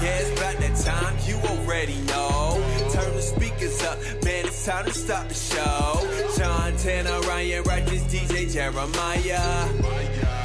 Yeah, 0.00 0.18
it's 0.20 0.30
about 0.38 0.56
that 0.58 0.76
time, 0.76 1.16
you 1.26 1.34
already 1.48 1.96
know. 2.02 2.62
Turn 2.92 3.12
the 3.16 3.20
speakers 3.20 3.82
up, 3.82 3.98
man, 4.22 4.46
it's 4.46 4.64
time 4.64 4.84
to 4.84 4.94
stop 4.94 5.26
the 5.26 5.34
show. 5.34 6.38
John 6.38 6.76
Tanner, 6.76 7.20
Ryan 7.22 7.64
Righteous, 7.64 8.02
DJ 8.04 8.52
Jeremiah. 8.52 9.68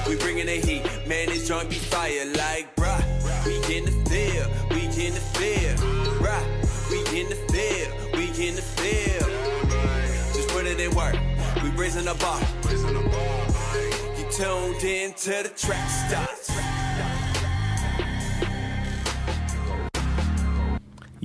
We 0.08 0.16
bringing 0.16 0.48
the 0.48 0.54
heat, 0.54 0.84
man, 1.08 1.28
this 1.28 1.48
joint 1.48 1.70
be 1.70 1.76
fire 1.76 2.26
like, 2.34 2.76
bruh. 2.76 3.04
We 3.46 3.78
in 3.78 3.86
the 3.86 3.92
field, 4.10 4.50
we 4.72 4.86
in 5.06 5.14
the 5.14 5.22
field, 5.38 5.78
bruh. 6.18 6.44
We 6.90 7.22
in 7.22 7.30
the 7.30 7.36
field, 7.54 8.18
we 8.18 8.48
in 8.48 8.56
the 8.56 8.64
field. 8.64 9.30
Just 10.34 10.50
put 10.50 10.66
it 10.66 10.80
in 10.80 10.96
work, 10.96 11.16
we 11.62 11.70
raising 11.80 12.06
the 12.06 12.16
bar. 12.16 12.42
You 14.18 14.26
tuned 14.32 14.84
in 14.84 15.14
to 15.14 15.44
the 15.44 15.54
track 15.56 15.88
starts. 15.90 16.73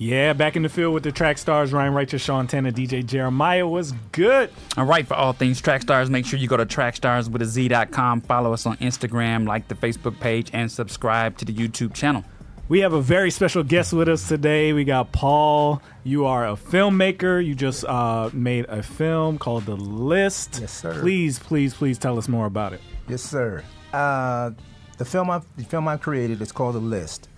Yeah, 0.00 0.32
back 0.32 0.54
in 0.54 0.62
the 0.62 0.68
field 0.68 0.94
with 0.94 1.02
the 1.02 1.10
track 1.10 1.38
stars 1.38 1.72
Ryan 1.72 1.92
Righteous, 1.92 2.22
Sean 2.22 2.46
Tanner, 2.46 2.70
DJ 2.70 3.04
Jeremiah 3.04 3.66
was 3.66 3.90
good. 4.12 4.48
All 4.76 4.84
right, 4.84 5.04
for 5.04 5.14
all 5.14 5.32
things 5.32 5.60
track 5.60 5.82
stars, 5.82 6.08
make 6.08 6.24
sure 6.24 6.38
you 6.38 6.46
go 6.46 6.56
to 6.56 6.64
trackstars 6.64 7.28
with 7.28 7.42
a 7.42 7.44
Z.com, 7.44 8.20
follow 8.20 8.52
us 8.52 8.64
on 8.64 8.76
Instagram, 8.76 9.44
like 9.48 9.66
the 9.66 9.74
Facebook 9.74 10.20
page, 10.20 10.50
and 10.52 10.70
subscribe 10.70 11.36
to 11.38 11.44
the 11.44 11.52
YouTube 11.52 11.94
channel. 11.94 12.22
We 12.68 12.78
have 12.78 12.92
a 12.92 13.02
very 13.02 13.32
special 13.32 13.64
guest 13.64 13.92
with 13.92 14.08
us 14.08 14.28
today. 14.28 14.72
We 14.72 14.84
got 14.84 15.10
Paul. 15.10 15.82
You 16.04 16.26
are 16.26 16.46
a 16.46 16.52
filmmaker. 16.52 17.44
You 17.44 17.56
just 17.56 17.84
uh, 17.84 18.30
made 18.32 18.66
a 18.68 18.84
film 18.84 19.36
called 19.36 19.66
The 19.66 19.74
List. 19.74 20.58
Yes, 20.60 20.74
sir. 20.74 21.00
Please, 21.00 21.40
please, 21.40 21.74
please 21.74 21.98
tell 21.98 22.18
us 22.18 22.28
more 22.28 22.46
about 22.46 22.72
it. 22.72 22.80
Yes, 23.08 23.22
sir. 23.22 23.64
Uh, 23.92 24.52
the 24.96 25.04
film 25.04 25.28
I 25.28 25.40
the 25.56 25.64
film 25.64 25.88
I 25.88 25.96
created 25.96 26.40
is 26.40 26.52
called 26.52 26.76
The 26.76 26.80
List. 26.80 27.28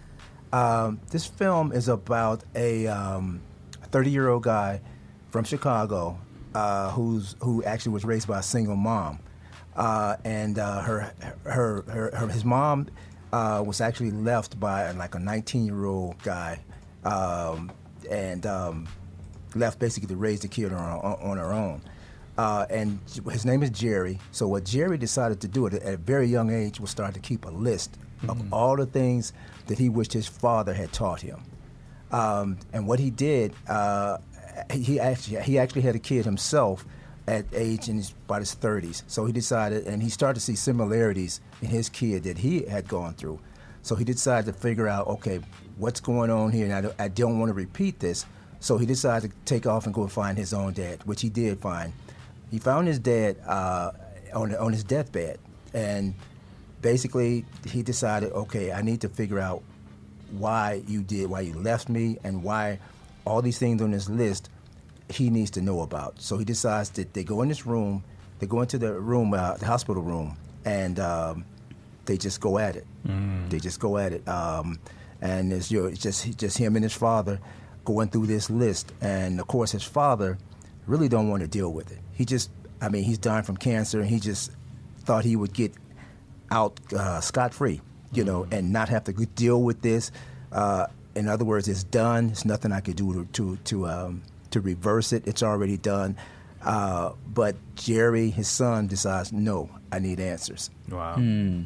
Um, 0.52 1.00
this 1.10 1.26
film 1.26 1.72
is 1.72 1.88
about 1.88 2.42
a 2.54 2.86
30 3.90 4.10
year 4.10 4.28
old 4.28 4.42
guy 4.42 4.80
from 5.30 5.44
Chicago 5.44 6.18
uh, 6.54 6.90
who's 6.90 7.36
who 7.40 7.62
actually 7.64 7.92
was 7.92 8.04
raised 8.04 8.28
by 8.28 8.40
a 8.40 8.42
single 8.42 8.76
mom, 8.76 9.20
uh, 9.76 10.16
and 10.24 10.58
uh, 10.58 10.82
her, 10.82 11.12
her, 11.44 11.82
her 11.82 12.10
her 12.14 12.28
his 12.28 12.44
mom 12.44 12.88
uh, 13.32 13.62
was 13.64 13.80
actually 13.80 14.10
left 14.10 14.58
by 14.58 14.90
like 14.92 15.14
a 15.14 15.18
19 15.18 15.64
year 15.64 15.84
old 15.84 16.20
guy, 16.22 16.60
um, 17.04 17.70
and 18.10 18.46
um, 18.46 18.88
left 19.54 19.78
basically 19.78 20.08
to 20.08 20.16
raise 20.16 20.40
the 20.40 20.48
kid 20.48 20.72
on, 20.72 21.00
on, 21.00 21.30
on 21.30 21.36
her 21.36 21.52
own. 21.52 21.82
Uh, 22.38 22.64
and 22.70 22.98
his 23.30 23.44
name 23.44 23.62
is 23.62 23.70
Jerry. 23.70 24.18
So 24.32 24.48
what 24.48 24.64
Jerry 24.64 24.96
decided 24.96 25.40
to 25.42 25.48
do 25.48 25.66
at 25.66 25.74
a, 25.74 25.86
at 25.86 25.94
a 25.94 25.96
very 25.98 26.26
young 26.26 26.50
age 26.50 26.80
was 26.80 26.88
start 26.88 27.12
to 27.14 27.20
keep 27.20 27.44
a 27.44 27.50
list 27.50 27.98
of 28.28 28.52
all 28.52 28.76
the 28.76 28.86
things 28.86 29.32
that 29.66 29.78
he 29.78 29.88
wished 29.88 30.12
his 30.12 30.26
father 30.26 30.74
had 30.74 30.92
taught 30.92 31.20
him. 31.20 31.42
Um, 32.10 32.58
and 32.72 32.86
what 32.86 32.98
he 32.98 33.10
did, 33.10 33.54
uh, 33.68 34.18
he 34.72 34.98
actually 34.98 35.40
he 35.42 35.58
actually 35.58 35.82
had 35.82 35.94
a 35.94 36.00
kid 36.00 36.24
himself 36.24 36.84
at 37.26 37.46
age 37.52 37.88
in 37.88 37.96
his, 37.96 38.12
about 38.26 38.40
his 38.40 38.54
30s. 38.54 39.02
So 39.06 39.24
he 39.24 39.32
decided, 39.32 39.86
and 39.86 40.02
he 40.02 40.08
started 40.08 40.34
to 40.34 40.40
see 40.40 40.56
similarities 40.56 41.40
in 41.62 41.68
his 41.68 41.88
kid 41.88 42.24
that 42.24 42.38
he 42.38 42.62
had 42.64 42.88
gone 42.88 43.14
through. 43.14 43.38
So 43.82 43.94
he 43.94 44.04
decided 44.04 44.52
to 44.52 44.58
figure 44.58 44.88
out, 44.88 45.06
okay, 45.06 45.40
what's 45.78 46.00
going 46.00 46.30
on 46.30 46.50
here, 46.50 46.64
and 46.64 46.74
I 46.74 46.80
don't, 46.80 46.94
I 46.98 47.08
don't 47.08 47.38
want 47.38 47.50
to 47.50 47.54
repeat 47.54 48.00
this. 48.00 48.26
So 48.58 48.76
he 48.76 48.84
decided 48.84 49.30
to 49.30 49.36
take 49.44 49.66
off 49.66 49.86
and 49.86 49.94
go 49.94 50.06
find 50.06 50.36
his 50.36 50.52
own 50.52 50.74
dad, 50.74 51.02
which 51.04 51.22
he 51.22 51.30
did 51.30 51.60
find. 51.60 51.92
He 52.50 52.58
found 52.58 52.88
his 52.88 52.98
dad 52.98 53.36
uh, 53.46 53.92
on 54.34 54.54
on 54.56 54.72
his 54.72 54.84
deathbed, 54.84 55.38
and 55.72 56.14
basically 56.82 57.44
he 57.66 57.82
decided, 57.82 58.32
okay, 58.32 58.72
I 58.72 58.82
need 58.82 59.00
to 59.02 59.08
figure 59.08 59.38
out 59.38 59.62
why 60.30 60.82
you 60.86 61.02
did, 61.02 61.28
why 61.28 61.40
you 61.40 61.54
left 61.54 61.88
me, 61.88 62.18
and 62.24 62.42
why 62.42 62.78
all 63.24 63.42
these 63.42 63.58
things 63.58 63.82
on 63.82 63.90
this 63.90 64.08
list 64.08 64.48
he 65.08 65.28
needs 65.28 65.50
to 65.52 65.60
know 65.60 65.80
about. 65.80 66.20
So 66.20 66.38
he 66.38 66.44
decides 66.44 66.90
that 66.90 67.14
they 67.14 67.24
go 67.24 67.42
in 67.42 67.48
this 67.48 67.66
room, 67.66 68.04
they 68.38 68.46
go 68.46 68.62
into 68.62 68.78
the 68.78 68.92
room, 68.98 69.34
uh, 69.34 69.54
the 69.54 69.66
hospital 69.66 70.02
room, 70.02 70.36
and 70.64 71.00
um, 71.00 71.44
they 72.06 72.16
just 72.16 72.40
go 72.40 72.58
at 72.58 72.76
it. 72.76 72.86
They 73.48 73.58
just 73.58 73.80
go 73.80 73.98
at 73.98 74.12
it, 74.12 74.26
um, 74.28 74.78
and 75.20 75.52
it's, 75.52 75.70
you 75.70 75.82
know, 75.82 75.88
it's 75.88 76.00
just 76.00 76.38
just 76.38 76.56
him 76.58 76.76
and 76.76 76.84
his 76.84 76.94
father 76.94 77.40
going 77.84 78.08
through 78.08 78.26
this 78.26 78.50
list, 78.50 78.92
and 79.00 79.40
of 79.40 79.46
course 79.46 79.72
his 79.72 79.82
father 79.82 80.38
really 80.86 81.08
don't 81.08 81.28
want 81.28 81.42
to 81.42 81.48
deal 81.48 81.72
with 81.72 81.90
it. 81.90 81.98
He 82.12 82.24
just, 82.24 82.50
I 82.80 82.88
mean, 82.88 83.04
he's 83.04 83.18
dying 83.18 83.42
from 83.42 83.56
cancer, 83.56 84.00
and 84.00 84.08
he 84.08 84.20
just 84.20 84.52
thought 85.00 85.24
he 85.24 85.34
would 85.34 85.52
get 85.52 85.72
out 86.50 86.78
uh, 86.92 87.20
scot 87.20 87.54
free, 87.54 87.80
you 88.12 88.24
know, 88.24 88.46
and 88.50 88.72
not 88.72 88.88
have 88.88 89.04
to 89.04 89.12
deal 89.12 89.62
with 89.62 89.82
this. 89.82 90.10
Uh, 90.52 90.86
in 91.14 91.28
other 91.28 91.44
words, 91.44 91.68
it's 91.68 91.84
done. 91.84 92.28
There's 92.28 92.44
nothing 92.44 92.72
I 92.72 92.80
could 92.80 92.96
do 92.96 93.12
to 93.12 93.24
to 93.32 93.56
to, 93.56 93.88
um, 93.88 94.22
to 94.50 94.60
reverse 94.60 95.12
it. 95.12 95.26
It's 95.26 95.42
already 95.42 95.76
done. 95.76 96.16
Uh, 96.62 97.12
but 97.26 97.56
Jerry, 97.74 98.28
his 98.30 98.46
son, 98.46 98.86
decides, 98.86 99.32
no, 99.32 99.70
I 99.90 99.98
need 99.98 100.20
answers. 100.20 100.70
Wow. 100.90 101.16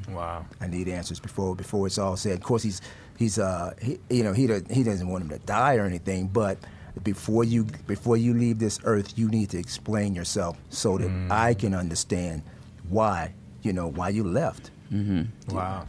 Wow. 0.09 0.47
I 0.61 0.67
need 0.69 0.89
answers 0.89 1.19
before 1.19 1.57
before 1.57 1.87
it's 1.87 1.99
all 1.99 2.17
said. 2.17 2.35
Of 2.39 2.43
course, 2.43 2.63
he's 2.63 2.81
he's 3.19 3.39
uh 3.39 3.75
he, 3.81 3.99
you 4.09 4.23
know 4.23 4.33
he 4.33 4.47
does, 4.47 4.63
he 4.71 4.83
doesn't 4.83 5.09
want 5.09 5.25
him 5.25 5.31
to 5.31 5.39
die 5.39 5.77
or 5.77 5.85
anything, 5.85 6.29
but 6.29 6.59
before 7.03 7.45
you 7.45 7.65
before 7.87 8.17
you 8.17 8.35
leave 8.35 8.59
this 8.59 8.79
earth, 8.85 9.19
you 9.19 9.29
need 9.29 9.51
to 9.51 9.59
explain 9.59 10.15
yourself 10.15 10.57
so 10.71 10.97
that 10.99 11.11
I 11.31 11.55
can 11.55 11.75
understand 11.75 12.43
why 12.89 13.35
you 13.63 13.73
know 13.73 13.89
why 13.89 14.11
you 14.11 14.25
left. 14.25 14.71
Wow. 15.51 15.89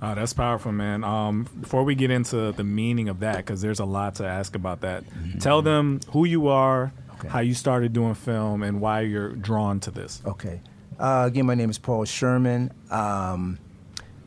Uh, 0.00 0.14
that's 0.16 0.32
powerful, 0.32 0.72
man. 0.72 1.04
Um, 1.04 1.46
before 1.60 1.84
we 1.84 1.94
get 1.94 2.10
into 2.10 2.50
the 2.52 2.64
meaning 2.64 3.08
of 3.08 3.20
that, 3.20 3.36
because 3.36 3.60
there's 3.62 3.78
a 3.78 3.84
lot 3.84 4.16
to 4.16 4.26
ask 4.26 4.56
about 4.56 4.80
that, 4.80 5.04
tell 5.38 5.62
them 5.62 6.00
who 6.10 6.24
you 6.24 6.48
are, 6.48 6.92
Okay. 7.20 7.28
how 7.28 7.38
you 7.38 7.54
started 7.54 7.92
doing 7.92 8.14
film, 8.14 8.64
and 8.64 8.80
why 8.80 9.02
you're 9.02 9.30
drawn 9.36 9.78
to 9.80 9.92
this. 9.92 10.20
Okay. 10.26 10.60
Uh, 10.98 11.24
again, 11.28 11.46
my 11.46 11.54
name 11.54 11.70
is 11.70 11.78
Paul 11.78 12.04
Sherman, 12.04 12.72
um, 12.90 13.58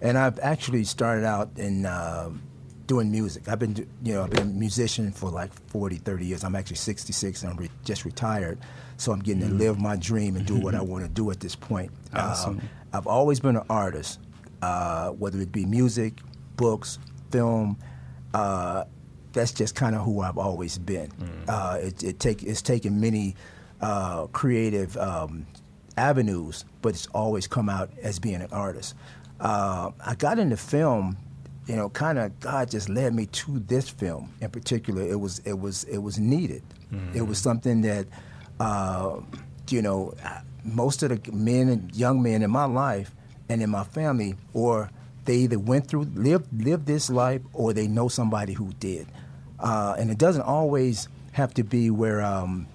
and 0.02 0.18
I've 0.18 0.40
actually 0.40 0.86
started 0.86 1.26
out 1.26 1.50
in 1.58 1.86
uh, 1.86 2.30
doing 2.88 3.12
music. 3.12 3.48
I've 3.50 3.60
been, 3.60 3.76
you 4.04 4.14
know, 4.14 4.24
I've 4.24 4.30
been 4.32 4.42
a 4.44 4.46
musician 4.46 5.12
for 5.12 5.30
like 5.30 5.52
40, 5.70 5.98
30 5.98 6.26
years. 6.26 6.44
I'm 6.44 6.56
actually 6.56 6.76
66 6.78 7.42
and 7.44 7.52
I'm 7.52 7.58
re- 7.58 7.70
just 7.84 8.06
retired, 8.06 8.60
so 8.98 9.12
I'm 9.12 9.20
getting 9.20 9.42
to 9.42 9.54
live 9.54 9.80
my 9.80 9.96
dream 9.96 10.36
and 10.36 10.46
do 10.46 10.56
what 10.60 10.76
I 10.76 10.82
want 10.82 11.04
to 11.04 11.10
do 11.10 11.32
at 11.32 11.40
this 11.40 11.56
point. 11.56 11.92
Awesome. 12.14 12.60
Um, 12.60 12.70
I've 12.94 13.08
always 13.08 13.40
been 13.40 13.56
an 13.58 13.66
artist, 13.70 14.20
uh, 14.62 15.10
whether 15.10 15.40
it 15.40 15.52
be 15.52 15.66
music, 15.66 16.20
books, 16.56 17.00
film. 17.32 17.78
Uh, 18.34 18.86
that's 19.34 19.52
just 19.52 19.76
kind 19.76 19.96
of 19.96 20.04
who 20.04 20.22
I've 20.22 20.38
always 20.38 20.78
been. 20.78 21.12
Uh, 21.48 21.80
it, 21.82 22.04
it 22.04 22.20
take 22.20 22.44
it's 22.44 22.62
taken 22.62 23.02
many 23.02 23.36
uh, 23.82 24.28
creative 24.28 24.96
um, 24.98 25.46
avenues, 25.98 26.64
but 26.82 26.90
it's 26.90 27.08
always 27.08 27.48
come 27.48 27.68
out 27.70 27.90
as 28.02 28.20
being 28.20 28.42
an 28.42 28.48
artist. 28.52 28.96
Uh, 29.40 29.92
I 30.06 30.16
got 30.16 30.40
into 30.40 30.56
film, 30.56 31.18
you 31.68 31.76
know, 31.76 31.90
kind 31.90 32.20
of 32.20 32.40
God 32.40 32.70
just 32.70 32.90
led 32.90 33.14
me 33.14 33.26
to 33.28 33.60
this 33.60 33.90
film 33.90 34.32
in 34.42 34.50
particular. 34.50 35.02
It 35.02 35.20
was 35.20 35.40
it 35.40 35.54
was 35.60 35.84
it 35.86 35.98
was 36.00 36.20
needed. 36.20 36.64
It 37.14 37.24
was 37.24 37.40
something 37.40 37.82
that 37.82 38.08
uh, 38.60 39.20
you 39.70 39.82
know 39.82 40.14
most 40.64 41.04
of 41.04 41.10
the 41.10 41.32
men 41.32 41.68
and 41.70 41.94
young 41.96 42.22
men 42.22 42.42
in 42.42 42.50
my 42.52 42.66
life 42.66 43.14
and 43.50 43.62
in 43.62 43.70
my 43.70 43.84
family, 43.84 44.36
or 44.54 44.90
they 45.26 45.38
either 45.38 45.60
went 45.60 45.88
through 45.88 46.04
lived 46.16 46.48
lived 46.64 46.86
this 46.86 47.10
life 47.10 47.42
or 47.54 47.74
they 47.74 47.88
know 47.88 48.08
somebody 48.08 48.54
who 48.54 48.72
did. 48.80 49.08
Uh, 49.60 49.96
and 49.98 50.12
it 50.12 50.18
doesn't 50.18 50.44
always 50.44 51.08
have 51.32 51.54
to 51.56 51.64
be 51.64 51.90
where 51.90 52.22
um, 52.22 52.68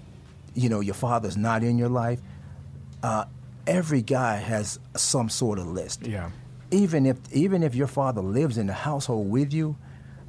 you 0.53 0.69
know 0.69 0.81
your 0.81 0.93
father's 0.95 1.37
not 1.37 1.63
in 1.63 1.77
your 1.77 1.89
life. 1.89 2.19
Uh, 3.01 3.25
every 3.65 4.01
guy 4.01 4.35
has 4.35 4.79
some 4.95 5.29
sort 5.29 5.57
of 5.57 5.67
list. 5.67 6.05
Yeah. 6.05 6.29
Even 6.71 7.05
if 7.05 7.17
even 7.31 7.63
if 7.63 7.75
your 7.75 7.87
father 7.87 8.21
lives 8.21 8.57
in 8.57 8.67
the 8.67 8.73
household 8.73 9.29
with 9.29 9.53
you, 9.53 9.75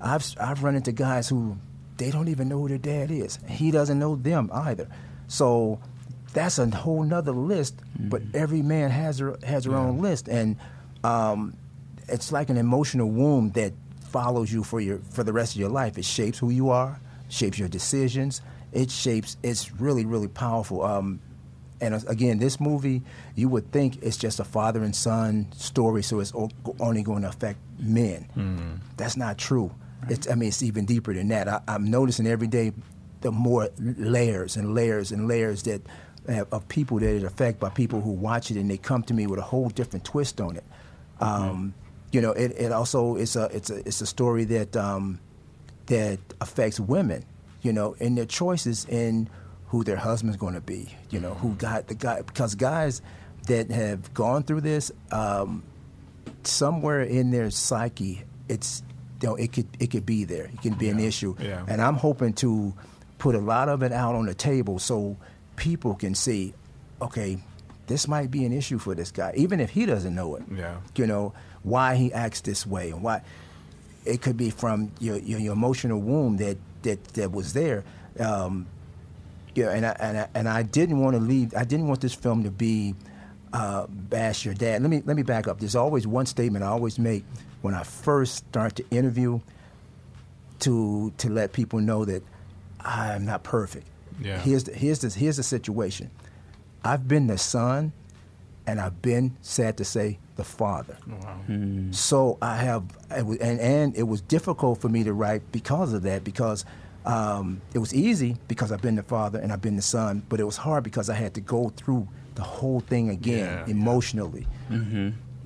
I've 0.01 0.25
I've 0.41 0.63
run 0.63 0.75
into 0.75 0.93
guys 0.93 1.29
who 1.29 1.57
they 1.97 2.11
don't 2.11 2.29
even 2.29 2.49
know 2.49 2.59
who 2.59 2.69
their 2.69 2.79
dad 2.79 3.11
is. 3.11 3.39
He 3.49 3.71
doesn't 3.71 3.99
know 3.99 4.17
them 4.17 4.51
either. 4.53 4.89
So 5.29 5.81
that's 6.33 6.59
a 6.59 6.69
whole 6.69 7.03
nother 7.03 7.33
list. 7.33 7.77
But 7.99 8.23
every 8.35 8.63
man 8.63 8.91
has 8.91 9.19
their 9.19 9.37
has 9.45 9.65
their 9.65 9.77
own 9.77 10.01
list, 10.01 10.29
and 10.29 10.57
um, 11.05 11.57
it's 12.09 12.33
like 12.33 12.51
an 12.51 12.57
emotional 12.57 13.09
wound 13.09 13.55
that 13.55 13.73
follows 14.01 14.53
you 14.53 14.65
for 14.65 14.81
your 14.81 14.99
for 15.11 15.23
the 15.23 15.33
rest 15.33 15.55
of 15.55 15.61
your 15.61 15.71
life. 15.71 15.99
It 15.99 16.05
shapes 16.05 16.39
who 16.39 16.51
you 16.51 16.71
are, 16.71 17.01
shapes 17.29 17.59
your 17.59 17.69
decisions. 17.69 18.41
It 18.73 18.91
shapes. 18.91 19.37
It's 19.43 19.73
really 19.73 20.05
really 20.05 20.29
powerful. 20.29 20.83
Um, 20.83 21.21
and 21.83 21.95
uh, 21.95 21.99
again, 22.07 22.39
this 22.39 22.59
movie, 22.61 23.03
you 23.35 23.49
would 23.49 23.71
think 23.73 24.03
it's 24.03 24.17
just 24.17 24.41
a 24.41 24.45
father 24.45 24.83
and 24.83 24.95
son 24.97 25.49
story, 25.53 26.03
so 26.03 26.21
it's 26.21 26.33
only 26.81 27.03
going 27.03 27.23
to 27.23 27.29
affect 27.29 27.59
men. 27.79 28.81
That's 28.97 29.17
not 29.17 29.37
true. 29.37 29.75
It's, 30.09 30.31
I 30.31 30.35
mean, 30.35 30.49
it's 30.49 30.63
even 30.63 30.87
deeper 30.87 31.13
than 31.13 31.29
that. 31.29 31.49
I, 31.49 31.61
I'm 31.69 31.91
noticing 31.91 32.27
every 32.27 32.47
day 32.47 32.73
the 33.21 33.31
more 33.31 33.69
layers 33.79 34.57
and 34.57 34.75
layers 34.75 35.13
and 35.13 35.29
layers 35.29 35.63
that 35.65 35.83
uh, 36.29 36.45
of 36.53 36.67
people 36.69 36.99
that 37.01 37.17
it 37.17 37.25
affect 37.25 37.59
by 37.61 37.69
people 37.69 38.01
who 38.01 38.11
watch 38.11 38.51
it 38.51 38.57
and 38.57 38.71
they 38.71 38.79
come 38.79 39.03
to 39.05 39.15
me 39.15 39.27
with 39.27 39.39
a 39.39 39.43
whole 39.43 39.69
different 39.69 40.05
twist 40.05 40.41
on 40.41 40.57
it. 40.57 40.65
Um, 41.21 41.75
you 42.13 42.21
know, 42.21 42.33
it, 42.33 42.53
it 42.53 42.73
also 42.73 43.17
it's 43.17 43.37
a 43.37 43.45
it's 43.53 43.71
a 43.71 43.77
it's 43.87 44.01
a 44.01 44.07
story 44.07 44.45
that 44.45 44.77
um, 44.77 45.19
that 45.87 46.19
affects 46.41 46.79
women, 46.79 47.25
you 47.63 47.73
know, 47.73 47.95
in 47.99 48.15
their 48.15 48.27
choices 48.27 48.85
in 48.87 49.29
who 49.73 49.83
their 49.83 49.97
husband's 49.97 50.37
going 50.37 50.53
to 50.53 50.61
be, 50.61 50.95
you 51.09 51.19
know, 51.19 51.33
who 51.33 51.55
got 51.55 51.87
the 51.89 51.95
guy 51.95 52.21
because 52.21 52.55
guys 52.55 53.01
that 53.49 53.71
have 53.71 54.13
gone 54.15 54.43
through 54.43 54.61
this, 54.61 54.93
um, 55.11 55.63
somewhere 56.45 57.01
in 57.03 57.31
their 57.31 57.51
psyche, 57.51 58.23
it's 58.51 58.83
you 59.23 59.29
know, 59.29 59.35
it 59.37 59.51
could 59.53 59.67
it 59.81 59.91
could 59.91 60.05
be 60.05 60.25
there. 60.25 60.45
It 60.53 60.61
can 60.63 60.75
be 60.75 60.89
an 60.91 61.01
issue, 61.01 61.35
Yeah. 61.41 61.65
and 61.69 61.81
I'm 61.81 61.95
hoping 61.97 62.33
to 62.35 62.75
put 63.19 63.35
a 63.35 63.39
lot 63.41 63.69
of 63.71 63.83
it 63.83 63.93
out 63.93 64.15
on 64.15 64.27
the 64.27 64.35
table 64.35 64.79
so 64.79 65.17
people 65.57 65.95
can 65.95 66.15
see, 66.15 66.53
okay, 67.01 67.39
this 67.87 68.07
might 68.09 68.31
be 68.31 68.45
an 68.45 68.53
issue 68.53 68.79
for 68.79 68.95
this 68.95 69.11
guy, 69.11 69.33
even 69.37 69.59
if 69.61 69.71
he 69.71 69.87
doesn't 69.87 70.15
know 70.15 70.37
it. 70.37 70.43
Yeah. 70.55 70.77
You 70.97 71.07
know 71.07 71.33
why 71.63 71.95
he 71.97 72.13
acts 72.13 72.41
this 72.43 72.67
way 72.67 72.91
and 72.91 73.03
why 73.03 73.23
it 74.05 74.21
could 74.21 74.37
be 74.37 74.51
from 74.51 74.93
your 75.01 75.17
your, 75.19 75.39
your 75.41 75.53
emotional 75.55 75.99
wound 76.01 76.41
that 76.41 76.59
that 76.83 77.03
that 77.15 77.33
was 77.33 77.55
there. 77.55 77.85
Um, 78.21 78.67
yeah, 79.55 79.71
and 79.71 79.87
I, 79.87 79.97
and 80.01 80.19
I, 80.19 80.29
and 80.35 80.49
I 80.49 80.63
didn't 80.63 81.01
want 81.01 81.15
to 81.17 81.21
leave. 81.21 81.55
I 81.55 81.65
didn't 81.65 81.89
want 81.89 82.01
this 82.01 82.15
film 82.15 82.45
to 82.45 82.51
be 82.51 82.95
uh, 83.53 83.87
bash 83.89 84.45
your 84.45 84.55
dad. 84.55 84.83
Let 84.83 84.91
me 84.91 85.03
let 85.05 85.17
me 85.17 85.23
back 85.23 85.49
up. 85.49 85.59
There's 85.61 85.77
always 85.77 86.07
one 86.07 86.27
statement 86.27 86.65
I 86.65 86.69
always 86.69 86.99
make 86.99 87.25
when 87.61 87.75
I 87.75 87.83
first 87.83 88.37
start 88.37 88.77
to 88.77 88.85
interview 88.91 89.41
to 90.61 91.13
to 91.19 91.29
let 91.29 91.53
people 91.53 91.81
know 91.81 92.05
that 92.05 92.23
I'm 92.81 93.25
not 93.25 93.43
perfect. 93.43 93.87
Yeah. 94.21 94.39
Here's 94.39 94.65
the, 94.65 94.73
here's 94.73 95.01
the, 95.01 95.09
here's 95.09 95.37
the 95.37 95.43
situation. 95.43 96.11
I've 96.85 97.09
been 97.09 97.27
the 97.27 97.39
son, 97.39 97.93
and 98.67 98.81
I've 98.81 99.01
been 99.03 99.37
sad 99.41 99.77
to 99.79 99.85
say 99.85 100.19
the 100.37 100.45
father. 100.45 100.97
Wow. 101.07 101.41
So 101.91 102.39
I 102.43 102.57
have, 102.57 102.85
and 103.11 103.41
and 103.41 103.97
it 103.97 104.05
was 104.05 104.21
difficult 104.21 104.81
for 104.81 104.89
me 104.89 105.05
to 105.05 105.13
write 105.13 105.53
because 105.53 105.93
of 105.93 106.03
that. 106.03 106.25
Because 106.25 106.65
um, 107.05 107.61
it 107.75 107.79
was 107.79 107.93
easy 107.95 108.37
because 108.49 108.71
I've 108.73 108.83
been 108.83 108.95
the 108.97 109.03
father 109.03 109.39
and 109.41 109.53
I've 109.53 109.61
been 109.63 109.77
the 109.77 109.83
son, 109.83 110.23
but 110.29 110.39
it 110.41 110.45
was 110.45 110.57
hard 110.57 110.85
because 110.85 111.11
I 111.11 111.15
had 111.15 111.35
to 111.35 111.41
go 111.41 111.71
through 111.71 112.07
the 112.35 112.43
whole 112.43 112.81
thing 112.81 113.11
again 113.11 113.39
Yeah, 113.39 113.65
yeah. 113.67 113.71
emotionally. 113.71 114.47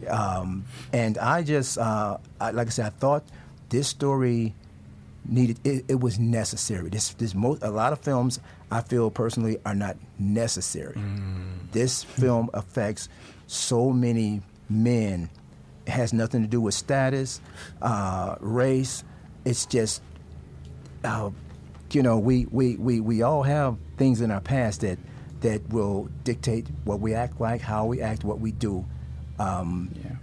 Um, 0.09 0.65
and 0.93 1.17
I 1.19 1.43
just, 1.43 1.79
uh, 1.79 2.19
I, 2.41 2.51
like 2.51 2.67
I 2.67 2.71
said, 2.71 2.87
I 2.87 2.91
thought 2.91 3.25
this 3.71 3.89
story 3.89 4.55
needed. 5.25 5.59
It, 5.65 5.85
it 5.89 6.01
was 6.01 6.19
necessary. 6.19 6.91
This, 6.91 7.15
this 7.15 7.35
most, 7.35 7.63
a 7.63 7.71
lot 7.71 7.93
of 7.93 8.01
films 8.01 8.39
I 8.71 8.83
feel 8.83 9.11
personally 9.11 9.59
are 9.65 9.75
not 9.75 9.97
necessary. 10.19 11.01
This 11.73 12.05
film 12.05 12.51
affects 12.53 13.09
so 13.47 13.91
many 13.91 14.43
men. 14.69 15.31
It 15.87 15.93
has 15.93 16.13
nothing 16.13 16.43
to 16.43 16.49
do 16.49 16.61
with 16.61 16.75
status, 16.75 17.41
uh, 17.81 18.37
race. 18.41 19.03
It's 19.45 19.65
just, 19.67 20.03
uh, 21.05 21.31
you 21.95 22.03
know, 22.03 22.19
we, 22.19 22.47
we, 22.51 22.77
we, 22.77 23.01
we 23.01 23.23
all 23.23 23.43
have 23.43 23.77
things 23.97 24.21
in 24.21 24.31
our 24.31 24.41
past 24.41 24.81
that 24.83 24.99
that 25.41 25.69
will 25.69 26.09
dictate 26.25 26.67
what 26.85 26.99
we 27.01 27.13
act 27.15 27.41
like, 27.41 27.61
how 27.61 27.85
we 27.87 28.01
act, 28.01 28.25
what 28.25 28.41
we 28.41 28.53
do. 28.53 28.85
Um, 29.39 29.91
Yeah. 30.03 30.17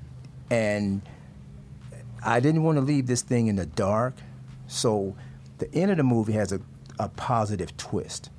and 0.50 1.02
I 2.26 2.40
didn't 2.40 2.64
want 2.64 2.78
to 2.78 2.82
leave 2.82 3.06
this 3.08 3.22
thing 3.22 3.48
in 3.48 3.56
the 3.58 3.66
dark. 3.68 4.16
So 4.68 5.16
the 5.60 5.74
end 5.74 5.92
of 5.92 5.98
the 5.98 6.04
movie 6.04 6.34
has 6.34 6.52
a, 6.52 6.60
a 7.00 7.10
positive 7.10 7.76
twist. 7.78 8.30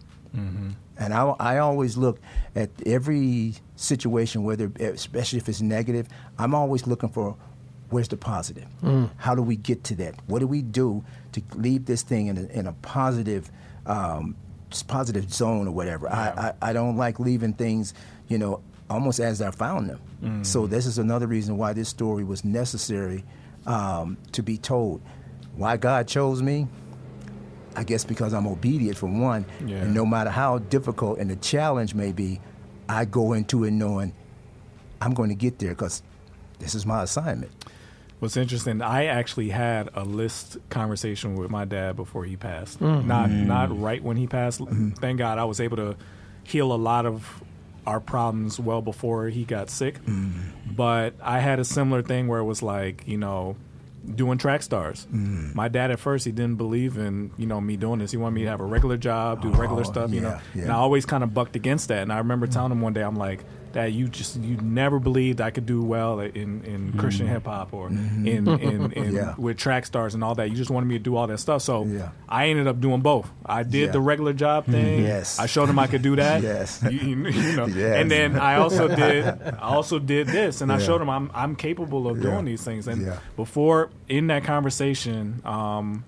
And 0.97 1.15
I, 1.15 1.23
I 1.39 1.59
always 1.59 1.97
look 1.97 2.19
at 2.57 2.71
every 2.85 3.55
situation, 3.77 4.43
whether 4.43 4.71
especially 4.81 5.39
if 5.39 5.49
it's 5.49 5.61
negative, 5.61 6.09
I'm 6.39 6.55
always 6.57 6.87
looking 6.89 7.09
for 7.09 7.37
where's 7.91 8.09
the 8.09 8.17
positive? 8.17 8.67
How 9.17 9.35
do 9.35 9.43
we 9.43 9.57
get 9.57 9.85
to 9.85 9.95
that? 9.97 10.15
What 10.27 10.41
do 10.41 10.47
we 10.47 10.63
do 10.63 11.05
to 11.33 11.43
leave 11.55 11.85
this 11.87 12.03
thing 12.03 12.27
in 12.29 12.39
a, 12.39 12.43
in 12.59 12.67
a 12.67 12.73
positive, 12.75 13.51
um, 13.87 14.37
positive 14.89 15.33
zone 15.33 15.69
or 15.69 15.73
whatever? 15.73 16.09
I, 16.09 16.29
I, 16.63 16.71
I 16.71 16.73
don't 16.73 16.97
like 16.97 17.21
leaving 17.21 17.53
things, 17.55 17.95
you 18.29 18.39
know, 18.39 18.61
almost 18.91 19.21
as 19.21 19.41
I 19.43 19.51
found 19.51 19.89
them. 19.91 20.01
So 20.43 20.67
this 20.67 20.87
is 20.87 20.97
another 20.99 21.27
reason 21.27 21.59
why 21.59 21.75
this 21.75 21.91
story 21.91 22.25
was 22.25 22.45
necessary 22.47 23.25
um, 23.67 24.17
to 24.33 24.43
be 24.43 24.57
told. 24.57 25.03
Why 25.57 25.77
God 25.77 26.09
chose 26.09 26.41
me? 26.43 26.67
I 27.77 27.85
guess 27.85 28.05
because 28.05 28.33
I'm 28.33 28.47
obedient 28.47 28.97
for 28.97 29.07
one, 29.07 29.45
Yeah. 29.67 29.79
and 29.83 29.93
no 29.95 30.07
matter 30.07 30.31
how 30.31 30.59
difficult 30.59 31.19
and 31.19 31.29
the 31.29 31.37
challenge 31.37 31.95
may 31.95 32.13
be, 32.13 32.41
I 32.89 33.05
go 33.05 33.33
into 33.35 33.65
it 33.65 33.73
knowing 33.73 34.15
I'm 35.03 35.13
going 35.13 35.29
to 35.29 35.35
get 35.35 35.59
there 35.59 35.71
because 35.71 36.03
this 36.59 36.75
is 36.75 36.87
my 36.87 37.03
assignment. 37.03 37.51
What's 38.25 38.39
interesting, 38.39 38.81
I 38.81 39.05
actually 39.05 39.51
had 39.51 39.91
a 39.93 40.03
list 40.03 40.57
conversation 40.71 41.35
with 41.35 41.51
my 41.51 41.67
dad 41.67 41.95
before 41.95 42.25
he 42.25 42.37
passed. 42.37 42.81
Mm. 42.81 43.05
Not 43.05 43.29
mm. 43.29 43.45
not 43.45 43.79
right 43.79 44.03
when 44.03 44.17
he 44.17 44.27
passed. 44.27 44.61
Mm-hmm. 44.61 44.93
Thank 44.93 45.19
God 45.19 45.39
I 45.39 45.45
was 45.45 45.61
able 45.61 45.77
to 45.77 45.97
heal 46.43 46.73
a 46.73 46.75
lot 46.75 47.05
of 47.05 47.45
our 47.87 48.01
problems 48.01 48.59
well 48.59 48.81
before 48.81 49.29
he 49.29 49.45
got 49.45 49.69
sick. 49.69 49.97
Mm-hmm. 50.07 50.73
But 50.75 51.13
I 51.21 51.41
had 51.41 51.59
a 51.59 51.67
similar 51.67 52.01
thing 52.01 52.27
where 52.27 52.41
it 52.41 52.45
was 52.45 52.63
like, 52.63 53.07
you 53.07 53.19
know, 53.19 53.57
doing 54.15 54.39
track 54.39 54.63
stars. 54.63 55.07
Mm-hmm. 55.13 55.55
My 55.55 55.69
dad 55.69 55.91
at 55.91 55.99
first 56.01 56.25
he 56.25 56.33
didn't 56.33 56.57
believe 56.57 56.97
in, 56.97 57.31
you 57.37 57.45
know, 57.45 57.61
me 57.61 57.77
doing 57.77 57.99
this. 57.99 58.11
He 58.11 58.17
wanted 58.17 58.37
me 58.37 58.45
to 58.45 58.49
have 58.49 58.61
a 58.61 58.65
regular 58.65 58.97
job, 58.97 59.43
do 59.43 59.51
regular 59.51 59.83
Oh, 59.83 59.85
stuff, 59.85 60.11
you 60.13 60.23
know. 60.23 60.31
yeah, 60.31 60.41
yeah. 60.55 60.63
And 60.63 60.73
I 60.73 60.77
always 60.77 61.05
kind 61.05 61.23
of 61.23 61.35
bucked 61.35 61.57
against 61.57 61.89
that. 61.89 62.01
And 62.01 62.11
I 62.11 62.17
remember 62.17 62.47
mm. 62.47 62.53
telling 62.55 62.73
him 62.73 62.81
one 62.81 62.95
day, 62.95 63.03
I'm 63.03 63.17
like, 63.17 63.45
Dad, 63.75 63.93
you 63.93 64.07
just 64.09 64.37
you 64.37 64.57
never 64.59 64.99
believed 65.01 65.41
I 65.41 65.51
could 65.51 65.67
do 65.67 65.83
well 65.83 66.21
in, 66.21 66.63
in 66.65 66.93
Christian 66.97 67.27
hip 67.27 67.45
hop 67.45 67.75
or 67.75 67.89
in, 67.89 68.27
in, 68.27 68.49
in 68.49 68.89
Mm-hmm. 68.89 69.15
Yeah. 69.17 69.35
with 69.37 69.59
track 69.59 69.85
stars 69.85 70.15
and 70.15 70.23
all 70.25 70.35
that. 70.37 70.49
You 70.49 70.55
just 70.57 70.71
wanted 70.71 70.87
me 70.87 70.95
to 70.95 71.03
do 71.03 71.17
all 71.17 71.27
that 71.27 71.39
stuff. 71.39 71.61
So 71.63 71.85
Yeah. 71.85 72.11
I 72.29 72.47
ended 72.51 72.69
up 72.69 72.81
doing 72.81 73.01
both. 73.01 73.29
I 73.45 73.65
did 73.65 73.87
Yeah. 73.87 73.91
the 73.91 74.01
regular 74.01 74.33
job 74.33 74.67
thing. 74.67 75.03
Yes. 75.03 75.41
I 75.41 75.47
showed 75.47 75.69
him 75.69 75.79
I 75.81 75.89
could 75.89 76.03
do 76.03 76.15
that. 76.23 76.41
Yes. 76.43 76.83
You, 76.89 76.91
you- 76.91 77.29
you 77.29 77.57
know. 77.57 77.67
Yes. 77.75 78.01
And 78.01 78.09
then 78.11 78.39
I 78.39 78.57
also 78.57 78.87
did 78.87 79.27
I 79.27 79.59
also 79.59 79.99
did 79.99 80.29
this 80.29 80.61
and 80.61 80.71
I 80.73 80.79
showed 80.79 81.03
him 81.03 81.11
I'm 81.11 81.31
I'm 81.35 81.57
capable 81.57 82.07
of 82.09 82.19
Yeah. 82.19 82.31
doing 82.31 82.45
these 82.45 82.63
things. 82.63 82.87
And 82.87 83.03
Yeah. 83.03 83.19
before 83.37 83.91
in 84.09 84.29
that 84.29 84.45
conversation, 84.45 85.43
um, 85.45 86.05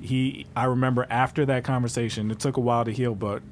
he 0.00 0.46
I 0.56 0.64
remember 0.64 1.06
after 1.10 1.44
that 1.46 1.64
conversation, 1.64 2.30
it 2.30 2.38
took 2.38 2.56
a 2.56 2.60
while 2.60 2.84
to 2.86 2.90
heal, 2.92 3.14
but 3.14 3.42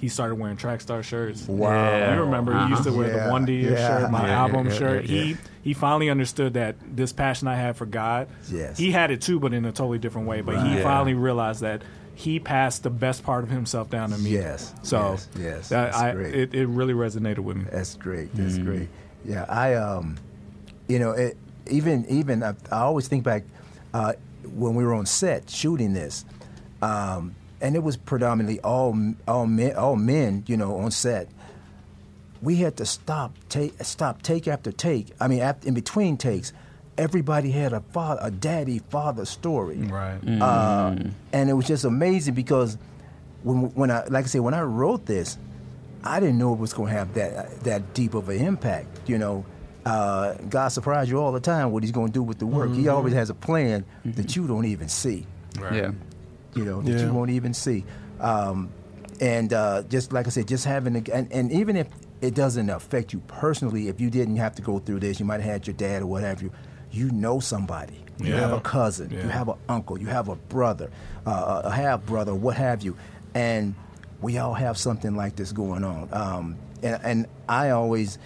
he 0.00 0.08
started 0.08 0.36
wearing 0.36 0.56
track 0.56 0.80
star 0.80 1.02
shirts. 1.02 1.46
Wow. 1.46 1.70
Yeah. 1.74 2.14
You 2.14 2.20
remember 2.22 2.58
he 2.64 2.70
used 2.70 2.84
to 2.84 2.92
wear 2.92 3.08
Yeah, 3.14 3.24
the 3.26 3.30
one 3.30 3.44
D 3.44 3.60
yeah, 3.60 3.74
shirt, 4.00 4.10
my 4.10 4.26
yeah, 4.28 4.38
album 4.42 4.66
yeah, 4.68 4.72
shirt. 4.72 5.04
yeah, 5.04 5.22
He 5.22 5.36
he 5.62 5.74
finally 5.74 6.08
understood 6.08 6.54
that 6.54 6.76
this 6.96 7.12
passion 7.12 7.48
I 7.48 7.56
had 7.56 7.76
for 7.76 7.84
God. 7.86 8.28
Yes. 8.50 8.78
He 8.78 8.90
had 8.92 9.10
it 9.10 9.20
too, 9.20 9.38
but 9.38 9.52
in 9.52 9.64
a 9.64 9.72
totally 9.72 9.98
different 9.98 10.26
way. 10.26 10.40
But 10.40 10.56
he 10.66 10.74
Right. 10.74 10.82
finally 10.82 11.14
realized 11.14 11.60
that 11.60 11.82
he 12.14 12.38
passed 12.40 12.82
the 12.82 12.90
best 12.90 13.22
part 13.24 13.44
of 13.44 13.50
himself 13.50 13.88
down 13.90 14.10
to 14.10 14.18
me. 14.18 14.30
Yes, 14.30 14.74
So 14.82 15.12
yes, 15.12 15.28
yes, 15.38 15.68
that, 15.70 15.84
that's 15.92 15.96
I, 15.98 16.12
great. 16.12 16.34
it, 16.34 16.54
it 16.54 16.66
really 16.66 16.92
resonated 16.94 17.38
with 17.40 17.56
me. 17.58 17.64
That's 17.70 17.94
great. 17.94 18.34
That's 18.34 18.58
great. 18.58 18.88
Yeah, 19.24 19.44
I 19.48 19.74
um, 19.74 20.16
you 20.88 20.98
know, 20.98 21.10
it, 21.12 21.36
even 21.70 22.06
even 22.08 22.42
I, 22.42 22.54
I 22.72 22.80
always 22.80 23.06
think 23.08 23.24
back 23.24 23.44
uh, 23.94 24.14
when 24.54 24.74
we 24.74 24.84
were 24.84 24.94
on 24.94 25.04
set 25.06 25.48
shooting 25.50 25.92
this, 25.92 26.24
um, 26.82 27.34
and 27.60 27.76
it 27.76 27.82
was 27.82 27.96
predominantly 27.96 28.60
all 28.60 28.96
all 29.28 29.46
men, 29.46 29.76
all 29.76 29.96
men, 29.96 30.44
you 30.46 30.56
know, 30.56 30.76
on 30.78 30.90
set. 30.90 31.28
We 32.42 32.56
had 32.56 32.76
to 32.78 32.86
stop 32.86 33.36
take 33.48 33.74
stop 33.84 34.22
take 34.22 34.48
after 34.48 34.72
take. 34.72 35.08
I 35.20 35.28
mean, 35.28 35.40
after, 35.40 35.68
in 35.68 35.74
between 35.74 36.16
takes, 36.16 36.52
everybody 36.96 37.50
had 37.50 37.72
a 37.72 37.80
father, 37.80 38.20
a 38.22 38.30
daddy 38.30 38.78
father 38.78 39.24
story. 39.24 39.78
Right. 39.78 40.18
Uh, 40.40 40.96
and 41.32 41.50
it 41.50 41.52
was 41.54 41.66
just 41.66 41.84
amazing 41.84 42.34
because 42.34 42.78
when 43.42 43.70
when 43.74 43.90
I 43.90 44.04
like 44.06 44.24
I 44.24 44.28
said 44.28 44.40
when 44.40 44.54
I 44.54 44.62
wrote 44.62 45.06
this, 45.06 45.38
I 46.04 46.20
didn't 46.20 46.38
know 46.38 46.52
it 46.52 46.58
was 46.58 46.72
going 46.72 46.92
to 46.92 46.98
have 46.98 47.14
that 47.14 47.60
that 47.60 47.94
deep 47.94 48.14
of 48.14 48.28
an 48.28 48.38
impact. 48.38 49.08
You 49.08 49.18
know, 49.18 49.44
uh, 49.84 50.34
God 50.48 50.68
surprised 50.68 51.10
you 51.10 51.20
all 51.20 51.32
the 51.32 51.40
time 51.40 51.72
what 51.72 51.82
He's 51.82 51.92
going 51.92 52.08
to 52.08 52.12
do 52.12 52.22
with 52.22 52.38
the 52.38 52.46
work. 52.46 52.72
He 52.72 52.88
always 52.88 53.14
has 53.14 53.28
a 53.30 53.34
plan 53.34 53.84
that 54.04 54.36
you 54.36 54.46
don't 54.46 54.64
even 54.66 54.88
see. 54.88 55.26
Right. 55.58 55.74
Yeah. 55.74 55.90
You 56.54 56.64
know, 56.64 56.82
that 56.82 56.90
Yeah. 56.98 57.06
you 57.06 57.12
won't 57.12 57.30
even 57.30 57.54
see. 57.54 57.84
Um, 58.20 58.70
and 59.20 59.52
uh, 59.52 59.82
just 59.84 60.12
like 60.12 60.26
I 60.26 60.30
said, 60.30 60.48
just 60.48 60.64
having 60.64 60.96
a, 60.96 61.02
and, 61.12 61.30
and 61.32 61.52
even 61.52 61.76
if 61.76 61.86
it 62.20 62.34
doesn't 62.34 62.68
affect 62.70 63.12
you 63.12 63.20
personally, 63.26 63.88
if 63.88 64.00
you 64.00 64.10
didn't 64.10 64.36
have 64.36 64.54
to 64.56 64.62
go 64.62 64.78
through 64.78 65.00
this, 65.00 65.20
you 65.20 65.26
might 65.26 65.40
have 65.40 65.50
had 65.52 65.66
your 65.66 65.74
dad 65.74 66.02
or 66.02 66.06
what 66.06 66.22
have 66.22 66.42
you. 66.42 66.50
You 66.90 67.10
know 67.10 67.38
somebody. 67.40 68.02
You 68.18 68.32
Yeah. 68.34 68.40
have 68.40 68.52
a 68.52 68.60
cousin. 68.60 69.10
You 69.10 69.28
have 69.28 69.48
an 69.48 69.56
uncle. 69.68 69.98
You 69.98 70.08
have 70.08 70.28
a 70.28 70.34
brother, 70.36 70.90
uh, 71.24 71.62
a 71.64 71.70
half 71.70 72.04
brother, 72.04 72.34
what 72.34 72.56
have 72.56 72.82
you, 72.82 72.96
and 73.34 73.74
we 74.20 74.36
all 74.38 74.52
have 74.54 74.76
something 74.76 75.14
like 75.16 75.36
this 75.36 75.52
going 75.52 75.84
on. 75.84 76.08
Um, 76.12 76.56
and, 76.82 77.00
and 77.02 77.26
I 77.48 77.70
always 77.70 78.18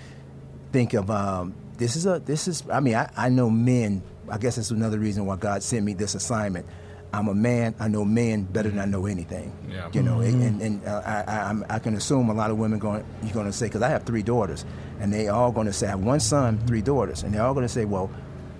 think 0.73 0.95
of 0.95 1.11
um, 1.11 1.55
this 1.77 1.95
is 1.95 2.07
a 2.07 2.21
this 2.25 2.49
is. 2.49 2.65
I 2.71 2.81
mean, 2.81 2.95
I, 2.97 3.09
I 3.17 3.29
know 3.29 3.51
men. 3.51 4.03
I 4.29 4.39
guess 4.39 4.57
that's 4.57 4.71
another 4.71 4.99
reason 4.99 5.27
why 5.27 5.37
God 5.37 5.63
sent 5.63 5.85
me 5.85 5.93
this 5.95 6.15
assignment. 6.15 6.67
I'm 7.15 7.29
a 7.29 7.35
man. 7.35 7.75
I 7.79 7.89
know 7.89 8.05
men 8.05 8.43
better 8.45 8.69
than 8.71 8.79
I 8.81 8.85
know 8.87 9.07
anything. 9.07 9.53
Yeah. 9.71 9.89
You 9.93 10.03
know, 10.03 10.21
and, 10.21 10.43
mm-hmm. 10.43 10.61
and 10.63 10.85
uh, 10.87 11.03
I, 11.05 11.25
I, 11.27 11.37
I'm- 11.47 11.65
I 11.71 11.79
can 11.79 11.95
assume 11.95 12.29
a 12.29 12.35
lot 12.35 12.51
of 12.51 12.59
women 12.59 12.79
going. 12.79 13.05
You're 13.23 13.33
going 13.33 13.47
to 13.47 13.53
say 13.53 13.67
because 13.67 13.83
I 13.83 13.89
have 13.89 14.03
three 14.05 14.23
daughters, 14.23 14.65
and 15.01 15.13
they 15.13 15.29
all 15.29 15.53
going 15.53 15.67
to 15.69 15.73
say 15.73 15.87
I 15.87 15.91
have 15.91 16.01
one 16.01 16.21
son, 16.21 16.59
three 16.67 16.83
daughters, 16.83 17.23
and 17.23 17.33
they're 17.33 17.43
all 17.43 17.55
going 17.55 17.67
to 17.67 17.73
say, 17.73 17.85
well, 17.85 18.11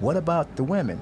What 0.01 0.17
about 0.17 0.57
the 0.57 0.65
women? 0.65 1.01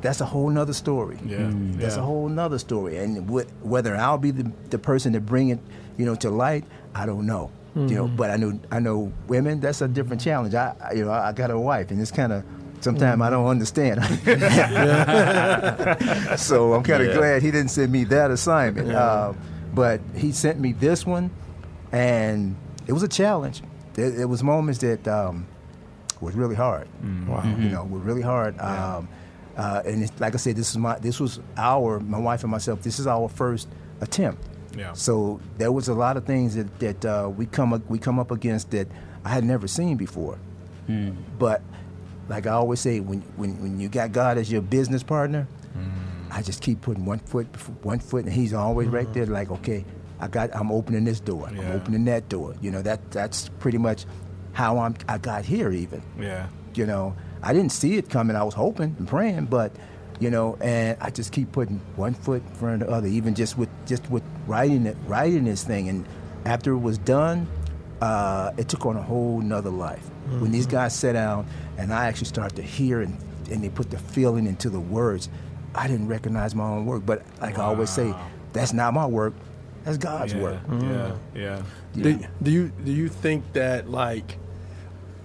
That's 0.00 0.20
a 0.20 0.24
whole 0.24 0.48
nother 0.48 0.72
story. 0.72 1.18
Yeah. 1.24 1.38
Mm-hmm. 1.38 1.78
That's 1.80 1.96
Yeah. 1.96 2.02
a 2.02 2.04
whole 2.04 2.28
nother 2.28 2.58
story. 2.58 2.96
And 2.96 3.28
wh- 3.28 3.46
whether 3.64 3.94
I'll 3.94 4.18
be 4.18 4.30
the, 4.30 4.50
the 4.70 4.78
person 4.78 5.12
to 5.12 5.20
bring 5.20 5.50
it, 5.50 5.58
you 5.98 6.06
know, 6.06 6.14
to 6.16 6.30
light, 6.30 6.64
I 6.94 7.04
don't 7.06 7.26
know. 7.26 7.50
You 7.76 7.82
know, 7.94 8.06
mm-hmm. 8.06 8.16
but 8.16 8.30
I 8.30 8.36
know 8.36 8.58
I 8.72 8.80
know 8.80 9.12
women. 9.28 9.60
That's 9.60 9.80
a 9.80 9.86
different 9.86 10.20
challenge. 10.20 10.54
I, 10.56 10.74
I 10.82 10.94
you 10.94 11.04
know 11.04 11.12
I 11.12 11.30
got 11.30 11.52
a 11.52 11.58
wife, 11.58 11.92
and 11.92 12.00
it's 12.02 12.10
kind 12.10 12.32
of 12.32 12.42
sometimes 12.80 13.22
I 13.22 13.30
don't 13.30 13.46
understand. 13.46 14.04
so 16.38 16.74
I'm 16.74 16.82
kind 16.82 17.02
of 17.02 17.08
Yeah. 17.08 17.14
glad 17.16 17.42
he 17.42 17.50
didn't 17.50 17.70
send 17.70 17.92
me 17.92 18.04
that 18.04 18.30
assignment. 18.30 18.90
Uh, 18.92 19.32
but 19.72 20.00
he 20.16 20.32
sent 20.32 20.58
me 20.58 20.72
this 20.72 21.06
one, 21.06 21.30
and 21.92 22.56
it 22.86 22.92
was 22.92 23.02
a 23.02 23.08
challenge. 23.08 23.62
There, 23.94 24.10
there 24.10 24.28
was 24.28 24.42
moments 24.42 24.80
that 24.80 25.06
um, 25.06 25.46
was 26.20 26.34
really 26.34 26.56
hard. 26.56 26.88
Wow. 27.28 27.42
You 27.58 27.68
know, 27.68 27.84
were 27.84 27.98
really 27.98 28.22
hard. 28.22 28.58
Um, 28.58 29.08
uh, 29.56 29.82
and 29.84 30.02
it's, 30.02 30.12
like 30.20 30.34
I 30.34 30.38
said, 30.38 30.56
this 30.56 30.70
is 30.70 30.78
my 30.78 30.98
this 30.98 31.20
was 31.20 31.40
our 31.56 32.00
my 32.00 32.18
wife 32.18 32.42
and 32.42 32.50
myself. 32.50 32.82
This 32.82 32.98
is 32.98 33.06
our 33.06 33.28
first 33.28 33.68
attempt. 34.00 34.42
Yeah. 34.76 34.92
So 34.92 35.40
there 35.58 35.72
was 35.72 35.88
a 35.88 35.94
lot 35.94 36.16
of 36.16 36.24
things 36.24 36.54
that 36.54 36.78
that 36.80 37.04
uh, 37.04 37.28
we 37.28 37.46
come 37.46 37.72
up, 37.72 37.82
we 37.90 37.98
come 37.98 38.18
up 38.18 38.30
against 38.30 38.70
that 38.70 38.88
I 39.24 39.30
had 39.30 39.44
never 39.44 39.68
seen 39.68 39.96
before. 39.96 40.38
But 41.38 41.62
like 42.30 42.46
I 42.46 42.52
always 42.52 42.80
say, 42.80 43.00
when 43.00 43.20
when 43.36 43.60
when 43.60 43.80
you 43.80 43.88
got 43.88 44.12
God 44.12 44.38
as 44.38 44.50
your 44.50 44.62
business 44.62 45.02
partner, 45.02 45.46
I 46.30 46.42
just 46.42 46.62
keep 46.62 46.80
putting 46.80 47.04
one 47.04 47.18
foot 47.18 47.46
one 47.82 47.98
foot, 47.98 48.24
and 48.24 48.32
He's 48.32 48.54
always 48.54 48.88
right 48.88 49.12
there. 49.12 49.26
Like, 49.26 49.50
okay, 49.50 49.84
I 50.20 50.28
got 50.28 50.54
I'm 50.54 50.70
opening 50.70 51.04
this 51.04 51.20
door, 51.20 51.46
I'm 51.48 51.58
opening 51.72 52.04
that 52.06 52.28
door. 52.28 52.54
You 52.60 52.70
know 52.70 52.82
that 52.82 53.10
that's 53.10 53.48
pretty 53.58 53.78
much 53.78 54.06
how 54.52 54.78
I'm 54.78 54.94
I 55.08 55.18
got 55.18 55.44
here 55.44 55.70
even. 55.72 56.02
Yeah. 56.18 56.46
you 56.74 56.86
know 56.86 57.16
i 57.42 57.52
didn't 57.52 57.72
see 57.72 57.96
it 57.96 58.08
coming. 58.10 58.36
I 58.36 58.44
was 58.44 58.54
hoping 58.54 58.94
and 58.98 59.08
praying 59.08 59.46
but 59.46 59.72
you 60.20 60.30
know 60.30 60.56
and 60.60 60.96
i 61.00 61.08
just 61.10 61.32
keep 61.32 61.50
putting 61.52 61.80
one 61.96 62.12
foot 62.14 62.42
in 62.46 62.54
front 62.54 62.82
of 62.82 62.88
the 62.88 62.94
other 62.94 63.08
even 63.08 63.34
just 63.34 63.56
with 63.58 63.70
just 63.86 64.04
with 64.10 64.22
writing 64.46 64.86
it 64.86 64.96
writing 65.06 65.44
this 65.44 65.64
thing. 65.64 65.88
And 65.88 66.04
after 66.44 66.70
it 66.72 66.82
was 66.90 66.98
done 66.98 67.48
uh, 68.02 68.52
it 68.56 68.68
took 68.68 68.86
on 68.86 68.96
a 68.96 69.02
whole 69.02 69.40
nother 69.40 69.70
life 69.70 70.06
when 70.38 70.52
these 70.52 70.66
mm-hmm. 70.66 70.76
guys 70.76 70.94
sat 70.94 71.12
down 71.12 71.46
and 71.78 71.92
i 71.92 72.06
actually 72.06 72.26
started 72.26 72.56
to 72.56 72.62
hear 72.62 73.00
and, 73.00 73.16
and 73.50 73.62
they 73.62 73.68
put 73.68 73.90
the 73.90 73.98
feeling 73.98 74.46
into 74.46 74.70
the 74.70 74.80
words 74.80 75.28
i 75.74 75.86
didn't 75.86 76.08
recognize 76.08 76.54
my 76.54 76.64
own 76.64 76.86
work 76.86 77.04
but 77.04 77.22
like 77.40 77.58
i 77.58 77.64
always 77.64 77.90
say 77.90 78.14
that's 78.52 78.72
not 78.72 78.94
my 78.94 79.06
work 79.06 79.34
that's 79.84 79.98
god's 79.98 80.32
yeah. 80.32 80.42
work 80.42 80.66
mm-hmm. 80.66 80.90
Yeah. 80.90 81.16
Yeah. 81.34 81.62
Do, 81.92 82.20
do 82.42 82.50
you 82.50 82.68
do 82.84 82.92
you 82.92 83.08
think 83.08 83.52
that 83.54 83.90
like 83.90 84.36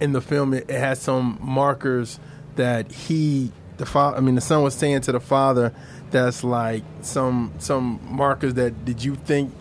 in 0.00 0.12
the 0.12 0.20
film 0.20 0.54
it, 0.54 0.68
it 0.68 0.78
has 0.78 1.00
some 1.00 1.38
markers 1.40 2.18
that 2.56 2.90
he 2.90 3.52
the 3.76 3.86
father 3.86 4.16
I 4.16 4.20
mean 4.20 4.34
the 4.34 4.40
son 4.40 4.62
was 4.62 4.74
saying 4.74 5.02
to 5.02 5.12
the 5.12 5.20
father 5.20 5.72
that's 6.10 6.42
like 6.42 6.82
some 7.02 7.52
some 7.58 8.00
markers 8.02 8.54
that 8.54 8.84
did 8.84 9.04
you 9.04 9.16
think 9.16 9.52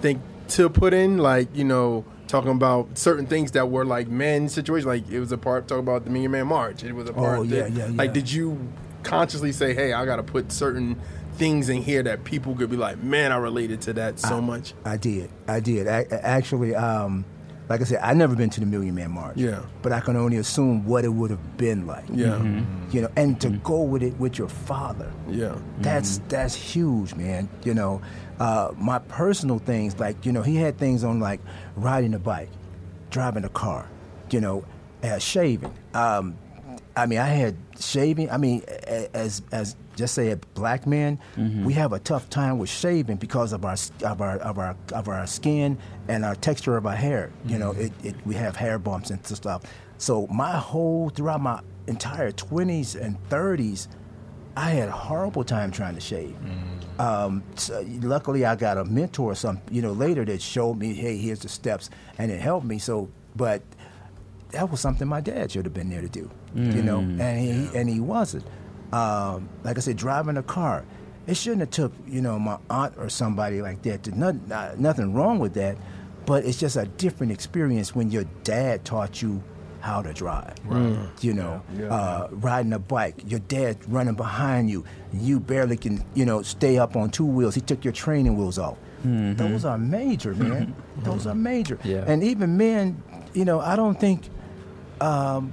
think 0.00 0.20
to 0.48 0.68
put 0.68 0.92
in 0.92 1.18
like 1.18 1.48
you 1.54 1.64
know 1.64 2.04
talking 2.26 2.50
about 2.50 2.96
certain 2.96 3.26
things 3.26 3.52
that 3.52 3.70
were 3.70 3.84
like 3.84 4.08
men 4.08 4.48
situations 4.48 4.86
like 4.86 5.08
it 5.10 5.20
was 5.20 5.32
a 5.32 5.38
part 5.38 5.68
talking 5.68 5.82
about 5.84 6.04
the 6.04 6.10
Million 6.10 6.30
Man 6.30 6.46
March 6.46 6.82
it 6.82 6.92
was 6.92 7.08
a 7.08 7.12
oh, 7.12 7.14
part 7.14 7.38
Oh, 7.38 7.42
yeah, 7.42 7.62
that- 7.62 7.72
yeah, 7.72 7.88
like 7.92 8.12
did 8.12 8.30
you 8.30 8.58
consciously 9.02 9.52
say 9.52 9.74
hey 9.74 9.92
I 9.92 10.04
got 10.06 10.16
to 10.16 10.22
put 10.22 10.50
certain 10.50 10.98
things 11.34 11.68
in 11.68 11.82
here 11.82 12.02
that 12.04 12.24
people 12.24 12.54
could 12.54 12.70
be 12.70 12.76
like 12.76 13.02
man 13.02 13.32
I 13.32 13.36
related 13.36 13.80
to 13.82 13.92
that 13.94 14.18
so 14.18 14.40
much 14.40 14.72
I 14.84 14.96
did. 14.96 15.30
I 15.46 15.60
did. 15.60 15.88
I, 15.88 16.06
I- 16.10 16.16
actually, 16.16 16.74
um, 16.74 17.24
like 17.68 17.80
I 17.80 17.84
said, 17.84 18.00
I 18.02 18.12
never 18.12 18.36
been 18.36 18.50
to 18.50 18.60
the 18.60 18.66
Million 18.66 18.94
Man 18.94 19.10
March. 19.10 19.36
Yeah. 19.36 19.62
But 19.82 19.92
I 19.92 20.00
can 20.00 20.16
only 20.16 20.36
assume 20.36 20.84
what 20.84 21.04
it 21.04 21.08
would 21.08 21.30
have 21.30 21.56
been 21.56 21.86
like. 21.86 22.04
yeah 22.12 22.26
mm-hmm. 22.26 22.90
You 22.94 23.02
know, 23.02 23.08
and 23.16 23.40
to 23.40 23.48
mm-hmm. 23.48 23.62
go 23.62 23.82
with 23.82 24.02
it 24.02 24.18
with 24.18 24.38
your 24.38 24.48
father. 24.48 25.10
yeah 25.28 25.56
That's 25.78 26.18
mm-hmm. 26.18 26.28
that's 26.28 26.54
huge, 26.54 27.14
man. 27.14 27.48
You 27.64 27.74
know, 27.74 28.02
uh, 28.40 28.72
my 28.76 28.98
personal 28.98 29.58
things 29.58 29.98
like 29.98 30.24
you 30.26 30.32
know 30.32 30.42
he 30.42 30.56
had 30.56 30.78
things 30.78 31.04
on 31.04 31.20
like 31.20 31.40
riding 31.76 32.14
a 32.14 32.18
bike, 32.18 32.50
driving 33.10 33.44
a 33.44 33.48
car, 33.48 33.88
you 34.30 34.40
know, 34.40 34.64
uh, 35.02 35.18
shaving. 35.18 35.72
Um, 35.94 36.36
I 36.96 37.06
mean, 37.06 37.18
I 37.18 37.26
had 37.26 37.56
shaving. 37.78 38.30
I 38.30 38.36
mean, 38.36 38.62
as 39.14 39.42
as 39.52 39.76
just 39.96 40.14
say 40.14 40.30
a 40.30 40.36
black 40.36 40.86
man, 40.86 41.18
we 41.64 41.72
have 41.74 41.92
a 41.92 41.98
tough 41.98 42.28
time 42.30 42.58
with 42.58 42.70
shaving 42.70 43.16
because 43.16 43.52
of 43.52 43.64
our 43.64 43.76
of 44.04 44.20
our 44.20 44.36
of 44.38 44.58
our 44.58 44.76
of 44.92 45.08
our 45.08 45.26
skin 45.26 45.78
and 46.08 46.24
our 46.24 46.34
texture 46.34 46.76
of 46.76 46.86
our 46.86 46.96
hair. 46.96 47.30
You 47.46 47.58
know, 47.58 47.72
it, 47.72 47.92
it 48.04 48.14
we 48.26 48.34
have 48.34 48.56
hair 48.56 48.78
bumps 48.78 49.10
and 49.10 49.24
stuff. 49.26 49.62
So 49.98 50.26
my 50.28 50.52
whole 50.58 51.10
throughout 51.10 51.40
my 51.40 51.60
entire 51.86 52.32
twenties 52.32 52.94
and 52.96 53.16
thirties. 53.28 53.88
I 54.56 54.70
had 54.70 54.88
a 54.88 54.92
horrible 54.92 55.42
time 55.42 55.72
trying 55.72 55.96
to 55.96 56.00
shave. 56.00 56.36
Um, 56.98 57.42
so 57.56 57.84
luckily, 58.02 58.44
I 58.44 58.54
got 58.56 58.78
a 58.78 58.84
mentor 58.84 59.32
or 59.32 59.34
some, 59.34 59.60
you 59.70 59.82
know, 59.82 59.92
later 59.92 60.24
that 60.26 60.40
showed 60.40 60.74
me, 60.78 60.94
hey, 60.94 61.16
here's 61.16 61.40
the 61.40 61.48
steps, 61.48 61.90
and 62.18 62.30
it 62.30 62.40
helped 62.40 62.66
me. 62.66 62.78
So, 62.78 63.08
but 63.34 63.62
that 64.52 64.70
was 64.70 64.80
something 64.80 65.08
my 65.08 65.20
dad 65.20 65.50
should 65.50 65.64
have 65.64 65.74
been 65.74 65.90
there 65.90 66.00
to 66.02 66.08
do, 66.08 66.30
you 66.54 66.82
know, 66.82 67.00
and 67.00 67.40
he 67.40 67.76
and 67.78 67.88
he 67.88 67.98
wasn't. 68.00 68.44
Um, 68.92 69.48
like 69.64 69.76
I 69.76 69.80
said, 69.80 69.96
driving 69.96 70.36
a 70.36 70.42
car, 70.44 70.84
it 71.26 71.36
shouldn't 71.36 71.60
have 71.62 71.70
took, 71.70 71.92
you 72.06 72.20
know, 72.20 72.38
my 72.38 72.58
aunt 72.70 72.94
or 72.96 73.08
somebody 73.08 73.60
like 73.60 73.82
that. 73.82 74.04
To, 74.04 74.16
not, 74.16 74.46
not, 74.46 74.78
nothing 74.78 75.12
wrong 75.14 75.40
with 75.40 75.54
that, 75.54 75.76
but 76.26 76.44
it's 76.44 76.60
just 76.60 76.76
a 76.76 76.86
different 76.86 77.32
experience 77.32 77.92
when 77.94 78.12
your 78.12 78.24
dad 78.44 78.84
taught 78.84 79.20
you 79.20 79.42
how 79.84 80.00
to 80.02 80.12
drive. 80.14 80.54
You 81.20 81.34
know, 81.34 81.62
Uh, 81.90 82.28
riding 82.48 82.72
a 82.72 82.78
bike, 82.78 83.16
your 83.26 83.40
dad 83.40 83.76
running 83.88 84.14
behind 84.14 84.70
you, 84.70 84.84
you 85.12 85.38
barely 85.38 85.76
can, 85.76 86.02
you 86.14 86.24
know, 86.24 86.40
stay 86.42 86.78
up 86.78 86.96
on 86.96 87.10
two 87.10 87.26
wheels. 87.36 87.54
He 87.54 87.60
took 87.60 87.84
your 87.84 87.92
training 87.92 88.34
wheels 88.38 88.58
off. 88.58 88.76
Those 89.04 89.64
are 89.66 89.76
major, 89.78 90.34
man. 90.44 90.74
Those 91.08 91.26
are 91.26 91.34
major. 91.34 91.78
Yeah. 91.84 92.04
And 92.10 92.22
even 92.24 92.56
men, 92.56 93.02
you 93.34 93.44
know, 93.44 93.60
I 93.60 93.76
don't 93.76 93.98
think 94.00 94.22
um, 95.02 95.52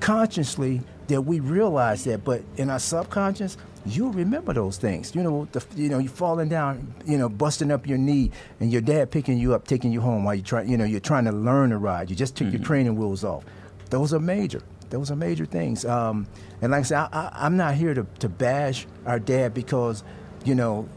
consciously 0.00 0.80
that 1.06 1.22
we 1.22 1.40
realize 1.40 2.04
that, 2.04 2.24
but 2.24 2.42
in 2.56 2.70
our 2.70 2.78
subconscious, 2.80 3.56
you 3.86 4.10
remember 4.10 4.52
those 4.52 4.76
things. 4.76 5.14
You 5.14 5.22
know, 5.22 5.48
the, 5.52 5.64
you 5.76 5.88
know, 5.88 5.98
you 5.98 6.08
falling 6.08 6.48
down, 6.48 6.92
you 7.06 7.16
know, 7.16 7.28
busting 7.28 7.70
up 7.70 7.86
your 7.86 7.96
knee, 7.98 8.30
and 8.60 8.70
your 8.72 8.82
dad 8.82 9.10
picking 9.10 9.38
you 9.38 9.54
up, 9.54 9.66
taking 9.66 9.92
you 9.92 10.00
home 10.00 10.24
while 10.24 10.34
you 10.34 10.42
try, 10.42 10.62
you 10.62 10.76
know, 10.76 10.84
you're 10.84 11.00
trying 11.12 11.24
to 11.24 11.32
learn 11.32 11.70
to 11.70 11.78
ride. 11.78 12.10
You 12.10 12.16
just 12.16 12.36
took 12.36 12.50
your 12.52 12.60
training 12.62 12.96
wheels 12.96 13.24
off. 13.24 13.44
Those 13.90 14.12
are 14.12 14.20
major. 14.20 14.62
Those 14.90 15.10
are 15.10 15.16
major 15.16 15.46
things. 15.46 15.84
Um, 15.84 16.26
and 16.62 16.72
like 16.72 16.80
I 16.80 16.82
said, 16.82 16.98
I, 17.12 17.30
I'm 17.34 17.56
not 17.56 17.74
here 17.74 17.94
to, 17.94 18.06
to 18.20 18.28
bash 18.28 18.86
our 19.04 19.18
dad 19.18 19.54
because, 19.54 20.02
you 20.44 20.54
know, 20.54 20.88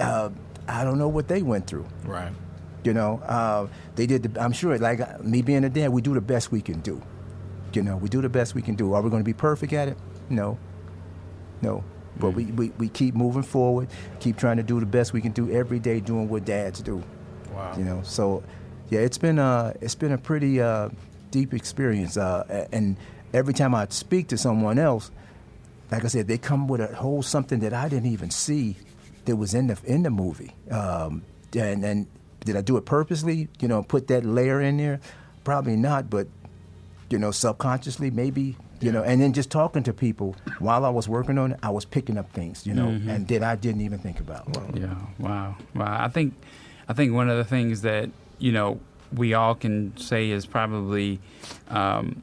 uh, 0.00 0.30
I 0.68 0.84
don't 0.84 0.98
know 0.98 1.08
what 1.08 1.28
they 1.28 1.42
went 1.42 1.66
through. 1.66 1.86
Right. 2.04 2.32
You 2.84 2.92
know, 2.92 3.18
uh, 3.20 3.66
they 3.96 4.06
did. 4.06 4.22
The, 4.22 4.40
I'm 4.40 4.52
sure, 4.52 4.78
like 4.78 5.00
uh, 5.00 5.18
me 5.22 5.42
being 5.42 5.64
a 5.64 5.70
dad, 5.70 5.90
we 5.90 6.02
do 6.02 6.14
the 6.14 6.20
best 6.20 6.52
we 6.52 6.60
can 6.60 6.80
do. 6.80 7.02
You 7.72 7.82
know, 7.82 7.96
we 7.96 8.08
do 8.08 8.20
the 8.20 8.28
best 8.28 8.54
we 8.54 8.62
can 8.62 8.74
do. 8.74 8.92
Are 8.92 9.02
we 9.02 9.10
going 9.10 9.22
to 9.22 9.24
be 9.24 9.32
perfect 9.32 9.72
at 9.72 9.88
it? 9.88 9.96
No, 10.28 10.58
no. 11.62 11.82
But 12.16 12.30
we, 12.30 12.44
we, 12.44 12.70
we 12.78 12.88
keep 12.88 13.14
moving 13.14 13.42
forward, 13.42 13.88
keep 14.20 14.36
trying 14.36 14.58
to 14.58 14.62
do 14.62 14.78
the 14.78 14.86
best 14.86 15.12
we 15.12 15.20
can 15.20 15.32
do 15.32 15.50
every 15.50 15.80
day, 15.80 15.98
doing 15.98 16.28
what 16.28 16.44
dads 16.44 16.80
do. 16.80 17.02
Wow. 17.52 17.74
You 17.76 17.84
know, 17.84 18.02
so 18.04 18.44
yeah, 18.90 19.00
it's 19.00 19.18
been 19.18 19.38
uh, 19.38 19.72
it's 19.80 19.96
been 19.96 20.12
a 20.12 20.18
pretty 20.18 20.60
uh, 20.60 20.90
deep 21.34 21.52
experience. 21.52 22.16
Uh, 22.16 22.68
and 22.70 22.96
every 23.32 23.52
time 23.52 23.74
I 23.74 23.88
speak 23.90 24.28
to 24.28 24.38
someone 24.38 24.78
else, 24.78 25.10
like 25.90 26.04
I 26.04 26.08
said, 26.08 26.28
they 26.28 26.38
come 26.38 26.68
with 26.68 26.80
a 26.80 26.94
whole 26.94 27.22
something 27.22 27.58
that 27.58 27.74
I 27.74 27.88
didn't 27.88 28.10
even 28.12 28.30
see 28.30 28.76
that 29.24 29.34
was 29.34 29.52
in 29.52 29.66
the 29.66 29.76
in 29.84 30.04
the 30.04 30.10
movie. 30.10 30.54
Um, 30.70 31.22
and 31.56 31.84
and 31.84 32.06
did 32.44 32.56
I 32.56 32.60
do 32.60 32.76
it 32.76 32.84
purposely? 32.84 33.48
You 33.58 33.66
know, 33.66 33.82
put 33.82 34.06
that 34.08 34.24
layer 34.24 34.60
in 34.60 34.76
there? 34.76 35.00
Probably 35.42 35.74
not, 35.74 36.08
but 36.08 36.28
you 37.10 37.18
know, 37.18 37.32
subconsciously 37.32 38.10
maybe. 38.12 38.56
You 38.80 38.92
know, 38.92 39.02
and 39.02 39.20
then 39.20 39.32
just 39.32 39.50
talking 39.50 39.82
to 39.84 39.92
people 39.92 40.36
while 40.58 40.84
I 40.84 40.90
was 40.90 41.08
working 41.08 41.38
on 41.38 41.52
it, 41.52 41.58
I 41.62 41.70
was 41.70 41.84
picking 41.84 42.18
up 42.18 42.30
things, 42.32 42.66
you 42.66 42.74
know, 42.74 42.88
and 42.88 43.26
that 43.28 43.42
I 43.42 43.56
didn't 43.56 43.80
even 43.80 43.98
think 43.98 44.20
about. 44.20 44.46
Yeah. 44.74 44.94
Wow. 45.18 45.56
Wow. 45.74 46.04
I 46.04 46.08
think, 46.08 46.34
I 46.86 46.92
think 46.92 47.14
one 47.14 47.30
of 47.30 47.38
the 47.38 47.44
things 47.44 47.80
that 47.82 48.10
you 48.38 48.52
know 48.52 48.78
we 49.14 49.34
all 49.34 49.54
can 49.54 49.96
say 49.96 50.30
is 50.30 50.46
probably 50.46 51.20
um, 51.68 52.22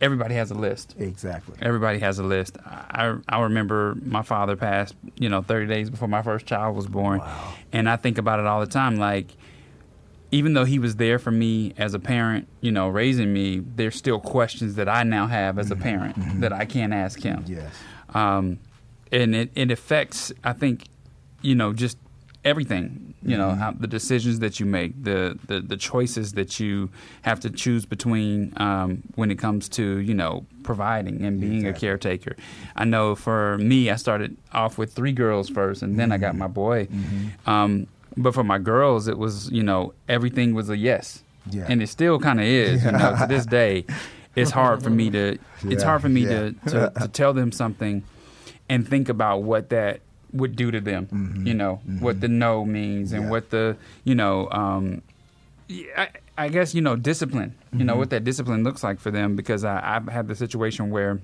everybody 0.00 0.34
has 0.34 0.50
a 0.50 0.54
list. 0.54 0.94
Exactly. 0.98 1.56
Everybody 1.60 1.98
has 2.00 2.18
a 2.18 2.22
list. 2.22 2.56
I 2.64 3.16
I 3.28 3.40
remember 3.42 3.96
my 4.04 4.22
father 4.22 4.56
passed, 4.56 4.94
you 5.16 5.28
know, 5.28 5.42
30 5.42 5.66
days 5.66 5.90
before 5.90 6.08
my 6.08 6.22
first 6.22 6.46
child 6.46 6.76
was 6.76 6.86
born, 6.86 7.18
Wow. 7.20 7.54
and 7.72 7.88
I 7.88 7.96
think 7.96 8.18
about 8.18 8.40
it 8.40 8.46
all 8.46 8.60
the 8.60 8.66
time. 8.66 8.96
Like, 8.96 9.28
even 10.30 10.54
though 10.54 10.64
he 10.64 10.78
was 10.78 10.96
there 10.96 11.18
for 11.18 11.30
me 11.30 11.74
as 11.76 11.94
a 11.94 11.98
parent, 11.98 12.48
you 12.60 12.72
know, 12.72 12.88
raising 12.88 13.32
me, 13.32 13.58
there's 13.76 13.96
still 13.96 14.18
questions 14.20 14.76
that 14.76 14.88
I 14.88 15.02
now 15.02 15.26
have 15.26 15.58
as 15.58 15.70
a 15.70 15.76
parent 15.76 16.40
that 16.40 16.52
I 16.52 16.64
can't 16.64 16.92
ask 16.94 17.20
him. 17.20 17.44
Yes. 17.46 17.74
Um, 18.14 18.58
and 19.10 19.34
it, 19.34 19.50
it 19.54 19.70
affects, 19.70 20.32
I 20.42 20.54
think, 20.54 20.84
you 21.42 21.54
know, 21.54 21.74
just 21.74 21.98
everything. 22.44 23.14
You 23.24 23.36
know, 23.36 23.50
how 23.52 23.70
the 23.70 23.86
decisions 23.86 24.40
that 24.40 24.58
you 24.58 24.66
make, 24.66 25.04
the 25.04 25.38
the, 25.46 25.60
the 25.60 25.76
choices 25.76 26.32
that 26.32 26.58
you 26.58 26.90
have 27.22 27.38
to 27.40 27.50
choose 27.50 27.86
between 27.86 28.52
um, 28.56 29.02
when 29.14 29.30
it 29.30 29.38
comes 29.38 29.68
to 29.70 29.98
you 29.98 30.12
know 30.12 30.44
providing 30.64 31.24
and 31.24 31.40
being 31.40 31.64
a 31.68 31.72
caretaker. 31.72 32.34
I 32.74 32.84
know 32.84 33.14
for 33.14 33.58
me, 33.58 33.90
I 33.90 33.96
started 33.96 34.36
off 34.52 34.76
with 34.76 34.92
three 34.92 35.12
girls 35.12 35.48
first, 35.48 35.82
and 35.82 36.00
then 36.00 36.10
I 36.10 36.18
got 36.18 36.34
my 36.34 36.48
boy. 36.48 36.88
Um, 37.46 37.86
but 38.16 38.34
for 38.34 38.42
my 38.44 38.58
girls, 38.58 39.06
it 39.06 39.18
was 39.18 39.48
you 39.52 39.62
know 39.62 39.94
everything 40.08 40.52
was 40.52 40.68
a 40.68 40.76
yes, 40.76 41.22
Yeah. 41.48 41.66
and 41.68 41.80
it 41.80 41.88
still 41.88 42.18
kind 42.18 42.40
of 42.40 42.46
is. 42.46 42.84
You 42.84 42.90
know, 42.90 43.16
to 43.20 43.26
this 43.28 43.46
day, 43.46 43.84
it's 44.34 44.50
hard 44.50 44.82
for 44.82 44.90
me 44.90 45.10
to 45.10 45.38
it's 45.62 45.84
hard 45.84 46.02
for 46.02 46.08
me 46.08 46.22
yeah. 46.22 46.28
to, 46.28 46.52
to 46.70 46.92
to 47.02 47.08
tell 47.08 47.32
them 47.34 47.52
something 47.52 48.02
and 48.68 48.88
think 48.88 49.08
about 49.08 49.44
what 49.44 49.68
that 49.68 50.00
would 50.32 50.56
do 50.56 50.70
to 50.70 50.80
them. 50.80 51.42
You 51.44 51.54
know 51.54 51.76
what 52.00 52.20
the 52.20 52.28
no 52.28 52.64
means 52.64 53.12
and 53.12 53.22
Mm-hmm. 53.22 53.26
Yeah. 53.26 53.30
what 53.30 53.50
the 53.50 53.76
you 54.04 54.14
know. 54.14 54.48
Um, 54.50 55.02
I, 55.96 56.08
I 56.36 56.48
guess 56.48 56.74
you 56.74 56.80
know 56.82 56.96
discipline. 56.96 57.54
You 57.72 57.84
know 57.84 57.96
what 57.96 58.04
Mm-hmm. 58.08 58.10
that 58.10 58.24
discipline 58.24 58.64
looks 58.64 58.82
like 58.82 59.00
for 59.00 59.10
them 59.10 59.36
because 59.36 59.64
I, 59.64 59.96
I've 59.96 60.08
had 60.08 60.28
the 60.28 60.34
situation 60.34 60.90
where 60.90 61.20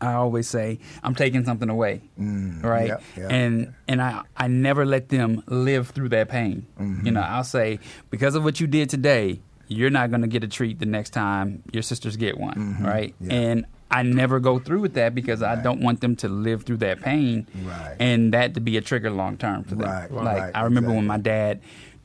I 0.00 0.14
always 0.14 0.48
say 0.48 0.80
I'm 1.02 1.14
taking 1.14 1.44
something 1.44 1.68
away, 1.70 2.02
right? 2.18 2.88
yep, 2.88 3.02
yep. 3.16 3.30
And 3.30 3.74
and 3.86 4.02
I 4.02 4.22
I 4.36 4.48
never 4.48 4.84
let 4.84 5.08
them 5.08 5.42
live 5.46 5.90
through 5.90 6.08
that 6.10 6.28
pain. 6.28 6.66
Mm-hmm. 6.80 7.06
You 7.06 7.12
know, 7.12 7.20
I'll 7.20 7.44
say 7.44 7.78
because 8.10 8.34
of 8.34 8.42
what 8.44 8.58
you 8.60 8.66
did 8.66 8.90
today, 8.90 9.40
you're 9.68 9.90
not 9.90 10.10
going 10.10 10.22
to 10.22 10.28
get 10.28 10.42
a 10.42 10.48
treat 10.48 10.78
the 10.80 10.86
next 10.86 11.10
time 11.10 11.62
your 11.72 11.82
sisters 11.82 12.16
get 12.16 12.36
one, 12.38 12.82
right? 12.82 13.14
Mm-hmm. 13.22 13.30
Yeah. 13.30 13.36
And 13.36 13.66
I 13.98 14.02
never 14.02 14.40
go 14.40 14.58
through 14.58 14.80
with 14.80 14.94
that 14.94 15.14
because 15.14 15.42
I 15.42 15.54
don't 15.56 15.80
want 15.80 16.00
them 16.00 16.16
to 16.16 16.28
live 16.28 16.64
through 16.64 16.78
that 16.78 17.00
pain, 17.00 17.46
Right. 17.64 17.96
and 18.00 18.32
that 18.34 18.54
to 18.54 18.60
be 18.60 18.76
a 18.76 18.80
trigger 18.80 19.10
long 19.10 19.36
term 19.36 19.64
for 19.64 19.74
them. 19.76 19.88
Right, 19.88 20.10
Like 20.12 20.40
right, 20.42 20.52
I 20.54 20.62
remember 20.62 20.92
when 20.92 21.06
my 21.06 21.18
dad 21.18 21.60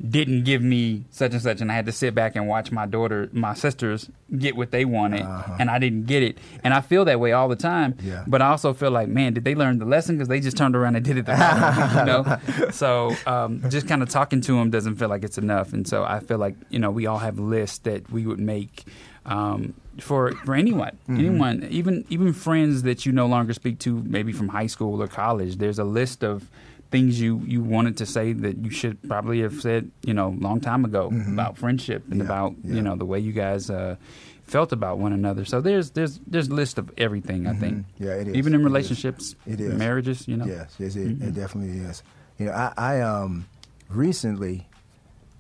didn't 0.08 0.44
give 0.46 0.62
me 0.62 1.04
such 1.12 1.34
and 1.34 1.42
such, 1.42 1.60
and 1.60 1.70
I 1.70 1.76
had 1.76 1.86
to 1.88 1.92
sit 1.92 2.16
back 2.16 2.38
and 2.38 2.48
watch 2.48 2.72
my 2.72 2.86
daughter, 2.86 3.28
my 3.34 3.54
sisters, 3.54 4.10
get 4.38 4.56
what 4.56 4.72
they 4.72 4.86
wanted, 4.86 5.26
and 5.60 5.70
I 5.70 5.78
didn't 5.78 6.06
get 6.06 6.24
it. 6.24 6.38
And 6.64 6.74
I 6.74 6.80
feel 6.80 7.04
that 7.06 7.20
way 7.20 7.34
all 7.34 7.50
the 7.50 7.58
time. 7.58 7.96
Uh-huh. 8.00 8.08
Yeah. 8.10 8.24
But 8.26 8.42
I 8.42 8.48
also 8.48 8.72
feel 8.74 8.92
like, 8.92 9.10
man, 9.10 9.34
did 9.34 9.44
they 9.44 9.56
learn 9.56 9.78
the 9.80 9.84
lesson? 9.86 10.16
Because 10.16 10.30
they 10.30 10.40
just 10.40 10.56
turned 10.56 10.74
around 10.74 10.96
and 10.96 11.04
did 11.04 11.18
it 11.18 11.26
the 11.26 11.34
wrong 11.34 11.62
way, 11.62 12.00
you 12.00 12.06
know. 12.64 12.72
So 12.72 13.14
um, 13.28 13.70
just 13.70 13.90
kind 13.90 14.02
of 14.02 14.08
talking 14.08 14.40
to 14.42 14.54
them 14.54 14.70
doesn't 14.70 14.96
feel 14.96 15.10
like 15.10 15.26
it's 15.26 15.38
enough. 15.38 15.74
And 15.74 15.86
so 15.86 16.06
I 16.06 16.22
feel 16.22 16.38
like 16.38 16.56
you 16.70 16.80
know 16.80 16.92
we 16.92 17.06
all 17.06 17.18
have 17.20 17.38
lists 17.38 17.80
that 17.80 18.10
we 18.10 18.26
would 18.26 18.40
make. 18.40 18.86
Um, 19.26 19.74
for 20.02 20.32
for 20.46 20.56
anyone, 20.56 20.98
Mm-hmm. 21.08 21.20
anyone, 21.20 21.68
even 21.70 22.06
even 22.10 22.34
friends 22.34 22.84
that 22.84 23.06
you 23.06 23.12
no 23.12 23.26
longer 23.28 23.54
speak 23.54 23.80
to, 23.80 24.02
maybe 24.04 24.32
from 24.32 24.50
high 24.50 24.68
school 24.68 25.02
or 25.02 25.08
college. 25.08 25.58
There's 25.58 25.80
a 25.80 25.84
list 25.84 26.24
of 26.24 26.50
things 26.92 27.22
you 27.22 27.42
you 27.46 27.62
wanted 27.62 27.98
to 27.98 28.06
say 28.06 28.34
that 28.34 28.58
you 28.58 28.70
should 28.72 28.98
probably 29.08 29.42
have 29.42 29.62
said, 29.62 29.92
you 30.04 30.14
know, 30.14 30.36
long 30.40 30.60
time 30.60 30.84
ago 30.86 31.12
about 31.34 31.58
friendship 31.58 32.04
and 32.12 32.22
Mm-hmm. 32.22 32.22
Yeah, 32.22 32.26
about 32.26 32.56
yeah. 32.64 32.76
you 32.76 32.82
know 32.82 32.96
the 32.96 33.06
way 33.06 33.20
you 33.20 33.32
guys 33.32 33.70
uh, 33.70 33.96
felt 34.44 34.72
about 34.72 34.98
one 34.98 35.14
another. 35.14 35.46
So 35.46 35.62
there's 35.62 35.92
there's 35.92 36.20
there's 36.26 36.48
a 36.48 36.54
list 36.54 36.78
of 36.80 36.92
everything. 36.98 37.46
I 37.48 37.54
think. 37.54 37.78
Mm-hmm. 37.78 38.04
Yeah, 38.04 38.14
it 38.22 38.28
is. 38.30 38.36
Even 38.36 38.54
in 38.56 38.64
relationships, 38.64 39.36
It 39.46 39.60
is. 39.62 39.74
marriages. 39.78 40.28
You 40.28 40.38
know. 40.38 40.46
Yes, 40.46 40.76
yes, 40.80 40.96
it, 40.96 41.22
it 41.22 41.34
definitely 41.36 41.78
is. 41.80 42.02
You 42.40 42.46
know, 42.48 42.54
I, 42.54 42.74
I 42.78 43.02
um 43.02 43.46
recently 43.90 44.68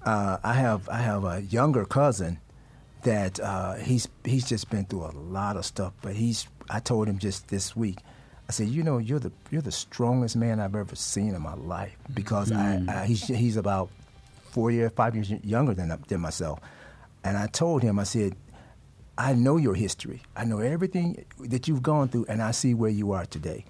uh, 0.05 0.37
I 0.43 0.53
have 0.53 0.87
I 0.89 0.97
have 0.97 1.23
a 1.23 1.41
younger 1.41 1.85
cousin 1.85 2.39
that 3.03 3.39
uh, 3.39 3.75
he's 3.75 4.07
he's 4.23 4.47
just 4.47 4.69
been 4.69 4.85
through 4.85 5.05
a 5.05 5.13
lot 5.13 5.57
of 5.57 5.65
stuff, 5.65 5.93
but 6.01 6.15
he's 6.15 6.47
I 6.69 6.79
told 6.79 7.07
him 7.07 7.19
just 7.19 7.47
this 7.47 7.75
week. 7.75 7.99
I 8.47 8.51
said, 8.51 8.67
you 8.69 8.83
know, 8.83 8.97
you're 8.97 9.19
the 9.19 9.31
you're 9.51 9.61
the 9.61 9.71
strongest 9.71 10.35
man 10.35 10.59
I've 10.59 10.75
ever 10.75 10.95
seen 10.95 11.35
in 11.35 11.41
my 11.41 11.53
life 11.53 11.95
because 12.13 12.51
I, 12.51 12.83
I 12.87 13.05
he's 13.05 13.27
he's 13.27 13.57
about 13.57 13.89
four 14.51 14.71
years, 14.71 14.91
five 14.95 15.15
years 15.15 15.29
younger 15.43 15.73
than 15.73 15.97
than 16.07 16.21
myself, 16.21 16.59
and 17.23 17.37
I 17.37 17.47
told 17.47 17.83
him 17.83 17.99
I 17.99 18.03
said, 18.03 18.35
I 19.19 19.33
know 19.33 19.57
your 19.57 19.75
history. 19.75 20.21
I 20.35 20.45
know 20.45 20.59
everything 20.59 21.25
that 21.39 21.67
you've 21.67 21.83
gone 21.83 22.07
through, 22.07 22.25
and 22.29 22.41
I 22.41 22.51
see 22.51 22.73
where 22.73 22.89
you 22.89 23.11
are 23.11 23.25
today. 23.25 23.65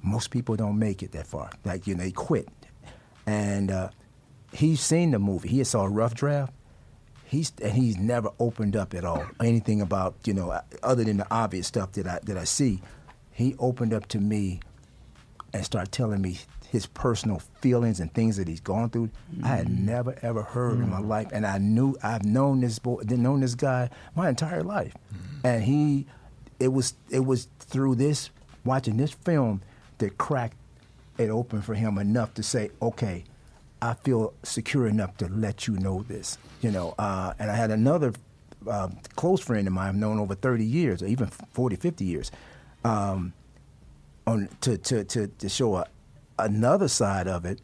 Most 0.00 0.30
people 0.30 0.54
don't 0.54 0.78
make 0.78 1.02
it 1.02 1.10
that 1.12 1.26
far. 1.26 1.50
Like, 1.64 1.88
you 1.88 1.96
know, 1.96 2.04
they 2.04 2.12
quit. 2.12 2.48
And 3.26 3.70
uh, 3.70 3.88
he's 4.52 4.80
seen 4.80 5.10
the 5.10 5.18
movie. 5.18 5.48
He 5.48 5.64
saw 5.64 5.82
a 5.82 5.88
rough 5.88 6.14
draft. 6.14 6.52
He's 7.32 7.50
and 7.62 7.72
he's 7.72 7.96
never 7.96 8.28
opened 8.38 8.76
up 8.76 8.92
at 8.92 9.06
all. 9.06 9.24
Anything 9.40 9.80
about 9.80 10.16
you 10.26 10.34
know, 10.34 10.60
other 10.82 11.02
than 11.02 11.16
the 11.16 11.26
obvious 11.30 11.66
stuff 11.66 11.92
that 11.92 12.06
I 12.06 12.18
that 12.24 12.36
I 12.36 12.44
see. 12.44 12.82
He 13.30 13.56
opened 13.58 13.94
up 13.94 14.06
to 14.08 14.18
me 14.18 14.60
and 15.54 15.64
started 15.64 15.90
telling 15.90 16.20
me 16.20 16.40
his 16.68 16.84
personal 16.84 17.40
feelings 17.62 18.00
and 18.00 18.12
things 18.12 18.36
that 18.36 18.48
he's 18.48 18.60
gone 18.60 18.90
through. 18.90 19.08
I 19.42 19.48
had 19.48 19.66
mm. 19.66 19.78
never 19.78 20.14
ever 20.20 20.42
heard 20.42 20.74
in 20.74 20.90
my 20.90 21.00
mm. 21.00 21.08
life, 21.08 21.28
and 21.32 21.46
I 21.46 21.56
knew 21.56 21.96
I've 22.02 22.22
known 22.22 22.60
this 22.60 22.78
boy, 22.78 23.00
known 23.08 23.40
this 23.40 23.54
guy 23.54 23.88
my 24.14 24.28
entire 24.28 24.62
life, 24.62 24.94
mm. 25.10 25.18
and 25.42 25.64
he, 25.64 26.04
it 26.60 26.68
was 26.68 26.92
it 27.08 27.24
was 27.24 27.48
through 27.60 27.94
this 27.94 28.28
watching 28.62 28.98
this 28.98 29.12
film 29.12 29.62
that 29.96 30.18
cracked 30.18 30.58
it 31.16 31.30
open 31.30 31.62
for 31.62 31.72
him 31.72 31.96
enough 31.96 32.34
to 32.34 32.42
say, 32.42 32.72
okay, 32.82 33.24
I 33.82 33.94
feel 33.94 34.32
secure 34.44 34.86
enough 34.86 35.16
to 35.16 35.26
let 35.26 35.66
you 35.66 35.76
know 35.76 36.04
this, 36.04 36.38
you 36.60 36.70
know. 36.70 36.94
Uh, 36.98 37.34
and 37.40 37.50
I 37.50 37.56
had 37.56 37.72
another 37.72 38.12
uh, 38.66 38.88
close 39.16 39.40
friend 39.40 39.66
of 39.66 39.72
mine 39.72 39.88
I've 39.88 39.96
known 39.96 40.20
over 40.20 40.36
30 40.36 40.64
years, 40.64 41.02
or 41.02 41.06
even 41.06 41.26
40, 41.26 41.76
50 41.76 42.04
years, 42.04 42.30
um, 42.84 43.32
on 44.24 44.48
to, 44.60 44.78
to, 44.78 45.02
to, 45.02 45.26
to 45.26 45.48
show 45.48 45.76
a, 45.76 45.86
another 46.38 46.86
side 46.86 47.26
of 47.26 47.44
it. 47.44 47.58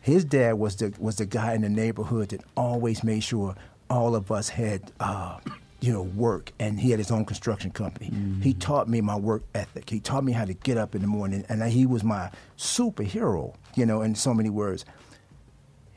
His 0.00 0.24
dad 0.24 0.54
was 0.54 0.74
the 0.74 0.92
was 0.98 1.16
the 1.16 1.26
guy 1.26 1.54
in 1.54 1.62
the 1.62 1.68
neighborhood 1.68 2.30
that 2.30 2.42
always 2.56 3.04
made 3.04 3.22
sure 3.22 3.54
all 3.88 4.16
of 4.16 4.32
us 4.32 4.48
had 4.48 4.90
uh, 4.98 5.38
you 5.80 5.92
know 5.92 6.02
work, 6.02 6.50
and 6.58 6.80
he 6.80 6.90
had 6.90 6.98
his 6.98 7.12
own 7.12 7.24
construction 7.24 7.70
company. 7.70 8.10
He 8.42 8.52
taught 8.52 8.88
me 8.88 9.00
my 9.00 9.14
work 9.14 9.44
ethic. 9.54 9.88
He 9.88 10.00
taught 10.00 10.24
me 10.24 10.32
how 10.32 10.44
to 10.44 10.54
get 10.54 10.76
up 10.76 10.96
in 10.96 11.02
the 11.02 11.06
morning, 11.06 11.44
and 11.48 11.62
he 11.62 11.86
was 11.86 12.02
my 12.02 12.32
superhero. 12.58 13.54
You 13.76 13.86
know, 13.86 14.02
in 14.02 14.16
so 14.16 14.34
many 14.34 14.50
words. 14.50 14.84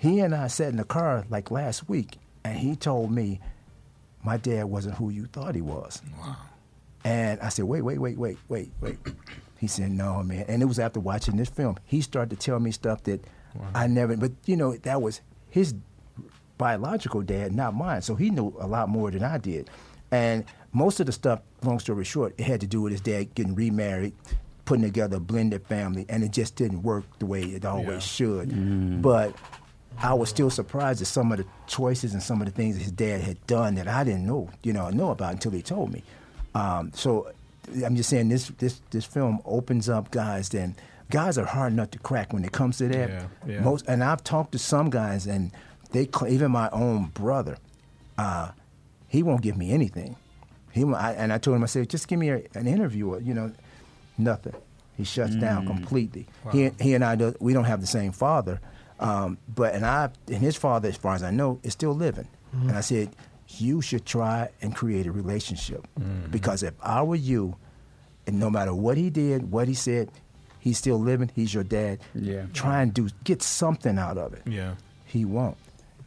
He 0.05 0.19
and 0.19 0.35
I 0.35 0.47
sat 0.47 0.69
in 0.69 0.77
the 0.77 0.83
car 0.83 1.25
like 1.31 1.49
last 1.49 1.89
week, 1.89 2.17
and 2.43 2.55
he 2.55 2.75
told 2.75 3.11
me 3.11 3.39
my 4.23 4.37
dad 4.37 4.65
wasn't 4.65 4.95
who 4.97 5.09
you 5.09 5.25
thought 5.25 5.55
he 5.55 5.61
was. 5.61 5.99
Wow. 6.19 6.35
And 7.03 7.39
I 7.39 7.49
said, 7.49 7.65
wait, 7.65 7.81
wait, 7.81 7.97
wait, 7.97 8.15
wait, 8.15 8.37
wait, 8.47 8.71
wait. 8.81 8.97
He 9.57 9.67
said, 9.67 9.89
no, 9.89 10.21
man. 10.21 10.45
And 10.47 10.61
it 10.61 10.65
was 10.65 10.77
after 10.79 10.99
watching 10.99 11.37
this 11.37 11.49
film. 11.49 11.77
He 11.85 12.01
started 12.01 12.29
to 12.31 12.35
tell 12.35 12.59
me 12.59 12.71
stuff 12.71 13.01
that 13.03 13.23
I 13.73 13.87
never, 13.87 14.15
but 14.17 14.33
you 14.45 14.57
know, 14.57 14.75
that 14.75 15.01
was 15.01 15.21
his 15.49 15.73
biological 16.57 17.21
dad, 17.21 17.55
not 17.55 17.73
mine. 17.73 18.01
So 18.01 18.15
he 18.15 18.29
knew 18.29 18.53
a 18.59 18.67
lot 18.67 18.89
more 18.89 19.09
than 19.09 19.23
I 19.23 19.37
did. 19.37 19.69
And 20.11 20.43
most 20.73 20.99
of 20.99 21.05
the 21.05 21.13
stuff, 21.13 21.39
long 21.63 21.79
story 21.79 22.03
short, 22.03 22.35
it 22.37 22.43
had 22.43 22.59
to 22.61 22.67
do 22.67 22.81
with 22.81 22.91
his 22.91 23.01
dad 23.01 23.33
getting 23.33 23.55
remarried, 23.55 24.13
putting 24.65 24.83
together 24.83 25.17
a 25.17 25.21
blended 25.21 25.65
family, 25.65 26.05
and 26.09 26.23
it 26.23 26.31
just 26.31 26.57
didn't 26.57 26.83
work 26.83 27.05
the 27.19 27.25
way 27.25 27.41
it 27.41 27.65
always 27.65 28.03
should. 28.03 28.49
Mm. 28.49 29.01
But 29.01 29.35
I 29.99 30.13
was 30.13 30.29
still 30.29 30.49
surprised 30.49 31.01
at 31.01 31.08
some 31.08 31.31
of 31.31 31.38
the 31.38 31.45
choices 31.67 32.13
and 32.13 32.21
some 32.21 32.41
of 32.41 32.45
the 32.45 32.51
things 32.51 32.75
that 32.75 32.84
his 32.84 32.91
dad 32.91 33.21
had 33.21 33.45
done 33.47 33.75
that 33.75 33.88
I 33.88 34.03
didn't 34.03 34.25
know, 34.25 34.49
you 34.63 34.73
know, 34.73 34.89
know 34.89 35.12
about 35.12 35.34
until 35.34 35.51
he 35.51 35.62
told 35.62 35.91
me. 35.93 36.03
Um, 36.53 36.91
so 36.93 37.31
I'm 37.84 37.95
just 37.95 38.10
saying 38.10 38.29
this 38.29 38.49
this 38.58 38.81
this 38.91 39.05
film 39.05 39.39
opens 39.45 39.89
up 39.89 40.12
guys. 40.12 40.49
Then 40.49 40.75
guys 41.12 41.38
are 41.38 41.45
hard 41.45 41.73
enough 41.73 41.91
to 41.91 41.99
crack 41.99 42.34
when 42.34 42.43
it 42.43 42.51
comes 42.51 42.77
to 42.79 42.88
that. 42.88 43.10
Yeah, 43.10 43.27
yeah. 43.47 43.60
Most 43.62 43.86
and 43.88 44.03
I've 44.03 44.23
talked 44.23 44.51
to 44.53 44.60
some 44.60 44.89
guys 44.89 45.27
and 45.27 45.51
they 45.91 46.10
even 46.27 46.51
my 46.51 46.69
own 46.71 47.05
brother, 47.13 47.58
uh, 48.17 48.51
he 49.08 49.23
won't 49.23 49.41
give 49.41 49.58
me 49.58 49.71
anything. 49.71 50.15
He 50.71 50.84
I, 50.84 51.13
and 51.13 51.31
I 51.31 51.38
told 51.38 51.55
him 51.55 51.63
I 51.63 51.67
said 51.67 51.89
just 51.89 52.08
give 52.08 52.19
me 52.19 52.29
a, 52.29 52.41
an 52.53 52.67
interview. 52.67 53.13
Or, 53.13 53.21
you 53.21 53.34
know, 53.34 53.51
nothing. 54.17 54.53
He 54.97 55.03
shuts 55.03 55.36
down 55.36 55.65
completely. 55.67 56.25
He 56.51 56.71
he 56.79 56.93
and 56.93 57.03
I 57.03 57.15
do, 57.15 57.36
we 57.39 57.53
don't 57.53 57.65
have 57.65 57.81
the 57.81 57.88
same 57.88 58.12
father, 58.13 58.62
um, 58.99 59.38
but 59.53 59.73
and 59.73 59.86
I 59.86 60.10
and 60.27 60.38
his 60.38 60.55
father, 60.55 60.89
as 60.89 60.97
far 60.97 61.15
as 61.15 61.23
I 61.23 61.31
know, 61.31 61.60
is 61.63 61.73
still 61.73 61.93
living. 61.93 62.27
And 62.53 62.71
I 62.71 62.79
said, 62.81 63.10
you 63.58 63.81
should 63.81 64.05
try 64.05 64.49
and 64.62 64.73
create 64.73 65.08
a 65.08 65.12
relationship 65.12 65.86
because 66.31 66.63
if 66.63 66.73
I 66.81 67.01
were 67.03 67.15
you, 67.17 67.58
and 68.27 68.39
no 68.39 68.49
matter 68.49 68.73
what 68.73 68.95
he 68.97 69.10
did, 69.10 69.51
what 69.51 69.67
he 69.67 69.73
said, 69.73 70.10
he's 70.60 70.77
still 70.77 70.97
living. 70.97 71.29
He's 71.36 71.53
your 71.53 71.63
dad. 71.65 71.99
Yeah. 72.13 72.45
Try 72.53 72.81
and 72.81 72.93
do 72.93 73.10
get 73.25 73.43
something 73.43 73.97
out 73.99 74.17
of 74.17 74.34
it. 74.34 74.41
Yeah. 74.47 74.75
He 75.05 75.25
won't. 75.25 75.58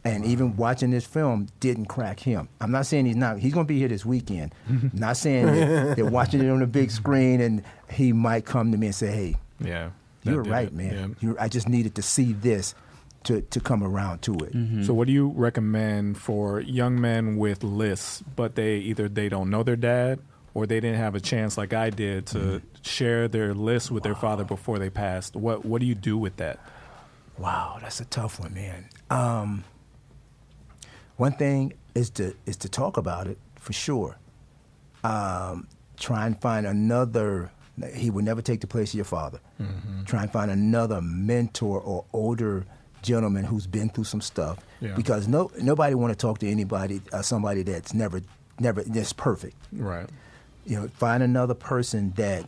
And 0.03 0.25
even 0.25 0.55
watching 0.55 0.89
this 0.91 1.05
film 1.05 1.47
didn't 1.59 1.85
crack 1.85 2.19
him. 2.19 2.49
I'm 2.59 2.71
not 2.71 2.85
saying 2.87 3.05
he's 3.05 3.15
not. 3.15 3.37
He's 3.37 3.53
going 3.53 3.65
to 3.67 3.71
be 3.71 3.77
here 3.77 3.89
this 3.89 4.05
weekend. 4.05 4.53
not 4.93 5.17
saying 5.17 5.45
that, 5.45 5.97
that 5.97 6.05
watching 6.05 6.41
it 6.43 6.49
on 6.49 6.59
the 6.61 6.67
big 6.67 6.89
screen 6.89 7.41
and 7.41 7.63
he 7.91 8.11
might 8.11 8.45
come 8.45 8.71
to 8.71 8.77
me 8.77 8.87
and 8.87 8.95
say, 8.95 9.11
"Hey, 9.11 9.35
Yeah. 9.59 9.89
That 10.23 10.31
you're 10.31 10.43
right, 10.43 10.67
it. 10.67 10.73
man. 10.73 11.15
Yeah. 11.19 11.29
You, 11.29 11.37
I 11.39 11.47
just 11.47 11.69
needed 11.69 11.95
to 11.95 12.01
see 12.01 12.33
this 12.33 12.75
to 13.23 13.41
to 13.41 13.59
come 13.59 13.83
around 13.83 14.21
to 14.23 14.33
it." 14.33 14.53
Mm-hmm. 14.53 14.83
So, 14.83 14.93
what 14.93 15.07
do 15.07 15.13
you 15.13 15.29
recommend 15.29 16.17
for 16.17 16.59
young 16.59 16.99
men 16.99 17.37
with 17.37 17.63
lists, 17.63 18.23
but 18.35 18.55
they 18.55 18.77
either 18.77 19.07
they 19.07 19.29
don't 19.29 19.49
know 19.49 19.63
their 19.63 19.75
dad 19.75 20.19
or 20.53 20.65
they 20.65 20.79
didn't 20.79 20.97
have 20.97 21.15
a 21.15 21.19
chance, 21.19 21.57
like 21.57 21.73
I 21.73 21.89
did, 21.89 22.25
to 22.27 22.61
share 22.81 23.27
their 23.27 23.53
list 23.53 23.91
with 23.91 24.03
their 24.03 24.15
father 24.15 24.43
before 24.43 24.79
they 24.79 24.89
passed? 24.89 25.35
What 25.35 25.65
What 25.65 25.79
do 25.79 25.87
you 25.87 25.95
do 25.95 26.17
with 26.17 26.37
that? 26.37 26.59
Wow, 27.37 27.77
that's 27.81 28.01
a 28.01 28.05
tough 28.05 28.39
one, 28.39 28.53
man. 28.53 28.89
Um, 29.09 29.63
one 31.15 31.31
thing 31.33 31.73
is 31.95 32.09
to 32.11 32.35
is 32.45 32.57
to 32.57 32.69
talk 32.69 32.97
about 32.97 33.27
it 33.27 33.37
for 33.55 33.73
sure. 33.73 34.17
Um, 35.03 35.67
try 35.97 36.25
and 36.25 36.39
find 36.39 36.65
another. 36.65 37.51
He 37.93 38.09
would 38.09 38.25
never 38.25 38.41
take 38.41 38.61
the 38.61 38.67
place 38.67 38.89
of 38.91 38.95
your 38.95 39.05
father. 39.05 39.39
Mm-hmm. 39.61 40.03
Try 40.05 40.23
and 40.23 40.31
find 40.31 40.51
another 40.51 41.01
mentor 41.01 41.79
or 41.79 42.05
older 42.13 42.65
gentleman 43.01 43.45
who's 43.45 43.67
been 43.67 43.89
through 43.89 44.03
some 44.05 44.21
stuff. 44.21 44.59
Yeah. 44.81 44.93
Because 44.95 45.27
no 45.27 45.51
nobody 45.61 45.95
want 45.95 46.11
to 46.11 46.17
talk 46.17 46.39
to 46.39 46.49
anybody, 46.49 47.01
uh, 47.13 47.21
somebody 47.21 47.63
that's 47.63 47.93
never 47.93 48.21
never 48.59 48.83
that's 48.83 49.13
perfect 49.13 49.55
Right. 49.71 50.07
you 50.65 50.75
know, 50.79 50.87
find 50.89 51.23
another 51.23 51.53
person 51.53 52.11
that 52.17 52.45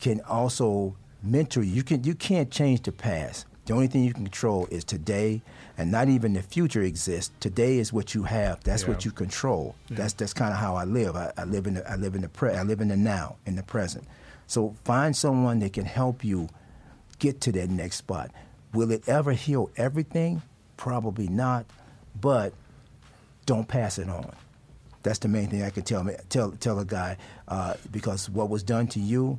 can 0.00 0.20
also 0.22 0.94
mentor 1.22 1.62
you. 1.62 1.72
You 1.72 1.82
can 1.82 2.04
you 2.04 2.14
can't 2.14 2.50
change 2.50 2.82
the 2.82 2.92
past. 2.92 3.46
The 3.66 3.72
only 3.72 3.86
thing 3.86 4.04
you 4.04 4.12
can 4.12 4.24
control 4.24 4.68
is 4.70 4.84
today, 4.84 5.40
and 5.78 5.90
not 5.90 6.08
even 6.08 6.34
the 6.34 6.42
future 6.42 6.82
exists. 6.82 7.32
Today 7.40 7.78
is 7.78 7.92
what 7.94 8.14
you 8.14 8.24
have. 8.24 8.62
That's 8.62 8.86
what 8.86 9.04
you 9.06 9.10
control. 9.10 9.74
That's 9.88 10.12
that's 10.12 10.34
kind 10.34 10.52
of 10.52 10.58
how 10.60 10.76
I 10.76 10.84
live. 10.84 11.16
I, 11.16 11.32
I 11.38 11.44
live 11.44 11.66
in 11.66 11.74
the 11.74 11.90
I 11.90 11.96
live 11.96 12.14
in 12.14 12.20
the 12.22 12.28
pre, 12.28 12.50
I 12.52 12.62
live 12.62 12.80
in 12.82 12.88
the 12.88 12.96
now, 12.96 13.36
in 13.46 13.56
the 13.56 13.62
present. 13.62 14.04
So 14.46 14.74
find 14.84 15.16
someone 15.16 15.58
that 15.60 15.72
can 15.72 15.84
help 15.84 16.24
you 16.24 16.48
get 17.18 17.40
to 17.42 17.52
that 17.52 17.70
next 17.70 17.96
spot. 17.96 18.30
Will 18.72 18.90
it 18.90 19.08
ever 19.08 19.32
heal 19.32 19.70
everything? 19.76 20.42
Probably 20.76 21.28
not, 21.28 21.64
but 22.20 22.52
don't 23.46 23.68
pass 23.68 23.98
it 23.98 24.08
on. 24.08 24.32
That's 25.02 25.18
the 25.18 25.28
main 25.28 25.48
thing 25.48 25.62
I 25.62 25.70
can 25.70 25.82
tell 25.82 26.02
me 26.02 26.14
tell 26.28 26.52
tell 26.52 26.78
a 26.78 26.84
guy 26.84 27.16
uh, 27.46 27.74
because 27.92 28.28
what 28.30 28.48
was 28.48 28.62
done 28.62 28.86
to 28.88 29.00
you, 29.00 29.38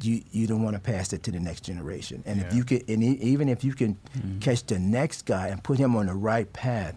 you 0.00 0.22
you 0.32 0.46
don't 0.46 0.62
want 0.62 0.74
to 0.74 0.80
pass 0.80 1.12
it 1.12 1.22
to 1.24 1.30
the 1.32 1.38
next 1.38 1.60
generation. 1.64 2.22
And 2.26 2.40
if 2.40 2.52
you 2.54 2.64
can, 2.64 2.80
and 2.88 3.02
e- 3.04 3.18
even 3.20 3.48
if 3.48 3.62
you 3.62 3.74
can 3.74 3.98
catch 4.40 4.64
the 4.64 4.78
next 4.78 5.26
guy 5.26 5.48
and 5.48 5.62
put 5.62 5.78
him 5.78 5.94
on 5.96 6.06
the 6.06 6.14
right 6.14 6.50
path, 6.52 6.96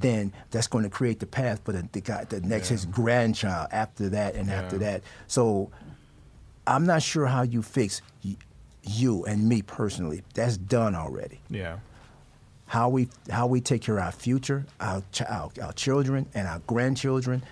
then 0.00 0.32
that's 0.50 0.66
going 0.66 0.84
to 0.84 0.90
create 0.90 1.20
the 1.20 1.26
path 1.26 1.60
for 1.64 1.72
the, 1.72 1.86
the 1.92 2.00
guy, 2.00 2.24
the 2.24 2.40
next 2.40 2.68
his 2.68 2.84
grandchild 2.86 3.68
after 3.70 4.08
that 4.10 4.34
and 4.34 4.48
after 4.50 4.78
that. 4.78 5.02
So 5.26 5.70
I'm 6.66 6.86
not 6.86 7.02
sure 7.02 7.26
how 7.26 7.42
you 7.42 7.62
fix 7.62 8.02
y- 8.24 8.36
you 8.82 9.24
and 9.24 9.48
me 9.48 9.62
personally. 9.62 10.22
That's 10.34 10.56
done 10.56 10.94
already 10.94 11.40
Yeah. 11.50 11.78
how 12.66 12.88
we 12.88 13.08
how 13.30 13.46
we 13.46 13.60
take 13.60 13.82
care 13.82 13.98
of 13.98 14.04
our 14.04 14.12
future, 14.12 14.66
our 14.80 15.02
ch- 15.12 15.22
our, 15.22 15.50
our 15.62 15.72
children 15.72 16.26
and 16.34 16.46
our 16.48 16.60
grandchildren. 16.66 17.42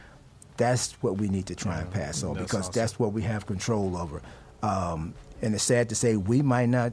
That's 0.57 0.93
what 1.03 1.17
we 1.19 1.29
need 1.29 1.47
to 1.47 1.55
try 1.55 1.81
and 1.81 1.91
pass 1.91 2.23
on 2.23 2.35
that's 2.35 2.45
because 2.47 2.69
awesome. 2.69 2.73
that's 2.81 2.99
what 2.99 3.13
we 3.13 3.23
have 3.23 3.45
control 3.47 3.97
over. 3.97 4.23
Um, 4.63 5.15
and 5.43 5.55
it's 5.55 5.65
sad 5.65 5.89
to 5.89 5.95
say 5.95 6.17
we 6.17 6.43
might 6.43 6.69
not 6.69 6.93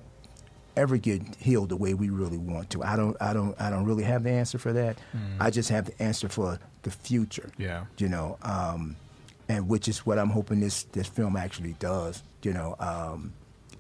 ever 0.76 0.98
get 0.98 1.22
healed 1.36 1.70
the 1.70 1.76
way 1.76 1.94
we 1.94 2.10
really 2.10 2.38
want 2.38 2.70
to. 2.72 2.82
I 2.84 2.96
don't 2.96 3.16
I 3.22 3.34
don't 3.34 3.60
I 3.62 3.70
don't 3.70 3.86
really 3.86 4.04
have 4.04 4.24
the 4.24 4.32
answer 4.32 4.58
for 4.58 4.74
that. 4.74 4.98
I 5.40 5.50
just 5.52 5.70
have 5.70 5.86
the 5.86 6.02
answer 6.02 6.28
for 6.30 6.60
the 6.84 6.92
future. 6.92 7.52
Mm. 7.58 7.64
Yeah. 7.64 7.86
You 8.00 8.10
know, 8.10 8.38
um, 8.42 8.96
and 9.52 9.68
which 9.68 9.88
is 9.90 10.06
what 10.06 10.18
I'm 10.18 10.30
hoping 10.30 10.62
this 10.62 10.84
this 10.94 11.08
film 11.08 11.36
actually 11.36 11.74
does. 11.80 12.24
You 12.44 12.54
know, 12.54 12.76
um, 12.80 13.34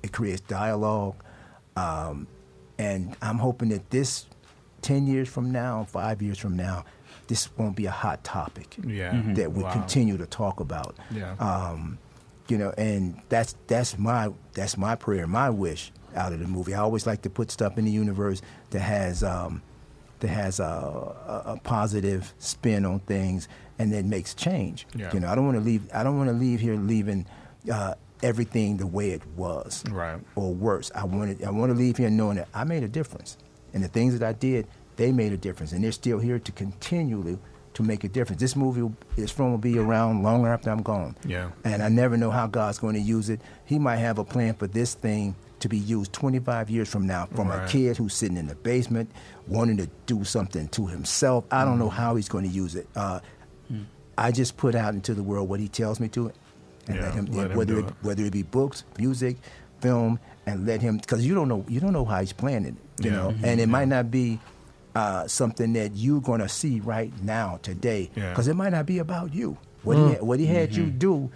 it 0.03 0.11
creates 0.11 0.41
dialogue. 0.41 1.15
Um, 1.75 2.27
and 2.77 3.15
I'm 3.21 3.37
hoping 3.37 3.69
that 3.69 3.89
this 3.89 4.25
10 4.81 5.07
years 5.07 5.29
from 5.29 5.51
now, 5.51 5.83
five 5.85 6.21
years 6.21 6.37
from 6.37 6.57
now, 6.57 6.83
this 7.27 7.49
won't 7.57 7.75
be 7.75 7.85
a 7.85 7.91
hot 7.91 8.23
topic 8.23 8.75
Yeah. 8.83 9.13
Mhm. 9.13 9.35
that 9.35 9.53
we 9.53 9.63
Wow. 9.63 9.71
continue 9.71 10.17
to 10.17 10.25
talk 10.25 10.59
about. 10.59 10.95
Yeah. 11.11 11.33
Um, 11.39 11.97
you 12.49 12.57
know, 12.57 12.73
and 12.77 13.17
that's 13.29 13.55
that's 13.67 13.97
my 13.97 14.29
that's 14.53 14.75
my 14.77 14.95
prayer, 14.95 15.25
my 15.27 15.49
wish 15.49 15.91
out 16.15 16.33
of 16.33 16.39
the 16.39 16.47
movie. 16.47 16.73
I 16.73 16.79
always 16.79 17.07
like 17.07 17.21
to 17.21 17.29
put 17.29 17.49
stuff 17.49 17.77
in 17.77 17.85
the 17.85 17.91
universe 17.91 18.41
that 18.71 18.81
has 18.81 19.23
um, 19.23 19.61
that 20.21 20.29
has 20.29 20.59
a, 20.59 20.63
a, 20.63 21.43
a 21.53 21.59
positive 21.63 22.33
spin 22.39 22.85
on 22.85 22.99
things 23.01 23.47
and 23.77 23.91
that 23.93 24.05
makes 24.05 24.33
change. 24.33 24.87
Yeah. 24.95 25.13
You 25.13 25.19
know, 25.19 25.27
I 25.27 25.35
don't 25.35 25.45
want 25.45 25.57
to 25.57 25.63
leave. 25.63 25.83
I 25.93 26.03
don't 26.03 26.17
want 26.17 26.29
to 26.29 26.35
leave 26.35 26.59
here 26.59 26.75
leaving 26.75 27.25
uh, 27.71 27.95
everything 28.23 28.77
the 28.77 28.87
way 28.87 29.11
it 29.11 29.21
was 29.35 29.83
Right. 29.89 30.19
or 30.35 30.53
worse. 30.53 30.91
I 30.95 31.03
wanted 31.05 31.43
I 31.43 31.49
want 31.51 31.71
to 31.71 31.77
leave 31.77 31.97
here 31.97 32.09
knowing 32.09 32.37
that 32.37 32.47
I 32.53 32.63
made 32.63 32.83
a 32.83 32.87
difference, 32.87 33.37
and 33.73 33.83
the 33.83 33.87
things 33.87 34.17
that 34.17 34.27
I 34.27 34.33
did, 34.33 34.67
they 34.95 35.11
made 35.11 35.33
a 35.33 35.37
difference, 35.37 35.71
and 35.71 35.83
they're 35.83 35.91
still 35.91 36.19
here 36.19 36.39
to 36.39 36.51
continually 36.51 37.37
to 37.73 37.83
make 37.83 38.03
a 38.03 38.07
difference. 38.09 38.39
This 38.41 38.55
movie, 38.55 38.93
this 39.15 39.31
film 39.31 39.51
will 39.51 39.57
be 39.57 39.79
around 39.79 40.23
longer 40.23 40.49
after 40.49 40.69
I'm 40.69 40.81
gone. 40.83 41.15
Yeah. 41.25 41.51
And 41.63 41.81
I 41.81 41.87
never 41.89 42.17
know 42.17 42.29
how 42.29 42.45
God's 42.45 42.77
going 42.77 42.95
to 42.95 42.99
use 43.01 43.29
it. 43.29 43.39
He 43.65 43.79
might 43.79 43.97
have 43.97 44.19
a 44.19 44.25
plan 44.25 44.53
for 44.55 44.67
this 44.67 44.93
thing 44.93 45.35
to 45.61 45.69
be 45.69 45.77
used 45.77 46.11
25 46.13 46.69
years 46.69 46.89
from 46.89 47.07
now 47.07 47.27
from 47.33 47.47
Right. 47.49 47.63
a 47.63 47.67
kid 47.67 47.97
who's 47.97 48.13
sitting 48.13 48.37
in 48.37 48.47
the 48.47 48.55
basement 48.55 49.09
wanting 49.47 49.77
to 49.77 49.87
do 50.05 50.23
something 50.23 50.67
to 50.69 50.87
himself. 50.87 51.45
I 51.51 51.63
don't 51.65 51.79
know 51.79 51.87
Mm-hmm. 51.87 51.95
how 52.01 52.15
he's 52.15 52.29
going 52.29 52.43
to 52.43 52.49
use 52.51 52.75
it. 52.75 52.87
Uh, 52.95 53.19
I 54.17 54.31
just 54.31 54.57
put 54.57 54.75
out 54.75 54.93
into 54.93 55.13
the 55.13 55.23
world 55.23 55.49
what 55.49 55.59
he 55.59 55.67
tells 55.67 55.99
me 55.99 56.07
to, 56.09 56.31
and 56.87 56.95
Yeah, 56.95 57.01
let 57.03 57.13
him, 57.13 57.25
let 57.27 57.51
him 57.51 57.57
whether 57.57 57.79
it, 57.79 57.85
it. 57.85 57.93
whether 58.01 58.23
it 58.25 58.33
be 58.33 58.43
books, 58.43 58.83
music, 58.99 59.37
film, 59.79 60.19
and 60.45 60.65
let 60.67 60.81
him 60.81 60.97
because 60.97 61.25
you 61.25 61.33
don't 61.33 61.47
know 61.47 61.63
you 61.67 61.79
don't 61.79 61.93
know 61.93 62.05
how 62.05 62.19
he's 62.19 62.33
planning 62.33 62.75
it, 62.99 63.03
you 63.05 63.11
Yeah. 63.11 63.17
Mm-hmm. 63.17 63.41
know, 63.41 63.47
and 63.47 63.59
it 63.61 63.69
might 63.69 63.87
not 63.87 64.11
be 64.11 64.39
uh, 64.95 65.25
something 65.27 65.73
that 65.73 65.95
you're 65.95 66.19
gonna 66.21 66.49
see 66.49 66.81
right 66.81 67.11
now 67.23 67.59
today 67.63 68.09
Yeah. 68.15 68.29
because 68.29 68.47
it 68.47 68.55
might 68.55 68.71
not 68.73 68.85
be 68.85 68.99
about 68.99 69.33
you. 69.33 69.57
What 69.83 69.97
he 69.97 70.03
what 70.15 70.39
he 70.39 70.45
had 70.47 70.75
you 70.75 70.85
do 70.87 71.31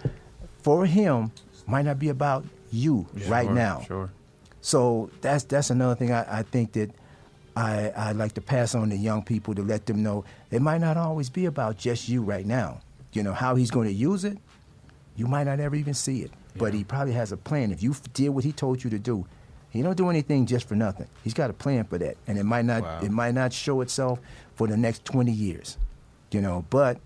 for 0.62 0.84
him 0.86 1.32
might 1.66 1.84
not 1.86 1.98
be 1.98 2.08
about 2.10 2.44
you 2.70 3.06
right 3.28 3.46
Sure, 3.46 3.54
now. 3.54 3.80
Sure. 3.86 4.10
So 4.66 5.10
that's 5.20 5.44
that's 5.44 5.70
another 5.70 5.94
thing 5.94 6.10
I, 6.10 6.40
I 6.40 6.42
think 6.42 6.72
that 6.72 6.90
I 7.54 7.90
I 7.90 8.10
like 8.12 8.32
to 8.32 8.40
pass 8.40 8.74
on 8.74 8.90
to 8.90 8.96
young 8.96 9.22
people 9.22 9.54
to 9.54 9.62
let 9.62 9.86
them 9.86 10.02
know 10.02 10.24
it 10.50 10.60
might 10.60 10.80
not 10.80 10.96
always 10.96 11.30
be 11.30 11.46
about 11.46 11.78
just 11.78 12.08
you 12.08 12.20
right 12.20 12.44
now. 12.44 12.80
You 13.12 13.22
know 13.22 13.32
how 13.32 13.54
he's 13.54 13.70
going 13.70 13.86
to 13.86 13.94
use 13.94 14.24
it, 14.24 14.38
you 15.14 15.28
might 15.28 15.44
not 15.44 15.60
ever 15.60 15.76
even 15.76 15.94
see 15.94 16.22
it, 16.22 16.32
but 16.56 16.74
he 16.74 16.82
probably 16.82 17.12
has 17.12 17.30
a 17.30 17.36
plan. 17.36 17.70
If 17.70 17.80
you 17.80 17.94
did 18.12 18.30
what 18.30 18.42
he 18.42 18.50
told 18.50 18.82
you 18.82 18.90
to 18.90 18.98
do, 18.98 19.24
he 19.70 19.82
don't 19.82 19.96
do 19.96 20.10
anything 20.10 20.46
just 20.46 20.66
for 20.66 20.74
nothing. 20.74 21.06
He's 21.22 21.32
got 21.32 21.48
a 21.48 21.52
plan 21.52 21.84
for 21.84 21.98
that, 21.98 22.16
and 22.26 22.36
it 22.36 22.42
might 22.44 22.64
not 22.64 22.82
Wow. 22.82 23.00
it 23.04 23.12
might 23.12 23.34
not 23.34 23.52
show 23.52 23.82
itself 23.82 24.18
for 24.56 24.66
the 24.66 24.76
next 24.76 25.04
twenty 25.04 25.30
years. 25.32 25.78
You 26.32 26.40
know, 26.40 26.64
but 26.70 26.98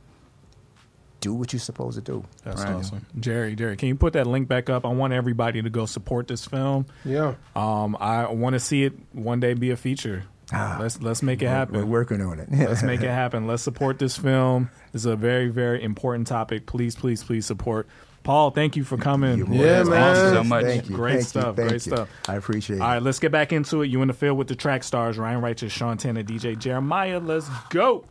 do 1.21 1.35
what 1.35 1.53
you're 1.53 1.61
supposed 1.61 1.97
to 1.97 2.03
do. 2.03 2.25
That's 2.45 2.63
Right. 2.63 2.75
awesome. 2.75 3.07
Jerry, 3.19 3.55
Jerry, 3.55 3.77
can 3.77 3.89
you 3.89 3.95
put 3.95 4.15
that 4.15 4.27
link 4.27 4.49
back 4.49 4.69
up? 4.71 4.85
I 4.85 4.89
want 4.89 5.13
everybody 5.13 5.63
to 5.63 5.71
go 5.71 5.87
support 5.87 6.29
this 6.29 6.45
film. 6.47 6.87
Yeah. 7.05 7.35
Um, 7.55 7.97
I 8.01 8.27
want 8.33 8.55
to 8.55 8.61
see 8.61 8.85
it 8.85 8.95
one 9.13 9.41
day 9.41 9.55
be 9.55 9.71
a 9.71 9.77
feature. 9.77 10.25
Ah. 10.53 10.79
let's 10.81 11.01
let's 11.01 11.23
make 11.23 11.43
it 11.43 11.47
happen. 11.49 11.77
We're 11.77 11.85
working 11.87 12.21
on 12.21 12.41
it. 12.41 12.49
Let's 12.53 12.83
make 12.83 13.03
it 13.03 13.09
happen. 13.23 13.47
Let's 13.47 13.63
support 13.63 14.01
this 14.01 14.17
film. 14.17 14.69
It's 14.93 15.05
a 15.05 15.15
very, 15.15 15.49
very 15.49 15.81
important 15.81 16.27
topic. 16.27 16.67
Please, 16.67 16.97
please, 16.97 17.23
please 17.23 17.47
support. 17.47 17.87
Paul, 18.25 18.51
thank 18.51 18.75
you 18.75 18.83
for 18.83 18.97
coming. 18.97 19.39
You're 19.39 19.47
Yeah, 19.49 19.73
That's 19.77 19.89
man. 19.89 20.03
awesome. 20.17 20.35
so 20.35 20.45
much. 20.45 20.65
Thank 20.65 20.89
you. 20.91 20.97
Great 20.97 21.11
thank 21.13 21.23
you, 21.23 21.29
stuff, 21.29 21.55
thank 21.57 21.69
great 21.69 21.87
you. 21.87 21.93
stuff. 21.93 22.09
I 22.29 22.35
appreciate 22.35 22.77
it. 22.79 22.83
All 22.83 22.89
right, 22.89 23.01
let's 23.03 23.21
get 23.21 23.31
back 23.31 23.53
into 23.53 23.83
it. 23.83 23.87
You 23.91 24.03
in 24.03 24.09
the 24.09 24.15
field 24.15 24.37
with 24.39 24.49
the 24.49 24.57
track 24.57 24.83
stars, 24.83 25.17
Ryan 25.19 25.41
Righteous, 25.41 25.73
Sean 25.73 25.97
Tanner, 25.99 26.25
DJ 26.25 26.59
Jeremiah. 26.59 27.21
Let's 27.21 27.49
go. 27.71 28.05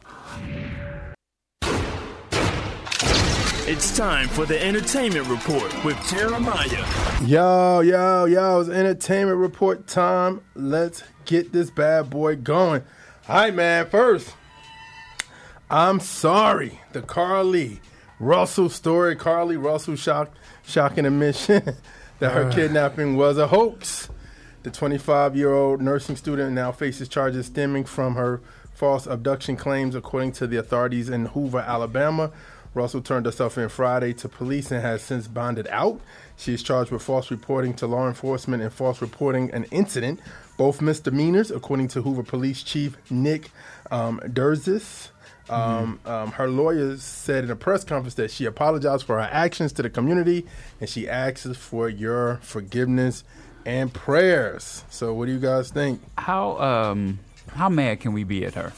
It's 3.72 3.96
time 3.96 4.28
for 4.30 4.48
the 4.48 4.60
entertainment 4.66 5.28
report 5.28 5.72
with 5.86 5.96
Jeremiah. 6.10 7.24
Yo, 7.24 7.82
yo, 7.82 8.26
yo, 8.26 8.62
it's 8.62 8.70
entertainment 8.72 9.38
report 9.38 9.86
time. 9.86 10.42
Let's 10.56 11.04
get 11.26 11.52
this 11.52 11.70
bad 11.70 12.10
boy 12.10 12.38
going. 12.38 12.82
All 13.28 13.36
right, 13.36 13.54
man, 13.54 13.88
first, 13.88 14.34
I'm 15.70 16.00
sorry. 16.00 16.82
The 16.94 17.04
Carlee 17.04 17.80
Russell 18.20 18.70
story. 18.70 19.16
Carlee 19.16 19.64
Russell 19.64 19.96
shock, 19.96 20.32
shocking 20.64 21.06
admission 21.06 21.62
that 22.18 22.32
her 22.32 22.46
ah. 22.46 22.52
kidnapping 22.52 23.18
was 23.18 23.38
a 23.38 23.46
hoax. 23.46 24.10
The 24.64 24.72
25 24.72 25.38
year 25.38 25.54
old 25.54 25.80
nursing 25.80 26.16
student 26.16 26.54
now 26.54 26.72
faces 26.72 27.08
charges 27.08 27.46
stemming 27.46 27.86
from 27.86 28.16
her 28.16 28.42
false 28.74 29.06
abduction 29.06 29.58
claims, 29.58 29.94
according 29.94 30.32
to 30.32 30.48
the 30.48 30.58
authorities 30.58 31.08
in 31.08 31.28
Hoover, 31.28 31.60
Alabama. 31.60 32.32
Russell 32.74 33.02
turned 33.02 33.26
herself 33.26 33.58
in 33.58 33.70
Friday 33.70 34.14
to 34.14 34.30
police 34.30 34.72
and 34.72 34.82
has 34.82 35.02
since 35.02 35.28
bonded 35.28 35.68
out. 35.70 36.00
She 36.38 36.54
is 36.54 36.64
charged 36.64 36.92
with 36.92 37.02
false 37.02 37.32
reporting 37.32 37.74
to 37.76 37.88
law 37.88 38.08
enforcement 38.08 38.64
and 38.64 38.72
false 38.72 39.02
reporting 39.02 39.52
an 39.52 39.66
incident, 39.66 40.20
both 40.58 40.82
misdemeanors, 40.82 41.52
according 41.52 41.88
to 41.90 42.02
Hoover 42.02 42.24
Police 42.24 42.64
Chief 42.64 42.98
Nick 43.12 43.52
um, 43.92 44.20
Derzis. 44.26 45.10
Um, 45.50 46.00
um, 46.06 46.32
her 46.34 46.48
lawyers 46.48 47.02
said 47.02 47.44
in 47.44 47.50
a 47.50 47.56
press 47.56 47.84
conference 47.84 48.14
that 48.16 48.30
she 48.30 48.46
apologized 48.46 49.06
for 49.06 49.16
her 49.16 49.28
actions 49.32 49.74
to 49.74 49.82
the 49.82 49.90
community 49.90 50.46
and 50.80 50.88
she 50.88 51.10
asks 51.10 51.48
for 51.58 51.90
your 51.90 52.36
forgiveness 52.44 53.24
and 53.66 53.92
prayers. 53.92 54.84
So, 54.92 55.12
what 55.14 55.26
do 55.26 55.32
you 55.32 55.40
guys 55.40 55.72
think? 55.72 56.02
How 56.18 56.58
um 56.60 57.20
how 57.56 57.68
mad 57.68 58.00
can 58.00 58.14
we 58.14 58.24
be 58.24 58.46
at 58.46 58.54
her? 58.54 58.74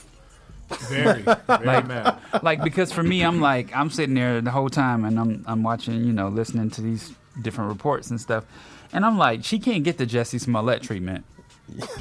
Very, 0.90 1.22
very 1.48 1.84
mad. 1.84 2.18
like 2.42 2.64
because 2.64 2.92
for 2.92 3.04
me, 3.04 3.22
I'm 3.24 3.42
like 3.42 3.76
I'm 3.76 3.90
sitting 3.90 4.16
there 4.16 4.42
the 4.42 4.52
whole 4.52 4.70
time 4.70 5.06
and 5.06 5.20
I'm 5.20 5.44
I'm 5.48 5.64
watching, 5.64 6.04
you 6.06 6.14
know, 6.14 6.28
listening 6.30 6.70
to 6.72 6.82
these 6.82 7.14
different 7.42 7.70
reports 7.70 8.10
and 8.10 8.20
stuff, 8.20 8.46
and 8.94 9.06
I'm 9.06 9.18
like, 9.18 9.44
she 9.44 9.60
can't 9.60 9.84
get 9.84 9.98
the 9.98 10.06
Jussie 10.06 10.40
Smollett 10.40 10.82
treatment. 10.84 11.26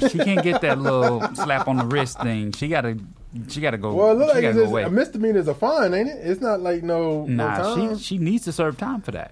she 0.09 0.17
can't 0.17 0.43
get 0.43 0.61
that 0.61 0.79
little 0.79 1.21
slap 1.35 1.67
on 1.67 1.77
the 1.77 1.85
wrist 1.85 2.19
thing. 2.19 2.51
She 2.51 2.67
gotta, 2.67 2.97
she 3.47 3.61
gotta 3.61 3.77
go. 3.77 3.93
Well, 3.93 4.11
it 4.11 4.15
look 4.15 4.29
she 4.29 4.33
like 4.35 4.41
gotta 4.43 4.61
it's 4.63 4.71
just, 4.71 4.87
a 4.87 4.89
misdemeanor 4.89 5.39
is 5.39 5.47
a 5.47 5.53
fine, 5.53 5.93
ain't 5.93 6.09
it? 6.09 6.17
It's 6.21 6.41
not 6.41 6.59
like 6.59 6.83
no, 6.83 7.25
no 7.25 7.47
Nah, 7.47 7.57
time. 7.75 7.97
she 7.97 8.03
she 8.03 8.17
needs 8.17 8.43
to 8.45 8.51
serve 8.51 8.77
time 8.77 8.99
for 9.01 9.11
that. 9.11 9.31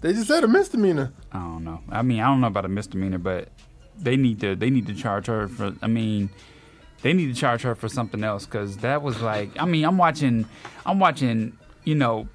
they 0.00 0.12
just 0.12 0.26
said 0.26 0.42
a 0.42 0.48
misdemeanor. 0.48 1.12
I 1.30 1.38
don't 1.38 1.62
know. 1.64 1.80
I 1.90 2.02
mean, 2.02 2.18
I 2.20 2.24
don't 2.26 2.40
know 2.40 2.48
about 2.48 2.64
a 2.64 2.68
misdemeanor, 2.68 3.18
but 3.18 3.50
they 3.96 4.16
need 4.16 4.40
to 4.40 4.56
they 4.56 4.70
need 4.70 4.86
to 4.88 4.94
charge 4.94 5.26
her 5.26 5.46
for. 5.46 5.72
I 5.80 5.86
mean, 5.86 6.30
they 7.02 7.12
need 7.12 7.32
to 7.32 7.40
charge 7.40 7.62
her 7.62 7.74
for 7.74 7.88
something 7.88 8.24
else 8.24 8.44
because 8.44 8.78
that 8.78 9.02
was 9.02 9.20
like. 9.20 9.50
I 9.58 9.64
mean, 9.64 9.84
I'm 9.84 9.98
watching, 9.98 10.46
I'm 10.84 10.98
watching. 10.98 11.56
You 11.84 11.94
know, 11.94 12.28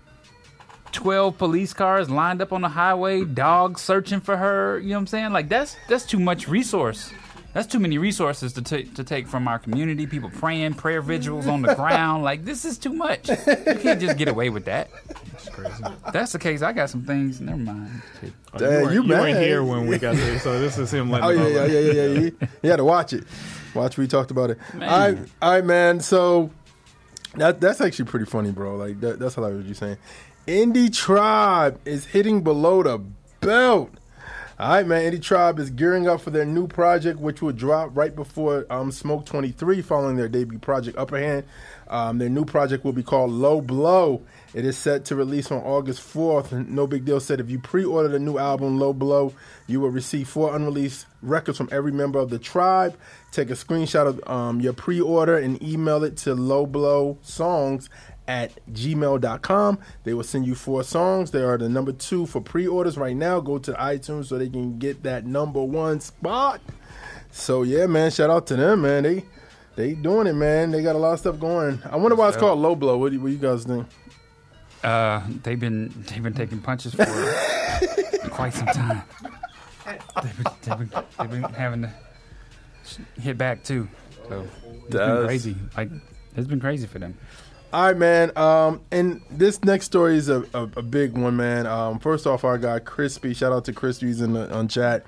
twelve 0.92 1.38
police 1.38 1.74
cars 1.74 2.10
lined 2.10 2.42
up 2.42 2.54
on 2.54 2.62
the 2.62 2.70
highway, 2.70 3.24
dogs 3.26 3.82
searching 3.82 4.20
for 4.20 4.38
her. 4.38 4.80
You 4.80 4.90
know 4.90 4.96
what 4.96 5.00
I'm 5.00 5.08
saying? 5.08 5.34
Like 5.34 5.50
that's 5.50 5.76
that's 5.90 6.06
too 6.06 6.20
much 6.20 6.48
resource. 6.48 7.12
That's 7.54 7.68
too 7.68 7.78
many 7.78 8.00
resources 8.00 8.54
to 8.54 8.64
take 8.64 8.96
to 8.96 9.04
take 9.04 9.28
from 9.28 9.48
our 9.48 9.60
community. 9.60 10.08
People 10.08 10.32
praying, 10.32 10.74
prayer 10.74 11.02
vigils 11.02 11.46
on 11.46 11.62
the 11.62 11.76
ground. 11.76 12.24
Like 12.24 12.46
this 12.46 12.66
is 12.66 12.80
too 12.80 12.94
much. 12.94 13.30
You 13.30 13.36
can't 13.36 14.02
just 14.02 14.18
get 14.18 14.28
away 14.28 14.50
with 14.50 14.66
that. 14.66 14.90
It's 15.34 15.50
crazy. 15.50 15.84
That's 16.12 16.32
the 16.32 16.40
case. 16.40 16.64
I 16.64 16.74
got 16.74 16.90
some 16.90 17.04
things. 17.04 17.40
Never 17.42 17.58
mind. 17.58 18.02
Shit. 18.22 18.34
Oh, 18.54 18.60
you, 18.60 18.66
weren't, 18.66 18.94
you 18.94 19.04
you 19.04 19.10
weren't 19.10 19.38
here 19.38 19.64
when 19.64 19.88
we 19.88 20.00
got 20.00 20.16
there, 20.16 20.40
so 20.40 20.60
this 20.60 20.80
is 20.80 20.92
him 20.92 21.10
oh, 21.14 21.20
letting. 21.20 21.42
Oh 21.42 21.48
yeah, 21.48 21.66
yeah, 21.66 21.80
yeah, 21.80 21.80
yeah, 21.80 21.92
yeah. 21.92 22.20
You, 22.20 22.38
you 22.64 22.70
had 22.72 22.78
to 22.78 22.86
watch 22.86 23.14
it. 23.14 23.24
Watch 23.74 23.98
we 23.98 24.08
talked 24.08 24.32
about 24.32 24.52
it. 24.52 24.60
Man. 24.74 24.90
All 24.90 25.00
right, 25.00 25.30
all 25.42 25.52
right, 25.52 25.66
man. 25.66 26.00
So 26.00 26.52
that 27.36 27.60
that's 27.60 27.82
actually 27.82 28.06
pretty 28.06 28.26
funny, 28.26 28.52
bro. 28.52 28.76
Like 28.76 29.00
that, 29.02 29.20
that's 29.20 29.36
hilarious. 29.36 29.66
You 29.66 29.74
saying? 29.74 29.98
Indie 30.48 30.94
Tribe 30.96 31.80
is 31.86 32.06
hitting 32.06 32.44
below 32.44 32.84
the 32.84 33.00
belt. 33.42 33.90
All 34.60 34.70
right, 34.70 34.86
man. 34.86 35.12
Indie 35.12 35.20
Tribe 35.20 35.58
is 35.58 35.72
gearing 35.72 36.08
up 36.08 36.22
for 36.22 36.30
their 36.30 36.46
new 36.46 36.68
project, 36.68 37.20
which 37.20 37.42
will 37.42 37.54
drop 37.54 37.90
right 37.98 38.16
before 38.16 38.68
um, 38.70 38.92
Smoke 38.92 39.26
23, 39.26 39.82
following 39.82 40.16
their 40.16 40.28
debut 40.28 40.60
project, 40.60 40.96
Upper 40.96 41.18
Hand. 41.18 41.46
Um, 41.88 42.20
their 42.20 42.30
new 42.30 42.46
project 42.46 42.86
will 42.86 42.94
be 42.94 43.02
called 43.02 43.32
Low 43.32 43.62
Blow. 43.62 44.22
It 44.54 44.64
is 44.64 44.78
set 44.78 45.06
to 45.06 45.16
release 45.16 45.52
on 45.52 45.58
August 45.64 46.02
4th. 46.02 46.68
No 46.68 46.86
Big 46.86 47.04
Deal 47.04 47.20
said 47.20 47.40
if 47.40 47.50
you 47.50 47.58
pre 47.58 47.84
order 47.84 48.08
the 48.08 48.20
new 48.20 48.38
album, 48.38 48.80
Low 48.80 48.94
Blow, 48.94 49.34
you 49.66 49.82
will 49.82 49.90
receive 49.90 50.30
four 50.30 50.56
unreleased 50.56 51.08
records 51.24 51.58
from 51.58 51.70
every 51.72 51.92
member 51.92 52.20
of 52.20 52.30
the 52.30 52.38
tribe. 52.38 52.96
Take 53.32 53.50
a 53.50 53.54
screenshot 53.54 54.06
of 54.06 54.30
um, 54.30 54.62
your 54.62 54.74
pre 54.74 55.02
order 55.02 55.36
and 55.36 55.62
email 55.64 56.04
it 56.04 56.16
to 56.18 56.36
Low 56.36 56.68
Blow 56.68 57.18
Songs 57.24 57.90
at 58.28 58.52
gmail.com. 58.72 59.80
They 60.04 60.14
will 60.14 60.24
send 60.24 60.46
you 60.46 60.56
four 60.56 60.84
songs. 60.84 61.32
They 61.32 61.42
are 61.42 61.58
the 61.58 61.70
number 61.70 61.92
two 61.92 62.26
for 62.26 62.42
pre 62.42 62.68
orders 62.68 62.98
right 62.98 63.16
now. 63.16 63.40
Go 63.40 63.58
to 63.60 63.74
iTunes 63.74 64.26
so 64.26 64.38
they 64.38 64.50
can 64.50 64.80
get 64.80 65.04
that 65.04 65.26
number 65.26 65.62
one 65.62 66.00
spot. 66.00 66.62
So 67.32 67.64
yeah, 67.64 67.86
man, 67.88 68.12
shout 68.12 68.30
out 68.30 68.48
to 68.48 68.56
them, 68.56 68.82
man. 68.82 69.04
They 69.04 69.24
they 69.76 69.94
doing 69.94 70.28
it, 70.28 70.34
man. 70.34 70.72
They 70.72 70.84
got 70.84 70.96
a 70.96 71.00
lot 71.00 71.14
of 71.14 71.20
stuff 71.20 71.40
going. 71.40 71.82
I 71.90 71.96
wonder 71.96 72.16
why 72.16 72.28
it's 72.30 72.38
called 72.38 72.60
low 72.60 72.76
blow. 72.76 72.98
What 72.98 73.12
do, 73.12 73.20
what 73.20 73.28
do 73.28 73.34
you 73.34 73.40
guys 73.40 73.64
think? 73.64 73.88
Uh, 74.84 75.22
they've 75.44 75.60
been 75.60 75.92
they've 76.08 76.22
been 76.22 76.34
taking 76.34 76.60
punches 76.60 76.94
for 76.94 77.06
quite 78.30 78.54
some 78.54 78.68
time. 78.68 79.04
They've 80.22 80.38
been, 80.38 80.54
they've 80.62 80.78
been, 80.78 81.04
they've 81.20 81.32
been 81.32 81.44
having 81.44 81.82
to 81.84 83.22
hit 83.22 83.38
back 83.38 83.64
too. 83.64 83.88
So 84.30 84.48
it's 84.86 84.96
been 84.96 85.26
crazy. 85.26 85.56
Like 85.76 85.90
it's 86.36 86.48
been 86.48 86.60
crazy 86.60 86.88
for 86.88 87.00
them. 87.00 87.18
All 87.74 87.88
right, 87.88 87.98
man. 87.98 88.38
Um, 88.38 88.82
and 88.92 89.20
this 89.32 89.64
next 89.64 89.86
story 89.86 90.16
is 90.16 90.30
a, 90.30 90.46
a, 90.54 90.70
a 90.78 90.82
big 90.84 91.18
one, 91.18 91.36
man. 91.36 91.66
Um, 91.66 91.98
first 91.98 92.28
off, 92.28 92.44
our 92.44 92.60
guy 92.60 92.78
Crispy. 92.78 93.34
Shout 93.34 93.52
out 93.52 93.66
to 93.66 93.74
Crispy. 93.74 94.06
He's 94.06 94.22
in 94.22 94.34
the 94.34 94.54
on 94.54 94.68
chat. 94.68 95.04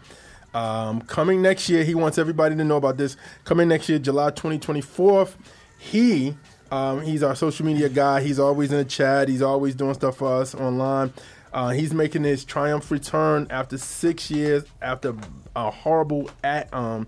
Um, 0.55 1.01
coming 1.01 1.43
next 1.43 1.69
year, 1.69 1.83
he 1.83 1.93
wants 1.93 2.17
everybody 2.17 2.55
to 2.55 2.63
know 2.63 2.77
about 2.77 2.97
this. 2.97 3.17
Coming 3.43 3.67
next 3.67 3.87
year, 3.87 3.99
July 3.99 4.31
2024, 4.31 5.29
he 5.77 6.35
um, 6.71 7.01
he's 7.01 7.21
our 7.21 7.35
social 7.35 7.67
media 7.67 7.87
guy. 7.87 8.21
He's 8.21 8.39
always 8.39 8.71
in 8.71 8.79
the 8.79 8.85
chat. 8.85 9.29
He's 9.29 9.43
always 9.43 9.75
doing 9.75 9.93
stuff 9.93 10.17
for 10.17 10.41
us 10.41 10.55
online. 10.55 11.13
Uh, 11.53 11.69
he's 11.69 11.93
making 11.93 12.23
his 12.23 12.43
triumph 12.43 12.89
return 12.89 13.45
after 13.51 13.77
six 13.77 14.31
years 14.31 14.63
after 14.81 15.15
a 15.55 15.69
horrible 15.69 16.31
a- 16.43 16.75
um, 16.75 17.05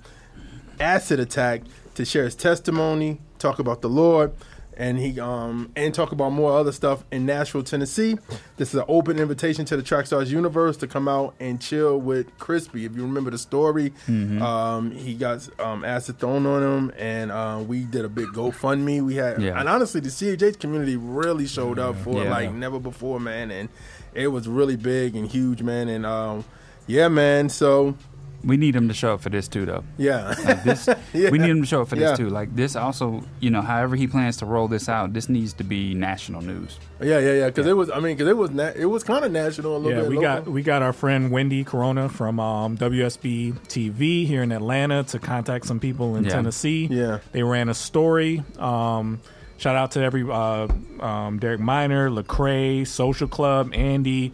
acid 0.79 1.19
attack 1.19 1.63
to 1.95 2.05
share 2.05 2.25
his 2.25 2.35
testimony, 2.35 3.19
talk 3.39 3.57
about 3.57 3.81
the 3.81 3.89
Lord, 3.89 4.33
and 4.77 4.97
he 4.97 5.19
um 5.19 5.71
and 5.75 5.93
talk 5.93 6.11
about 6.11 6.29
more 6.31 6.57
other 6.57 6.71
stuff 6.71 7.03
in 7.11 7.25
Nashville, 7.25 7.63
Tennessee. 7.63 8.17
This 8.57 8.69
is 8.69 8.75
an 8.79 8.85
open 8.87 9.19
invitation 9.19 9.65
to 9.65 9.75
the 9.77 9.83
Trackstars 9.83 10.27
universe 10.27 10.77
to 10.77 10.87
come 10.87 11.07
out 11.07 11.35
and 11.39 11.59
chill 11.59 11.97
with 11.99 12.37
Crispy. 12.37 12.85
If 12.85 12.95
you 12.95 13.01
remember 13.01 13.31
the 13.31 13.37
story, 13.37 13.91
um, 14.07 14.91
he 14.91 15.15
got 15.15 15.47
um, 15.59 15.83
acid 15.83 16.19
thrown 16.19 16.45
on 16.45 16.63
him, 16.63 16.93
and 16.97 17.31
uh, 17.31 17.61
we 17.67 17.83
did 17.83 18.05
a 18.05 18.09
big 18.09 18.27
GoFundMe. 18.27 19.01
We 19.03 19.15
had, 19.15 19.41
Yeah. 19.41 19.59
and 19.59 19.67
honestly, 19.67 19.99
the 20.01 20.09
CHH 20.09 20.59
community 20.59 20.95
really 20.95 21.47
showed 21.47 21.79
up 21.79 21.95
for 21.97 22.23
Yeah. 22.23 22.29
like 22.29 22.53
never 22.53 22.79
before, 22.79 23.19
man, 23.19 23.51
and 23.51 23.69
it 24.13 24.27
was 24.27 24.47
really 24.47 24.75
big 24.75 25.15
and 25.15 25.27
huge, 25.27 25.61
man, 25.61 25.89
and 25.89 26.05
um, 26.05 26.45
yeah, 26.87 27.07
man. 27.07 27.49
So 27.49 27.95
We 28.43 28.55
need 28.55 28.75
him 28.75 28.87
to 28.87 28.93
show 28.93 29.13
up 29.15 29.21
for 29.21 29.29
this 29.29 29.47
too, 29.47 29.65
though. 29.65 29.83
yeah. 29.97 30.33
Like 30.45 30.63
this, 30.63 30.87
Yeah. 31.13 31.31
we 31.31 31.39
need 31.39 31.49
him 31.49 31.61
to 31.61 31.67
show 31.67 31.81
up 31.81 31.89
for 31.89 31.95
this 31.95 32.17
too. 32.17 32.29
Like 32.29 32.55
this, 32.55 32.75
also, 32.75 33.23
you 33.39 33.49
know, 33.49 33.61
however 33.61 33.95
he 33.95 34.07
plans 34.07 34.37
to 34.37 34.45
roll 34.45 34.67
this 34.67 34.87
out, 34.87 35.13
this 35.13 35.27
needs 35.27 35.53
to 35.53 35.63
be 35.63 35.93
national 35.95 36.41
news. 36.41 36.77
Yeah, 37.01 37.19
yeah, 37.19 37.33
yeah. 37.33 37.45
Because 37.47 37.65
it 37.65 37.73
was, 37.75 37.89
I 37.89 37.95
mean, 37.99 38.15
because 38.15 38.29
it 38.29 38.37
was, 38.37 38.51
na- 38.51 38.71
it 38.75 38.85
was 38.85 39.03
kind 39.03 39.25
of 39.25 39.31
national 39.31 39.75
a 39.75 39.79
little 39.79 39.91
Yeah, 39.97 40.01
bit. 40.03 40.09
we 40.09 40.15
local. 40.17 40.43
got 40.43 40.47
we 40.47 40.61
got 40.61 40.81
our 40.83 40.93
friend 40.93 41.31
Wendy 41.31 41.63
Corona 41.63 42.09
from 42.09 42.39
um, 42.39 42.77
WSB 42.77 43.53
TV 43.67 44.27
here 44.27 44.43
in 44.43 44.51
Atlanta 44.51 45.03
to 45.05 45.19
contact 45.19 45.65
some 45.65 45.79
people 45.79 46.15
in 46.15 46.23
Yeah. 46.23 46.29
Tennessee. 46.29 46.85
Yeah. 46.89 47.19
they 47.31 47.43
ran 47.43 47.69
a 47.69 47.73
story. 47.73 48.43
Um, 48.59 49.19
shout 49.57 49.75
out 49.75 49.91
to 49.91 50.01
every 50.01 50.23
uh, 50.29 50.67
um, 51.03 51.39
Derek 51.39 51.59
Minor, 51.59 52.09
Lecrae, 52.11 52.85
Social 52.85 53.27
Club, 53.27 53.71
Andy. 53.73 54.31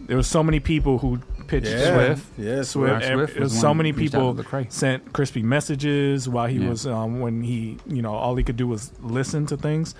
There 0.00 0.16
was 0.16 0.26
so 0.26 0.42
many 0.42 0.60
people 0.60 0.98
who 0.98 1.20
pitched 1.46 1.66
Yeah. 1.68 1.94
Swift. 1.94 2.26
Yeah, 2.38 2.54
Swift. 2.62 2.66
Swift 2.66 3.02
Every- 3.04 3.40
was 3.40 3.54
it 3.54 3.58
so 3.60 3.72
many 3.74 3.92
people 3.92 4.36
sent 4.68 5.12
crispy 5.12 5.42
messages 5.42 6.28
while 6.28 6.46
he 6.46 6.58
Yeah. 6.58 6.68
was 6.70 6.86
um, 6.86 7.20
when 7.20 7.42
he 7.42 7.78
you 7.86 8.02
know 8.02 8.14
all 8.14 8.34
he 8.36 8.44
could 8.44 8.56
do 8.56 8.66
was 8.66 8.92
listen 9.00 9.46
to 9.46 9.56
things. 9.56 9.94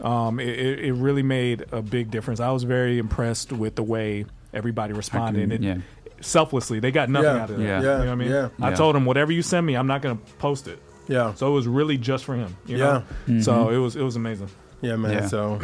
Um, 0.00 0.40
it, 0.40 0.48
it 0.48 0.78
it 0.86 0.92
really 0.94 1.22
made 1.22 1.66
a 1.72 1.82
big 1.82 2.10
difference. 2.10 2.40
I 2.40 2.50
was 2.50 2.62
very 2.64 2.98
impressed 2.98 3.52
with 3.52 3.74
the 3.76 3.82
way 3.82 4.24
everybody 4.54 4.92
responded. 4.94 5.42
and 5.42 5.52
it, 5.52 5.60
yeah. 5.62 5.76
Selflessly, 6.22 6.80
they 6.80 6.90
got 6.90 7.08
nothing 7.08 7.34
Yeah. 7.34 7.42
out 7.42 7.50
of 7.50 7.56
that. 7.58 7.62
Yeah. 7.64 7.76
You 7.80 7.82
know 7.86 7.98
what 7.98 8.08
I 8.08 8.14
mean? 8.14 8.30
Yeah. 8.30 8.48
I 8.60 8.72
told 8.74 8.94
him 8.96 9.04
whatever 9.06 9.32
you 9.32 9.40
send 9.42 9.66
me, 9.66 9.74
I'm 9.74 9.86
not 9.86 10.02
going 10.02 10.18
to 10.18 10.32
post 10.34 10.68
it. 10.68 10.78
Yeah, 11.08 11.32
So 11.34 11.48
it 11.48 11.50
was 11.52 11.66
really 11.66 11.96
just 11.98 12.24
for 12.24 12.34
him. 12.36 12.56
You 12.66 12.76
Yeah. 12.76 13.02
know? 13.26 13.40
So 13.40 13.70
it 13.70 13.78
was 13.78 13.96
it 13.96 14.02
was 14.02 14.16
amazing. 14.16 14.48
yeah, 14.82 14.96
man. 14.96 15.12
Yeah. 15.12 15.26
So 15.28 15.58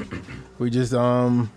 we 0.59 0.71
just, 0.71 0.93
um, 0.95 1.51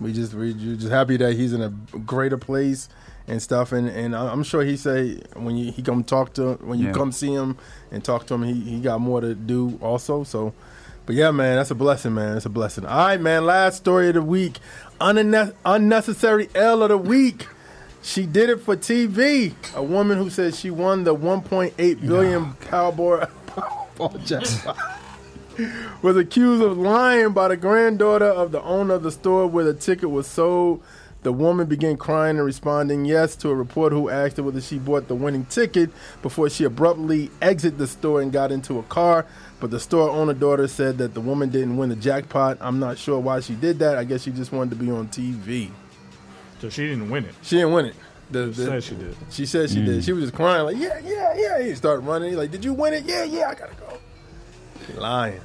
we 0.00 0.12
just, 0.12 0.32
we 0.34 0.52
ju- 0.54 0.76
just 0.76 0.90
happy 0.90 1.16
that 1.18 1.34
he's 1.34 1.52
in 1.52 1.60
a 1.62 1.68
greater 2.00 2.38
place 2.38 2.88
and 3.28 3.40
stuff. 3.42 3.72
And 3.72 3.88
and 3.88 4.14
I'm 4.16 4.42
sure 4.42 4.62
he 4.62 4.76
say 4.76 5.20
when 5.34 5.56
you, 5.56 5.72
he 5.72 5.82
come 5.82 6.04
talk 6.04 6.34
to 6.34 6.54
when 6.62 6.78
you 6.78 6.86
Yeah. 6.88 6.92
come 6.92 7.12
see 7.12 7.32
him 7.32 7.56
and 7.90 8.02
talk 8.04 8.26
to 8.26 8.34
him, 8.34 8.42
he 8.42 8.54
he 8.54 8.80
got 8.80 9.00
more 9.00 9.20
to 9.20 9.34
do 9.34 9.78
also. 9.82 10.24
So. 10.24 10.52
But 11.06 11.16
yeah, 11.16 11.30
man, 11.32 11.56
that's 11.56 11.70
a 11.72 11.74
blessing, 11.74 12.14
man. 12.14 12.36
It's 12.36 12.46
a 12.46 12.50
blessing. 12.50 12.84
All 12.86 13.06
right, 13.06 13.20
man. 13.20 13.44
Last 13.44 13.78
story 13.78 14.08
of 14.08 14.14
the 14.14 14.22
week. 14.22 14.60
Unne- 15.00 15.54
unnecessary 15.64 16.48
L 16.54 16.82
of 16.84 16.90
the 16.90 16.98
week. 16.98 17.48
She 18.02 18.26
did 18.26 18.48
it 18.48 18.60
for 18.60 18.76
TV. 18.76 19.54
A 19.74 19.82
woman 19.82 20.18
who 20.18 20.30
said 20.30 20.54
she 20.54 20.70
won 20.70 21.02
the 21.04 21.14
1.8 21.16 21.74
billion 22.06 22.52
Powerball 22.52 23.28
Powerball 23.46 24.24
jackpot 24.24 24.76
was 26.02 26.16
accused 26.16 26.62
of 26.62 26.78
lying 26.78 27.32
by 27.32 27.48
the 27.48 27.56
granddaughter 27.56 28.26
of 28.26 28.52
the 28.52 28.62
owner 28.62 28.94
of 28.94 29.02
the 29.02 29.10
store 29.10 29.46
where 29.48 29.64
the 29.64 29.74
ticket 29.74 30.10
was 30.10 30.26
sold. 30.26 30.80
The 31.22 31.32
woman 31.32 31.66
began 31.66 31.98
crying 31.98 32.36
and 32.38 32.46
responding 32.46 33.04
yes 33.04 33.36
to 33.36 33.50
a 33.50 33.54
reporter 33.54 33.94
who 33.94 34.08
asked 34.08 34.38
her 34.38 34.42
whether 34.42 34.60
she 34.60 34.78
bought 34.78 35.06
the 35.08 35.14
winning 35.14 35.44
ticket 35.46 35.90
before 36.22 36.48
she 36.48 36.64
abruptly 36.64 37.30
exited 37.42 37.78
the 37.78 37.86
store 37.86 38.22
and 38.22 38.32
got 38.32 38.50
into 38.50 38.78
a 38.78 38.82
car. 38.84 39.26
But 39.60 39.70
the 39.70 39.80
store 39.80 40.08
owner 40.08 40.32
daughter 40.32 40.66
said 40.66 40.96
that 40.98 41.12
the 41.12 41.20
woman 41.20 41.50
didn't 41.50 41.76
win 41.76 41.90
the 41.90 41.96
jackpot. 41.96 42.56
I'm 42.62 42.78
not 42.78 42.96
sure 42.96 43.18
why 43.18 43.40
she 43.40 43.54
did 43.54 43.78
that. 43.80 43.98
I 43.98 44.04
guess 44.04 44.22
she 44.22 44.30
just 44.30 44.50
wanted 44.50 44.70
to 44.70 44.76
be 44.76 44.90
on 44.90 45.08
TV. 45.08 45.70
So 46.60 46.70
she 46.70 46.86
didn't 46.86 47.10
win 47.10 47.26
it. 47.26 47.34
She 47.42 47.56
didn't 47.56 47.72
win 47.72 47.86
it. 47.86 47.94
The, 48.30 48.52
She 48.54 48.62
said 48.64 48.84
she 48.84 48.94
did. 48.94 49.16
she 49.28 49.46
said 49.46 49.70
she 49.70 49.84
did. 49.84 50.00
Mm. 50.00 50.04
She 50.04 50.12
was 50.12 50.24
just 50.24 50.34
crying 50.34 50.64
like, 50.64 50.76
yeah, 50.76 51.00
yeah, 51.04 51.34
yeah. 51.36 51.62
He 51.62 51.74
started 51.74 52.02
running. 52.06 52.28
He's 52.30 52.38
like, 52.38 52.50
did 52.52 52.64
you 52.64 52.72
win 52.72 52.94
it? 52.94 53.04
Yeah, 53.04 53.24
yeah. 53.24 53.48
I 53.48 53.54
gotta 53.54 53.74
go. 53.74 53.98
She 54.86 54.92
lying. 54.94 55.40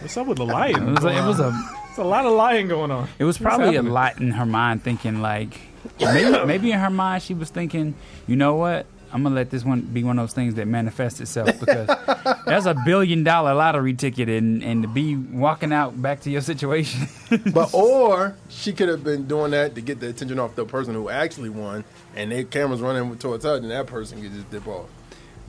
What's 0.00 0.16
up 0.16 0.26
with 0.26 0.38
the 0.38 0.46
lying? 0.46 0.76
It 0.76 1.00
was, 1.00 1.04
it 1.04 1.24
was 1.26 1.40
a 1.40 1.52
It's 1.92 1.98
a 1.98 2.04
lot 2.04 2.24
of 2.24 2.32
lying 2.32 2.68
going 2.68 2.90
on. 2.90 3.06
It 3.18 3.24
was 3.24 3.36
probably 3.36 3.76
a 3.76 3.82
lot 3.82 4.18
in 4.18 4.30
her 4.30 4.46
mind, 4.46 4.82
thinking 4.82 5.20
like 5.20 5.60
maybe 6.00 6.46
maybe 6.46 6.72
in 6.72 6.78
her 6.78 6.88
mind 6.88 7.22
she 7.22 7.34
was 7.34 7.50
thinking, 7.50 7.94
you 8.26 8.34
know 8.34 8.54
what? 8.54 8.86
I'm 9.12 9.22
gonna 9.22 9.34
let 9.34 9.50
this 9.50 9.62
one 9.62 9.82
be 9.82 10.02
one 10.02 10.18
of 10.18 10.22
those 10.22 10.32
things 10.32 10.54
that 10.54 10.66
manifests 10.66 11.20
itself 11.20 11.60
because 11.60 11.86
that's 12.46 12.64
a 12.64 12.74
billion 12.86 13.24
dollar 13.24 13.52
lottery 13.52 13.92
ticket, 13.92 14.30
and 14.30 14.64
and 14.64 14.84
to 14.84 14.88
be 14.88 15.16
walking 15.16 15.70
out 15.70 16.00
back 16.00 16.20
to 16.22 16.30
your 16.30 16.40
situation. 16.40 17.08
But 17.52 17.74
or 17.74 18.36
she 18.48 18.72
could 18.72 18.88
have 18.88 19.04
been 19.04 19.26
doing 19.26 19.50
that 19.50 19.74
to 19.74 19.82
get 19.82 20.00
the 20.00 20.08
attention 20.08 20.38
off 20.38 20.54
the 20.54 20.64
person 20.64 20.94
who 20.94 21.10
actually 21.10 21.50
won, 21.50 21.84
and 22.16 22.32
their 22.32 22.44
cameras 22.44 22.80
running 22.80 23.18
towards 23.18 23.44
her, 23.44 23.56
and 23.56 23.70
that 23.70 23.86
person 23.86 24.22
could 24.22 24.32
just 24.32 24.50
dip 24.50 24.66
off. 24.66 24.88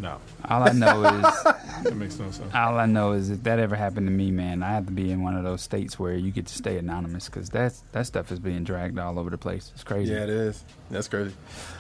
No, 0.04 0.20
All 0.50 0.64
I 0.64 0.74
know 0.74 1.02
is 1.06 1.22
that 1.84 1.96
makes 1.96 2.20
no 2.20 2.30
sense. 2.30 2.54
all 2.54 2.78
I 2.78 2.86
know 2.86 3.14
is 3.14 3.30
if 3.30 3.42
that 3.44 3.58
ever 3.58 3.74
happened 3.78 4.06
to 4.08 4.12
me, 4.12 4.32
man, 4.32 4.62
I 4.62 4.72
have 4.74 4.86
to 4.88 4.92
be 4.92 5.10
in 5.12 5.24
one 5.24 5.38
of 5.38 5.46
those 5.46 5.62
states 5.62 5.98
where 5.98 6.14
you 6.14 6.30
get 6.30 6.46
to 6.48 6.54
stay 6.54 6.78
anonymous 6.78 7.30
because 7.30 7.50
that's 7.50 7.84
that 7.94 8.06
stuff 8.06 8.30
is 8.30 8.40
being 8.40 8.66
dragged 8.66 9.00
all 9.00 9.18
over 9.18 9.30
the 9.30 9.38
place. 9.38 9.72
It's 9.74 9.84
crazy. 9.86 10.12
Yeah, 10.12 10.24
it 10.24 10.30
is. 10.30 10.66
That's 10.92 11.08
crazy. 11.08 11.34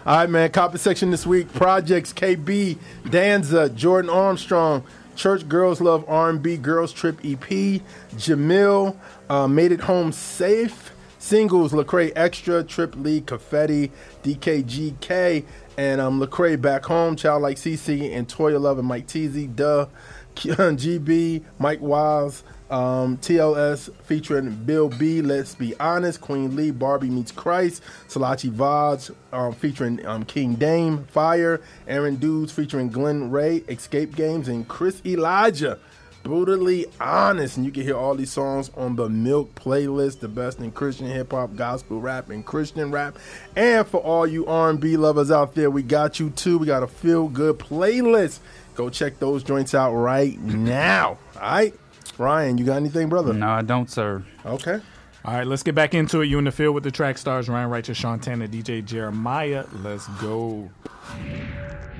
All 0.05 0.15
right, 0.15 0.29
man. 0.29 0.49
Copy 0.51 0.77
section 0.77 1.11
this 1.11 1.27
week: 1.27 1.51
Projects, 1.53 2.13
KB, 2.13 2.77
Danza, 3.09 3.67
Jordan 3.69 4.09
Armstrong, 4.09 4.85
Church 5.17 5.45
Girls 5.49 5.81
Love 5.81 6.05
R&B 6.07 6.55
Girls 6.57 6.93
Trip 6.93 7.19
EP, 7.25 7.81
Jamil, 8.15 8.95
uh, 9.29 9.49
Made 9.49 9.73
It 9.73 9.81
Home 9.81 10.13
Safe, 10.13 10.92
Singles, 11.23 11.71
Lecrae 11.71 12.11
Extra, 12.17 12.65
Trip 12.65 12.93
Lee, 12.97 13.21
Confetti, 13.21 13.91
DKGK, 14.23 15.45
and 15.77 16.01
um, 16.01 16.19
Lecrae 16.19 16.61
Back 16.61 16.83
Home, 16.87 17.15
Childlike 17.15 17.55
CC, 17.55 18.13
and 18.13 18.27
Toya 18.27 18.59
Love 18.59 18.77
and 18.77 18.87
Mike 18.89 19.07
Teezy, 19.07 19.55
Duh, 19.55 19.87
GB, 20.35 21.41
Mike 21.59 21.79
Wiles, 21.79 22.43
um, 22.69 23.17
TLS 23.19 23.89
featuring 24.03 24.53
Bill 24.65 24.89
B. 24.89 25.21
Let's 25.21 25.55
be 25.55 25.73
honest. 25.79 26.19
Queen 26.19 26.57
Lee, 26.57 26.71
Barbie 26.71 27.09
meets 27.09 27.31
Christ. 27.31 27.81
Salachi 28.09 28.51
Vaj 28.51 29.15
um, 29.31 29.53
featuring 29.53 30.05
um, 30.05 30.25
King 30.25 30.55
Dame, 30.55 31.05
Fire. 31.05 31.61
Aaron 31.87 32.17
Dudes 32.17 32.51
featuring 32.51 32.89
Glenn 32.89 33.31
Ray, 33.31 33.63
Escape 33.69 34.13
Games, 34.17 34.49
and 34.49 34.67
Chris 34.67 35.01
Elijah. 35.05 35.79
Brutally 36.23 36.85
honest, 37.01 37.57
and 37.57 37.65
you 37.65 37.71
can 37.71 37.83
hear 37.83 37.97
all 37.97 38.15
these 38.15 38.31
songs 38.31 38.71
on 38.77 38.95
the 38.95 39.09
Milk 39.09 39.53
playlist, 39.55 40.19
the 40.19 40.29
best 40.29 40.59
in 40.59 40.71
Christian 40.71 41.07
hip 41.07 41.31
hop, 41.31 41.55
gospel 41.57 41.99
rap, 41.99 42.29
and 42.29 42.45
Christian 42.45 42.91
rap. 42.91 43.17
And 43.57 43.85
for 43.85 43.97
all 43.97 44.25
you 44.25 44.45
R&B 44.45 44.95
lovers 44.95 45.31
out 45.31 45.53
there, 45.53 45.69
we 45.69 45.83
got 45.83 46.21
you 46.21 46.29
too. 46.29 46.57
We 46.57 46.65
got 46.65 46.81
a 46.81 46.87
feel 46.87 47.27
good 47.27 47.59
playlist. 47.59 48.39
Go 48.73 48.89
check 48.89 49.19
those 49.19 49.43
joints 49.43 49.75
out 49.75 49.93
right 49.93 50.39
now. 50.39 51.17
All 51.35 51.41
right, 51.41 51.73
Ryan, 52.17 52.57
you 52.57 52.63
got 52.63 52.77
anything, 52.77 53.09
brother? 53.09 53.33
No, 53.33 53.49
I 53.49 53.61
don't, 53.61 53.91
sir. 53.91 54.23
Okay. 54.45 54.79
All 55.25 55.33
right, 55.33 55.45
let's 55.45 55.63
get 55.63 55.75
back 55.75 55.93
into 55.93 56.21
it. 56.21 56.27
You 56.27 56.37
in 56.39 56.45
the 56.45 56.51
field 56.51 56.73
with 56.73 56.85
the 56.85 56.91
track 56.91 57.17
stars 57.17 57.49
Ryan 57.49 57.69
Righteous, 57.69 57.97
Sean 57.97 58.19
Tanner, 58.19 58.47
DJ 58.47 58.83
Jeremiah. 58.83 59.65
Let's 59.81 60.07
go. 60.21 60.69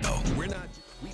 No, 0.01 0.23
we're 0.37 0.47
not. 0.47 0.67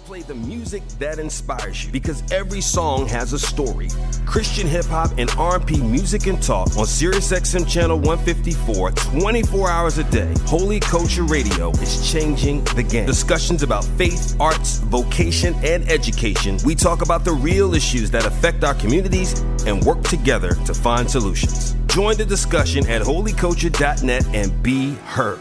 Play 0.09 0.21
the 0.23 0.33
music 0.33 0.81
that 0.97 1.19
inspires 1.19 1.85
you 1.85 1.91
because 1.91 2.23
every 2.31 2.61
song 2.61 3.07
has 3.07 3.31
a 3.33 3.37
story. 3.37 3.89
Christian 4.25 4.65
hip 4.65 4.85
hop 4.85 5.11
and 5.19 5.29
R&B 5.37 5.81
music 5.81 6.25
and 6.25 6.41
talk 6.41 6.75
on 6.77 6.87
Sirius 6.87 7.31
XM 7.31 7.69
channel 7.69 7.95
154, 7.95 8.89
24 8.89 9.69
hours 9.69 9.99
a 9.99 10.03
day. 10.05 10.33
Holy 10.47 10.79
Culture 10.79 11.21
Radio 11.21 11.69
is 11.73 12.11
changing 12.11 12.63
the 12.73 12.81
game. 12.81 13.05
Discussions 13.05 13.61
about 13.61 13.85
faith, 13.85 14.35
arts, 14.39 14.79
vocation, 14.79 15.53
and 15.63 15.87
education. 15.91 16.57
We 16.65 16.73
talk 16.73 17.03
about 17.03 17.23
the 17.23 17.33
real 17.33 17.75
issues 17.75 18.09
that 18.09 18.25
affect 18.25 18.63
our 18.63 18.73
communities 18.73 19.39
and 19.67 19.83
work 19.83 20.01
together 20.01 20.55
to 20.65 20.73
find 20.73 21.07
solutions. 21.07 21.75
Join 21.85 22.17
the 22.17 22.25
discussion 22.25 22.83
at 22.89 23.03
holyculture.net 23.03 24.25
and 24.33 24.63
be 24.63 24.95
heard. 25.05 25.39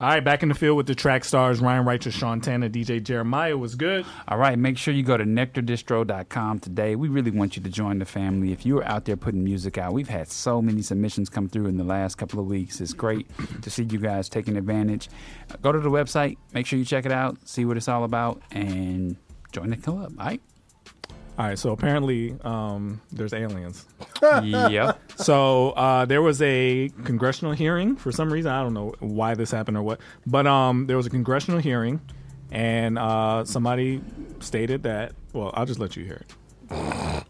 All 0.00 0.08
right, 0.08 0.22
back 0.22 0.44
in 0.44 0.48
the 0.48 0.54
field 0.54 0.76
with 0.76 0.86
the 0.86 0.94
track 0.94 1.24
stars 1.24 1.58
Ryan 1.58 1.84
Righteous, 1.84 2.14
Sean 2.14 2.40
Tanner, 2.40 2.68
DJ 2.68 3.02
Jeremiah 3.02 3.58
was 3.58 3.74
good. 3.74 4.06
All 4.28 4.38
right, 4.38 4.56
make 4.56 4.78
sure 4.78 4.94
you 4.94 5.02
go 5.02 5.16
to 5.16 5.24
nectardistro.com 5.24 6.60
today. 6.60 6.94
We 6.94 7.08
really 7.08 7.32
want 7.32 7.56
you 7.56 7.64
to 7.64 7.68
join 7.68 7.98
the 7.98 8.04
family. 8.04 8.52
If 8.52 8.64
you're 8.64 8.84
out 8.84 9.06
there 9.06 9.16
putting 9.16 9.42
music 9.42 9.76
out, 9.76 9.92
we've 9.92 10.08
had 10.08 10.28
so 10.30 10.62
many 10.62 10.82
submissions 10.82 11.28
come 11.28 11.48
through 11.48 11.66
in 11.66 11.78
the 11.78 11.82
last 11.82 12.14
couple 12.14 12.38
of 12.38 12.46
weeks. 12.46 12.80
It's 12.80 12.92
great 12.92 13.26
to 13.60 13.70
see 13.70 13.82
you 13.82 13.98
guys 13.98 14.28
taking 14.28 14.56
advantage. 14.56 15.08
Go 15.62 15.72
to 15.72 15.80
the 15.80 15.90
website, 15.90 16.36
make 16.54 16.64
sure 16.66 16.78
you 16.78 16.84
check 16.84 17.04
it 17.04 17.10
out, 17.10 17.36
see 17.48 17.64
what 17.64 17.76
it's 17.76 17.88
all 17.88 18.04
about, 18.04 18.40
and 18.52 19.16
join 19.50 19.70
the 19.70 19.76
club. 19.76 20.14
All 20.16 20.26
right? 20.26 20.40
All 21.38 21.46
right, 21.46 21.56
so 21.56 21.70
apparently 21.70 22.36
um, 22.42 23.00
there's 23.12 23.32
aliens. 23.32 23.86
yep. 24.42 25.00
So 25.14 25.70
uh, 25.70 26.04
there 26.04 26.20
was 26.20 26.42
a 26.42 26.90
congressional 27.04 27.52
hearing 27.52 27.94
for 27.94 28.10
some 28.10 28.32
reason. 28.32 28.50
I 28.50 28.60
don't 28.60 28.74
know 28.74 28.92
why 28.98 29.36
this 29.36 29.52
happened 29.52 29.76
or 29.76 29.82
what, 29.84 30.00
but 30.26 30.48
um, 30.48 30.88
there 30.88 30.96
was 30.96 31.06
a 31.06 31.10
congressional 31.10 31.60
hearing, 31.60 32.00
and 32.50 32.98
uh, 32.98 33.44
somebody 33.44 34.00
stated 34.40 34.82
that. 34.82 35.12
Well, 35.32 35.52
I'll 35.54 35.64
just 35.66 35.78
let 35.78 35.96
you 35.96 36.04
hear 36.04 36.22
it. 36.70 37.24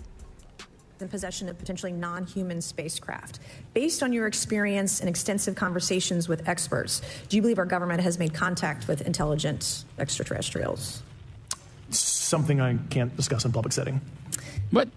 in 1.01 1.09
possession 1.09 1.51
of 1.51 1.59
potentially 1.59 1.93
non 1.93 2.25
human 2.25 2.63
spacecraft. 2.63 3.41
Based 3.75 4.03
on 4.03 4.15
your 4.15 4.27
experience 4.27 5.01
and 5.01 5.09
extensive 5.11 5.55
conversations 5.55 6.31
with 6.31 6.49
experts, 6.49 7.03
do 7.29 7.37
you 7.37 7.43
believe 7.43 7.59
our 7.59 7.67
government 7.67 8.01
has 8.01 8.19
made 8.19 8.33
contact 8.33 8.89
with 8.89 9.03
intelligent 9.03 9.85
extraterrestrials? 9.99 11.03
Something 12.29 12.61
I 12.61 12.77
can't 12.91 13.17
discuss 13.17 13.45
in 13.45 13.53
public 13.53 13.73
setting. 13.73 14.01
What? 14.71 14.89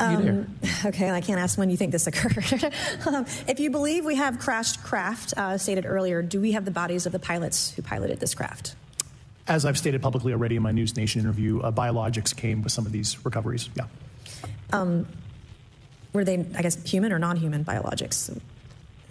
You 0.00 0.16
there? 0.22 0.46
Okay, 0.86 1.10
I 1.10 1.20
can't 1.20 1.40
ask 1.40 1.56
when 1.56 1.70
you 1.70 1.76
think 1.76 1.92
this 1.92 2.06
occurred. 2.06 2.72
um, 3.06 3.24
if 3.48 3.58
you 3.58 3.70
believe 3.70 4.04
we 4.04 4.16
have 4.16 4.38
crashed 4.38 4.82
craft, 4.82 5.32
uh, 5.36 5.56
stated 5.56 5.86
earlier, 5.86 6.20
do 6.20 6.40
we 6.40 6.52
have 6.52 6.64
the 6.64 6.70
bodies 6.70 7.06
of 7.06 7.12
the 7.12 7.18
pilots 7.18 7.72
who 7.72 7.80
piloted 7.82 8.20
this 8.20 8.34
craft? 8.34 8.74
As 9.48 9.64
I've 9.64 9.78
stated 9.78 10.02
publicly 10.02 10.32
already 10.32 10.56
in 10.56 10.62
my 10.62 10.72
News 10.72 10.96
Nation 10.96 11.22
interview, 11.22 11.60
uh, 11.60 11.72
biologics 11.72 12.36
came 12.36 12.62
with 12.62 12.72
some 12.72 12.84
of 12.86 12.92
these 12.92 13.24
recoveries. 13.24 13.70
Yeah. 13.74 13.86
Were 16.14 16.24
they, 16.24 16.46
I 16.56 16.62
guess, 16.62 16.82
human 16.84 17.12
or 17.12 17.18
non 17.18 17.36
human 17.36 17.64
biologics? 17.64 18.38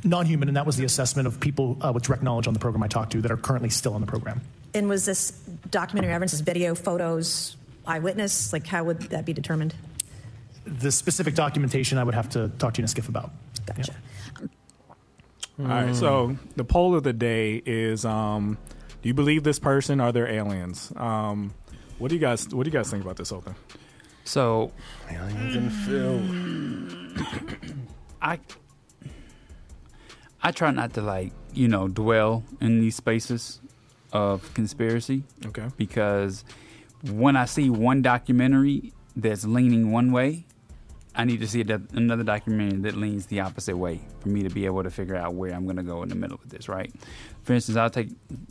Non 0.04 0.26
human, 0.26 0.48
and 0.48 0.58
that 0.58 0.66
was 0.66 0.78
the 0.78 0.86
assessment 0.86 1.28
of 1.28 1.40
people 1.40 1.78
uh, 1.82 1.92
with 1.94 2.04
direct 2.04 2.24
knowledge 2.24 2.48
on 2.48 2.54
the 2.54 2.60
program 2.60 2.84
I 2.84 2.88
talked 2.88 3.12
to 3.14 3.22
that 3.22 3.32
are 3.32 3.38
currently 3.38 3.70
still 3.70 3.94
on 3.94 4.02
the 4.02 4.08
program. 4.08 4.42
And 4.74 4.90
was 4.90 5.06
this 5.06 5.32
documentary 5.70 6.14
evidence, 6.14 6.32
this 6.32 6.42
video, 6.42 6.76
photos, 6.76 7.58
eyewitness? 7.86 8.54
Like, 8.54 8.68
how 8.68 8.84
would 8.84 9.02
that 9.04 9.26
be 9.26 9.34
determined? 9.34 9.76
The 10.66 10.92
specific 10.92 11.36
documentation 11.36 11.98
I 11.98 12.04
would 12.04 12.16
have 12.16 12.30
to 12.30 12.50
talk 12.58 12.74
to 12.76 12.82
you 12.82 12.86
in 12.86 12.90
a 12.90 12.94
SCIF 12.94 13.10
about. 13.10 13.32
Gotcha. 13.66 13.94
All 15.60 15.66
right, 15.68 15.96
so 15.96 16.36
the 16.56 16.64
poll 16.64 16.96
of 16.96 17.04
the 17.04 17.14
day 17.14 17.62
is: 17.66 18.06
um, 18.06 18.58
Do 19.02 19.10
you 19.10 19.14
believe 19.14 19.44
this 19.44 19.60
person? 19.60 20.00
Are 20.00 20.12
there 20.12 20.28
aliens? 20.28 20.92
Um, 20.96 21.54
what 22.00 22.10
do 22.10 22.16
you 22.16 22.22
guys 22.22 22.48
What 22.54 22.64
do 22.64 22.70
you 22.70 22.74
guys 22.74 22.90
think 22.90 23.04
about 23.04 23.18
this 23.18 23.30
whole 23.30 23.42
thing? 23.42 23.56
So 24.24 24.72
Aliens 25.12 25.56
in 25.56 25.66
the 25.66 27.18
field. 27.20 27.78
I 28.22 28.40
I 30.42 30.52
try 30.52 30.72
not 30.72 30.94
to 30.96 31.02
like, 31.02 31.34
you 31.54 31.68
know, 31.68 31.88
dwell 31.88 32.44
in 32.60 32.80
these 32.80 32.96
spaces 32.96 33.62
of 34.12 34.54
conspiracy. 34.54 35.24
Okay. 35.46 35.68
because 35.78 36.44
when 37.12 37.36
I 37.36 37.46
see 37.46 37.70
one 37.70 38.02
documentary 38.02 38.94
that's 39.16 39.46
leaning 39.46 39.92
one 39.92 40.12
way, 40.12 40.46
I 41.16 41.26
need 41.26 41.42
to 41.42 41.48
see 41.48 41.62
another 41.62 42.24
documentary 42.24 42.80
that 42.82 42.96
leans 42.96 43.28
the 43.28 43.42
opposite 43.42 43.78
way 43.78 44.02
for 44.22 44.30
me 44.30 44.42
to 44.44 44.50
be 44.50 44.66
able 44.66 44.84
to 44.84 44.90
figure 44.90 45.16
out 45.16 45.36
where 45.36 45.54
I'm 45.54 45.66
going 45.66 45.76
to 45.76 45.84
go 45.84 46.02
in 46.02 46.10
the 46.10 46.16
middle 46.16 46.40
of 46.44 46.50
this. 46.50 46.68
Right? 46.68 46.92
For 47.44 47.54
instance, 47.54 47.78
I'll 47.78 47.90
take 47.90 48.10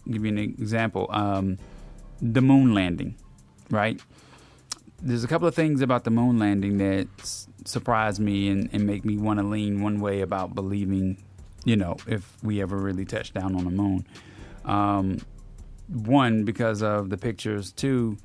give 0.08 0.24
you 0.24 0.28
an 0.28 0.38
example: 0.38 1.06
um, 1.10 1.58
the 2.20 2.40
moon 2.40 2.74
landing. 2.74 3.16
Right? 3.70 4.00
There's 5.00 5.24
a 5.24 5.28
couple 5.28 5.48
of 5.48 5.54
things 5.54 5.80
about 5.80 6.04
the 6.04 6.10
moon 6.10 6.38
landing 6.38 6.78
that 6.78 7.08
s- 7.18 7.48
surprise 7.64 8.20
me 8.20 8.48
and, 8.48 8.70
and 8.72 8.86
make 8.86 9.04
me 9.04 9.16
want 9.16 9.40
to 9.40 9.44
lean 9.44 9.82
one 9.82 10.00
way 10.00 10.20
about 10.20 10.54
believing, 10.54 11.20
you 11.64 11.74
know, 11.74 11.96
if 12.06 12.36
we 12.44 12.62
ever 12.62 12.76
really 12.76 13.04
touch 13.04 13.32
down 13.32 13.56
on 13.56 13.64
the 13.64 13.70
moon. 13.70 14.06
Um, 14.64 15.18
one 15.88 16.44
because 16.44 16.82
of 16.82 17.10
the 17.10 17.16
pictures 17.16 17.72
two 17.72 18.16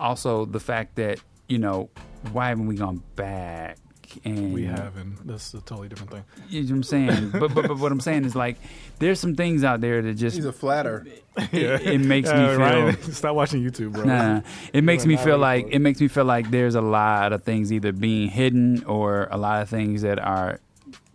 also 0.00 0.44
the 0.44 0.60
fact 0.60 0.96
that 0.96 1.20
you 1.48 1.58
know 1.58 1.90
why 2.32 2.48
haven't 2.48 2.66
we 2.66 2.76
gone 2.76 3.02
back 3.16 3.78
and 4.24 4.52
We 4.52 4.64
have, 4.64 4.96
and 4.96 5.16
that's 5.24 5.54
a 5.54 5.60
totally 5.60 5.88
different 5.88 6.10
thing. 6.10 6.24
you 6.48 6.62
know 6.62 6.66
what 6.68 6.74
i'm 6.74 6.82
saying 6.82 7.30
but, 7.38 7.54
but 7.54 7.68
but 7.68 7.78
what 7.78 7.92
i'm 7.92 8.00
saying 8.00 8.24
is 8.24 8.34
like 8.34 8.56
there's 8.98 9.20
some 9.20 9.36
things 9.36 9.62
out 9.62 9.80
there 9.80 10.02
that 10.02 10.14
just 10.14 10.34
He's 10.34 10.44
a 10.46 10.52
flatter. 10.52 11.06
it, 11.36 11.54
it 11.86 12.00
makes 12.00 12.28
me 12.28 12.34
feel 12.34 12.56
Ryan, 12.58 13.02
stop 13.12 13.36
watching 13.36 13.62
YouTube, 13.62 13.92
bro. 13.92 14.04
Nah, 14.04 14.40
it 14.72 14.82
makes 14.82 15.06
me 15.06 15.16
feel 15.16 15.38
like 15.38 15.66
it. 15.68 15.74
it 15.74 15.78
makes 15.78 16.00
me 16.00 16.08
feel 16.08 16.24
like 16.24 16.50
there's 16.50 16.74
a 16.74 16.80
lot 16.82 17.32
of 17.32 17.44
things 17.44 17.72
either 17.72 17.92
being 17.92 18.28
hidden 18.28 18.82
or 18.84 19.28
a 19.30 19.38
lot 19.38 19.62
of 19.62 19.68
things 19.68 20.02
that 20.02 20.18
are 20.18 20.58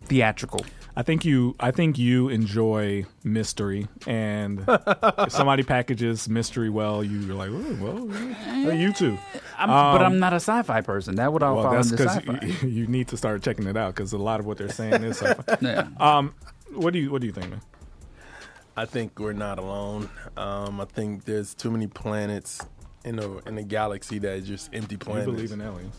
theatrical. 0.06 0.62
I 0.98 1.04
think 1.04 1.26
you 1.26 1.56
I 1.60 1.72
think 1.72 1.98
you 1.98 2.30
enjoy 2.30 3.06
mystery 3.24 3.88
and 4.08 4.64
if 4.68 5.32
somebody 5.32 5.64
packages 5.76 6.30
mystery 6.30 6.70
well, 6.70 7.04
you're 7.04 7.34
like, 7.36 7.50
oh, 7.52 7.76
well, 7.82 8.08
yeah. 8.08 8.72
you 8.72 8.94
too. 8.94 9.18
I'm, 9.58 9.68
but 9.70 10.02
I'm 10.02 10.20
not 10.20 10.32
a 10.34 10.38
sci-fi 10.38 10.82
person. 10.82 11.16
That 11.16 11.34
would 11.34 11.44
all 11.44 11.56
Well, 11.56 11.64
fall 11.66 11.74
that's 11.74 11.92
into 11.92 12.08
sci-fi. 12.08 12.46
you, 12.46 12.70
you 12.82 12.88
need 12.88 13.10
to 13.10 13.18
start 13.18 13.42
checking 13.44 13.68
it 13.68 13.76
out 13.76 13.94
because 13.96 14.14
a 14.14 14.18
lot 14.18 14.40
of 14.40 14.46
what 14.46 14.58
they're 14.58 14.70
saying 14.70 15.04
is 15.04 15.18
sci-fi. 15.22 15.58
yeah. 15.62 15.88
um, 16.00 16.34
what 16.72 16.94
do 16.94 17.00
you 17.00 17.12
what 17.12 17.20
do 17.22 17.28
you 17.28 17.34
think, 17.34 17.50
man? 17.50 17.62
I 18.78 18.86
think 18.86 19.20
we're 19.20 19.34
not 19.34 19.58
alone. 19.60 20.10
Um, 20.38 20.82
I 20.82 20.86
think 20.86 21.26
there's 21.26 21.54
too 21.54 21.72
many 21.72 21.88
planets 21.88 22.62
in 23.04 23.18
the 23.18 23.42
in 23.46 23.56
the 23.56 23.64
galaxy 23.64 24.18
that 24.20 24.34
is 24.38 24.48
just 24.48 24.70
empty 24.74 24.96
You 24.96 25.00
planets. 25.00 25.26
believe 25.26 25.52
in 25.52 25.62
aliens? 25.62 25.96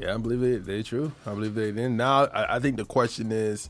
Yeah, 0.00 0.14
I 0.14 0.16
believe 0.18 0.42
it. 0.44 0.64
They're 0.64 0.82
true. 0.82 1.12
I 1.26 1.34
believe 1.34 1.54
they. 1.54 1.70
Then 1.72 1.96
now, 1.96 2.26
I, 2.26 2.56
I 2.56 2.58
think 2.60 2.76
the 2.76 2.84
question 2.84 3.30
is, 3.32 3.68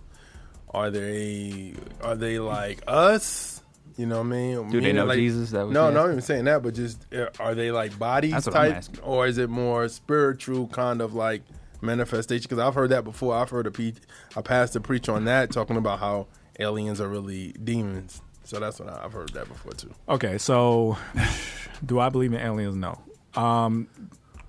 are 0.70 0.90
they 0.90 1.74
are 2.02 2.16
they 2.16 2.38
like 2.38 2.82
us? 2.86 3.62
You 3.96 4.06
know 4.06 4.18
what 4.18 4.26
I 4.26 4.28
mean? 4.28 4.70
Do 4.70 4.80
they 4.80 4.92
know 4.92 5.06
like- 5.06 5.16
Jesus? 5.16 5.50
That 5.50 5.66
was 5.66 5.74
no, 5.74 5.90
no, 5.90 5.90
I'm 5.90 5.96
asking? 5.96 6.10
even 6.12 6.22
saying 6.22 6.44
that, 6.44 6.62
but 6.62 6.74
just 6.74 7.12
uh, 7.12 7.26
are 7.40 7.54
they 7.56 7.70
like 7.72 7.98
bodies 7.98 8.30
That's 8.32 8.46
what 8.46 8.56
I'm 8.56 8.72
type, 8.74 8.84
or 9.02 9.26
is 9.26 9.38
it 9.38 9.50
more 9.50 9.88
spiritual 9.88 10.68
kind 10.68 11.00
of 11.00 11.14
like 11.14 11.42
manifestation? 11.80 12.44
Because 12.48 12.60
I've 12.60 12.74
heard 12.76 12.90
that 12.90 13.02
before. 13.02 13.34
I've 13.34 13.50
heard 13.50 13.66
a, 13.66 13.72
pe- 13.72 13.94
a 14.36 14.42
pastor 14.42 14.78
preach 14.78 15.08
on 15.08 15.24
that, 15.24 15.50
talking 15.50 15.76
about 15.76 15.98
how 15.98 16.28
aliens 16.60 17.00
are 17.00 17.08
really 17.08 17.52
demons. 17.64 18.22
So 18.44 18.60
that's 18.60 18.78
what 18.78 18.88
I- 18.88 19.04
I've 19.04 19.12
heard 19.12 19.30
that 19.30 19.48
before 19.48 19.72
too. 19.72 19.92
Okay, 20.08 20.38
so 20.38 20.96
do 21.84 21.98
I 21.98 22.08
believe 22.08 22.32
in 22.32 22.40
aliens? 22.40 22.76
No. 22.76 23.00
Um, 23.34 23.88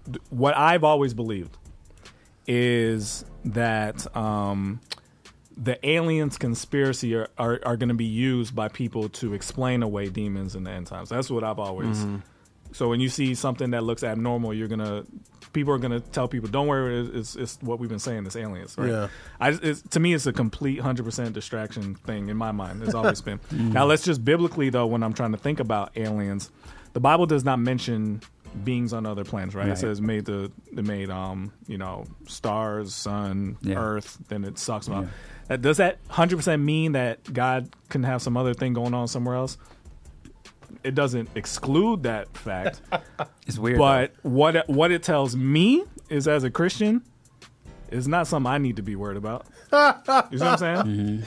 th- 0.05 0.19
what 0.29 0.55
I've 0.55 0.83
always 0.83 1.15
believed 1.15 1.57
is 2.47 3.25
that 3.45 4.15
um, 4.15 4.79
the 5.57 5.85
aliens 5.87 6.37
conspiracy 6.37 7.15
are, 7.15 7.27
are, 7.37 7.59
are 7.65 7.77
going 7.77 7.89
to 7.89 7.95
be 7.95 8.05
used 8.05 8.55
by 8.55 8.67
people 8.69 9.09
to 9.09 9.33
explain 9.33 9.83
away 9.83 10.09
demons 10.09 10.55
in 10.55 10.63
the 10.63 10.71
end 10.71 10.87
times. 10.87 11.09
That's 11.09 11.29
what 11.29 11.43
I've 11.43 11.59
always. 11.59 11.97
Mm-hmm. 11.97 12.17
So 12.71 12.89
when 12.89 12.99
you 12.99 13.09
see 13.09 13.35
something 13.35 13.71
that 13.71 13.83
looks 13.83 14.03
abnormal, 14.03 14.53
you're 14.53 14.67
gonna 14.67 15.03
people 15.53 15.73
are 15.73 15.79
gonna 15.79 15.99
tell 15.99 16.27
people, 16.27 16.49
"Don't 16.49 16.67
worry, 16.67 17.09
it's, 17.13 17.35
it's 17.35 17.57
what 17.61 17.79
we've 17.79 17.89
been 17.89 17.99
saying. 17.99 18.25
It's 18.25 18.35
aliens." 18.35 18.77
Right? 18.77 18.89
Yeah. 18.89 19.07
I, 19.39 19.49
it's, 19.49 19.81
to 19.81 19.99
me, 19.99 20.13
it's 20.13 20.27
a 20.27 20.33
complete 20.33 20.79
hundred 20.79 21.05
percent 21.05 21.33
distraction 21.33 21.95
thing 21.95 22.29
in 22.29 22.37
my 22.37 22.51
mind. 22.51 22.83
It's 22.83 22.93
always 22.93 23.21
been. 23.21 23.39
Mm. 23.49 23.73
Now 23.73 23.85
let's 23.85 24.03
just 24.03 24.23
biblically 24.23 24.69
though, 24.69 24.85
when 24.85 25.01
I'm 25.01 25.13
trying 25.13 25.31
to 25.31 25.37
think 25.37 25.59
about 25.59 25.91
aliens, 25.95 26.51
the 26.93 26.99
Bible 26.99 27.25
does 27.25 27.43
not 27.43 27.57
mention 27.59 28.21
beings 28.63 28.93
on 28.93 29.05
other 29.05 29.23
planets, 29.23 29.55
right? 29.55 29.69
It 29.69 29.77
says 29.77 30.01
made 30.01 30.25
the 30.25 30.51
they 30.71 30.81
made 30.81 31.09
um 31.09 31.51
you 31.67 31.77
know 31.77 32.05
stars, 32.27 32.93
sun, 32.95 33.57
Yeah. 33.61 33.75
earth. 33.77 34.17
Then 34.27 34.43
it 34.43 34.55
talks 34.57 34.87
about 34.87 35.03
Yeah. 35.05 35.09
that. 35.49 35.61
Does 35.61 35.77
that 35.77 35.99
hundred 36.09 36.37
percent 36.37 36.61
mean 36.63 36.93
that 36.93 37.31
God 37.33 37.69
can 37.89 38.03
have 38.03 38.21
some 38.21 38.35
other 38.37 38.53
thing 38.53 38.73
going 38.73 38.93
on 38.93 39.07
somewhere 39.07 39.35
else? 39.35 39.57
It 40.83 40.95
doesn't 40.95 41.29
exclude 41.35 42.03
that 42.03 42.35
fact. 42.37 42.81
It's 43.47 43.57
weird. 43.57 43.79
But 43.79 44.13
what 44.21 44.67
what 44.69 44.91
it 44.91 45.01
tells 45.03 45.35
me 45.35 45.83
is, 46.09 46.27
as 46.27 46.43
a 46.43 46.51
Christian, 46.51 47.01
it's 47.89 48.05
not 48.07 48.27
something 48.27 48.51
I 48.51 48.59
need 48.59 48.75
to 48.75 48.83
be 48.83 48.95
worried 48.95 49.17
about. 49.17 49.45
you 49.71 49.77
know 49.77 49.93
what 50.05 50.41
I'm 50.41 50.57
saying? 50.57 50.77
Mm-hmm. 50.77 51.23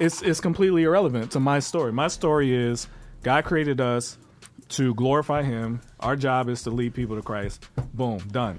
It's 0.00 0.22
it's 0.22 0.40
completely 0.40 0.82
irrelevant 0.82 1.30
to 1.32 1.40
my 1.40 1.60
story. 1.60 1.92
My 1.92 2.08
story 2.08 2.52
is 2.54 2.88
God 3.22 3.44
created 3.44 3.80
us 3.80 4.18
to 4.70 4.94
glorify 4.94 5.42
Him. 5.42 5.80
Our 6.00 6.16
job 6.16 6.48
is 6.48 6.62
to 6.62 6.70
lead 6.70 6.94
people 6.94 7.16
to 7.16 7.22
Christ. 7.22 7.68
Boom, 7.94 8.18
done. 8.30 8.58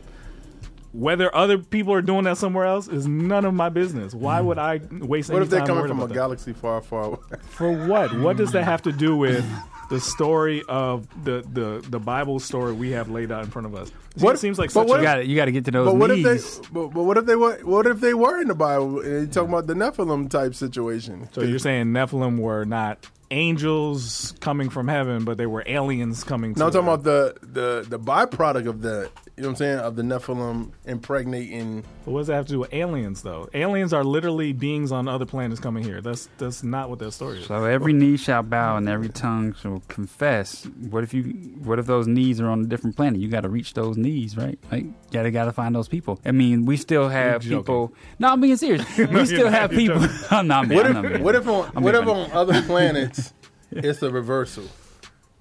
Whether 0.93 1.33
other 1.35 1.57
people 1.57 1.93
are 1.93 2.01
doing 2.01 2.23
that 2.23 2.37
somewhere 2.37 2.65
else 2.65 2.87
is 2.87 3.07
none 3.07 3.45
of 3.45 3.53
my 3.53 3.69
business. 3.69 4.13
Why 4.13 4.39
mm. 4.39 4.45
would 4.45 4.57
I 4.57 4.79
waste 4.91 5.29
What 5.29 5.37
any 5.37 5.45
if 5.45 5.49
they're 5.51 5.59
time 5.59 5.67
coming 5.67 5.81
worried 5.81 5.89
from 5.89 5.99
a 5.99 6.03
about 6.05 6.13
that? 6.13 6.19
galaxy 6.19 6.53
far, 6.53 6.81
far 6.81 7.03
away? 7.03 7.17
For 7.49 7.87
what? 7.87 8.17
What 8.17 8.37
does 8.37 8.53
that 8.53 8.63
mm. 8.63 8.67
have 8.67 8.81
to 8.83 8.91
do 8.91 9.15
with 9.15 9.45
the 9.89 9.99
story 9.99 10.63
of 10.67 11.07
the, 11.23 11.45
the, 11.53 11.85
the 11.89 11.99
Bible 11.99 12.39
story 12.39 12.73
we 12.73 12.91
have 12.91 13.09
laid 13.09 13.31
out 13.31 13.43
in 13.43 13.51
front 13.51 13.67
of 13.67 13.75
us? 13.75 13.91
What- 14.15 14.35
it 14.35 14.39
seems 14.39 14.57
like 14.57 14.73
but 14.73 14.81
such 14.81 14.87
what 14.89 14.99
a 14.99 15.03
you 15.03 15.07
got 15.07 15.27
you 15.27 15.35
got 15.35 15.45
to 15.45 15.51
get 15.51 15.65
to 15.65 15.71
those 15.71 15.85
But 15.85 15.95
what 15.97 16.09
needs. 16.09 16.25
if 16.25 16.63
they? 16.63 16.69
But, 16.71 16.87
but 16.87 17.03
what 17.03 17.17
if 17.17 17.25
they 17.25 17.35
were? 17.35 17.57
What 17.57 17.85
if 17.85 17.99
they 17.99 18.13
were 18.15 18.41
in 18.41 18.47
the 18.47 18.55
Bible? 18.55 19.01
And 19.01 19.27
you 19.27 19.27
talking 19.27 19.49
about 19.49 19.67
the 19.67 19.75
Nephilim 19.75 20.29
type 20.29 20.55
situation. 20.55 21.29
So 21.33 21.43
you're 21.43 21.59
saying 21.59 21.87
Nephilim 21.87 22.39
were 22.39 22.65
not 22.65 23.05
angels 23.31 24.33
coming 24.39 24.69
from 24.69 24.87
heaven, 24.87 25.23
but 25.25 25.37
they 25.37 25.45
were 25.45 25.63
aliens 25.65 26.23
coming. 26.23 26.53
No, 26.55 26.67
I'm 26.67 26.71
talking 26.71 26.87
about 26.87 27.03
the 27.03 27.35
the 27.41 27.85
the 27.87 27.99
byproduct 27.99 28.67
of 28.67 28.81
the. 28.81 29.09
You 29.37 29.43
know 29.43 29.49
what 29.49 29.53
I'm 29.53 29.55
saying? 29.57 29.79
Of 29.79 29.95
the 29.95 30.01
Nephilim 30.01 30.71
impregnating. 30.85 31.83
But 32.05 32.11
what 32.11 32.21
does 32.21 32.27
that 32.27 32.33
have 32.37 32.45
to 32.47 32.53
do 32.53 32.59
with 32.59 32.73
aliens, 32.73 33.21
though? 33.21 33.47
Aliens 33.53 33.93
are 33.93 34.03
literally 34.03 34.51
beings 34.51 34.91
on 34.91 35.07
other 35.07 35.27
planets 35.27 35.59
coming 35.59 35.83
here. 35.83 36.01
That's 36.01 36.27
that's 36.39 36.63
not 36.63 36.89
what 36.89 36.97
that 36.99 37.11
story 37.11 37.39
is. 37.41 37.45
So 37.45 37.65
every 37.65 37.93
knee 37.93 38.17
shall 38.17 38.41
bow 38.41 38.77
and 38.77 38.89
every 38.89 39.09
tongue 39.09 39.53
shall 39.53 39.83
confess. 39.89 40.65
What 40.89 41.03
if 41.03 41.13
you? 41.13 41.23
What 41.63 41.77
if 41.77 41.85
those 41.85 42.07
knees 42.07 42.41
are 42.41 42.47
on 42.49 42.61
a 42.61 42.65
different 42.65 42.95
planet? 42.95 43.21
You 43.21 43.27
got 43.29 43.41
to 43.41 43.49
reach 43.49 43.75
those 43.75 43.95
knees, 43.95 44.35
right? 44.35 44.57
Like, 44.71 44.85
you 44.85 44.93
gotta 45.11 45.29
gotta 45.29 45.51
find 45.53 45.75
those 45.75 45.87
people. 45.87 46.19
I 46.25 46.31
mean, 46.31 46.65
we 46.65 46.75
still 46.75 47.07
have 47.07 47.43
people. 47.43 47.93
No, 48.17 48.29
I'm 48.29 48.41
being 48.41 48.57
serious. 48.57 48.83
We 48.97 49.05
you're 49.05 49.25
still 49.27 49.49
have 49.49 49.71
You're 49.71 49.99
people. 49.99 50.07
I'm 50.31 50.47
not. 50.47 50.67
What 50.67 50.85
I'm 50.87 50.93
not 50.93 51.05
if 51.05 51.11
being- 51.11 51.23
what 51.23 51.35
if 51.35 51.47
on 51.47 51.71
I'm 51.75 51.83
what 51.83 51.91
being 51.93 52.03
if 52.03 52.09
funny. 52.09 52.23
on 52.23 52.31
other 52.31 52.61
planets 52.65 53.33
it's 53.71 54.01
a 54.01 54.09
reversal, 54.09 54.63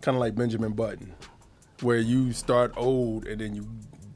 kind 0.03 0.17
of 0.17 0.21
like 0.21 0.35
Benjamin 0.35 0.73
Button, 0.73 1.15
where 1.83 1.99
you 1.99 2.33
start 2.33 2.73
old 2.77 3.27
and 3.27 3.41
then 3.41 3.55
you 3.55 3.67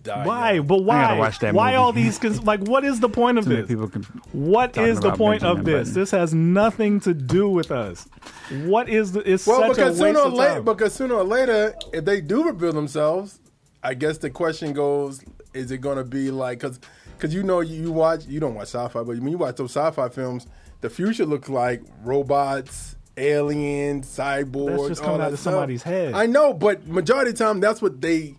die. 0.03 0.27
Why? 0.27 0.53
young. 0.53 0.67
But 0.67 0.85
why? 0.85 1.03
gotta 1.03 1.19
watch 1.19 1.39
that 1.41 1.55
why 1.55 1.71
movie. 1.71 1.77
all 1.77 1.93
these? 1.93 2.19
Cons- 2.19 2.43
like, 2.43 2.61
what 2.61 2.85
is 2.85 3.01
the 3.01 3.09
point 3.09 3.39
of 3.39 3.45
this? 3.45 3.67
people 3.67 3.89
can. 3.89 4.03
What 4.33 4.75
talking 4.75 4.91
is 4.91 5.01
the 5.01 5.09
about 5.09 5.19
point 5.19 5.43
of 5.43 5.65
this? 5.65 5.89
Button. 5.89 6.01
This 6.01 6.11
has 6.13 6.35
nothing 6.35 7.01
to 7.01 7.15
do 7.15 7.49
with 7.49 7.71
us. 7.71 8.09
What 8.65 8.89
is 8.89 9.13
the? 9.13 9.21
It's 9.31 9.47
Well, 9.47 9.61
such 9.61 9.69
a 9.69 9.71
because 9.71 10.01
waste 10.01 10.17
sooner 10.19 10.29
or 10.29 10.37
later, 10.37 10.63
because 10.63 10.95
sooner 10.95 11.15
or 11.15 11.25
later, 11.25 11.75
if 11.93 12.05
they 12.05 12.21
do 12.21 12.45
reveal 12.45 12.73
themselves, 12.73 13.41
I 13.83 13.95
guess 13.95 14.19
the 14.19 14.31
question 14.31 14.73
goes: 14.73 15.23
Is 15.55 15.71
it 15.71 15.79
going 15.79 15.99
to 15.99 16.05
be 16.05 16.31
like 16.31 16.61
because 16.61 16.81
because 17.17 17.35
you 17.35 17.43
know 17.43 17.61
you, 17.61 17.83
you 17.83 17.93
watch 17.93 18.27
you 18.27 18.41
don't 18.41 18.55
watch 18.55 18.69
sci-fi, 18.69 19.03
but 19.03 19.07
when 19.07 19.29
you 19.29 19.39
watch 19.39 19.57
those 19.57 19.73
sci-fi 19.73 20.09
films, 20.09 20.47
the 20.81 20.89
future 20.91 21.27
looks 21.27 21.49
like 21.49 21.83
robots, 22.03 22.97
aliens, 23.17 24.07
cyborgs. 24.07 24.69
That's 24.77 24.89
just 24.89 25.03
coming 25.03 25.21
out 25.21 25.33
of 25.33 25.39
stuff. 25.39 25.53
somebody's 25.53 25.83
head. 25.83 26.15
I 26.15 26.27
know, 26.27 26.53
but 26.53 26.87
majority 26.87 27.31
of 27.31 27.39
the 27.39 27.45
time, 27.45 27.61
that's 27.61 27.81
what 27.83 28.01
they. 28.01 28.37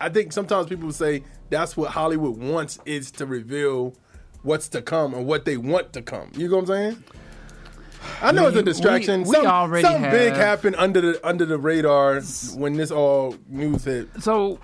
I 0.00 0.08
think 0.08 0.32
sometimes 0.32 0.66
people 0.66 0.90
say 0.92 1.22
that's 1.50 1.76
what 1.76 1.90
Hollywood 1.90 2.36
wants 2.36 2.78
is 2.84 3.10
to 3.12 3.26
reveal 3.26 3.94
what's 4.42 4.68
to 4.70 4.82
come 4.82 5.14
and 5.14 5.26
what 5.26 5.44
they 5.44 5.56
want 5.56 5.92
to 5.92 6.02
come. 6.02 6.30
You 6.36 6.48
know 6.48 6.56
what 6.56 6.62
I'm 6.62 6.66
saying? 6.66 7.04
I 8.22 8.32
know 8.32 8.46
it's 8.48 8.56
a 8.56 8.62
distraction. 8.62 9.22
we 9.22 9.34
Some- 9.34 9.46
already 9.46 9.82
something 9.82 10.10
big 10.10 10.32
happened 10.34 10.76
under 10.78 11.00
the 11.00 11.26
under 11.26 11.44
the 11.44 11.58
radar 11.58 12.20
when 12.54 12.74
this 12.74 12.90
all 12.90 13.36
news 13.48 13.84
hit. 13.84 14.08
So 14.20 14.58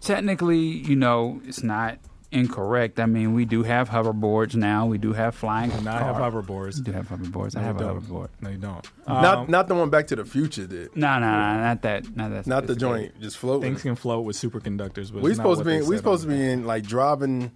technically, 0.00 0.58
you 0.58 0.96
know, 0.96 1.40
it's 1.46 1.62
not 1.62 1.98
incorrect. 2.30 3.00
I 3.00 3.06
mean, 3.06 3.34
we 3.34 3.44
do 3.44 3.62
have 3.62 3.88
hoverboards 3.88 4.54
now. 4.54 4.86
We 4.86 4.98
do 4.98 5.12
have 5.12 5.34
flying. 5.34 5.72
And 5.72 5.88
I 5.88 5.98
have 6.02 6.16
hoverboards. 6.16 6.76
We 6.76 6.82
do 6.82 6.92
have 6.92 7.08
hoverboards. 7.08 7.56
I 7.56 7.62
have 7.62 7.80
you 7.80 7.86
a 7.86 7.88
don't. 7.88 8.02
hoverboard. 8.02 8.28
No, 8.40 8.50
you 8.50 8.58
don't. 8.58 8.90
not 9.06 9.38
Um, 9.38 9.50
not 9.50 9.68
the 9.68 9.74
one 9.74 9.90
Back 9.90 10.06
to 10.08 10.16
the 10.16 10.24
Future 10.24 10.66
did. 10.66 10.94
No, 10.94 11.18
no, 11.18 11.26
no, 11.26 11.60
not 11.60 11.82
that. 11.82 12.16
Not 12.16 12.30
that. 12.30 12.46
Not 12.46 12.66
the 12.66 12.76
joint, 12.76 13.18
just 13.20 13.38
floating. 13.38 13.70
things 13.70 13.82
can 13.82 13.96
float 13.96 14.24
with 14.24 14.36
superconductors, 14.36 15.12
but 15.12 15.22
We 15.22 15.30
it's 15.30 15.38
supposed 15.38 15.60
to 15.60 15.64
be 15.64 15.82
we 15.82 15.96
supposed 15.96 16.22
to 16.24 16.28
be 16.28 16.50
in 16.50 16.66
like 16.66 16.84
driving 16.84 17.50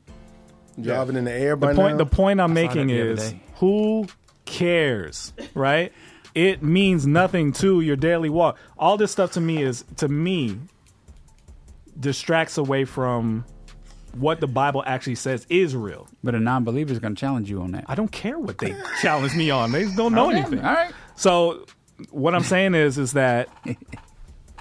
driving 0.81 1.17
in 1.17 1.25
the 1.25 1.33
air 1.33 1.55
by 1.55 1.73
the 1.73 1.77
point 1.77 1.93
now. 1.95 2.05
the 2.05 2.07
point 2.07 2.41
I'm 2.41 2.53
I 2.53 2.55
making 2.55 2.87
that 2.87 2.95
the 2.95 3.13
other 3.13 3.23
is 3.23 3.35
who 3.57 4.07
cares, 4.47 5.33
right? 5.55 5.93
It 6.35 6.63
means 6.63 7.07
nothing 7.07 7.53
to 7.55 7.83
your 7.83 7.97
daily 7.97 8.31
walk. 8.31 8.57
All 8.79 8.97
this 8.97 9.13
stuff 9.13 9.33
to 9.33 9.41
me 9.41 9.63
is 9.63 9.85
to 9.99 10.09
me 10.09 10.59
distracts 12.01 12.57
away 12.57 12.87
from 12.87 13.45
what 14.15 14.41
the 14.41 14.47
Bible 14.47 14.83
actually 14.87 15.15
says 15.15 15.47
is 15.49 15.75
real. 15.75 16.07
But 16.23 16.35
a 16.35 16.41
non-believer 16.41 16.93
is 16.93 16.99
going 16.99 17.15
to 17.15 17.21
challenge 17.21 17.49
you 17.51 17.61
on 17.63 17.73
that. 17.73 17.85
I 17.89 17.95
don't 17.95 18.13
care 18.13 18.39
what 18.39 18.59
they 18.59 18.75
challenge 19.03 19.35
me 19.35 19.51
on. 19.51 19.73
They 19.73 19.85
don't 19.95 20.15
know 20.15 20.29
Okay, 20.29 20.39
anything. 20.41 20.59
All 20.61 20.75
right. 20.75 20.93
So 21.17 21.65
what 22.11 22.35
I'm 22.35 22.43
saying 22.43 22.75
is 22.75 22.99
is 22.99 23.13
that 23.13 23.49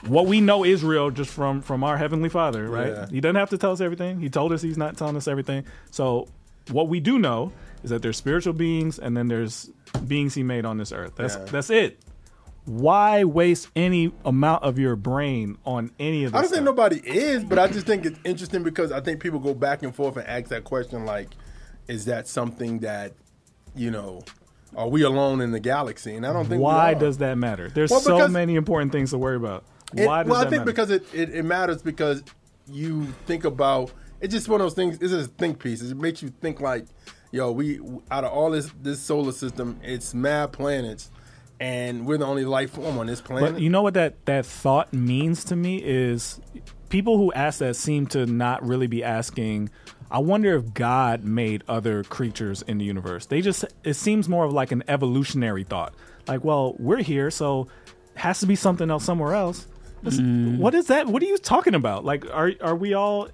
what 0.07 0.25
we 0.25 0.41
know 0.41 0.63
is 0.63 0.83
real 0.83 1.09
just 1.11 1.31
from 1.31 1.61
from 1.61 1.83
our 1.83 1.97
heavenly 1.97 2.29
Father, 2.29 2.67
right? 2.69 2.87
Yeah. 2.91 3.07
He 3.09 3.21
doesn't 3.21 3.35
have 3.35 3.49
to 3.51 3.57
tell 3.57 3.71
us 3.71 3.81
everything. 3.81 4.19
He 4.19 4.29
told 4.29 4.51
us 4.51 4.61
he's 4.61 4.77
not 4.77 4.97
telling 4.97 5.15
us 5.15 5.27
everything. 5.27 5.65
So 5.91 6.27
what 6.69 6.87
we 6.87 6.99
do 6.99 7.19
know 7.19 7.51
is 7.83 7.89
that 7.89 8.01
there's 8.01 8.17
spiritual 8.17 8.53
beings 8.53 8.99
and 8.99 9.15
then 9.17 9.27
there's 9.27 9.69
beings 10.07 10.33
he 10.33 10.43
made 10.43 10.65
on 10.65 10.77
this 10.77 10.91
earth. 10.91 11.13
That's 11.15 11.35
Yeah. 11.35 11.45
that's 11.45 11.69
it. 11.69 11.99
Why 12.65 13.23
waste 13.23 13.69
any 13.75 14.11
amount 14.23 14.63
of 14.63 14.77
your 14.77 14.95
brain 14.95 15.57
on 15.65 15.91
any 15.99 16.23
of 16.25 16.31
this? 16.31 16.39
I 16.39 16.41
don't 16.43 16.51
think 16.51 16.63
nobody 16.63 16.97
is, 17.03 17.43
but 17.43 17.57
I 17.57 17.67
just 17.67 17.87
think 17.87 18.05
it's 18.05 18.19
interesting 18.23 18.63
because 18.63 18.91
I 18.91 19.01
think 19.01 19.19
people 19.19 19.39
go 19.39 19.53
back 19.53 19.81
and 19.83 19.93
forth 19.93 20.17
and 20.17 20.27
ask 20.27 20.49
that 20.49 20.63
question 20.63 21.05
like, 21.05 21.29
is 21.87 22.05
that 22.05 22.27
something 22.27 22.79
that, 22.79 23.13
you 23.75 23.89
know, 23.89 24.23
are 24.75 24.87
we 24.87 25.01
alone 25.01 25.41
in 25.41 25.51
the 25.51 25.59
galaxy? 25.59 26.15
And 26.15 26.25
I 26.25 26.31
don't 26.31 26.45
think 26.47 26.61
Why 26.61 26.93
does 26.93 27.17
that 27.17 27.37
matter? 27.37 27.69
There's 27.69 27.89
Well, 27.89 27.99
so 27.99 28.27
many 28.27 28.55
important 28.55 28.91
things 28.91 29.09
to 29.09 29.17
worry 29.17 29.35
about. 29.37 29.63
It- 29.95 30.05
Why 30.05 30.23
does 30.23 30.29
well, 30.31 30.39
I 30.41 30.43
think 30.43 30.61
matter? 30.61 30.65
because 30.65 30.91
it, 30.91 31.03
it, 31.13 31.29
it 31.35 31.43
matters 31.43 31.81
because 31.81 32.23
you 32.69 33.07
think 33.25 33.43
about 33.43 33.91
it's 34.21 34.33
just 34.33 34.47
one 34.47 34.61
of 34.61 34.65
those 34.65 34.75
things. 34.75 34.99
It's 35.01 35.11
a 35.11 35.23
think 35.27 35.59
piece. 35.59 35.81
It 35.81 35.97
makes 35.97 36.21
you 36.21 36.29
think 36.29 36.61
like, 36.61 36.85
yo, 37.31 37.51
we 37.51 37.79
out 38.11 38.23
of 38.23 38.31
all 38.31 38.51
this 38.51 38.69
this 38.81 38.99
solar 38.99 39.31
system, 39.31 39.79
it's 39.83 40.13
mad 40.13 40.51
planets, 40.53 41.09
and 41.61 42.07
we're 42.07 42.17
the 42.17 42.25
only 42.25 42.43
life 42.43 42.71
form 42.71 42.97
on 42.97 43.05
this 43.05 43.21
planet. 43.21 43.53
But 43.53 43.61
you 43.61 43.69
know 43.69 43.83
what 43.83 43.93
that 43.93 44.25
that 44.25 44.45
thought 44.45 44.91
means 44.91 45.43
to 45.45 45.55
me 45.55 45.77
is 45.77 46.41
people 46.89 47.17
who 47.17 47.31
ask 47.33 47.59
that 47.59 47.75
seem 47.75 48.07
to 48.07 48.25
not 48.25 48.65
really 48.67 48.87
be 48.87 49.03
asking. 49.03 49.69
I 50.09 50.19
wonder 50.19 50.55
if 50.55 50.73
God 50.73 51.23
made 51.23 51.63
other 51.69 52.03
creatures 52.03 52.63
in 52.63 52.79
the 52.79 52.83
universe. 52.85 53.27
They 53.27 53.41
just 53.41 53.63
it 53.83 53.93
seems 53.93 54.27
more 54.27 54.43
of 54.43 54.51
like 54.53 54.71
an 54.71 54.83
evolutionary 54.87 55.63
thought. 55.63 55.93
Like, 56.27 56.43
well, 56.43 56.75
we're 56.79 57.03
here, 57.03 57.29
so 57.29 57.67
has 58.15 58.39
to 58.39 58.47
be 58.47 58.55
something 58.55 58.89
else 58.89 59.05
somewhere 59.05 59.33
else. 59.35 59.67
That's- 60.01 60.19
mm. 60.19 60.57
What 60.57 60.73
is 60.73 60.87
that? 60.87 61.07
What 61.07 61.21
are 61.21 61.27
you 61.27 61.37
talking 61.37 61.75
about? 61.75 62.03
Like, 62.03 62.25
are 62.33 62.51
are 62.59 62.75
we 62.75 62.95
all? 62.95 63.29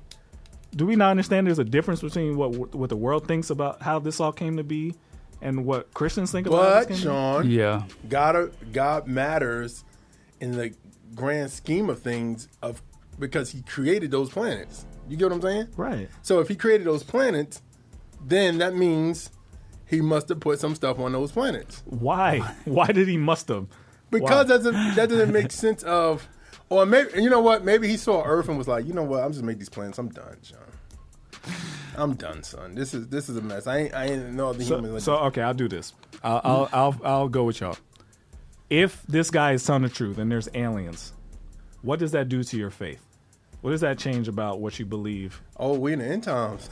Do 0.76 0.86
we 0.86 0.98
not 0.98 1.12
understand? 1.12 1.48
There's 1.48 1.60
a 1.60 1.64
difference 1.64 2.02
between 2.02 2.36
what 2.36 2.76
what 2.76 2.90
the 2.90 2.98
world 2.98 3.26
thinks 3.26 3.50
about 3.50 3.82
how 3.82 4.00
this 4.00 4.20
all 4.20 4.34
came 4.34 4.58
to 4.58 4.64
be, 4.66 4.94
and 5.42 5.66
what 5.66 5.94
Christians 5.94 6.32
think 6.32 6.48
about 6.48 6.58
But 6.58 6.90
his 6.90 6.98
kingdom? 7.00 7.14
Sean, 7.44 7.50
Yeah. 7.50 7.84
God, 8.10 8.52
God 8.74 9.08
matters 9.08 9.84
in 10.40 10.52
the 10.52 10.74
grand 11.16 11.52
scheme 11.52 11.90
of 11.90 12.00
things 12.00 12.48
of 12.62 12.82
because 13.20 13.52
He 13.52 13.62
created 13.64 14.12
those 14.12 14.30
planets. 14.30 14.86
You 15.10 15.18
get 15.18 15.26
what 15.26 15.34
I'm 15.34 15.42
saying? 15.42 15.68
Right. 15.78 16.10
So 16.22 16.40
if 16.40 16.48
He 16.48 16.56
created 16.56 16.86
those 16.86 17.04
planets, 17.04 17.62
then 18.26 18.58
that 18.60 18.76
means 18.76 19.32
He 19.86 20.02
must 20.02 20.30
have 20.30 20.40
put 20.40 20.60
some 20.60 20.76
stuff 20.76 21.00
on 21.00 21.12
those 21.14 21.32
planets. 21.32 21.82
Why? 21.86 22.40
Why 22.66 22.88
did 22.88 23.08
he 23.08 23.18
must 23.18 23.48
have? 23.48 23.68
Because 24.12 24.30
Why? 24.30 24.44
that 24.44 24.48
doesn't 24.64 24.96
that 24.96 25.10
doesn't 25.10 25.32
make 25.32 25.52
sense 25.66 25.82
of, 25.84 26.28
or 26.70 26.86
maybe 26.86 27.22
you 27.22 27.30
know 27.30 27.42
what? 27.42 27.64
Maybe 27.66 27.88
he 27.88 27.98
saw 27.98 28.24
Earth 28.24 28.50
and 28.50 28.58
was 28.58 28.68
like, 28.68 28.86
you 28.86 28.94
know 28.94 29.04
what? 29.04 29.24
I'm 29.24 29.32
just 29.32 29.44
make 29.44 29.58
these 29.60 29.70
plans. 29.70 29.98
I'm 29.98 30.10
done, 30.10 30.38
Sean. 30.44 30.60
I'm 31.98 32.14
done, 32.16 32.44
son. 32.44 32.76
This 32.76 32.94
is 32.94 33.08
this 33.10 33.28
is 33.28 33.38
a 33.38 33.42
mess. 33.42 33.68
I 33.68 33.78
ain't 33.80 33.94
I 33.94 34.06
ain't 34.06 34.34
know 34.34 34.54
the 34.54 34.64
So, 34.64 34.78
humans. 34.80 35.04
so 35.04 35.16
okay, 35.26 35.42
I'll 35.42 35.54
do 35.54 35.68
this. 35.68 35.94
I'll, 36.24 36.42
I'll 36.44 36.70
I'll 36.72 37.02
I'll 37.04 37.30
go 37.30 37.44
with 37.46 37.60
y'all. 37.60 37.78
If 38.70 39.02
this 39.08 39.32
guy 39.32 39.54
is 39.54 39.66
telling 39.66 39.84
the 39.84 39.90
truth 39.90 40.18
and 40.18 40.32
there's 40.32 40.50
aliens, 40.54 41.14
what 41.82 42.00
does 42.00 42.12
that 42.12 42.30
do 42.30 42.44
to 42.44 42.58
your 42.58 42.70
faith? 42.70 43.02
What 43.62 43.72
does 43.72 43.82
that 43.82 43.98
change 43.98 44.28
about 44.28 44.60
what 44.60 44.78
you 44.78 44.86
believe? 44.86 45.42
oh, 45.58 45.74
we 45.74 45.92
in 45.94 46.00
the 46.00 46.06
end 46.06 46.24
times. 46.24 46.70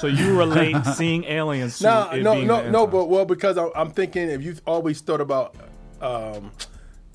So 0.00 0.08
you 0.08 0.36
relate 0.36 0.76
seeing 0.96 1.24
aliens 1.24 1.78
to 1.78 1.84
no, 1.84 2.10
it 2.10 2.22
no, 2.22 2.34
being 2.34 2.46
no, 2.48 2.70
no. 2.70 2.86
But 2.86 3.06
well, 3.08 3.24
because 3.24 3.56
I'm, 3.56 3.70
I'm 3.76 3.90
thinking 3.92 4.28
if 4.28 4.42
you've 4.42 4.60
always 4.66 5.00
thought 5.00 5.20
about 5.20 5.54
um, 6.00 6.50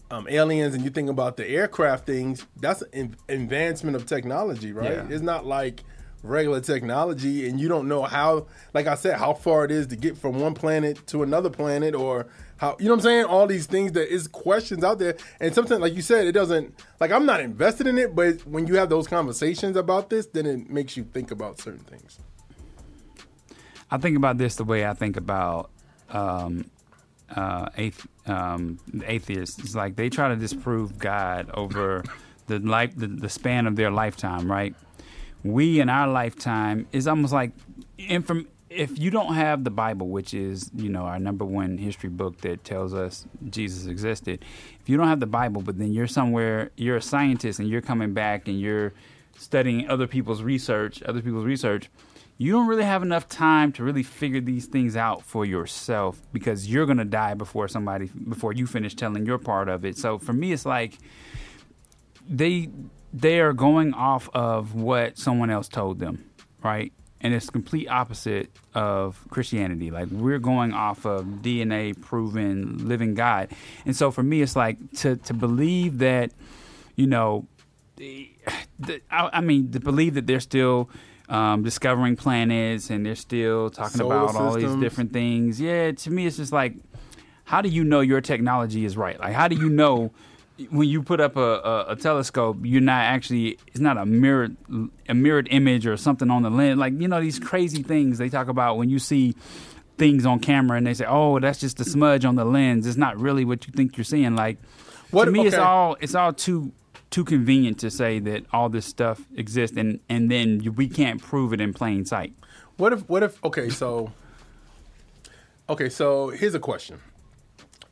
um, 0.09 0.27
aliens 0.29 0.73
and 0.73 0.83
you 0.83 0.89
think 0.89 1.09
about 1.09 1.35
the 1.37 1.45
aircraft 1.47 2.05
things, 2.05 2.45
that's 2.61 2.81
an 2.93 3.15
advancement 3.27 3.95
of 3.97 4.05
technology, 4.05 4.71
right? 4.71 4.91
Yeah. 4.91 5.07
It's 5.09 5.21
not 5.23 5.45
like 5.45 5.83
regular 6.24 6.61
technology, 6.61 7.47
and 7.47 7.59
you 7.59 7.67
don't 7.67 7.88
know 7.88 8.03
how, 8.03 8.47
like 8.74 8.88
I 8.88 8.95
said, 8.95 9.19
how 9.19 9.34
far 9.34 9.65
it 9.65 9.71
is 9.71 9.88
to 9.88 9.95
get 9.95 10.17
from 10.17 10.39
one 10.39 10.53
planet 10.53 11.05
to 11.07 11.21
another 11.21 11.49
planet, 11.49 11.93
or 11.93 12.26
how 12.57 12.78
you 12.80 12.86
know 12.86 12.91
what 12.91 12.99
I'm 12.99 13.03
saying. 13.03 13.26
All 13.26 13.45
these 13.45 13.67
things 13.67 13.91
that 13.91 14.11
is 14.11 14.28
questions 14.28 14.84
out 14.84 14.99
there, 14.99 15.17
and 15.39 15.53
sometimes, 15.53 15.82
like 15.82 15.93
you 15.93 16.01
said, 16.01 16.26
it 16.26 16.32
doesn't. 16.32 16.74
Like 16.99 17.11
I'm 17.11 17.26
not 17.26 17.41
invested 17.41 17.86
in 17.88 17.97
it, 17.97 18.15
but 18.15 18.47
when 18.47 18.65
you 18.65 18.76
have 18.76 18.89
those 18.89 19.07
conversations 19.07 19.76
about 19.76 20.09
this, 20.09 20.26
then 20.28 20.45
it 20.45 20.69
makes 20.69 20.97
you 20.97 21.03
think 21.03 21.30
about 21.30 21.59
certain 21.59 21.84
things. 21.84 22.17
I 23.91 23.97
think 23.97 24.17
about 24.17 24.38
this 24.38 24.55
the 24.55 24.63
way 24.63 24.88
I 24.88 24.93
think 24.93 25.17
about 25.17 25.69
um, 26.09 26.65
uh, 27.36 27.69
um, 28.26 28.80
atheists. 29.05 29.59
It's 29.59 29.76
like 29.76 29.95
they 29.97 30.09
try 30.09 30.30
to 30.30 30.36
disprove 30.36 30.97
God 30.97 31.51
over 31.53 32.03
the 32.47 32.59
life, 32.59 32.95
the, 32.95 33.07
the 33.07 33.30
span 33.30 33.67
of 33.67 33.76
their 33.76 33.91
lifetime. 33.91 34.49
Right? 34.49 34.74
We 35.43 35.79
in 35.79 35.89
our 35.89 36.07
lifetime 36.07 36.87
is 36.91 37.07
almost 37.07 37.33
like 37.33 37.51
inform. 37.97 38.47
If 38.69 38.97
you 38.97 39.11
don't 39.11 39.35
have 39.35 39.63
the 39.63 39.69
Bible, 39.69 40.07
which 40.09 40.33
is 40.33 40.71
you 40.75 40.89
know 40.89 41.01
our 41.01 41.19
number 41.19 41.45
one 41.45 41.77
history 41.77 42.09
book 42.09 42.41
that 42.41 42.63
tells 42.63 42.93
us 42.93 43.25
Jesus 43.49 43.85
existed, 43.85 44.43
if 44.79 44.89
you 44.89 44.97
don't 44.97 45.07
have 45.07 45.19
the 45.19 45.27
Bible, 45.27 45.61
but 45.61 45.77
then 45.77 45.93
you're 45.93 46.07
somewhere, 46.07 46.71
you're 46.75 46.97
a 46.97 47.01
scientist 47.01 47.59
and 47.59 47.69
you're 47.69 47.81
coming 47.81 48.13
back 48.13 48.47
and 48.47 48.59
you're 48.59 48.93
studying 49.37 49.89
other 49.89 50.07
people's 50.07 50.41
research, 50.41 51.03
other 51.03 51.21
people's 51.21 51.45
research, 51.45 51.89
you 52.37 52.51
don't 52.51 52.67
really 52.67 52.83
have 52.83 53.03
enough 53.03 53.27
time 53.29 53.71
to 53.73 53.83
really 53.83 54.03
figure 54.03 54.41
these 54.41 54.65
things 54.65 54.95
out 54.95 55.23
for 55.23 55.45
yourself 55.45 56.21
because 56.33 56.67
you're 56.67 56.85
to 56.85 57.05
die 57.05 57.33
before 57.33 57.67
somebody 57.67 58.07
before 58.27 58.53
you 58.53 58.65
finish 58.65 58.95
telling 58.95 59.25
your 59.25 59.37
part 59.37 59.69
of 59.69 59.85
it. 59.85 59.97
So 59.97 60.17
for 60.17 60.33
me 60.33 60.51
it's 60.51 60.65
like 60.65 60.97
they 62.27 62.69
they 63.14 63.39
are 63.39 63.53
going 63.53 63.93
off 63.93 64.30
of 64.34 64.74
what 64.74 65.18
someone 65.18 65.49
else 65.49 65.68
told 65.68 65.99
them, 65.99 66.30
right? 66.64 66.91
And 67.22 67.34
it's 67.34 67.49
complete 67.49 67.88
opposite 67.88 68.49
of 68.74 69.24
Christianity. 69.30 69.91
Like 69.91 70.09
we're 70.09 70.39
going 70.39 70.74
off 70.74 71.05
of 71.05 71.24
DNA 71.41 71.99
proven 71.99 72.88
living 72.88 73.14
God. 73.14 73.51
And 73.86 73.95
so 73.95 74.11
for 74.11 74.24
me 74.24 74.41
it's 74.41 74.55
like 74.55 74.78
to 74.97 75.16
to 75.18 75.34
believe 75.34 75.99
that 75.99 76.32
you 76.95 77.07
know 77.07 77.47
the, 77.95 78.32
the, 78.80 79.01
I, 79.09 79.30
I 79.34 79.41
mean, 79.41 79.72
to 79.72 79.80
believe 79.80 80.16
that 80.16 80.28
they're 80.28 80.39
still 80.39 80.89
um, 81.30 81.64
discovering 81.64 82.16
planets 82.16 82.89
and 82.89 83.05
they're 83.05 83.16
still 83.16 83.70
talking 83.70 83.97
Solar 83.97 84.16
about 84.16 84.36
all 84.36 84.53
these 84.55 84.76
different 84.76 85.14
things. 85.14 85.61
Yeah, 85.61 85.91
to 85.91 86.11
me, 86.11 86.26
it's 86.26 86.38
just 86.38 86.51
like, 86.51 86.76
how 87.45 87.61
do 87.61 87.70
you 87.70 87.84
know 87.84 88.01
your 88.01 88.22
technology 88.22 88.86
is 88.86 88.97
right? 88.97 89.20
Like, 89.20 89.34
how 89.34 89.47
do 89.47 89.55
you 89.55 89.70
know 89.70 90.11
when 90.72 90.88
you 90.89 91.01
put 91.03 91.20
up 91.20 91.36
a, 91.36 91.39
a, 91.41 91.86
a 91.89 91.95
telescope, 91.95 92.57
you're 92.61 92.82
not 92.82 93.01
actually 93.03 93.57
it's 93.68 93.80
not 93.80 93.97
a 93.97 94.05
mirrored 94.05 94.55
a 95.09 95.14
mirrored 95.14 95.47
image 95.51 95.86
or 95.88 95.97
something 95.97 96.30
on 96.30 96.43
the 96.43 96.49
lens. 96.49 96.78
Like 96.80 96.93
you 96.99 97.07
know 97.07 97.22
these 97.22 97.39
crazy 97.39 97.84
things 97.84 98.18
they 98.18 98.30
talk 98.30 98.47
about 98.47 98.78
when 98.78 98.89
you 98.89 98.99
see 98.99 99.36
things 99.97 100.26
on 100.26 100.39
camera 100.39 100.78
and 100.78 100.88
they 100.88 100.93
say, 100.93 101.05
oh, 101.07 101.39
that's 101.39 101.59
just 101.59 101.80
a 101.80 101.86
smudge 101.86 102.26
on 102.26 102.36
the 102.36 102.45
lens. 102.45 102.88
It's 102.88 102.97
not 102.97 103.18
really 103.20 103.45
what 103.45 103.68
you 103.68 103.74
think 103.74 103.95
you're 103.97 104.03
seeing. 104.03 104.36
Like 104.36 104.57
What- 105.11 105.26
to 105.26 105.32
me, 105.32 105.45
it's 105.45 105.55
all 105.55 105.97
it's 106.01 106.16
all 106.16 106.34
too 106.34 106.72
too 107.11 107.24
convenient 107.24 107.78
to 107.80 107.91
say 107.91 108.18
that 108.20 108.43
all 108.51 108.70
this 108.70 108.86
stuff 108.86 109.22
exists 109.36 109.78
and 109.78 109.99
and 110.09 110.32
then 110.32 110.61
you, 110.61 110.72
we 110.72 110.88
can't 110.88 111.22
prove 111.22 111.53
it 111.53 111.61
in 111.61 111.74
plain 111.74 112.05
sight. 112.05 112.34
What 112.78 112.91
if? 112.91 113.07
What 113.07 113.22
if? 113.24 113.43
Okay, 113.45 113.70
so. 113.70 114.11
Okay, 115.70 115.89
so 115.89 116.30
here's 116.30 116.55
a 116.55 116.59
question. 116.59 116.99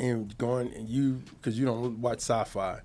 And 0.02 0.36
going 0.38 0.74
and 0.74 0.90
you 0.90 1.22
because 1.36 1.60
you 1.60 1.66
don't 1.66 2.02
watch 2.02 2.18
sci-fi. 2.18 2.80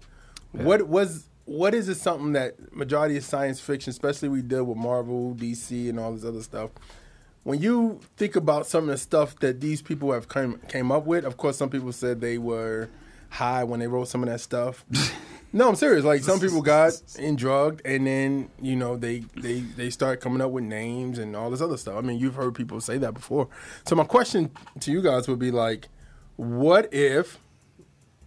What 0.52 0.86
was? 0.86 1.28
What 1.46 1.74
is 1.74 1.88
it? 1.88 1.96
Something 1.96 2.32
that 2.32 2.74
majority 2.74 3.16
of 3.16 3.24
science 3.24 3.58
fiction, 3.58 3.90
especially 3.90 4.28
we 4.28 4.42
deal 4.42 4.64
with 4.64 4.76
Marvel, 4.76 5.34
DC, 5.34 5.88
and 5.88 5.98
all 5.98 6.12
this 6.12 6.24
other 6.24 6.42
stuff. 6.42 6.70
When 7.42 7.60
you 7.60 8.00
think 8.16 8.36
about 8.36 8.66
some 8.66 8.84
of 8.84 8.90
the 8.90 8.98
stuff 8.98 9.38
that 9.38 9.60
these 9.60 9.80
people 9.80 10.12
have 10.12 10.28
came 10.28 10.58
came 10.68 10.92
up 10.92 11.06
with, 11.06 11.24
of 11.24 11.36
course, 11.36 11.56
some 11.56 11.70
people 11.70 11.92
said 11.92 12.20
they 12.20 12.36
were 12.38 12.90
high 13.30 13.64
when 13.64 13.80
they 13.80 13.86
wrote 13.86 14.08
some 14.08 14.22
of 14.22 14.28
that 14.28 14.40
stuff. 14.40 14.84
No, 15.52 15.70
I'm 15.70 15.76
serious. 15.76 16.04
Like 16.04 16.22
some 16.22 16.38
people 16.38 16.60
got 16.60 17.00
in 17.18 17.34
drugged, 17.34 17.80
and 17.86 18.06
then 18.06 18.50
you 18.60 18.76
know 18.76 18.96
they 18.96 19.20
they 19.36 19.60
they 19.60 19.88
start 19.88 20.20
coming 20.20 20.42
up 20.42 20.50
with 20.50 20.64
names 20.64 21.18
and 21.18 21.34
all 21.34 21.50
this 21.50 21.62
other 21.62 21.78
stuff. 21.78 21.96
I 21.96 22.02
mean, 22.02 22.18
you've 22.18 22.34
heard 22.34 22.54
people 22.54 22.78
say 22.80 22.98
that 22.98 23.14
before. 23.14 23.48
So 23.86 23.96
my 23.96 24.04
question 24.04 24.50
to 24.80 24.92
you 24.92 25.00
guys 25.00 25.28
would 25.28 25.38
be 25.38 25.50
like, 25.50 25.88
what 26.36 26.92
if 26.92 27.38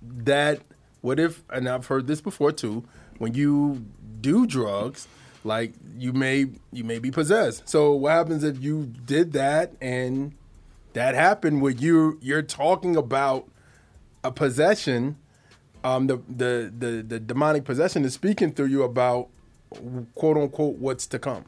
that? 0.02 0.62
What 1.02 1.20
if? 1.20 1.44
And 1.50 1.68
I've 1.70 1.88
heard 1.88 2.08
this 2.08 2.22
before 2.22 2.52
too. 2.52 2.84
When 3.18 3.34
you 3.34 3.86
do 4.22 4.46
drugs, 4.46 5.08
like 5.44 5.74
you 5.98 6.14
may 6.14 6.48
you 6.72 6.84
may 6.84 7.00
be 7.00 7.12
possessed. 7.12 7.68
So 7.68 7.94
what 7.94 8.12
happens 8.12 8.44
if 8.44 8.62
you 8.62 8.86
did 9.06 9.34
that 9.34 9.74
and 9.82 10.34
that 10.94 11.16
happened? 11.16 11.62
Where 11.62 11.72
you 11.72 12.18
you're 12.22 12.42
talking 12.42 12.96
about 12.96 13.48
a 14.24 14.32
possession 14.32 15.18
um, 15.84 16.08
the, 16.08 16.18
the 16.28 16.74
the 16.78 17.04
the 17.08 17.20
demonic 17.20 17.64
possession 17.64 18.04
is 18.04 18.14
speaking 18.14 18.52
through 18.52 18.68
you 18.68 18.84
about 18.84 19.30
quote 20.16 20.38
unquote 20.38 20.78
what's 20.78 21.08
to 21.08 21.20
come. 21.20 21.46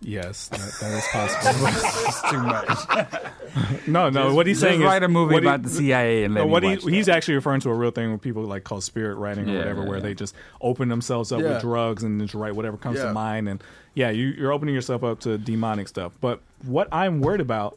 Yes, 0.00 0.48
that, 0.48 0.60
that 0.80 0.92
is 0.92 1.04
possible. 1.12 1.68
It's 2.08 2.30
too 2.30 2.42
much. 2.42 3.86
no, 3.88 4.10
no. 4.10 4.32
what 4.34 4.46
he's 4.46 4.60
Just 4.60 4.70
saying 4.70 4.80
write 4.82 5.02
is 5.02 5.06
a 5.06 5.08
movie 5.08 5.34
what 5.34 5.42
he- 5.42 5.48
about 5.48 5.62
the 5.64 5.68
CIA 5.70 6.24
and 6.24 6.34
let 6.34 6.40
no, 6.42 6.46
me 6.46 6.52
what 6.52 6.62
he, 6.62 6.68
watch 6.70 6.84
that. 6.84 6.92
he's 6.94 7.08
actually 7.08 7.34
referring 7.34 7.60
to 7.62 7.70
a 7.70 7.74
real 7.74 7.90
thing 7.90 8.12
with 8.12 8.20
people 8.22 8.42
like 8.44 8.62
call 8.64 8.80
spirit 8.80 9.16
writing 9.16 9.48
or 9.48 9.52
Yeah, 9.52 9.58
whatever, 9.58 9.82
yeah, 9.82 9.88
where 9.88 9.98
yeah. 9.98 10.04
they 10.04 10.14
just 10.14 10.34
open 10.60 10.88
themselves 10.88 11.32
up 11.32 11.40
Yeah. 11.40 11.54
with 11.54 11.62
drugs 11.62 12.04
and 12.04 12.20
just 12.20 12.34
write 12.34 12.54
whatever 12.54 12.76
comes 12.76 12.98
Yeah. 12.98 13.06
to 13.06 13.12
mind. 13.12 13.48
And 13.48 13.62
yeah, 13.94 14.10
you, 14.10 14.26
you're 14.28 14.52
opening 14.52 14.74
yourself 14.74 15.02
up 15.02 15.20
to 15.20 15.36
demonic 15.36 15.88
stuff. 15.88 16.12
But 16.20 16.40
what 16.64 16.86
I'm 16.92 17.20
worried 17.20 17.40
about 17.40 17.76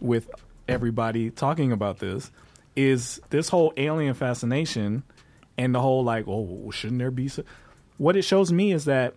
with 0.00 0.30
everybody 0.68 1.30
talking 1.30 1.72
about 1.72 1.98
this 1.98 2.30
is 2.76 3.20
this 3.30 3.48
whole 3.48 3.72
alien 3.76 4.14
fascination 4.14 5.02
and 5.58 5.74
the 5.74 5.80
whole 5.80 6.04
like, 6.04 6.24
oh, 6.28 6.70
shouldn't 6.70 7.00
there 7.00 7.10
be? 7.10 7.26
So-? 7.28 7.44
What 7.98 8.16
it 8.16 8.22
shows 8.22 8.52
me 8.52 8.72
is 8.72 8.84
that 8.86 9.14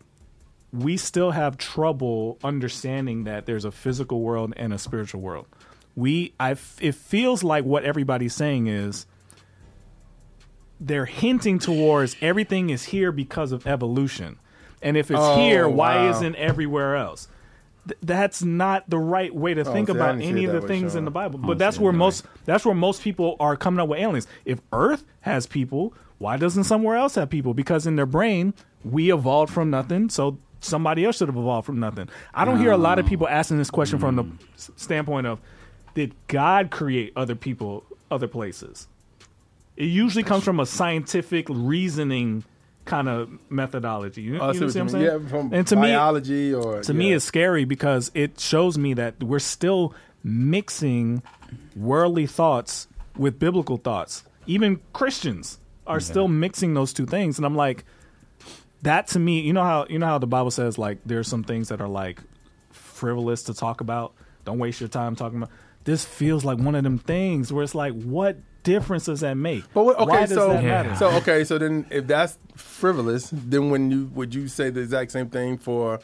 we 0.78 0.98
still 0.98 1.32
have 1.32 1.58
trouble 1.58 2.38
understanding 2.44 3.24
that 3.26 3.46
there's 3.46 3.66
a 3.66 3.72
physical 3.72 4.22
world 4.22 4.54
and 4.58 4.74
a 4.74 4.78
spiritual 4.78 5.22
world. 5.22 5.48
We, 5.96 6.34
I, 6.40 6.52
it 6.82 6.96
feels 6.96 7.44
like 7.44 7.64
what 7.64 7.84
everybody's 7.86 8.34
saying 8.36 8.68
is 8.68 9.06
they're 10.80 11.06
hinting 11.06 11.60
towards 11.60 12.16
everything 12.22 12.70
is 12.70 12.86
here 12.86 13.12
because 13.12 13.52
of 13.52 13.66
evolution, 13.66 14.38
and 14.82 14.98
if 14.98 15.10
it's 15.10 15.20
Oh, 15.22 15.38
here, 15.38 15.68
why 15.70 15.96
wow. 15.96 16.10
isn't 16.12 16.36
everywhere 16.36 16.96
else? 16.98 17.28
Th- 17.88 17.98
that's 18.02 18.44
not 18.44 18.90
the 18.90 18.98
right 18.98 19.34
way 19.34 19.54
to 19.54 19.64
think 19.64 19.90
Oh, 19.90 19.94
see, 19.94 19.98
about 19.98 20.22
any 20.22 20.44
of 20.46 20.52
the 20.52 20.68
things 20.68 20.96
in 20.96 21.06
the 21.06 21.12
Bible. 21.12 21.40
Oh, 21.44 21.48
But 21.48 21.58
that's 21.58 21.78
where 21.80 21.94
you're 21.94 21.98
most 22.00 22.26
that's 22.44 22.66
where 22.66 22.76
most 22.76 23.02
people 23.02 23.38
are 23.40 23.56
coming 23.56 23.80
up 23.80 23.88
with 23.88 24.00
aliens. 24.00 24.28
If 24.44 24.60
Earth 24.74 25.06
has 25.22 25.48
people, 25.48 25.94
why 26.18 26.36
doesn't 26.38 26.66
somewhere 26.66 26.98
else 26.98 27.16
have 27.16 27.30
people? 27.30 27.54
Because 27.54 27.88
in 27.88 27.96
their 27.96 28.06
brain, 28.06 28.54
we 28.84 29.14
evolved 29.14 29.54
from 29.54 29.70
nothing, 29.70 30.10
so 30.10 30.40
somebody 30.66 31.06
else 31.06 31.18
should 31.18 31.28
have 31.28 31.38
evolved 31.38 31.66
from 31.66 31.80
nothing. 31.80 32.10
I 32.34 32.46
don't 32.46 32.60
hear 32.60 32.72
a 32.72 32.78
lot 32.78 33.00
of 33.00 33.06
people 33.06 33.28
asking 33.28 33.58
this 33.58 33.70
question 33.72 34.00
from 34.00 34.16
the 34.16 34.24
mm. 34.24 34.38
s- 34.56 34.72
standpoint 34.76 35.28
of 35.28 35.40
did 35.94 36.14
God 36.28 36.72
create 36.72 37.14
other 37.16 37.36
people, 37.36 37.84
other 38.12 38.28
places? 38.28 38.88
It 39.78 39.86
usually 39.86 40.24
comes 40.24 40.44
from 40.44 40.60
a 40.60 40.66
scientific 40.66 41.48
reasoning 41.50 42.44
kind 42.86 43.10
of 43.10 43.30
methodology. 43.50 44.22
You, 44.22 44.40
Oh, 44.40 44.52
you 44.52 44.60
know 44.60 44.68
what 44.68 44.76
I'm 44.76 44.90
saying? 44.90 45.04
Yeah, 45.04 45.20
from 45.28 45.54
and 45.54 45.66
to 45.68 45.76
me, 45.76 45.90
biology 45.90 46.54
or 46.54 46.82
to 46.82 46.94
me 46.94 47.10
yeah. 47.10 47.16
it's 47.18 47.26
scary 47.26 47.66
because 47.66 48.12
it 48.14 48.40
shows 48.40 48.78
me 48.78 48.94
that 48.94 49.22
we're 49.22 49.40
still 49.40 49.94
mixing 50.24 51.22
worldly 51.76 52.28
thoughts 52.28 52.88
with 53.18 53.40
biblical 53.40 53.78
thoughts. 53.78 54.24
Even 54.46 54.80
Christians 54.94 55.60
are 55.88 56.00
still 56.00 56.28
mixing 56.28 56.74
those 56.74 56.94
two 56.94 57.06
things, 57.06 57.38
and 57.38 57.46
I'm 57.46 57.56
like, 57.56 57.86
that 58.84 59.08
to 59.08 59.20
me, 59.20 59.40
you 59.42 59.54
know 59.54 59.64
how 59.64 59.86
you 59.90 60.00
know 60.00 60.06
how 60.06 60.18
the 60.18 60.28
Bible 60.28 60.52
says 60.52 60.78
like 60.78 61.00
there's 61.06 61.28
some 61.28 61.44
things 61.44 61.70
that 61.70 61.82
are 61.82 61.88
like 61.88 62.20
frivolous 62.72 63.44
to 63.44 63.54
talk 63.54 63.82
about. 63.82 64.14
Don't 64.44 64.60
waste 64.60 64.80
your 64.80 64.90
time 64.90 65.16
talking 65.16 65.38
about. 65.40 65.50
This 65.86 66.04
feels 66.06 66.44
like 66.46 66.58
one 66.58 66.76
of 66.76 66.84
them 66.84 66.98
things 66.98 67.54
where 67.54 67.64
it's 67.64 67.76
like, 67.76 67.94
what 67.94 68.38
difference 68.64 69.06
does 69.06 69.20
that 69.22 69.36
make? 69.36 69.64
But 69.74 69.84
what, 69.86 69.98
okay, 70.00 70.10
Why 70.10 70.20
does 70.22 70.30
so 70.32 70.50
that 70.54 70.64
matter? 70.64 70.96
so 70.96 71.10
okay, 71.18 71.44
so 71.44 71.58
then 71.58 71.86
if 71.90 72.08
that's 72.08 72.38
frivolous, 72.56 73.30
then 73.32 73.70
when 73.70 73.92
you 73.92 74.06
would 74.14 74.34
you 74.34 74.48
say 74.48 74.70
the 74.70 74.82
exact 74.82 75.12
same 75.12 75.30
thing 75.30 75.58
for 75.58 76.00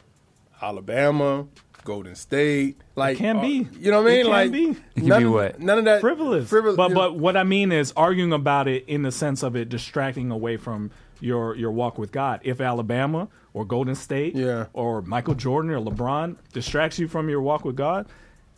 Alabama, 0.61 1.47
Golden 1.83 2.15
State? 2.15 2.77
Like 2.95 3.17
can 3.17 3.37
uh, 3.37 3.41
be. 3.41 3.67
you 3.79 3.91
know 3.91 4.01
what 4.03 4.11
I 4.11 4.15
It 4.15 4.15
mean? 4.17 4.23
can 4.25 4.31
like 4.31 4.51
be. 4.51 4.63
It 4.69 4.77
can 4.99 5.07
none, 5.07 5.19
be 5.21 5.25
of- 5.25 5.31
what? 5.33 5.59
None 5.59 5.77
of 5.79 5.85
that 5.85 6.01
frivolous. 6.01 6.49
Frivolous. 6.49 6.77
But 6.77 6.89
you 6.89 6.95
know. 6.95 7.01
but 7.11 7.17
what 7.19 7.37
I 7.37 7.43
mean 7.43 7.71
is 7.71 7.93
arguing 7.97 8.33
about 8.33 8.67
it 8.67 8.85
in 8.87 9.01
the 9.03 9.11
sense 9.11 9.43
of 9.43 9.55
it 9.55 9.69
distracting 9.69 10.29
away 10.31 10.57
from 10.57 10.91
your 11.21 11.55
your 11.55 11.71
walk 11.71 11.97
with 11.97 12.11
God. 12.11 12.41
If 12.43 12.59
Alabama 12.59 13.29
or 13.53 13.63
Golden 13.65 13.95
State 13.95 14.35
Yeah. 14.35 14.65
or 14.73 15.01
Michael 15.01 15.35
Jordan 15.35 15.71
or 15.71 15.79
LeBron 15.79 16.35
distracts 16.53 16.99
you 16.99 17.07
from 17.07 17.29
your 17.29 17.41
walk 17.41 17.63
with 17.63 17.75
God, 17.75 18.07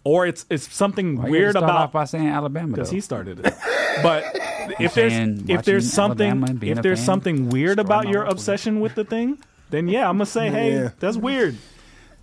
or 0.04 0.26
it's 0.26 0.46
it's 0.50 0.74
something 0.74 1.22
Why 1.22 1.30
weird 1.30 1.54
gotta 1.54 1.66
start 1.66 1.72
off 1.72 1.90
about 1.90 1.92
by 1.94 2.06
saying 2.06 2.28
Alabama 2.28 2.74
because 2.76 2.90
he 2.90 3.02
started 3.02 3.40
it. 3.46 3.54
but 4.02 4.24
if 4.80 4.94
there's 4.94 5.14
if 5.50 5.64
there's 5.66 5.92
something 5.92 6.28
Alabama 6.30 6.48
and 6.50 6.60
being 6.60 6.78
if 6.78 6.84
there's 6.84 7.00
fan, 7.00 7.06
something 7.06 7.50
weird 7.50 7.80
about 7.80 8.08
your 8.08 8.24
obsession 8.24 8.80
with 8.80 8.96
the 8.96 9.04
thing, 9.04 9.38
then 9.70 9.88
yeah, 9.88 10.08
I'm 10.10 10.16
gonna 10.16 10.26
say, 10.26 10.50
hey, 10.50 10.74
Yeah. 10.74 10.90
that's 11.00 11.18
weird. 11.18 11.58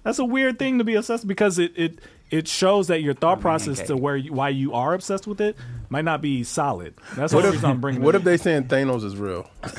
That's 0.03 0.19
a 0.19 0.25
weird 0.25 0.59
thing 0.59 0.79
to 0.79 0.85
be 0.85 0.95
obsessed 0.95 1.27
because 1.27 1.59
it 1.59 1.73
it 1.77 1.99
it 2.31 2.49
shows 2.49 2.87
that 2.89 3.03
your 3.03 3.13
thought 3.15 3.41
process 3.41 3.79
okay. 3.81 3.89
to 3.89 3.97
where 3.97 4.17
you, 4.17 4.33
why 4.33 4.49
you 4.51 4.73
are 4.73 4.95
obsessed 4.95 5.27
with 5.27 5.41
it 5.41 5.57
might 5.89 6.05
not 6.05 6.23
be 6.23 6.45
solid. 6.45 6.95
That's 7.17 7.33
the 7.33 7.39
only 7.39 7.51
reason 7.51 7.69
I'm 7.71 7.81
bringing 7.81 8.03
what 8.03 8.15
it. 8.15 8.19
if 8.19 8.25
they 8.25 8.37
saying 8.37 8.65
Thanos 8.69 9.05
is 9.05 9.17
real? 9.17 9.51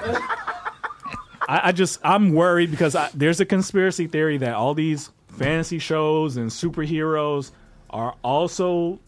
I, 1.48 1.68
I 1.68 1.72
just 1.72 2.00
I'm 2.04 2.32
worried 2.32 2.70
because 2.70 2.94
I, 2.94 3.10
there's 3.14 3.40
a 3.40 3.46
conspiracy 3.46 4.06
theory 4.06 4.38
that 4.38 4.54
all 4.54 4.74
these 4.74 5.10
fantasy 5.28 5.78
shows 5.78 6.36
and 6.36 6.50
superheroes 6.50 7.52
are 7.90 8.14
also 8.22 8.98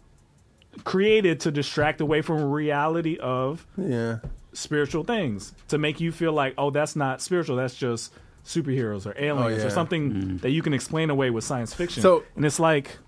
created 0.84 1.40
to 1.40 1.50
distract 1.50 2.00
away 2.00 2.22
from 2.22 2.42
reality 2.50 3.18
of 3.18 3.66
Yeah. 3.76 4.18
spiritual 4.52 5.04
things 5.04 5.52
to 5.68 5.78
make 5.78 6.00
you 6.00 6.12
feel 6.12 6.32
like 6.32 6.54
oh 6.56 6.70
that's 6.70 6.94
not 6.96 7.20
spiritual 7.20 7.56
that's 7.56 7.74
just 7.74 8.12
superheroes 8.46 9.04
or 9.04 9.14
aliens 9.18 9.58
Oh, 9.58 9.60
yeah. 9.62 9.66
or 9.66 9.70
something 9.70 10.12
mm-hmm. 10.12 10.36
that 10.38 10.50
you 10.50 10.62
can 10.62 10.72
explain 10.72 11.10
away 11.10 11.30
with 11.30 11.44
science 11.44 11.74
fiction 11.74 12.02
So- 12.02 12.22
and 12.36 12.44
it's 12.46 12.60
like 12.60 12.98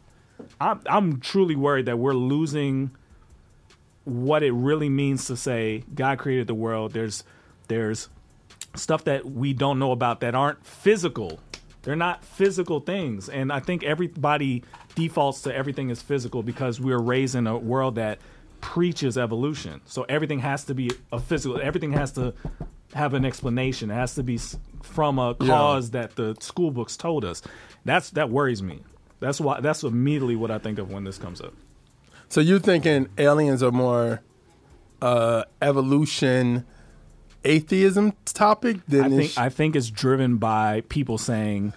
I'm, 0.60 0.80
I'm 0.86 1.20
truly 1.20 1.54
worried 1.54 1.86
that 1.86 1.98
we're 1.98 2.14
losing 2.14 2.90
what 4.04 4.42
it 4.42 4.50
really 4.52 4.88
means 4.88 5.26
to 5.26 5.36
say 5.36 5.84
God 5.94 6.18
created 6.18 6.48
the 6.48 6.54
world. 6.54 6.92
There's 6.92 7.22
there's 7.68 8.08
stuff 8.74 9.04
that 9.04 9.24
we 9.24 9.52
don't 9.52 9.78
know 9.78 9.92
about 9.92 10.20
that 10.20 10.34
aren't 10.34 10.64
physical. 10.64 11.40
They're 11.82 11.96
not 11.96 12.24
physical 12.24 12.80
things. 12.80 13.28
And 13.28 13.52
I 13.52 13.60
think 13.60 13.82
everybody 13.82 14.62
defaults 14.94 15.42
to 15.42 15.54
everything 15.54 15.90
is 15.90 16.00
physical 16.00 16.42
because 16.42 16.80
we're 16.80 17.00
raised 17.00 17.34
in 17.34 17.46
a 17.46 17.58
world 17.58 17.96
that 17.96 18.18
preaches 18.60 19.18
evolution. 19.18 19.80
So 19.86 20.04
everything 20.08 20.38
has 20.38 20.64
to 20.64 20.74
be 20.74 20.92
a 21.12 21.18
physical. 21.18 21.60
Everything 21.60 21.92
has 21.92 22.12
to 22.12 22.34
have 22.94 23.14
an 23.14 23.24
explanation. 23.24 23.90
It 23.90 23.94
has 23.94 24.14
to 24.14 24.22
be 24.22 24.38
from 24.82 25.18
a 25.18 25.34
cause 25.34 25.90
that 25.90 26.16
the 26.16 26.36
school 26.40 26.70
books 26.70 26.96
told 26.96 27.24
us. 27.24 27.42
That's 27.84 28.10
that 28.10 28.30
worries 28.30 28.62
me. 28.62 28.82
That's 29.20 29.40
why 29.40 29.60
that's 29.60 29.82
immediately 29.82 30.36
what 30.36 30.50
I 30.50 30.58
think 30.58 30.78
of 30.78 30.90
when 30.90 31.04
this 31.04 31.18
comes 31.18 31.40
up. 31.40 31.54
So 32.28 32.40
you're 32.40 32.60
thinking 32.60 33.08
aliens 33.18 33.62
are 33.62 33.72
more 33.72 34.22
uh, 35.00 35.44
evolution 35.60 36.64
atheism 37.44 38.12
topic 38.24 38.84
than 38.86 39.04
I 39.04 39.08
think 39.08 39.38
I 39.38 39.48
think 39.48 39.76
it's 39.76 39.90
driven 39.90 40.36
by 40.36 40.82
people 40.88 41.18
saying, 41.18 41.72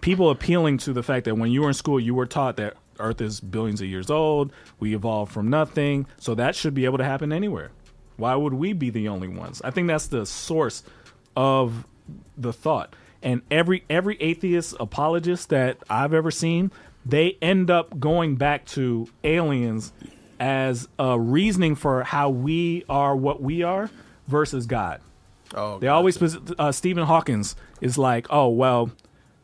people 0.00 0.30
appealing 0.30 0.78
to 0.78 0.92
the 0.92 1.02
fact 1.02 1.24
that 1.26 1.36
when 1.36 1.50
you 1.50 1.62
were 1.62 1.68
in 1.68 1.74
school, 1.74 2.00
you 2.00 2.14
were 2.14 2.26
taught 2.26 2.56
that 2.56 2.76
Earth 2.98 3.20
is 3.20 3.40
billions 3.40 3.80
of 3.80 3.86
years 3.86 4.10
old. 4.10 4.52
We 4.80 4.94
evolved 4.94 5.32
from 5.32 5.48
nothing, 5.50 6.06
so 6.18 6.34
that 6.34 6.54
should 6.54 6.74
be 6.74 6.84
able 6.84 6.98
to 6.98 7.04
happen 7.04 7.32
anywhere. 7.32 7.70
Why 8.16 8.34
would 8.34 8.54
we 8.54 8.72
be 8.72 8.90
the 8.90 9.08
only 9.08 9.28
ones? 9.28 9.62
I 9.62 9.70
think 9.70 9.88
that's 9.88 10.08
the 10.08 10.26
source 10.26 10.82
of 11.36 11.86
the 12.36 12.52
thought. 12.52 12.94
And 13.22 13.42
every 13.50 13.84
every 13.88 14.16
atheist 14.20 14.74
apologist 14.80 15.48
that 15.50 15.78
I've 15.88 16.14
ever 16.14 16.30
seen, 16.30 16.70
they 17.06 17.36
end 17.40 17.70
up 17.70 17.98
going 17.98 18.36
back 18.36 18.64
to 18.66 19.08
aliens 19.24 19.92
as 20.40 20.88
a 20.98 21.18
reasoning 21.18 21.74
for 21.74 22.04
how 22.04 22.30
we 22.30 22.84
are 22.88 23.16
what 23.16 23.42
we 23.42 23.62
are 23.62 23.90
versus 24.26 24.66
God. 24.66 25.00
Oh, 25.54 25.78
They 25.78 25.88
always 25.88 26.20
uh, 26.58 26.72
Stephen 26.72 27.04
Hawkins 27.04 27.56
is 27.80 27.98
like, 27.98 28.26
oh 28.30 28.48
well, 28.48 28.90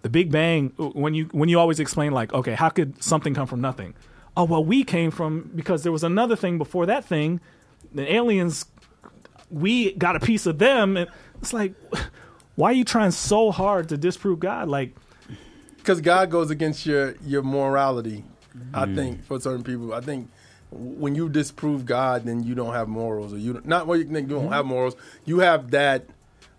the 0.03 0.09
Big 0.09 0.31
Bang. 0.31 0.69
When 0.77 1.15
you 1.15 1.27
when 1.33 1.49
you 1.49 1.59
always 1.59 1.81
explain 1.81 2.13
like, 2.13 2.33
okay, 2.33 2.55
how 2.55 2.69
could 2.69 3.03
something 3.03 3.35
come 3.35 3.47
from 3.47 3.61
nothing? 3.61 3.95
Oh 4.37 4.45
well, 4.45 4.65
we 4.65 4.85
came 4.85 5.11
from 5.11 5.51
because 5.55 5.83
there 5.83 5.93
was 5.93 6.05
another 6.05 6.37
thing 6.37 6.59
before 6.59 6.87
that 6.87 7.05
thing. 7.05 7.41
The 7.93 8.13
aliens, 8.13 8.67
we 9.51 9.93
got 9.93 10.17
a 10.17 10.21
piece 10.21 10.47
of 10.47 10.59
them, 10.59 10.97
and 10.97 11.09
it's 11.41 11.53
like, 11.53 11.75
why 12.57 12.71
are 12.71 12.75
you 12.75 12.85
trying 12.85 13.13
so 13.13 13.51
hard 13.51 13.89
to 13.91 13.97
disprove 13.97 14.41
God? 14.41 14.69
Like, 14.69 14.97
because 15.77 16.01
God 16.01 16.31
goes 16.31 16.51
against 16.51 16.87
your 16.87 17.15
your 17.25 17.43
morality. 17.43 18.25
I 18.73 18.87
think 18.95 19.25
for 19.25 19.41
certain 19.41 19.65
people, 19.65 19.93
I 19.93 20.01
think 20.01 20.31
when 20.75 21.14
you 21.14 21.29
disprove 21.29 21.87
God, 21.87 22.25
then 22.25 22.43
you 22.43 22.55
don't 22.55 22.75
have 22.75 22.89
morals, 22.89 23.33
or 23.33 23.39
you 23.39 23.61
not 23.64 23.87
what 23.87 23.99
you 23.99 24.05
think 24.05 24.29
you 24.29 24.35
don't 24.35 24.45
mm-hmm. 24.45 24.53
have 24.53 24.66
morals. 24.66 24.97
You 25.25 25.39
have 25.39 25.70
that, 25.70 26.07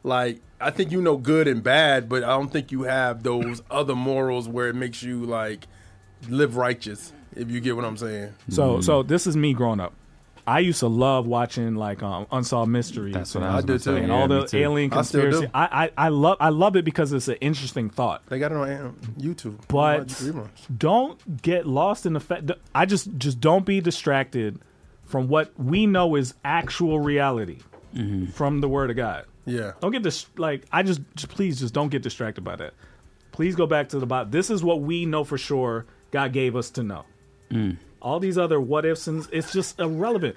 like 0.03 0.39
I 0.59 0.71
think 0.71 0.91
you 0.91 1.01
know 1.01 1.17
good 1.17 1.47
and 1.47 1.61
bad, 1.61 2.07
but 2.07 2.23
I 2.23 2.29
don't 2.29 2.51
think 2.51 2.71
you 2.71 2.83
have 2.83 3.23
those 3.23 3.61
other 3.71 3.95
morals 3.95 4.47
where 4.47 4.67
it 4.69 4.75
makes 4.75 5.03
you 5.03 5.25
like 5.25 5.67
live 6.29 6.55
righteous. 6.55 7.11
If 7.35 7.51
you 7.51 7.59
get 7.59 7.75
what 7.75 7.83
I'm 7.83 7.97
saying. 7.97 8.33
so 8.49 8.79
so 8.81 9.01
mm-hmm. 9.01 9.09
this 9.09 9.27
is 9.27 9.35
me 9.35 9.53
growing 9.53 9.79
up. 9.79 9.93
I 10.47 10.59
used 10.59 10.79
to 10.81 10.87
love 10.87 11.25
watching 11.27 11.75
like 11.75 12.03
um, 12.03 12.27
unsolved 12.31 12.71
mysteries. 12.71 13.13
That's 13.13 13.33
what 13.33 13.43
I 13.43 13.55
was 13.55 13.63
I 13.63 13.67
gonna 13.67 13.79
too. 13.79 13.95
and 13.95 14.07
Yeah, 14.07 14.13
all 14.13 14.27
the 14.27 14.45
too. 14.45 14.57
alien 14.57 14.93
I 14.93 15.01
still 15.01 15.21
conspiracy. 15.21 15.47
do. 15.47 15.51
I, 15.53 15.85
I 15.85 16.05
I 16.05 16.09
love 16.09 16.37
I 16.39 16.49
love 16.49 16.75
it 16.75 16.85
because 16.85 17.11
it's 17.13 17.27
an 17.27 17.35
interesting 17.41 17.89
thought. 17.89 18.25
They 18.27 18.37
got 18.39 18.51
it 18.51 18.57
on 18.57 18.71
um, 18.71 18.95
YouTube. 19.17 19.57
But 19.67 20.21
don't 20.77 21.41
get 21.41 21.65
lost 21.65 22.05
in 22.05 22.13
the 22.13 22.19
fact. 22.19 22.51
I 22.73 22.85
just 22.85 23.09
just 23.17 23.39
don't 23.41 23.65
be 23.65 23.81
distracted 23.81 24.59
from 25.05 25.27
what 25.27 25.51
we 25.59 25.85
know 25.87 26.15
is 26.15 26.33
actual 26.43 26.99
reality 26.99 27.59
from 28.33 28.59
the 28.61 28.67
Word 28.67 28.89
of 28.89 28.95
God. 28.97 29.25
yeah, 29.45 29.71
Don't 29.79 29.91
get 29.91 30.03
this 30.03 30.25
like 30.37 30.65
I 30.71 30.83
just, 30.83 30.99
just 31.15 31.29
please 31.29 31.59
just 31.59 31.73
don't 31.73 31.89
get 31.89 32.01
distracted 32.01 32.43
by 32.43 32.55
that. 32.57 32.73
Please 33.31 33.55
go 33.55 33.65
back 33.67 33.89
to 33.89 33.99
the 33.99 34.05
Bible. 34.05 34.31
This 34.31 34.49
is 34.49 34.63
what 34.63 34.81
we 34.81 35.05
know 35.05 35.23
for 35.23 35.37
sure 35.37 35.85
God 36.11 36.33
gave 36.33 36.55
us 36.55 36.69
to 36.71 36.83
know. 36.83 37.05
All 38.05 38.19
these 38.19 38.37
other 38.37 38.61
what 38.61 38.85
ifs 38.85 39.07
and 39.07 39.27
it's 39.31 39.51
just 39.51 39.79
irrelevant. 39.79 40.35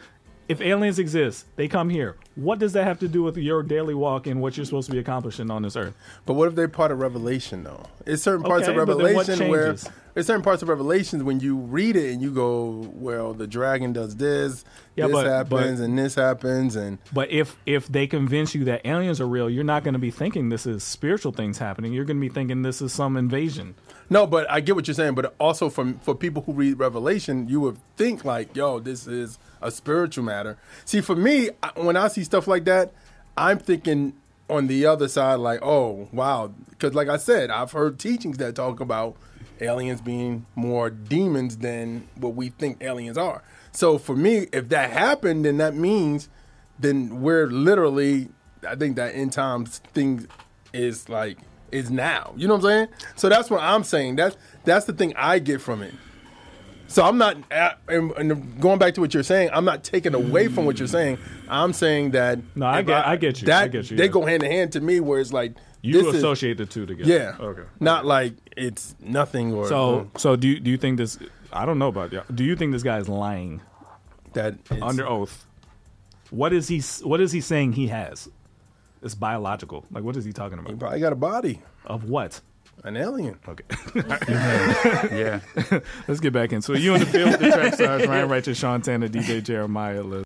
If 0.48 0.62
aliens 0.62 0.98
exist, 0.98 1.44
they 1.56 1.68
come 1.68 1.90
here. 1.90 2.16
What 2.34 2.58
does 2.58 2.72
that 2.72 2.84
have 2.84 2.98
to 3.00 3.08
do 3.08 3.22
with 3.22 3.36
your 3.36 3.62
daily 3.62 3.92
walk 3.92 4.26
and 4.26 4.40
what 4.40 4.56
you're 4.56 4.64
supposed 4.64 4.86
to 4.86 4.92
be 4.92 4.98
accomplishing 4.98 5.50
on 5.50 5.60
this 5.60 5.76
earth? 5.76 5.94
But 6.24 6.32
what 6.32 6.48
if 6.48 6.54
they're 6.54 6.68
part 6.68 6.90
of 6.90 7.00
Revelation 7.00 7.64
though? 7.64 7.84
It's 8.06 8.22
certain 8.22 8.44
parts 8.46 8.62
Okay, 8.66 8.70
of 8.74 8.86
but 8.86 8.96
then 8.96 9.14
what 9.14 9.28
Revelation 9.28 9.48
where 9.50 9.76
there's 10.14 10.26
certain 10.26 10.40
parts 10.42 10.62
of 10.62 10.70
Revelations 10.70 11.22
when 11.22 11.40
you 11.40 11.58
read 11.58 11.94
it 11.96 12.10
and 12.14 12.22
you 12.22 12.30
go, 12.30 12.88
well, 12.94 13.34
the 13.34 13.46
dragon 13.46 13.92
does 13.92 14.16
this, 14.16 14.64
Yeah, 14.96 15.08
this 15.08 15.12
but- 15.12 15.26
happens, 15.26 15.78
but- 15.80 15.84
and 15.84 15.98
this 15.98 16.14
happens, 16.14 16.74
and 16.74 16.96
But 17.12 17.30
if 17.30 17.54
if 17.66 17.86
they 17.86 18.06
convince 18.06 18.54
you 18.54 18.64
that 18.64 18.80
aliens 18.86 19.20
are 19.20 19.28
real, 19.28 19.50
you're 19.50 19.62
not 19.64 19.84
going 19.84 19.92
to 19.92 19.98
be 20.00 20.10
thinking 20.10 20.48
this 20.48 20.64
is 20.64 20.82
spiritual 20.82 21.32
things 21.32 21.58
happening. 21.58 21.92
You're 21.92 22.06
going 22.06 22.16
to 22.16 22.26
be 22.26 22.32
thinking 22.32 22.62
this 22.62 22.80
is 22.80 22.94
some 22.94 23.18
invasion. 23.18 23.74
No, 24.10 24.26
but 24.26 24.50
I 24.50 24.60
get 24.60 24.74
what 24.74 24.86
you're 24.86 24.94
saying. 24.94 25.14
But 25.14 25.34
also 25.38 25.70
from 25.70 25.98
for 26.00 26.14
people 26.14 26.42
who 26.42 26.52
read 26.52 26.78
Revelation, 26.78 27.48
you 27.48 27.60
would 27.60 27.78
think 27.96 28.24
like, 28.24 28.54
yo, 28.56 28.78
this 28.78 29.06
is 29.06 29.38
a 29.60 29.70
spiritual 29.70 30.24
matter. 30.24 30.56
See, 30.84 31.00
for 31.00 31.16
me, 31.16 31.50
when 31.74 31.96
I 31.96 32.08
see 32.08 32.24
stuff 32.24 32.46
like 32.46 32.64
that, 32.64 32.92
I'm 33.36 33.58
thinking 33.58 34.14
on 34.50 34.66
the 34.66 34.86
other 34.86 35.08
side, 35.08 35.36
like, 35.36 35.60
oh, 35.62 36.08
wow, 36.12 36.52
because 36.70 36.94
like 36.94 37.08
I 37.08 37.18
said, 37.18 37.50
I've 37.50 37.72
heard 37.72 37.98
teachings 37.98 38.38
that 38.38 38.54
talk 38.54 38.80
about 38.80 39.16
aliens 39.60 40.00
being 40.00 40.46
more 40.54 40.88
demons 40.88 41.58
than 41.58 42.08
what 42.16 42.34
we 42.34 42.48
think 42.50 42.82
aliens 42.82 43.18
are. 43.18 43.42
So 43.72 43.98
for 43.98 44.16
me, 44.16 44.46
if 44.52 44.68
that 44.70 44.90
happened, 44.90 45.44
then 45.44 45.58
that 45.58 45.74
means 45.74 46.28
then 46.78 47.20
we're 47.20 47.48
literally 47.48 48.28
I 48.66 48.74
think 48.74 48.96
that 48.96 49.14
end 49.14 49.32
times 49.32 49.78
thing 49.92 50.28
is 50.72 51.08
like 51.08 51.38
is 51.72 51.90
now. 51.90 52.32
You 52.36 52.48
know 52.48 52.54
what 52.56 52.64
I'm 52.64 52.70
saying? 52.70 52.88
So 53.16 53.28
that's 53.28 53.50
what 53.50 53.60
I'm 53.60 53.84
saying. 53.84 54.16
That's 54.16 54.36
that's 54.64 54.86
the 54.86 54.92
thing 54.92 55.14
I 55.16 55.38
get 55.38 55.60
from 55.60 55.82
it. 55.82 55.94
So 56.90 57.04
I'm 57.04 57.18
not 57.18 57.36
and, 57.88 58.60
going 58.60 58.78
back 58.78 58.94
to 58.94 59.02
what 59.02 59.12
you're 59.12 59.22
saying. 59.22 59.50
I'm 59.52 59.64
not 59.66 59.84
taking 59.84 60.14
away 60.14 60.48
from 60.48 60.64
what 60.64 60.78
you're 60.78 60.88
saying. 60.88 61.18
I'm 61.48 61.74
saying 61.74 62.12
that 62.12 62.38
No, 62.56 62.66
I 62.66 62.80
get- 62.82 63.06
I 63.06 63.16
get 63.16 63.40
you. 63.42 63.46
That 63.46 63.64
I 63.64 63.68
get 63.68 63.90
you, 63.90 63.96
they 63.98 64.04
yeah. 64.04 64.10
go 64.10 64.24
hand 64.24 64.42
in 64.42 64.50
hand 64.50 64.72
to 64.72 64.80
me. 64.80 64.98
Where 65.00 65.20
it's 65.20 65.32
like 65.32 65.52
You 65.82 65.92
this 66.02 66.06
is- 66.06 66.14
associate 66.14 66.56
the 66.56 66.64
two 66.66 66.86
together. 66.86 67.10
yeah, 67.12 67.36
Okay. 67.38 67.64
not 67.78 68.06
like 68.06 68.34
it's 68.56 68.94
nothing 69.00 69.52
or 69.52 69.68
So 69.68 70.10
so 70.16 70.34
do 70.36 70.48
you, 70.48 70.60
do 70.60 70.70
you 70.70 70.78
think 70.78 70.96
this 70.96 71.18
I 71.52 71.66
don't 71.66 71.78
know 71.78 71.88
about 71.88 72.12
you. 72.12 72.22
Do 72.34 72.42
you 72.44 72.56
think 72.56 72.72
this 72.72 72.82
guy 72.82 72.98
is 72.98 73.08
lying 73.08 73.60
That 74.32 74.54
under 74.80 75.06
oath? 75.06 75.44
What 76.30 76.52
is 76.52 76.68
he? 76.68 76.80
What 77.06 77.20
is 77.20 77.32
he 77.32 77.40
saying 77.40 77.72
he 77.72 77.88
has? 77.88 78.28
It's 79.02 79.14
biological. 79.14 79.84
Like 79.90 80.04
what 80.04 80.16
is 80.16 80.24
he 80.24 80.32
talking 80.32 80.58
he 80.58 80.64
about? 80.64 80.78
probably 80.78 81.00
got 81.00 81.12
a 81.12 81.16
body, 81.16 81.60
Of 81.86 82.04
what? 82.08 82.40
an 82.84 82.96
alien. 82.96 83.38
Okay. 83.48 83.64
Yeah. 85.16 85.40
Let's 86.08 86.20
get 86.20 86.32
back 86.32 86.52
into 86.52 86.72
it. 86.74 86.80
You 86.80 86.94
in 86.94 87.00
the 87.00 87.06
field 87.06 87.30
with 87.32 87.40
the 87.40 87.50
track 87.50 87.74
stars, 87.74 88.06
Ryan 88.06 88.28
Righteous, 88.30 88.58
Sean 88.58 88.80
Tanner, 88.82 89.08
DJ 89.08 89.42
Jeremiah. 89.42 90.02
Liz. 90.02 90.24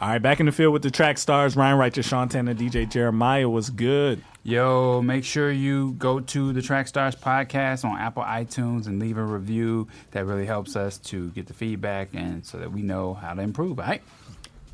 All 0.00 0.08
right, 0.08 0.18
back 0.20 0.40
in 0.40 0.46
the 0.46 0.52
field 0.52 0.72
with 0.72 0.82
the 0.82 0.90
track 0.90 1.16
stars, 1.16 1.54
Ryan 1.54 1.78
Righteous, 1.78 2.06
Sean 2.08 2.28
Tanner, 2.28 2.54
DJ 2.54 2.90
Jeremiah 2.90 3.48
was 3.48 3.70
good. 3.70 4.20
Yo, 4.42 5.00
make 5.00 5.22
sure 5.24 5.52
you 5.52 5.92
go 5.92 6.18
to 6.18 6.52
the 6.52 6.60
Track 6.60 6.88
Stars 6.88 7.14
podcast 7.14 7.84
on 7.84 7.96
Apple 7.96 8.24
iTunes 8.24 8.88
and 8.88 8.98
leave 8.98 9.16
a 9.16 9.22
review. 9.22 9.86
That 10.10 10.26
really 10.26 10.44
helps 10.46 10.74
us 10.74 10.98
to 10.98 11.30
get 11.30 11.46
the 11.46 11.54
feedback 11.54 12.08
and 12.14 12.44
so 12.44 12.58
that 12.58 12.72
we 12.72 12.82
know 12.82 13.14
how 13.14 13.34
to 13.34 13.40
improve. 13.42 13.78
All 13.78 13.86
right. 13.86 14.02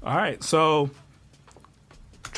All 0.02 0.16
right, 0.16 0.42
so 0.42 0.88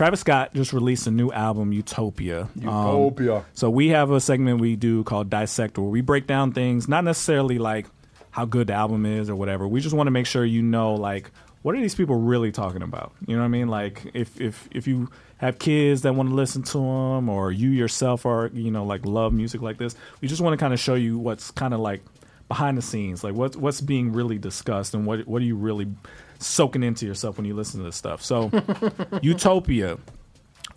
Travis 0.01 0.20
Scott 0.20 0.55
just 0.55 0.72
released 0.72 1.07
a 1.07 1.11
new 1.11 1.30
album, 1.30 1.74
Utopia. 1.74 2.44
Um, 2.44 2.51
Utopia. 2.62 3.44
so 3.53 3.68
we 3.68 3.88
have 3.88 4.11
a 4.11 4.18
segment 4.18 4.59
we 4.59 4.74
do 4.74 5.05
called 5.05 5.28
Dissect, 5.28 5.76
where 5.76 5.90
we 5.90 6.01
break 6.01 6.26
down 6.26 6.53
things, 6.53 6.88
not 6.88 7.05
necessarily 7.05 7.59
like 7.59 7.84
how 8.30 8.46
good 8.46 8.68
the 8.68 8.72
album 8.72 9.05
is 9.05 9.28
or 9.28 9.36
whatever. 9.36 9.68
We 9.68 9.82
just 9.82 9.94
want 9.94 10.07
to 10.07 10.11
make 10.11 10.24
sure 10.24 10.42
you 10.42 10.62
know, 10.62 10.94
like, 10.94 11.30
what 11.61 11.74
are 11.74 11.80
these 11.82 11.94
people 11.94 12.16
really 12.16 12.51
talking 12.51 12.80
about? 12.80 13.12
You 13.26 13.34
know 13.34 13.42
what 13.42 13.44
I 13.44 13.51
mean? 13.51 13.68
Like, 13.68 14.11
if 14.14 14.40
if 14.40 14.70
if 14.70 14.86
you 14.86 15.11
have 15.36 15.59
kids 15.59 16.01
that 16.01 16.14
want 16.14 16.30
to 16.30 16.34
listen 16.34 16.62
to 16.62 16.78
them, 16.78 17.28
or 17.28 17.53
you 17.53 17.68
yourself 17.68 18.24
are, 18.24 18.46
you 18.55 18.70
know, 18.70 18.86
like 18.86 19.05
love 19.05 19.34
music 19.34 19.61
like 19.61 19.76
this, 19.76 19.94
we 20.22 20.28
just 20.28 20.40
want 20.40 20.55
to 20.55 20.57
kind 20.57 20.72
of 20.72 20.80
show 20.80 20.94
you 20.94 21.18
what's 21.18 21.51
kind 21.51 21.74
of 21.74 21.80
like 21.80 22.01
behind 22.48 22.78
the 22.78 22.82
scenes, 22.82 23.22
like 23.22 23.34
what's 23.34 23.55
what's 23.55 23.82
being 23.82 24.14
really 24.14 24.38
discussed, 24.38 24.94
and 24.94 25.05
what 25.05 25.28
what 25.28 25.42
are 25.42 25.44
you 25.44 25.57
really 25.57 25.88
soaking 26.41 26.82
into 26.82 27.07
yourself 27.07 27.36
when 27.36 27.47
you 27.47 27.55
listen 27.55 27.80
to 27.80 27.84
this 27.84 27.97
stuff. 27.97 28.22
So, 28.22 28.51
Utopia. 29.22 29.99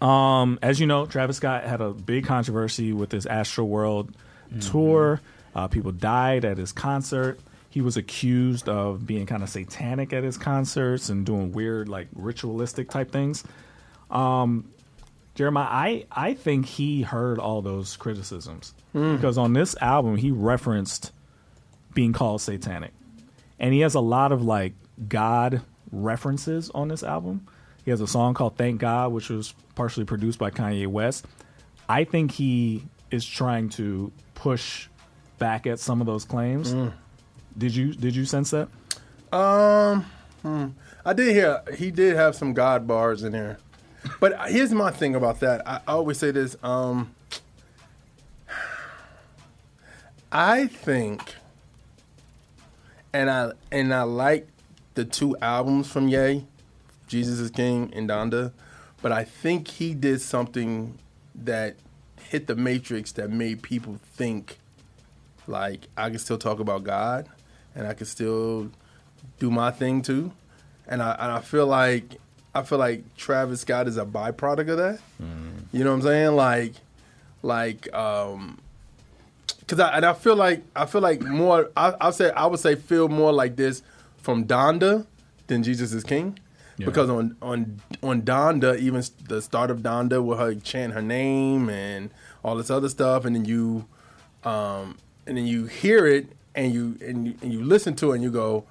Um, 0.02 0.60
as 0.62 0.80
you 0.80 0.88
know, 0.88 1.06
Travis 1.06 1.38
Scott 1.38 1.64
had 1.64 1.82
a 1.82 1.92
big 1.92 2.26
controversy 2.26 2.92
with 2.94 3.12
his 3.12 3.26
Astroworld 3.26 4.14
tour. 4.62 5.22
Uh, 5.56 5.68
people 5.68 5.92
died 5.92 6.46
at 6.46 6.58
his 6.58 6.72
concert. 6.72 7.40
He 7.70 7.82
was 7.82 7.98
accused 7.98 8.70
of 8.70 9.08
being 9.08 9.26
kind 9.26 9.42
of 9.42 9.50
satanic 9.50 10.14
at 10.14 10.24
his 10.24 10.38
concerts 10.38 11.10
and 11.10 11.26
doing 11.26 11.54
weird, 11.54 11.90
like 11.90 12.08
ritualistic 12.14 12.90
type 12.90 13.12
things. 13.12 13.44
Um, 14.12 14.70
Jeremiah, 15.36 15.68
I, 15.70 16.06
I 16.12 16.34
think 16.36 16.68
he 16.68 17.02
heard 17.02 17.40
all 17.40 17.62
those 17.64 17.96
criticisms 17.98 18.76
because 18.94 19.40
on 19.40 19.54
this 19.54 19.76
album 19.82 20.18
he 20.18 20.30
referenced 20.30 21.12
being 21.96 22.14
called 22.14 22.42
satanic, 22.42 22.92
and 23.60 23.74
he 23.74 23.80
has 23.80 23.96
a 23.96 24.00
lot 24.00 24.32
of 24.32 24.44
like 24.44 24.74
God 25.08 25.62
references 25.92 26.70
on 26.72 26.88
this 26.88 27.04
album. 27.04 27.48
He 27.86 27.92
has 27.92 28.02
a 28.02 28.08
song 28.08 28.34
called 28.34 28.58
"Thank 28.58 28.80
God," 28.80 29.12
which 29.12 29.30
was 29.30 29.54
partially 29.76 30.06
produced 30.06 30.40
by 30.40 30.52
Kanye 30.52 30.88
West. 30.88 31.26
I 31.90 32.04
think 32.04 32.32
he 32.32 32.84
is 33.12 33.26
trying 33.26 33.70
to 33.70 34.12
push 34.36 34.88
back 35.38 35.68
at 35.68 35.80
some 35.80 36.00
of 36.02 36.08
those 36.08 36.26
claims. 36.26 36.74
Did 37.58 37.76
you 37.76 37.94
did 37.94 38.16
you 38.16 38.26
sense 38.26 38.52
that? 38.52 38.70
Um, 39.32 40.06
hmm. 40.42 40.68
I 41.06 41.14
did 41.14 41.34
hear 41.34 41.62
he 41.76 41.92
did 41.92 42.16
have 42.16 42.36
some 42.36 42.54
God 42.54 42.88
bars 42.88 43.24
in 43.24 43.34
there, 43.34 43.58
but 44.20 44.50
here's 44.50 44.72
my 44.72 44.92
thing 44.92 45.16
about 45.16 45.40
that. 45.42 45.68
I 45.68 45.82
always 45.88 46.18
say 46.18 46.32
this. 46.32 46.56
Um, 46.64 47.14
I 50.32 50.68
think, 50.68 51.36
and 53.12 53.30
I 53.30 53.52
and 53.72 53.94
I 53.94 54.04
like 54.04 54.48
the 54.96 55.06
two 55.06 55.36
albums 55.42 55.92
from 55.92 56.08
Ye, 56.08 56.46
Jesus 57.08 57.40
is 57.40 57.52
King 57.52 57.92
and 57.96 58.10
Donda, 58.10 58.52
but 59.02 59.12
I 59.12 59.24
think 59.24 59.68
he 59.68 59.94
did 59.94 60.22
something 60.22 60.98
that 61.36 61.76
hit 62.30 62.48
the 62.48 62.56
matrix 62.56 63.12
that 63.14 63.30
made 63.30 63.62
people 63.62 64.00
think 64.16 64.58
like 65.48 65.88
I 65.98 66.10
can 66.10 66.20
still 66.20 66.38
talk 66.38 66.60
about 66.60 66.84
God 66.84 67.28
and 67.76 67.86
I 67.88 67.94
can 67.94 68.06
still 68.06 68.72
do 69.40 69.52
my 69.52 69.72
thing 69.72 70.02
too. 70.02 70.32
And 70.88 71.02
I 71.02 71.12
and 71.20 71.32
I 71.32 71.40
feel 71.42 71.68
like 71.68 72.18
I 72.56 72.64
feel 72.64 72.78
like 72.78 73.16
Travis 73.18 73.62
Scott 73.62 73.88
is 73.88 73.98
a 73.98 74.06
byproduct 74.06 74.70
of 74.70 74.78
that. 74.78 75.00
You 75.72 75.84
know 75.84 75.90
what 75.92 75.98
I'm 75.98 76.02
saying? 76.04 76.36
Like 76.36 76.74
like 77.42 77.94
um 77.94 78.60
cuz 79.68 79.80
I 79.80 79.98
and 79.98 80.06
I 80.06 80.14
feel 80.14 80.36
like 80.36 80.64
I 80.76 80.86
feel 80.86 81.02
like 81.02 81.22
more 81.22 81.70
I 81.76 81.94
I 82.00 82.12
say 82.12 82.32
I 82.32 82.46
would 82.46 82.60
say 82.60 82.76
feel 82.76 83.10
more 83.10 83.34
like 83.34 83.56
this 83.56 83.82
from 84.24 84.46
Donda 84.46 85.06
than 85.48 85.62
Jesus 85.62 85.94
is 85.94 86.04
King. 86.04 86.40
Because 86.78 87.08
on 87.10 87.38
on 87.40 87.82
on 88.02 88.24
Donda, 88.24 88.80
even 88.80 89.04
the 89.28 89.42
start 89.44 89.70
of 89.70 89.80
Donda, 89.80 90.24
with 90.24 90.40
her 90.40 90.56
chant 90.56 90.94
her 90.94 91.04
name 91.04 91.70
and 91.70 92.10
all 92.44 92.56
this 92.56 92.72
other 92.72 92.90
stuff, 92.90 93.26
and 93.26 93.36
then 93.36 93.46
you 93.46 93.86
um, 94.44 94.98
and 95.28 95.38
then 95.38 95.46
you 95.46 95.66
hear 95.66 96.08
it 96.08 96.28
and 96.56 96.74
you 96.74 96.98
and 97.06 97.28
you, 97.28 97.36
and 97.44 97.54
you 97.54 97.64
listen 97.64 97.96
to 97.98 98.12
it 98.12 98.16
and 98.16 98.24
you 98.24 98.32
go, 98.32 98.66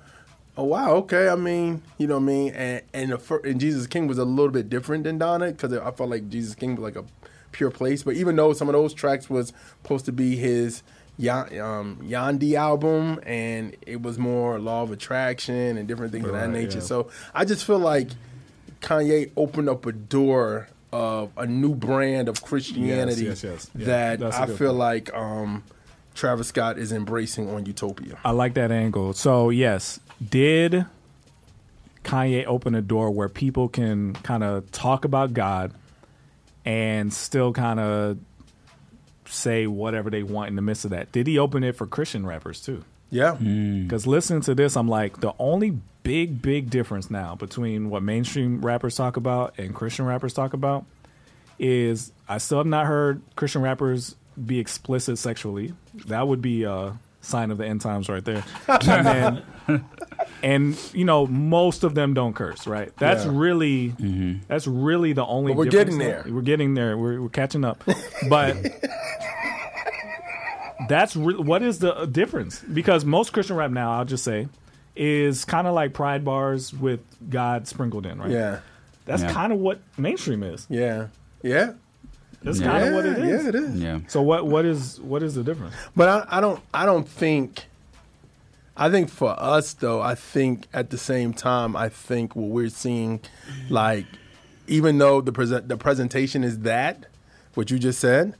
oh 0.56 0.64
wow, 0.64 0.94
okay. 0.94 1.28
I 1.28 1.36
mean, 1.36 1.82
you 1.96 2.08
know 2.08 2.16
what 2.16 2.24
I 2.24 2.26
mean. 2.26 2.52
And 2.54 2.82
and, 2.92 3.12
and 3.44 3.60
Jesus 3.60 3.86
King 3.86 4.08
was 4.08 4.18
a 4.18 4.24
little 4.24 4.52
bit 4.52 4.68
different 4.68 5.04
than 5.04 5.20
Donda 5.20 5.52
because 5.52 5.72
I 5.72 5.90
felt 5.92 6.10
like 6.10 6.28
Jesus 6.28 6.56
King 6.56 6.74
was 6.74 6.82
like 6.82 6.96
a 6.96 7.04
pure 7.52 7.70
place. 7.70 8.02
But 8.02 8.16
even 8.16 8.34
though 8.34 8.52
some 8.52 8.68
of 8.68 8.72
those 8.72 8.92
tracks 8.94 9.30
was 9.30 9.52
supposed 9.82 10.06
to 10.06 10.12
be 10.12 10.34
his 10.36 10.82
Yan- 11.22 11.60
um, 11.60 11.96
Yandhi 12.02 12.54
album, 12.54 13.20
and 13.24 13.76
it 13.86 14.02
was 14.02 14.18
more 14.18 14.58
law 14.58 14.82
of 14.82 14.90
attraction 14.90 15.78
and 15.78 15.86
different 15.86 16.12
things 16.12 16.26
of 16.26 16.32
that 16.32 16.50
nature. 16.50 16.78
yeah. 16.78 16.84
So 16.84 17.10
I 17.32 17.44
just 17.44 17.64
feel 17.64 17.78
like 17.78 18.08
Kanye 18.80 19.30
opened 19.36 19.68
up 19.68 19.86
a 19.86 19.92
door 19.92 20.68
of 20.92 21.30
a 21.36 21.46
new 21.46 21.74
brand 21.74 22.28
of 22.28 22.42
Christianity 22.42 23.24
yes, 23.24 23.44
yes. 23.44 23.70
Yeah, 23.76 24.16
that 24.16 24.22
I 24.34 24.46
feel 24.46 24.68
point. 24.68 24.78
like 24.78 25.14
um, 25.14 25.62
Travis 26.14 26.48
Scott 26.48 26.76
is 26.76 26.92
embracing 26.92 27.48
on 27.48 27.64
Utopia. 27.66 28.18
I 28.24 28.32
like 28.32 28.54
that 28.54 28.72
angle. 28.72 29.12
So 29.12 29.50
yes, 29.50 30.00
did 30.28 30.84
Kanye 32.04 32.44
open 32.46 32.74
a 32.74 32.82
door 32.82 33.10
where 33.12 33.28
people 33.28 33.68
can 33.68 34.14
kind 34.14 34.42
of 34.42 34.70
talk 34.72 35.04
about 35.04 35.32
God 35.32 35.72
and 36.64 37.12
still 37.12 37.52
kind 37.52 37.80
of 37.80 38.18
say 39.32 39.66
whatever 39.66 40.10
they 40.10 40.22
want 40.22 40.48
in 40.50 40.56
the 40.56 40.62
midst 40.62 40.84
of 40.84 40.90
that? 40.90 41.10
Did 41.12 41.26
he 41.26 41.38
open 41.38 41.64
it 41.64 41.76
for 41.76 41.86
Christian 41.86 42.26
rappers 42.26 42.60
too? 42.60 42.84
Yeah. 43.10 43.36
Mm. 43.40 43.84
Because 43.84 44.06
listening 44.06 44.42
to 44.42 44.54
this, 44.54 44.76
I'm 44.76 44.88
like, 44.88 45.20
the 45.20 45.34
only 45.38 45.78
big, 46.02 46.40
big 46.42 46.70
difference 46.70 47.10
now 47.10 47.34
between 47.34 47.90
what 47.90 48.02
mainstream 48.02 48.60
rappers 48.60 48.96
talk 48.96 49.16
about 49.16 49.58
and 49.58 49.74
Christian 49.74 50.04
rappers 50.06 50.32
talk 50.32 50.52
about 50.52 50.84
is 51.58 52.10
I 52.28 52.38
still 52.38 52.58
have 52.58 52.66
not 52.66 52.86
heard 52.86 53.20
Christian 53.36 53.62
rappers 53.62 54.16
be 54.44 54.58
explicit 54.58 55.18
sexually. 55.18 55.74
That 56.06 56.26
would 56.26 56.40
be 56.42 56.64
a 56.64 56.98
sign 57.20 57.50
of 57.50 57.58
the 57.58 57.66
end 57.66 57.80
times 57.82 58.08
right 58.08 58.24
there. 58.24 58.42
and 58.68 59.06
then, 59.06 59.84
and 60.42 60.78
you 60.94 61.04
know, 61.04 61.26
most 61.26 61.84
of 61.84 61.94
them 61.94 62.14
don't 62.14 62.32
curse, 62.34 62.66
right? 62.66 62.90
That's 62.96 63.24
Yeah. 63.26 63.30
really, 63.34 63.88
mm-hmm. 63.90 64.38
that's 64.48 64.66
really 64.66 65.12
the 65.12 65.24
only. 65.24 65.52
But 65.52 65.58
we're 65.58 65.64
difference 65.66 65.96
getting 65.96 65.98
now. 65.98 66.22
there. 66.22 66.34
We're 66.34 66.40
getting 66.42 66.74
there. 66.74 66.96
We're, 66.98 67.20
we're 67.20 67.28
catching 67.28 67.64
up, 67.64 67.84
but. 68.28 68.56
That's 70.88 71.16
re- 71.16 71.34
what 71.36 71.62
is 71.62 71.78
the 71.78 71.94
uh, 71.96 72.06
difference? 72.06 72.60
Because 72.60 73.04
most 73.04 73.32
Christian 73.32 73.56
rap 73.56 73.70
now, 73.70 73.92
I'll 73.98 74.04
just 74.04 74.24
say, 74.24 74.48
is 74.96 75.44
kind 75.44 75.66
of 75.66 75.74
like 75.74 75.92
pride 75.94 76.24
bars 76.24 76.72
with 76.72 77.00
God 77.30 77.66
sprinkled 77.68 78.06
in, 78.06 78.18
right? 78.20 78.30
Yeah. 78.30 78.58
That's 79.04 79.22
Yeah. 79.22 79.32
kind 79.32 79.52
of 79.52 79.58
what 79.58 79.80
mainstream 79.96 80.42
is. 80.42 80.66
Yeah. 80.68 81.08
Yeah. 81.42 81.72
That's 82.42 82.58
Yeah. 82.60 82.66
kind 82.66 82.88
of 82.88 82.94
what 82.94 83.06
it 83.06 83.18
Yeah, 83.18 83.24
is. 83.24 83.42
Yeah, 83.42 83.48
it 83.48 83.54
is. 83.54 83.80
Yeah. 83.80 83.98
So 84.08 84.20
what 84.22 84.46
what 84.46 84.64
is 84.64 85.00
what 85.00 85.22
is 85.22 85.34
the 85.34 85.42
difference? 85.44 85.74
But 85.96 86.08
I, 86.08 86.38
I 86.38 86.40
don't 86.40 86.60
I 86.74 86.84
don't 86.86 87.08
think 87.08 87.64
I 88.76 88.90
think 88.90 89.10
for 89.10 89.38
us 89.38 89.74
though, 89.74 90.00
I 90.00 90.14
think 90.14 90.66
at 90.72 90.90
the 90.90 90.98
same 90.98 91.32
time, 91.34 91.76
I 91.76 91.88
think 91.88 92.34
what 92.34 92.48
we're 92.48 92.68
seeing, 92.70 93.20
like, 93.68 94.06
even 94.66 94.98
though 94.98 95.20
the 95.20 95.32
present 95.32 95.68
the 95.68 95.76
presentation 95.76 96.42
is 96.42 96.60
that, 96.60 97.04
what 97.54 97.70
you 97.70 97.78
just 97.78 98.00
said, 98.00 98.34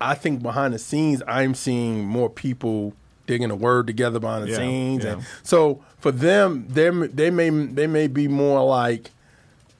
I 0.00 0.14
think 0.14 0.42
behind 0.42 0.74
the 0.74 0.78
scenes, 0.78 1.22
I'm 1.26 1.54
seeing 1.54 2.04
more 2.04 2.30
people 2.30 2.94
digging 3.26 3.50
a 3.50 3.56
word 3.56 3.86
together 3.86 4.18
behind 4.18 4.44
the 4.44 4.50
Yeah, 4.50 4.56
scenes, 4.56 5.04
yeah. 5.04 5.12
and 5.14 5.22
so 5.42 5.82
for 5.98 6.12
them, 6.12 6.66
they 6.68 6.88
they 6.90 7.30
may 7.30 7.50
they 7.50 7.86
may 7.86 8.06
be 8.06 8.28
more 8.28 8.64
like, 8.64 9.10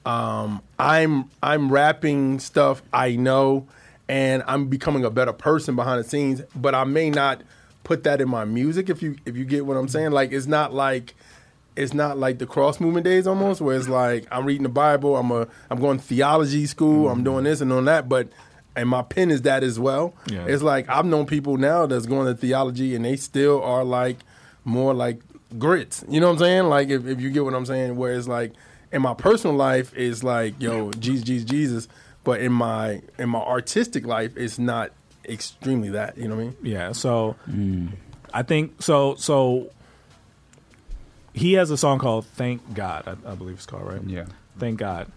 um, 0.05 0.61
I'm 0.77 1.29
I'm 1.41 1.71
rapping 1.71 2.39
stuff 2.39 2.81
I 2.93 3.15
know, 3.15 3.67
and 4.07 4.43
I'm 4.47 4.67
becoming 4.67 5.05
a 5.05 5.09
better 5.09 5.33
person 5.33 5.75
behind 5.75 6.03
the 6.03 6.07
scenes. 6.09 6.41
But 6.55 6.75
I 6.75 6.83
may 6.83 7.09
not 7.09 7.41
put 7.83 8.03
that 8.03 8.21
in 8.21 8.29
my 8.29 8.45
music. 8.45 8.89
If 8.89 9.01
you 9.01 9.15
if 9.25 9.35
you 9.35 9.45
get 9.45 9.65
what 9.65 9.77
I'm 9.77 9.87
saying, 9.87 10.11
like 10.11 10.31
it's 10.31 10.47
not 10.47 10.73
like 10.73 11.15
it's 11.75 11.93
not 11.93 12.17
like 12.17 12.39
the 12.39 12.45
cross 12.45 12.79
movement 12.81 13.05
days 13.05 13.25
almost, 13.25 13.61
where 13.61 13.77
it's 13.77 13.87
like 13.87 14.27
I'm 14.31 14.45
reading 14.45 14.63
the 14.63 14.69
Bible, 14.69 15.15
I'm 15.15 15.31
a 15.31 15.47
I'm 15.69 15.79
going 15.79 15.97
to 15.97 16.03
theology 16.03 16.65
school, 16.65 17.09
I'm 17.09 17.23
doing 17.23 17.45
this 17.45 17.61
and 17.61 17.71
doing 17.71 17.85
that, 17.85 18.09
but 18.09 18.27
and 18.75 18.87
my 18.87 19.01
pen 19.01 19.31
is 19.31 19.41
that 19.43 19.63
as 19.63 19.79
well. 19.79 20.13
Yeah. 20.27 20.45
It's 20.45 20.63
like 20.63 20.87
I've 20.89 21.05
known 21.05 21.25
people 21.25 21.57
now 21.57 21.85
that's 21.85 22.05
going 22.05 22.27
to 22.27 22.35
theology 22.39 22.95
and 22.95 23.03
they 23.03 23.15
still 23.15 23.61
are 23.63 23.83
like 23.83 24.17
more 24.63 24.93
like 24.93 25.19
grits. 25.57 26.03
You 26.07 26.19
know 26.19 26.27
what 26.27 26.33
I'm 26.33 26.39
saying? 26.39 26.63
Like 26.65 26.89
if, 26.89 27.05
if 27.05 27.19
you 27.19 27.29
get 27.29 27.43
what 27.43 27.53
I'm 27.53 27.65
saying, 27.65 27.95
where 27.95 28.13
it's 28.13 28.27
like 28.27 28.53
in 28.91 29.01
my 29.01 29.13
personal 29.13 29.55
life 29.55 29.93
it's 29.95 30.23
like 30.23 30.59
yo 30.59 30.91
Jesus 30.91 31.23
Jesus 31.23 31.49
Jesus, 31.49 31.87
but 32.23 32.41
in 32.41 32.51
my 32.51 33.01
in 33.17 33.29
my 33.29 33.39
artistic 33.39 34.05
life 34.05 34.37
it's 34.37 34.59
not 34.59 34.91
extremely 35.25 35.89
that. 35.89 36.17
You 36.17 36.27
know 36.27 36.35
what 36.35 36.41
I 36.41 36.45
mean? 36.45 36.57
Yeah. 36.63 36.91
So 36.91 37.35
I 38.33 38.43
think 38.43 38.81
so. 38.81 39.15
So 39.15 39.71
he 41.33 41.53
has 41.53 41.71
a 41.71 41.77
song 41.77 41.99
called 41.99 42.25
"Thank 42.25 42.73
God." 42.73 43.03
I, 43.07 43.31
I 43.31 43.35
believe 43.35 43.55
it's 43.55 43.65
called 43.65 43.87
right. 43.87 44.03
Yeah. 44.05 44.25
Thank 44.57 44.79
God. 44.79 45.07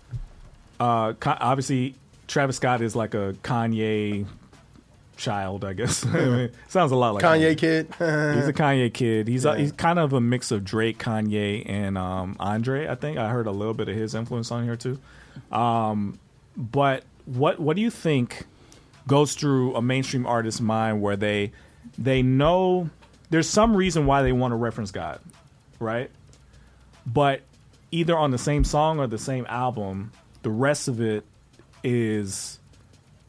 Uh, 0.79 1.15
obviously, 1.25 1.95
Travis 2.33 2.57
Scott 2.57 2.81
is 2.81 2.97
like 2.97 3.13
a 3.15 3.35
Kanye 3.43 4.25
child, 5.19 5.65
I 5.65 5.75
guess. 5.75 6.05
I 6.07 6.25
mean, 6.25 6.51
sounds 6.69 6.91
a 6.93 6.97
lot 6.97 7.15
like 7.15 7.23
Kanye 7.23 7.57
kid. 7.59 7.87
He's 7.99 8.49
a 8.49 8.53
Kanye 8.55 8.93
kid. 8.93 9.29
He's 9.29 9.45
Yeah. 9.45 9.53
a, 9.53 9.59
he's 9.59 9.73
kind 9.73 9.99
of 9.99 10.15
a 10.15 10.21
mix 10.21 10.51
of 10.51 10.65
Drake, 10.65 10.99
Kanye, 10.99 11.69
and 11.69 11.99
um, 11.99 12.37
Andre. 12.41 12.89
I 12.89 12.95
think 12.95 13.19
I 13.19 13.29
heard 13.29 13.47
a 13.47 13.51
little 13.51 13.75
bit 13.75 13.89
of 13.91 13.95
his 13.97 14.15
influence 14.15 14.51
on 14.51 14.65
here 14.65 14.77
too. 14.77 14.99
Um, 15.51 16.19
but 16.57 17.05
what 17.27 17.61
what 17.61 17.77
do 17.77 17.83
you 17.83 17.91
think 17.91 18.45
goes 19.07 19.35
through 19.35 19.75
a 19.77 19.83
mainstream 19.83 20.27
artist's 20.27 20.61
mind 20.61 21.03
where 21.03 21.17
they 21.17 21.53
they 21.99 22.23
know 22.23 22.89
there's 23.31 23.49
some 23.49 23.77
reason 23.77 24.07
why 24.07 24.23
they 24.23 24.33
want 24.33 24.53
to 24.53 24.57
reference 24.57 24.91
God, 24.91 25.21
right? 25.79 26.11
But 27.07 27.43
either 27.91 28.17
on 28.17 28.31
the 28.31 28.39
same 28.39 28.65
song 28.65 28.99
or 29.01 29.07
the 29.07 29.19
same 29.19 29.45
album, 29.51 30.13
the 30.43 30.51
rest 30.51 30.89
of 30.89 31.01
it 31.01 31.25
is 31.83 32.59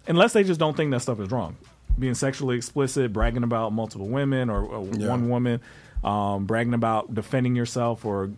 unless 0.08 0.34
they 0.34 0.44
just 0.44 0.60
don't 0.60 0.76
think 0.76 0.92
that 0.92 1.02
stuff 1.02 1.20
is 1.20 1.32
wrong. 1.32 1.56
Being 1.98 2.16
sexually 2.16 2.56
explicit, 2.58 3.14
bragging 3.14 3.44
about 3.44 3.72
multiple 3.74 4.08
women 4.08 4.50
or, 4.50 4.64
or 4.64 4.88
Yeah. 4.94 5.08
one 5.10 5.30
woman, 5.30 5.62
um, 6.04 6.46
bragging 6.46 6.74
about 6.74 7.14
defending 7.14 7.56
yourself 7.56 8.04
or 8.06 8.32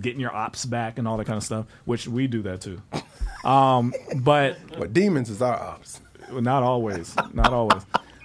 getting 0.00 0.20
your 0.20 0.34
ops 0.34 0.64
back 0.64 0.98
and 0.98 1.06
all 1.08 1.16
that 1.16 1.24
kind 1.24 1.36
of 1.36 1.44
stuff, 1.44 1.66
which 1.84 2.06
we 2.08 2.26
do 2.26 2.42
that 2.42 2.60
too. 2.60 2.80
Um, 3.44 3.92
but 4.16 4.56
But 4.78 4.94
demons 4.94 5.28
is 5.28 5.42
our 5.42 5.52
ops. 5.54 6.00
not 6.32 6.62
always, 6.62 7.14
not 7.34 7.52
always. 7.52 7.82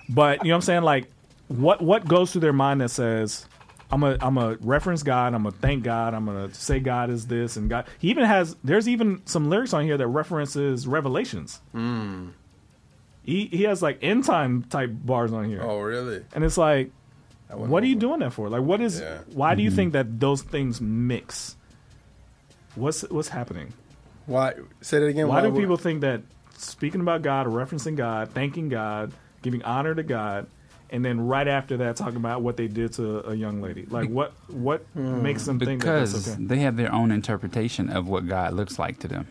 But 0.07 0.45
you 0.45 0.47
know 0.49 0.53
what 0.53 0.59
I'm 0.59 0.61
saying? 0.61 0.84
Like, 0.84 1.11
what 1.49 1.82
what 1.82 2.07
goes 2.07 2.32
through 2.32 2.39
their 2.39 2.53
mind 2.53 2.80
that 2.80 2.88
says, 2.88 3.45
"I'm 3.92 4.04
a 4.04 4.18
I'm 4.20 4.38
a 4.38 4.56
reference 4.62 5.04
God. 5.04 5.34
I'm 5.34 5.46
a 5.46 5.52
thank 5.52 5.84
God. 5.84 6.14
I'm 6.14 6.26
gonna 6.26 6.54
say 6.54 6.80
God 6.80 7.10
is 7.10 7.28
this 7.28 7.58
and 7.58 7.70
God." 7.70 7.86
He 8.00 8.10
even 8.10 8.26
has 8.26 8.56
there's 8.64 8.88
even 8.88 9.22
some 9.26 9.50
lyrics 9.50 9.74
on 9.74 9.84
here 9.84 9.98
that 9.98 10.08
references 10.08 10.88
Revelations. 10.88 11.60
He 13.24 13.46
he 13.46 13.64
has 13.64 13.82
like 13.82 14.00
end 14.02 14.26
time 14.26 14.64
type 14.64 14.92
bars 14.92 15.32
on 15.34 15.46
here, 15.46 15.62
Oh 15.62 15.80
really? 15.82 16.24
and 16.34 16.44
it's 16.44 16.58
like, 16.58 16.92
what 17.50 17.84
are 17.84 17.88
you 17.88 17.96
doing 17.96 18.20
that 18.20 18.34
for? 18.34 18.50
Like, 18.50 18.62
what 18.62 18.82
is? 18.82 19.00
Yeah. 19.00 19.20
Why 19.34 19.56
do 19.56 19.62
you 19.62 19.70
mm-hmm. 19.70 19.76
think 19.76 19.94
that 19.94 20.20
those 20.20 20.42
things 20.42 20.80
mix? 20.80 21.56
What's 22.76 23.02
what's 23.04 23.30
happening? 23.30 23.74
Why 24.26 24.54
say 24.82 25.00
that 25.00 25.06
again? 25.06 25.28
Why 25.28 25.42
do 25.42 25.50
would- 25.50 25.60
people 25.60 25.78
think 25.78 26.02
that 26.02 26.22
speaking 26.58 27.02
about 27.02 27.22
God, 27.22 27.48
referencing 27.48 27.96
God, 27.96 28.32
thanking 28.32 28.70
God, 28.70 29.12
giving 29.42 29.64
honor 29.64 29.96
to 29.96 30.04
God, 30.04 30.48
and 30.92 31.04
then 31.06 31.20
right 31.22 31.48
after 31.48 31.78
that 31.78 31.96
talking 31.96 32.18
about 32.18 32.42
what 32.42 32.58
they 32.58 32.68
did 32.68 32.94
to 32.94 33.28
a 33.30 33.36
young 33.36 33.62
lady? 33.62 33.86
Like 33.90 34.10
what 34.10 34.34
what 34.48 34.82
Hmm. 34.94 35.22
makes 35.24 35.46
them 35.46 35.60
think 35.60 35.82
that 35.82 35.86
because 35.86 36.14
that's 36.26 36.36
okay? 36.38 36.46
they 36.46 36.60
have 36.60 36.76
their 36.78 36.92
own 36.94 37.12
interpretation 37.12 37.90
of 37.90 38.08
what 38.08 38.28
God 38.28 38.54
looks 38.54 38.80
like 38.80 39.00
to 39.00 39.08
them. 39.08 39.28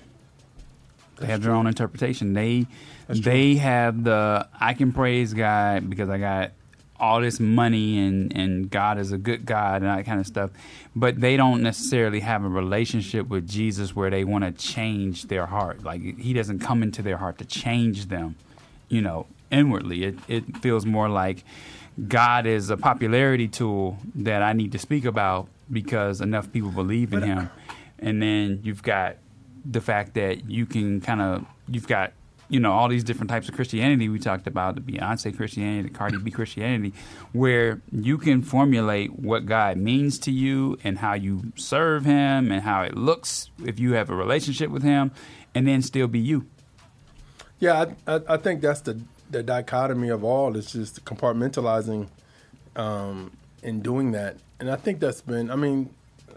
They 1.18 1.26
have 1.26 1.42
their 1.42 1.52
own 1.52 1.66
interpretation. 1.66 2.32
They 2.32 2.66
they 3.08 3.56
have 3.56 4.04
the 4.04 4.46
I 4.60 4.74
can 4.74 4.92
praise 4.92 5.34
God 5.34 5.90
because 5.90 6.08
I 6.08 6.18
got 6.18 6.52
all 7.00 7.20
this 7.20 7.40
money 7.40 7.98
and 8.06 8.32
and 8.36 8.70
God 8.70 8.98
is 8.98 9.10
a 9.12 9.18
good 9.18 9.44
God 9.44 9.82
and 9.82 9.86
that 9.90 10.04
kind 10.06 10.20
of 10.20 10.26
stuff. 10.26 10.50
But 10.94 11.20
they 11.20 11.36
don't 11.36 11.62
necessarily 11.62 12.20
have 12.20 12.44
a 12.44 12.48
relationship 12.48 13.28
with 13.28 13.48
Jesus 13.48 13.96
where 13.96 14.10
they 14.10 14.24
want 14.24 14.44
to 14.44 14.52
change 14.52 15.24
their 15.24 15.46
heart. 15.46 15.82
Like 15.82 16.02
he 16.18 16.32
doesn't 16.32 16.60
come 16.60 16.82
into 16.84 17.02
their 17.02 17.16
heart 17.16 17.38
to 17.38 17.44
change 17.44 18.06
them, 18.06 18.36
you 18.88 19.00
know, 19.00 19.26
inwardly. 19.50 20.04
It 20.04 20.18
it 20.28 20.56
feels 20.58 20.86
more 20.86 21.08
like 21.08 21.44
God 22.06 22.46
is 22.46 22.70
a 22.70 22.76
popularity 22.76 23.48
tool 23.48 23.98
that 24.14 24.42
I 24.42 24.52
need 24.52 24.72
to 24.72 24.78
speak 24.78 25.04
about 25.04 25.48
because 25.70 26.20
enough 26.20 26.52
people 26.52 26.70
believe 26.70 27.12
in 27.12 27.22
him. 27.22 27.50
And 27.98 28.22
then 28.22 28.60
you've 28.62 28.82
got 28.82 29.16
the 29.64 29.80
fact 29.80 30.14
that 30.14 30.48
you 30.48 30.66
can 30.66 31.00
kind 31.00 31.20
of 31.20 31.44
you've 31.68 31.88
got 31.88 32.12
you 32.48 32.60
know 32.60 32.72
all 32.72 32.88
these 32.88 33.04
different 33.04 33.30
types 33.30 33.48
of 33.48 33.54
Christianity 33.54 34.08
we 34.08 34.18
talked 34.18 34.46
about 34.46 34.76
the 34.76 34.80
Beyonce 34.80 35.36
Christianity, 35.36 35.88
the 35.88 35.94
Cardi 35.94 36.18
B 36.18 36.30
Christianity, 36.30 36.94
where 37.32 37.80
you 37.92 38.16
can 38.16 38.42
formulate 38.42 39.18
what 39.18 39.46
God 39.46 39.76
means 39.76 40.18
to 40.20 40.30
you 40.30 40.78
and 40.84 40.98
how 40.98 41.14
you 41.14 41.52
serve 41.56 42.04
Him 42.04 42.52
and 42.52 42.62
how 42.62 42.82
it 42.82 42.96
looks 42.96 43.50
if 43.64 43.78
you 43.78 43.92
have 43.94 44.08
a 44.08 44.14
relationship 44.14 44.70
with 44.70 44.82
Him, 44.82 45.10
and 45.54 45.66
then 45.66 45.82
still 45.82 46.06
be 46.06 46.20
you. 46.20 46.46
Yeah, 47.60 47.86
I, 48.06 48.14
I, 48.14 48.20
I 48.28 48.36
think 48.36 48.60
that's 48.60 48.80
the 48.82 49.00
the 49.30 49.42
dichotomy 49.42 50.08
of 50.08 50.24
all. 50.24 50.56
is 50.56 50.72
just 50.72 51.04
compartmentalizing 51.04 52.08
um, 52.76 53.32
and 53.62 53.82
doing 53.82 54.12
that, 54.12 54.36
and 54.60 54.70
I 54.70 54.76
think 54.76 55.00
that's 55.00 55.20
been. 55.20 55.50
I 55.50 55.56
mean, 55.56 55.90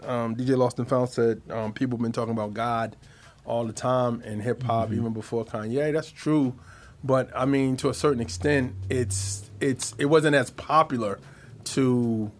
um, 0.04 0.34
DJ 0.36 0.56
Lost 0.56 0.78
and 0.78 0.88
Found 0.88 1.08
said 1.10 1.40
um, 1.50 1.72
people 1.72 1.96
have 1.98 2.02
been 2.02 2.12
talking 2.12 2.32
about 2.32 2.54
God 2.54 2.96
all 3.44 3.64
the 3.64 3.72
time 3.72 4.22
in 4.22 4.40
hip 4.40 4.62
hop, 4.62 4.92
even 4.92 5.12
before 5.12 5.44
Kanye. 5.44 5.92
That's 5.92 6.10
true, 6.10 6.54
but 7.04 7.30
I 7.34 7.44
mean, 7.44 7.76
to 7.78 7.88
a 7.88 7.94
certain 7.94 8.20
extent, 8.20 8.74
it's 8.90 9.48
it's 9.60 9.94
it 9.98 10.06
wasn't 10.06 10.34
as 10.34 10.50
popular 10.50 11.18
to 11.64 12.30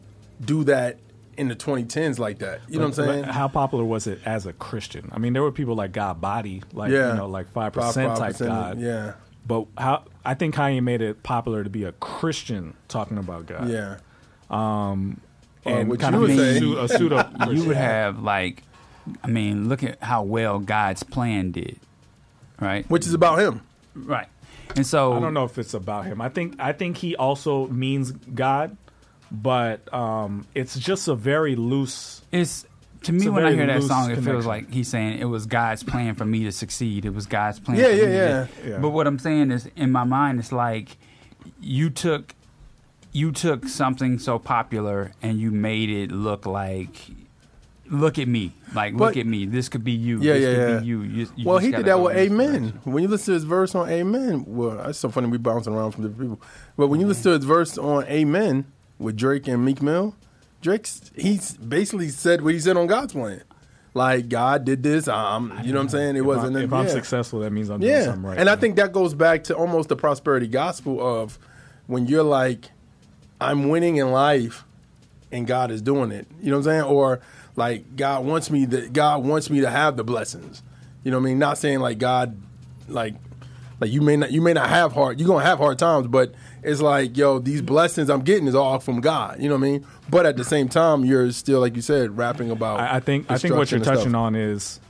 do 0.44 0.64
that 0.64 0.98
in 1.36 1.48
the 1.48 1.56
2010s 1.56 2.18
like 2.18 2.38
that. 2.40 2.60
You 2.68 2.78
know 2.78 2.88
what 2.88 2.98
I'm 2.98 3.06
saying? 3.06 3.24
How 3.24 3.48
popular 3.48 3.84
was 3.84 4.06
it 4.06 4.18
as 4.26 4.44
a 4.46 4.52
Christian? 4.52 5.08
I 5.14 5.18
mean, 5.18 5.32
there 5.32 5.42
were 5.42 5.52
people 5.52 5.74
like 5.76 5.92
God 5.92 6.20
Body, 6.20 6.62
like 6.74 6.90
Yeah. 6.90 7.12
you 7.12 7.16
know, 7.18 7.26
like 7.26 7.46
five 7.52 7.72
Five- 7.72 7.84
percent 7.94 8.16
type 8.18 8.34
5%, 8.34 8.46
God. 8.48 8.80
yeah. 8.80 9.12
But 9.46 9.66
how 9.76 10.04
I 10.24 10.34
think 10.34 10.54
Kanye 10.54 10.82
made 10.82 11.00
it 11.02 11.22
popular 11.22 11.64
to 11.64 11.70
be 11.70 11.84
a 11.84 11.92
Christian 11.92 12.74
talking 12.88 13.18
about 13.18 13.46
God. 13.46 13.68
Yeah. 13.68 13.98
Um, 14.50 15.20
and 15.64 15.88
what 15.88 16.00
kind 16.00 16.14
you 16.14 16.22
of 16.22 16.28
would 16.28 16.36
being 16.36 16.54
say. 16.54 16.58
su- 16.58 16.78
a 16.78 16.88
pseudo. 16.88 17.28
you 17.50 17.64
would 17.66 17.76
have 17.76 18.20
like, 18.22 18.62
I 19.22 19.26
mean, 19.28 19.68
look 19.68 19.82
at 19.82 20.02
how 20.02 20.22
well 20.22 20.58
God's 20.58 21.02
plan 21.02 21.52
did, 21.52 21.78
right? 22.60 22.88
Which 22.90 23.06
is 23.06 23.14
about 23.14 23.38
him. 23.40 23.62
Right. 23.94 24.28
And 24.76 24.86
so 24.86 25.12
I 25.12 25.20
don't 25.20 25.34
know 25.34 25.44
if 25.44 25.58
it's 25.58 25.74
about 25.74 26.06
him. 26.06 26.20
I 26.20 26.28
think 26.28 26.56
I 26.58 26.72
think 26.72 26.96
he 26.96 27.16
also 27.16 27.66
means 27.66 28.10
God, 28.12 28.76
but 29.30 29.92
um, 29.92 30.46
it's 30.54 30.78
just 30.78 31.08
a 31.08 31.14
very 31.14 31.56
loose. 31.56 32.22
It's 32.32 32.64
to 33.04 33.12
me 33.12 33.28
when 33.28 33.44
I 33.44 33.52
hear 33.54 33.66
that 33.66 33.82
song, 33.82 34.10
it 34.10 34.20
feels 34.22 34.46
like 34.46 34.70
he's 34.72 34.88
saying 34.88 35.18
it 35.18 35.24
was 35.26 35.46
God's 35.46 35.82
plan 35.82 36.14
for 36.14 36.24
me 36.24 36.44
to 36.44 36.52
succeed. 36.52 37.04
It 37.04 37.14
was 37.14 37.26
God's 37.26 37.60
plan. 37.60 37.78
Yeah, 37.78 37.84
for 37.84 37.90
yeah, 37.90 37.96
me 37.96 38.06
to- 38.06 38.12
yeah. 38.14 38.70
Yeah. 38.72 38.78
But 38.78 38.90
what 38.90 39.06
I'm 39.06 39.18
saying 39.18 39.50
is, 39.50 39.68
in 39.76 39.90
my 39.92 40.04
mind, 40.04 40.38
it's 40.38 40.52
like 40.52 40.96
you 41.60 41.90
took 41.90 42.34
you 43.12 43.30
took 43.32 43.68
something 43.68 44.18
so 44.18 44.38
popular 44.38 45.12
and 45.22 45.38
you 45.40 45.50
made 45.50 45.90
it 45.90 46.10
look 46.12 46.46
like. 46.46 46.96
Look 47.90 48.18
at 48.18 48.26
me, 48.26 48.52
like 48.74 48.94
look 48.94 49.18
at 49.18 49.26
me. 49.26 49.44
This 49.44 49.68
could 49.68 49.84
be 49.84 49.92
you. 49.92 50.18
Yeah, 50.22 50.32
this 50.32 50.42
yeah, 50.42 50.54
could 50.54 50.70
yeah. 50.74 50.80
Be 50.80 50.86
you. 50.86 51.02
You- 51.02 51.28
you 51.36 51.44
well, 51.46 51.58
he 51.58 51.70
did 51.72 51.84
that 51.84 52.00
with 52.00 52.16
Amen. 52.16 52.46
direction. 52.70 52.80
When 52.84 53.02
you 53.02 53.08
listen 53.08 53.26
to 53.26 53.34
his 53.34 53.44
verse 53.44 53.74
on 53.74 53.90
Amen, 53.90 54.44
well, 54.46 54.76
that's 54.78 54.98
so 54.98 55.10
funny 55.10 55.26
we 55.26 55.36
bouncing 55.36 55.74
around 55.74 55.90
from 55.92 56.04
different 56.08 56.20
people. 56.30 56.40
But 56.78 56.86
when 56.86 57.00
you 57.00 57.06
listen 57.06 57.24
to 57.24 57.30
his 57.36 57.44
verse 57.44 57.76
on 57.76 58.04
Amen 58.04 58.64
with 58.98 59.16
Drake 59.18 59.46
and 59.46 59.62
Meek 59.62 59.82
Mill, 59.82 60.14
Drake's 60.62 61.10
he's 61.14 61.54
basically 61.56 62.08
said 62.08 62.40
what 62.42 62.54
he 62.54 62.60
said 62.60 62.76
on 62.76 62.86
God's 62.86 63.12
plan. 63.12 63.42
Like 63.94 64.30
God 64.30 64.64
did 64.64 64.82
this, 64.82 65.06
I'm, 65.06 65.50
you 65.64 65.72
know 65.72 65.78
what 65.78 65.82
I'm 65.82 65.88
saying? 65.90 66.16
It 66.16 66.20
If, 66.20 66.24
wasn't. 66.24 66.56
I, 66.56 66.62
if 66.62 66.72
I'm 66.72 66.86
yeah. 66.86 66.92
successful, 66.92 67.40
that 67.40 67.50
means 67.50 67.68
I'm 67.68 67.80
doing 67.80 68.04
something 68.04 68.22
right. 68.22 68.38
and 68.38 68.48
I 68.48 68.56
think 68.56 68.76
that 68.76 68.92
goes 68.92 69.12
back 69.12 69.44
to 69.44 69.54
almost 69.56 69.90
the 69.90 69.96
prosperity 69.96 70.46
gospel 70.46 70.98
of 71.06 71.38
when 71.88 72.06
you're 72.06 72.22
like, 72.22 72.70
I'm 73.38 73.68
winning 73.68 73.96
in 73.96 74.10
life, 74.10 74.64
and 75.30 75.46
God 75.46 75.70
is 75.70 75.82
doing 75.82 76.10
it. 76.10 76.26
You 76.40 76.50
know 76.50 76.58
what 76.58 76.66
I'm 76.68 76.72
saying? 76.72 76.82
Or 76.84 77.20
like 77.56 77.96
God 77.96 78.24
wants 78.24 78.50
me 78.50 78.64
that 78.66 78.92
God 78.92 79.24
wants 79.24 79.50
me 79.50 79.60
to 79.60 79.68
have 79.70 79.96
the 79.96 80.04
blessings. 80.04 80.62
You 81.04 81.10
know 81.10 81.18
what 81.18 81.24
I 81.24 81.30
mean? 81.30 81.38
Not 81.38 81.58
saying 81.58 81.80
like 81.80 81.98
God, 81.98 82.40
like, 82.88 83.14
like 83.80 83.90
you 83.90 84.00
may 84.00 84.16
not 84.16 84.30
you 84.30 84.40
may 84.40 84.52
not 84.54 84.68
have 84.70 84.92
hard 84.92 85.18
you're 85.20 85.28
gonna 85.28 85.44
have 85.44 85.58
hard 85.58 85.78
times, 85.78 86.06
but 86.06 86.32
it's 86.62 86.80
like 86.80 87.16
yo 87.16 87.38
these 87.38 87.62
blessings 87.62 88.08
I'm 88.10 88.22
getting 88.22 88.46
is 88.46 88.54
all 88.54 88.78
from 88.78 89.00
God. 89.00 89.40
You 89.40 89.48
know 89.48 89.56
what 89.56 89.66
I 89.66 89.70
mean? 89.70 89.86
But 90.10 90.26
at 90.26 90.36
the 90.36 90.44
same 90.44 90.68
time, 90.68 91.04
you're 91.04 91.30
still 91.32 91.60
like 91.60 91.76
you 91.76 91.82
said 91.82 92.16
rapping 92.16 92.50
about. 92.50 92.80
I, 92.80 92.96
I 92.96 93.00
think 93.00 93.30
I 93.30 93.38
think 93.38 93.54
what 93.54 93.70
you're 93.70 93.80
touching 93.80 94.10
stuff. 94.10 94.14
on 94.14 94.34
is 94.34 94.80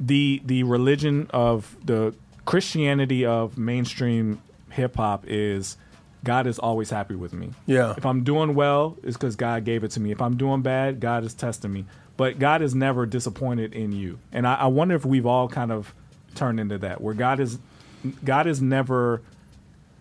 the 0.00 0.42
the 0.44 0.62
religion 0.64 1.28
of 1.30 1.76
the 1.84 2.14
Christianity 2.44 3.24
of 3.24 3.56
mainstream 3.56 4.42
hip 4.70 4.96
hop 4.96 5.24
is 5.26 5.76
God 6.24 6.46
is 6.46 6.58
always 6.58 6.90
happy 6.90 7.14
with 7.14 7.32
me. 7.32 7.50
Yeah. 7.66 7.94
If 7.96 8.06
I'm 8.06 8.24
doing 8.24 8.54
well, 8.54 8.96
it's 9.02 9.16
because 9.16 9.36
God 9.36 9.64
gave 9.64 9.84
it 9.84 9.92
to 9.92 10.00
me. 10.00 10.12
If 10.12 10.22
I'm 10.22 10.36
doing 10.36 10.62
bad, 10.62 11.00
God 11.00 11.24
is 11.24 11.34
testing 11.34 11.72
me. 11.72 11.84
But 12.16 12.38
God 12.38 12.62
is 12.62 12.74
never 12.74 13.06
disappointed 13.06 13.72
in 13.72 13.92
you. 13.92 14.18
And 14.32 14.46
I, 14.46 14.54
I 14.54 14.66
wonder 14.66 14.94
if 14.94 15.04
we've 15.04 15.26
all 15.26 15.48
kind 15.48 15.72
of 15.72 15.92
turned 16.34 16.60
into 16.60 16.78
that, 16.78 17.00
where 17.00 17.14
God 17.14 17.40
is 17.40 17.58
God 18.24 18.46
is 18.46 18.60
never 18.60 19.22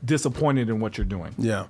disappointed 0.03 0.69
in 0.69 0.79
what 0.79 0.97
you're 0.97 1.05
doing. 1.05 1.33
Yeah. 1.37 1.67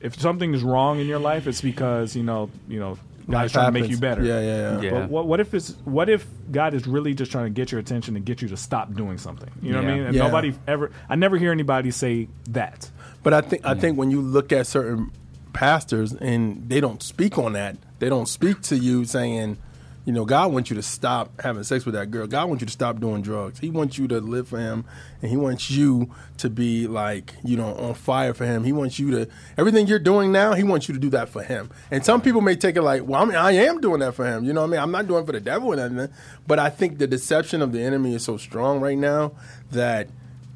If 0.00 0.20
something 0.20 0.52
is 0.54 0.62
wrong 0.62 1.00
in 1.00 1.06
your 1.06 1.18
life, 1.18 1.46
it's 1.46 1.60
because 1.60 2.14
you 2.14 2.22
know 2.22 2.50
you 2.68 2.78
know 2.78 2.98
God's 3.28 3.52
trying 3.52 3.72
to 3.72 3.80
make 3.80 3.90
you 3.90 3.96
better. 3.96 4.22
Yeah, 4.22 4.40
yeah, 4.40 4.56
yeah. 4.56 4.80
Yeah. 4.80 4.90
But 4.90 5.10
what, 5.10 5.26
what 5.26 5.40
if 5.40 5.54
it's 5.54 5.70
what 5.84 6.08
if 6.10 6.26
God 6.50 6.74
is 6.74 6.86
really 6.86 7.14
just 7.14 7.32
trying 7.32 7.46
to 7.46 7.50
get 7.50 7.72
your 7.72 7.80
attention 7.80 8.16
and 8.16 8.24
get 8.24 8.42
you 8.42 8.48
to 8.48 8.56
stop 8.56 8.92
doing 8.94 9.16
something? 9.18 9.50
You 9.62 9.72
know 9.72 9.82
what 9.82 9.90
I 9.90 9.94
mean? 9.94 10.02
And 10.04 10.14
Yeah. 10.14 10.26
nobody 10.26 10.54
ever. 10.66 10.90
I 11.08 11.14
never 11.16 11.38
hear 11.38 11.52
anybody 11.52 11.90
say 11.90 12.28
that. 12.50 12.90
But 13.22 13.32
I 13.32 13.40
think 13.40 13.64
I 13.64 13.74
think 13.74 13.96
when 13.96 14.10
you 14.10 14.20
look 14.20 14.52
at 14.52 14.66
certain 14.66 15.10
pastors 15.54 16.12
and 16.12 16.68
they 16.68 16.80
don't 16.80 17.02
speak 17.02 17.38
on 17.38 17.54
that, 17.54 17.76
they 17.98 18.10
don't 18.10 18.28
speak 18.28 18.60
to 18.62 18.76
you 18.76 19.04
saying, 19.06 19.56
you 20.04 20.12
know, 20.12 20.26
God 20.26 20.52
wants 20.52 20.68
you 20.68 20.76
to 20.76 20.82
stop 20.82 21.40
having 21.40 21.62
sex 21.62 21.86
with 21.86 21.94
that 21.94 22.10
girl. 22.10 22.26
God 22.26 22.48
wants 22.48 22.60
you 22.60 22.66
to 22.66 22.72
stop 22.72 23.00
doing 23.00 23.22
drugs. 23.22 23.58
He 23.58 23.70
wants 23.70 23.96
you 23.96 24.06
to 24.08 24.20
live 24.20 24.48
for 24.48 24.58
Him, 24.58 24.84
and 25.22 25.30
He 25.30 25.36
wants 25.36 25.70
you 25.70 26.10
to 26.38 26.50
be 26.50 26.86
like, 26.86 27.32
you 27.42 27.56
know, 27.56 27.74
on 27.74 27.94
fire 27.94 28.34
for 28.34 28.44
Him. 28.44 28.64
He 28.64 28.72
wants 28.72 28.98
you 28.98 29.10
to 29.12 29.28
everything 29.56 29.86
you're 29.86 29.98
doing 29.98 30.30
now. 30.30 30.52
He 30.52 30.62
wants 30.62 30.88
you 30.88 30.94
to 30.94 31.00
do 31.00 31.08
that 31.10 31.30
for 31.30 31.42
Him. 31.42 31.70
And 31.90 32.04
some 32.04 32.20
people 32.20 32.42
may 32.42 32.54
take 32.54 32.76
it 32.76 32.82
like, 32.82 33.06
well, 33.06 33.22
I 33.22 33.24
mean, 33.24 33.36
I 33.36 33.52
am 33.52 33.80
doing 33.80 34.00
that 34.00 34.14
for 34.14 34.26
Him. 34.26 34.44
You 34.44 34.52
know 34.52 34.60
what 34.60 34.68
I 34.68 34.70
mean? 34.72 34.80
I'm 34.80 34.90
not 34.90 35.08
doing 35.08 35.22
it 35.22 35.26
for 35.26 35.32
the 35.32 35.40
devil 35.40 35.72
and 35.72 35.80
anything. 35.80 36.14
But 36.46 36.58
I 36.58 36.68
think 36.68 36.98
the 36.98 37.06
deception 37.06 37.62
of 37.62 37.72
the 37.72 37.80
enemy 37.80 38.14
is 38.14 38.24
so 38.24 38.36
strong 38.36 38.80
right 38.80 38.98
now 38.98 39.32
that 39.70 40.08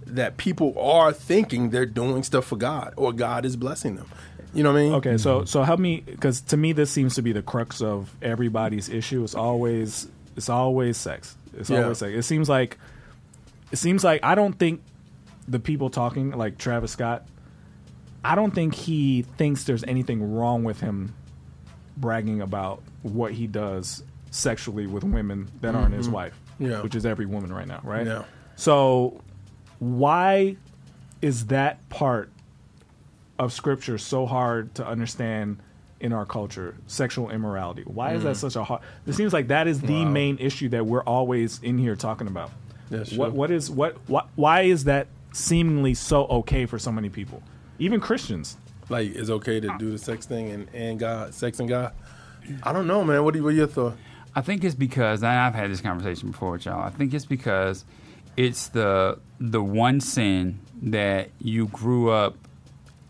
that 0.04 0.38
people 0.38 0.78
are 0.78 1.12
thinking 1.12 1.68
they're 1.70 1.84
doing 1.84 2.22
stuff 2.22 2.46
for 2.46 2.56
God 2.56 2.94
or 2.96 3.12
God 3.12 3.44
is 3.44 3.56
blessing 3.56 3.96
them. 3.96 4.08
You 4.54 4.62
know 4.62 4.72
what 4.72 4.78
I 4.78 4.82
mean? 4.82 4.92
Okay, 4.94 5.18
so 5.18 5.44
so 5.44 5.62
help 5.62 5.78
me 5.80 6.02
because 6.04 6.40
to 6.42 6.56
me 6.56 6.72
this 6.72 6.90
seems 6.90 7.14
to 7.16 7.22
be 7.22 7.32
the 7.32 7.42
crux 7.42 7.80
of 7.82 8.12
everybody's 8.22 8.88
issue. 8.88 9.22
It's 9.24 9.34
always 9.34 10.08
it's 10.36 10.48
always 10.48 10.96
sex. 10.96 11.36
It's 11.56 11.68
Yeah. 11.70 11.82
always 11.82 11.98
sex. 11.98 12.12
It 12.14 12.22
seems 12.22 12.48
like 12.48 12.78
it 13.70 13.76
seems 13.76 14.02
like 14.04 14.24
I 14.24 14.34
don't 14.34 14.54
think 14.58 14.80
the 15.46 15.58
people 15.58 15.90
talking 15.90 16.30
like 16.30 16.56
Travis 16.58 16.92
Scott. 16.92 17.26
I 18.24 18.34
don't 18.34 18.54
think 18.54 18.74
he 18.74 19.22
thinks 19.36 19.64
there's 19.64 19.84
anything 19.84 20.34
wrong 20.34 20.64
with 20.64 20.80
him 20.80 21.14
bragging 21.96 22.40
about 22.40 22.82
what 23.02 23.32
he 23.32 23.46
does 23.46 24.02
sexually 24.30 24.86
with 24.86 25.04
women 25.04 25.48
that 25.60 25.74
aren't 25.74 25.94
his 25.94 26.08
wife, 26.08 26.34
Mm-hmm. 26.60 26.70
Yeah. 26.72 26.82
which 26.82 26.94
is 26.94 27.06
every 27.06 27.26
woman 27.26 27.52
right 27.52 27.66
now, 27.66 27.80
right? 27.84 28.06
Yeah. 28.06 28.24
So 28.56 29.20
why 29.78 30.56
is 31.22 31.46
that 31.46 31.88
part 31.88 32.30
of 33.38 33.52
scripture 33.52 33.98
so 33.98 34.26
hard 34.26 34.74
to 34.76 34.86
understand 34.86 35.58
in 36.00 36.12
our 36.12 36.24
culture? 36.26 36.76
Sexual 36.86 37.30
immorality. 37.30 37.82
Why 37.82 38.12
is 38.14 38.22
that 38.24 38.36
Mm. 38.36 38.40
such 38.40 38.56
a 38.56 38.64
hard? 38.64 38.82
It 39.06 39.14
seems 39.14 39.32
like 39.32 39.48
that 39.48 39.66
is 39.66 39.80
the 39.80 40.04
main 40.04 40.38
issue 40.38 40.68
that 40.70 40.86
we're 40.86 41.02
always 41.02 41.60
in 41.62 41.78
here 41.78 41.96
talking 41.96 42.26
about. 42.26 42.50
That's 42.90 43.12
What 43.12 43.30
true. 43.30 43.34
what 43.38 43.50
is 43.50 43.70
what, 43.70 43.96
what 44.08 44.28
why 44.34 44.62
is 44.62 44.84
that 44.84 45.08
seemingly 45.32 45.94
so 45.94 46.26
okay 46.26 46.64
for 46.66 46.78
so 46.78 46.90
many 46.90 47.08
people, 47.08 47.42
even 47.78 48.00
Christians? 48.00 48.56
Like 48.88 49.14
it's 49.14 49.28
okay 49.28 49.60
to 49.60 49.76
do 49.78 49.90
the 49.90 49.98
sex 49.98 50.24
thing 50.24 50.50
and, 50.50 50.68
and 50.72 50.98
God, 50.98 51.34
sex 51.34 51.60
and 51.60 51.68
God. 51.68 51.92
I 52.62 52.72
don't 52.72 52.86
know, 52.86 53.04
man. 53.04 53.22
What 53.24 53.34
do 53.34 53.40
you, 53.40 53.44
what 53.44 53.50
are 53.52 53.56
your 53.56 53.66
thoughts? 53.66 53.98
I 54.34 54.40
think 54.40 54.64
it's 54.64 54.74
because 54.74 55.22
and 55.22 55.30
I've 55.30 55.54
had 55.54 55.70
this 55.70 55.80
conversation 55.82 56.30
before 56.30 56.52
with 56.52 56.64
y'all. 56.64 56.80
I 56.82 56.88
think 56.90 57.12
it's 57.12 57.26
because 57.26 57.84
it's 58.36 58.68
the 58.68 59.18
the 59.38 59.62
one 59.62 60.00
sin 60.00 60.60
that 60.80 61.28
you 61.40 61.66
grew 61.66 62.08
up 62.10 62.36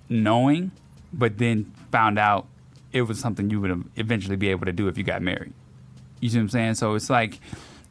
knowing, 0.09 0.71
but 1.13 1.39
then 1.39 1.73
found 1.91 2.19
out 2.19 2.47
it 2.93 3.03
was 3.03 3.19
something 3.19 3.51
you 3.51 3.61
would 3.61 3.85
eventually 3.97 4.37
be 4.37 4.49
able 4.49 4.67
to 4.67 4.73
do 4.73 4.89
if 4.89 4.97
you 4.99 5.05
got 5.05 5.23
married. 5.23 5.53
You 6.21 6.29
see 6.31 6.39
what 6.39 6.43
I'm 6.43 6.49
saying? 6.49 6.75
So 6.75 6.95
it's 6.95 7.11
like 7.11 7.39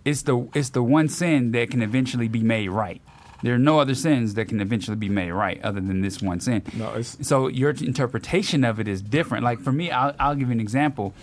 it's 0.05 0.23
the 0.23 0.47
it's 0.53 0.69
the 0.69 0.83
one 0.83 1.09
sin 1.09 1.51
that 1.51 1.69
can 1.71 1.81
eventually 1.81 2.27
be 2.27 2.41
made 2.41 2.69
right. 2.69 3.01
There 3.43 3.53
are 3.53 3.59
no 3.59 3.79
other 3.79 3.93
sins 3.93 4.33
that 4.33 4.45
can 4.47 4.59
eventually 4.61 4.97
be 4.97 5.09
made 5.09 5.31
right 5.31 5.61
other 5.63 5.79
than 5.79 6.01
this 6.01 6.21
one 6.21 6.39
sin. 6.39 6.63
No, 6.73 6.89
it's- 6.89 7.17
so 7.21 7.47
your 7.47 7.69
interpretation 7.69 8.63
of 8.63 8.79
it 8.79 8.87
is 8.87 9.01
different. 9.01 9.43
Like 9.43 9.59
for 9.59 9.71
me, 9.71 9.91
I'll, 9.91 10.15
I'll 10.19 10.33
give 10.33 10.47
you 10.47 10.53
an 10.53 10.59
example. 10.59 11.13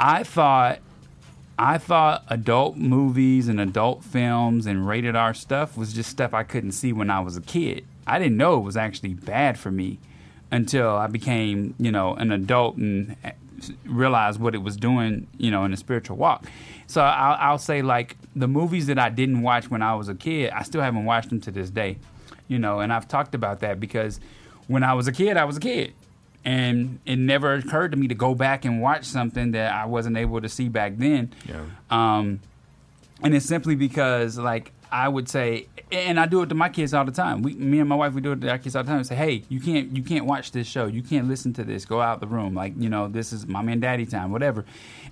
I 0.00 0.24
thought 0.24 0.80
I 1.56 1.78
thought 1.78 2.24
adult 2.28 2.76
movies 2.76 3.46
and 3.46 3.60
adult 3.60 4.02
films 4.02 4.66
and 4.66 4.86
rated 4.88 5.14
R 5.14 5.32
stuff 5.32 5.76
was 5.78 5.92
just 5.92 6.10
stuff 6.10 6.34
I 6.34 6.42
couldn't 6.42 6.72
see 6.72 6.92
when 6.92 7.08
I 7.10 7.20
was 7.20 7.36
a 7.36 7.40
kid. 7.40 7.84
I 8.06 8.18
didn't 8.18 8.36
know 8.36 8.56
it 8.58 8.62
was 8.64 8.76
actually 8.76 9.14
bad 9.14 9.56
for 9.58 9.70
me 9.70 9.98
until 10.54 10.90
I 10.90 11.08
became, 11.08 11.74
you 11.78 11.90
know, 11.90 12.14
an 12.14 12.30
adult 12.30 12.76
and 12.76 13.16
realized 13.84 14.38
what 14.38 14.54
it 14.54 14.62
was 14.62 14.76
doing, 14.76 15.26
you 15.36 15.50
know, 15.50 15.64
in 15.64 15.72
a 15.72 15.76
spiritual 15.76 16.16
walk. 16.16 16.46
So 16.86 17.02
I'll, 17.02 17.36
I'll 17.40 17.58
say 17.58 17.82
like 17.82 18.16
the 18.36 18.46
movies 18.46 18.86
that 18.86 18.98
I 18.98 19.08
didn't 19.08 19.42
watch 19.42 19.68
when 19.68 19.82
I 19.82 19.94
was 19.96 20.08
a 20.08 20.14
kid, 20.14 20.50
I 20.50 20.62
still 20.62 20.80
haven't 20.80 21.06
watched 21.06 21.30
them 21.30 21.40
to 21.42 21.50
this 21.50 21.70
day, 21.70 21.98
you 22.46 22.58
know, 22.58 22.80
and 22.80 22.92
I've 22.92 23.08
talked 23.08 23.34
about 23.34 23.60
that 23.60 23.80
because 23.80 24.20
when 24.68 24.84
I 24.84 24.94
was 24.94 25.08
a 25.08 25.12
kid, 25.12 25.36
I 25.36 25.44
was 25.44 25.56
a 25.56 25.60
kid 25.60 25.92
and 26.44 27.00
it 27.04 27.16
never 27.16 27.54
occurred 27.54 27.90
to 27.90 27.96
me 27.96 28.06
to 28.08 28.14
go 28.14 28.34
back 28.34 28.64
and 28.64 28.80
watch 28.80 29.06
something 29.06 29.52
that 29.52 29.72
I 29.72 29.86
wasn't 29.86 30.16
able 30.16 30.40
to 30.40 30.48
see 30.48 30.68
back 30.68 30.98
then. 30.98 31.32
Yeah. 31.48 31.64
Um, 31.90 32.40
and 33.22 33.34
it's 33.34 33.46
simply 33.46 33.74
because, 33.74 34.38
like, 34.38 34.72
I 34.90 35.08
would 35.08 35.28
say, 35.28 35.66
and 35.90 36.18
I 36.18 36.26
do 36.26 36.42
it 36.42 36.48
to 36.48 36.54
my 36.54 36.68
kids 36.68 36.94
all 36.94 37.04
the 37.04 37.12
time. 37.12 37.42
We, 37.42 37.54
me 37.54 37.80
and 37.80 37.88
my 37.88 37.94
wife, 37.94 38.14
we 38.14 38.20
do 38.20 38.32
it 38.32 38.40
to 38.42 38.50
our 38.50 38.58
kids 38.58 38.76
all 38.76 38.82
the 38.82 38.88
time. 38.88 38.98
We 38.98 39.04
say, 39.04 39.14
"Hey, 39.14 39.44
you 39.48 39.60
can't, 39.60 39.96
you 39.96 40.02
can't 40.02 40.26
watch 40.26 40.52
this 40.52 40.66
show. 40.66 40.86
You 40.86 41.02
can't 41.02 41.28
listen 41.28 41.52
to 41.54 41.64
this. 41.64 41.84
Go 41.84 42.00
out 42.00 42.20
the 42.20 42.26
room. 42.26 42.54
Like, 42.54 42.74
you 42.76 42.88
know, 42.88 43.08
this 43.08 43.32
is 43.32 43.46
mommy 43.46 43.72
and 43.72 43.82
daddy 43.82 44.06
time, 44.06 44.32
whatever." 44.32 44.64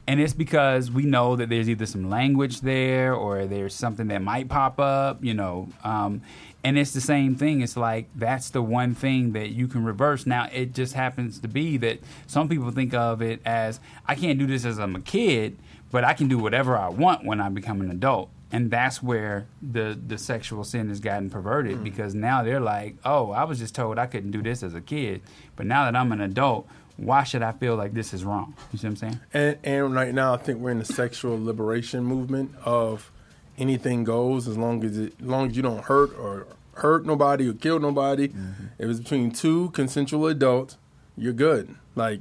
And 0.06 0.20
it's 0.20 0.32
because 0.32 0.90
we 0.90 1.04
know 1.04 1.36
that 1.36 1.48
there's 1.48 1.68
either 1.68 1.86
some 1.86 2.10
language 2.10 2.62
there 2.62 3.14
or 3.14 3.46
there's 3.46 3.74
something 3.74 4.08
that 4.08 4.20
might 4.20 4.48
pop 4.48 4.80
up, 4.80 5.22
you 5.22 5.32
know. 5.32 5.68
Um, 5.84 6.22
and 6.64 6.78
it's 6.78 6.92
the 6.92 7.00
same 7.00 7.36
thing. 7.36 7.60
It's 7.60 7.76
like 7.76 8.08
that's 8.14 8.50
the 8.50 8.62
one 8.62 8.94
thing 8.94 9.32
that 9.32 9.50
you 9.50 9.68
can 9.68 9.84
reverse. 9.84 10.26
Now, 10.26 10.48
it 10.52 10.74
just 10.74 10.94
happens 10.94 11.38
to 11.40 11.48
be 11.48 11.76
that 11.78 12.00
some 12.26 12.48
people 12.48 12.70
think 12.70 12.94
of 12.94 13.22
it 13.22 13.40
as 13.44 13.80
I 14.06 14.14
can't 14.14 14.38
do 14.38 14.46
this 14.46 14.64
as 14.64 14.78
I'm 14.78 14.96
a 14.96 15.00
kid, 15.00 15.56
but 15.90 16.04
I 16.04 16.14
can 16.14 16.28
do 16.28 16.38
whatever 16.38 16.76
I 16.76 16.88
want 16.88 17.24
when 17.24 17.40
I 17.40 17.48
become 17.48 17.80
an 17.80 17.90
adult. 17.90 18.30
And 18.53 18.70
that's 18.70 19.03
where 19.03 19.46
the 19.62 19.98
the 20.07 20.18
sexual 20.18 20.62
sin 20.62 20.90
has 20.90 21.00
gotten 21.00 21.30
perverted 21.30 21.78
mm. 21.78 21.84
because 21.84 22.14
now 22.14 22.42
they're 22.42 22.61
like, 22.61 22.96
oh, 23.05 23.30
I 23.30 23.44
was 23.44 23.59
just 23.59 23.74
told 23.74 23.98
I 23.98 24.07
couldn't 24.07 24.30
do 24.30 24.42
this 24.42 24.62
as 24.62 24.74
a 24.74 24.80
kid, 24.80 25.22
but 25.57 25.66
now 25.66 25.86
that 25.86 25.96
I'm 25.96 26.12
an 26.12 26.20
adult, 26.20 26.68
why 26.96 27.24
should 27.24 27.42
I 27.42 27.53
feel 27.53 27.76
like 27.76 27.94
this 27.94 28.12
is 28.12 28.24
wrong? 28.24 28.55
You 28.72 28.78
see 28.78 28.86
what 28.86 28.90
I'm 28.90 28.96
saying? 28.96 29.20
And, 29.32 29.59
and 29.64 29.94
right 29.94 30.14
now, 30.14 30.34
I 30.34 30.36
think 30.36 30.61
we're 30.61 30.70
in 30.70 30.78
the 30.78 30.84
sexual 30.84 31.42
liberation 31.42 32.05
movement 32.05 32.55
of 32.64 33.11
anything 33.59 34.05
goes 34.05 34.48
as 34.48 34.59
long 34.59 34.84
as 34.84 34.98
it, 34.98 35.14
as 35.20 35.26
long 35.26 35.48
as 35.50 35.57
you 35.57 35.62
don't 35.62 35.84
hurt 35.84 36.16
or 36.18 36.46
hurt 36.74 37.07
nobody 37.07 37.48
or 37.48 37.55
kill 37.55 37.78
nobody. 37.78 38.28
Mm-hmm. 38.28 38.64
If 38.78 38.90
it's 38.90 39.00
between 39.00 39.30
two 39.30 39.70
consensual 39.70 40.26
adults, 40.26 40.76
you're 41.16 41.32
good. 41.32 41.74
Like, 41.94 42.20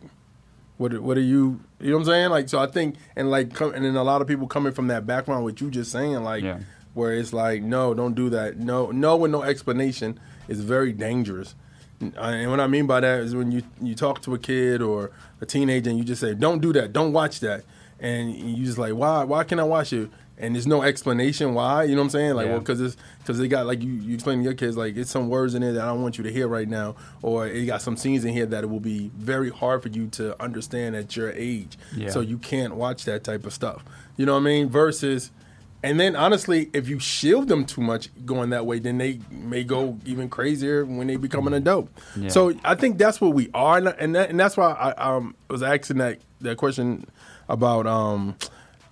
what 0.78 0.98
what 1.00 1.18
are 1.18 1.22
you? 1.22 1.62
You 1.82 1.90
know 1.92 1.98
what 1.98 2.02
I'm 2.02 2.06
saying? 2.06 2.30
Like, 2.30 2.50
so 2.50 2.60
I 2.60 2.68
think 2.68 2.96
and 3.16 3.30
like, 3.32 3.60
and 3.60 3.84
then 3.86 3.96
a 3.96 4.04
lot 4.04 4.22
of 4.22 4.28
people 4.28 4.48
coming 4.48 4.72
from 4.74 4.88
that 4.88 5.06
background, 5.08 5.44
what 5.44 5.60
you 5.62 5.70
just 5.72 5.92
saying, 5.92 6.24
like, 6.24 6.44
Yeah. 6.44 6.60
where 6.94 7.14
it's 7.14 7.34
like, 7.34 7.62
no, 7.64 7.94
don't 7.94 8.14
do 8.16 8.30
that. 8.30 8.58
No, 8.58 8.92
no, 8.92 9.18
with 9.18 9.32
no 9.32 9.42
explanation 9.44 10.20
is 10.48 10.62
very 10.62 10.92
dangerous. 10.94 11.56
Uh, 12.02 12.08
and 12.22 12.50
what 12.50 12.60
I 12.60 12.68
mean 12.68 12.88
by 12.88 13.00
that 13.00 13.20
is 13.22 13.36
when 13.36 13.52
you 13.52 13.62
you 13.82 13.94
talk 13.96 14.22
to 14.24 14.34
a 14.34 14.40
kid 14.40 14.82
or 14.82 15.12
a 15.40 15.46
teenager 15.46 15.90
and 15.90 16.00
you 16.00 16.06
just 16.06 16.22
say, 16.22 16.34
"Don't 16.34 16.60
do 16.60 16.74
that, 16.74 16.94
don't 16.94 17.14
watch 17.14 17.40
that," 17.42 17.64
and 18.00 18.34
you 18.34 18.66
just 18.66 18.78
like, 18.80 18.94
"Why? 18.94 19.24
Why 19.24 19.44
can't 19.44 19.62
I 19.62 19.66
watch 19.66 19.94
it?" 19.94 20.10
And 20.42 20.56
there's 20.56 20.68
no 20.68 20.82
explanation 20.82 21.54
why. 21.54 21.84
You 21.84 21.96
know 21.96 22.02
what 22.02 22.06
I'm 22.06 22.10
saying? 22.10 22.34
Like, 22.36 22.48
Yeah. 22.48 22.52
well, 22.54 22.60
because 22.60 22.82
it's 22.82 22.98
because 23.20 23.38
they 23.38 23.48
got 23.48 23.66
like 23.68 23.82
you 23.82 23.92
you 23.94 24.16
explain 24.16 24.40
to 24.40 24.44
your 24.44 24.54
kids 24.56 24.76
like 24.76 24.98
it's 24.98 25.12
some 25.12 25.30
words 25.30 25.54
in 25.56 25.62
there 25.62 25.74
that 25.74 25.82
I 25.84 25.88
don't 25.88 26.02
want 26.02 26.18
you 26.18 26.24
to 26.24 26.32
hear 26.32 26.48
right 26.48 26.68
now, 26.68 26.96
or 27.22 27.48
it 27.48 27.66
got 27.66 27.82
some 27.82 27.96
scenes 27.96 28.26
in 28.26 28.34
here 28.34 28.46
that 28.48 28.64
it 28.64 28.68
will 28.68 28.80
be 28.80 29.12
very 29.16 29.50
hard 29.50 29.84
for 29.84 29.90
you 29.90 30.08
to 30.08 30.42
understand 30.42 30.96
at 30.96 31.16
your 31.16 31.32
age. 31.32 31.78
Yeah. 31.96 32.10
So 32.10 32.20
you 32.22 32.38
can't 32.38 32.76
watch 32.76 33.06
that 33.06 33.24
type 33.24 33.46
of 33.46 33.54
stuff. 33.54 33.84
You 34.18 34.26
know 34.26 34.34
what 34.34 34.42
I 34.42 34.44
mean? 34.44 34.70
Versus. 34.70 35.32
And 35.84 36.00
then 36.00 36.16
honestly, 36.16 36.70
if 36.74 36.88
you 36.88 37.00
shield 37.00 37.48
them 37.48 37.66
too 37.66 37.82
much 37.82 38.10
going 38.24 38.52
that 38.52 38.68
way, 38.68 38.78
then 38.78 39.00
they 39.00 39.20
may 39.32 39.64
go 39.64 39.98
even 40.06 40.30
crazier 40.30 40.86
when 40.86 41.08
they 41.08 41.16
become 41.16 41.48
an 41.48 41.56
adult. 41.56 41.90
Yeah. 42.16 42.30
So 42.30 42.54
I 42.64 42.76
think 42.76 43.00
that's 43.00 43.20
what 43.20 43.34
we 43.34 43.50
are, 43.56 43.78
and 43.78 44.14
that, 44.16 44.30
and 44.30 44.40
that's 44.40 44.56
why 44.56 44.74
I 44.74 45.16
um, 45.16 45.34
was 45.50 45.64
asking 45.64 45.98
that 45.98 46.20
that 46.42 46.58
question 46.58 47.06
about 47.50 47.88
um, 47.88 48.36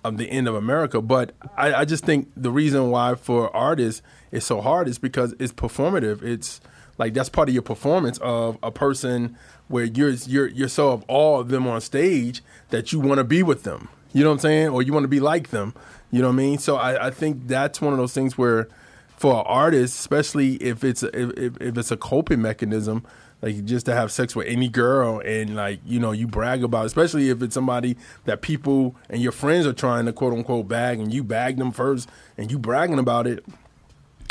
of 0.04 0.16
the 0.16 0.30
end 0.30 0.48
of 0.48 0.54
America. 0.54 1.00
But 1.00 1.32
I, 1.56 1.74
I 1.74 1.84
just 1.84 2.04
think 2.04 2.28
the 2.36 2.50
reason 2.50 2.90
why 2.90 3.14
for 3.14 3.54
artists 3.54 4.02
it's 4.32 4.46
so 4.46 4.60
hard 4.60 4.88
is 4.88 4.98
because 4.98 5.34
it's 5.38 5.52
performative. 5.52 6.22
It's 6.22 6.60
like 6.98 7.14
that's 7.14 7.28
part 7.28 7.48
of 7.48 7.54
your 7.54 7.62
performance 7.62 8.18
of 8.18 8.58
a 8.62 8.70
person 8.70 9.36
where 9.68 9.84
you're 9.84 10.10
you're 10.10 10.48
you're 10.48 10.68
so 10.68 10.90
of 10.92 11.04
all 11.08 11.40
of 11.40 11.48
them 11.48 11.66
on 11.66 11.80
stage 11.80 12.42
that 12.70 12.92
you 12.92 13.00
want 13.00 13.18
to 13.18 13.24
be 13.24 13.42
with 13.42 13.62
them. 13.64 13.88
You 14.12 14.22
know 14.24 14.30
what 14.30 14.34
I'm 14.34 14.40
saying? 14.40 14.68
Or 14.68 14.82
you 14.82 14.92
want 14.92 15.04
to 15.04 15.08
be 15.08 15.20
like 15.20 15.50
them. 15.50 15.74
You 16.10 16.20
know 16.22 16.28
what 16.28 16.34
I 16.34 16.36
mean? 16.36 16.58
So 16.58 16.76
I, 16.76 17.06
I 17.06 17.10
think 17.10 17.46
that's 17.46 17.80
one 17.80 17.92
of 17.92 17.98
those 17.98 18.12
things 18.12 18.36
where 18.36 18.68
for 19.16 19.34
an 19.40 19.44
artist, 19.46 19.98
especially 20.00 20.54
if 20.56 20.82
it's 20.82 21.02
a, 21.02 21.16
if- 21.38 21.56
if 21.60 21.78
it's 21.78 21.90
a 21.90 21.96
coping 21.96 22.40
mechanism, 22.42 23.04
like 23.42 23.64
just 23.64 23.86
to 23.86 23.94
have 23.94 24.12
sex 24.12 24.36
with 24.36 24.46
any 24.46 24.68
girl 24.68 25.20
and 25.20 25.56
like 25.56 25.80
you 25.84 25.98
know 25.98 26.12
you 26.12 26.26
brag 26.26 26.62
about, 26.62 26.82
it, 26.82 26.86
especially 26.86 27.30
if 27.30 27.42
it's 27.42 27.54
somebody 27.54 27.96
that 28.24 28.42
people 28.42 28.96
and 29.08 29.22
your 29.22 29.32
friends 29.32 29.66
are 29.66 29.72
trying 29.72 30.06
to 30.06 30.12
quote 30.12 30.32
unquote 30.32 30.68
bag 30.68 30.98
and 30.98 31.12
you 31.12 31.24
bag 31.24 31.56
them 31.56 31.72
first 31.72 32.08
and 32.36 32.50
you 32.50 32.58
bragging 32.58 32.98
about 32.98 33.26
it, 33.26 33.44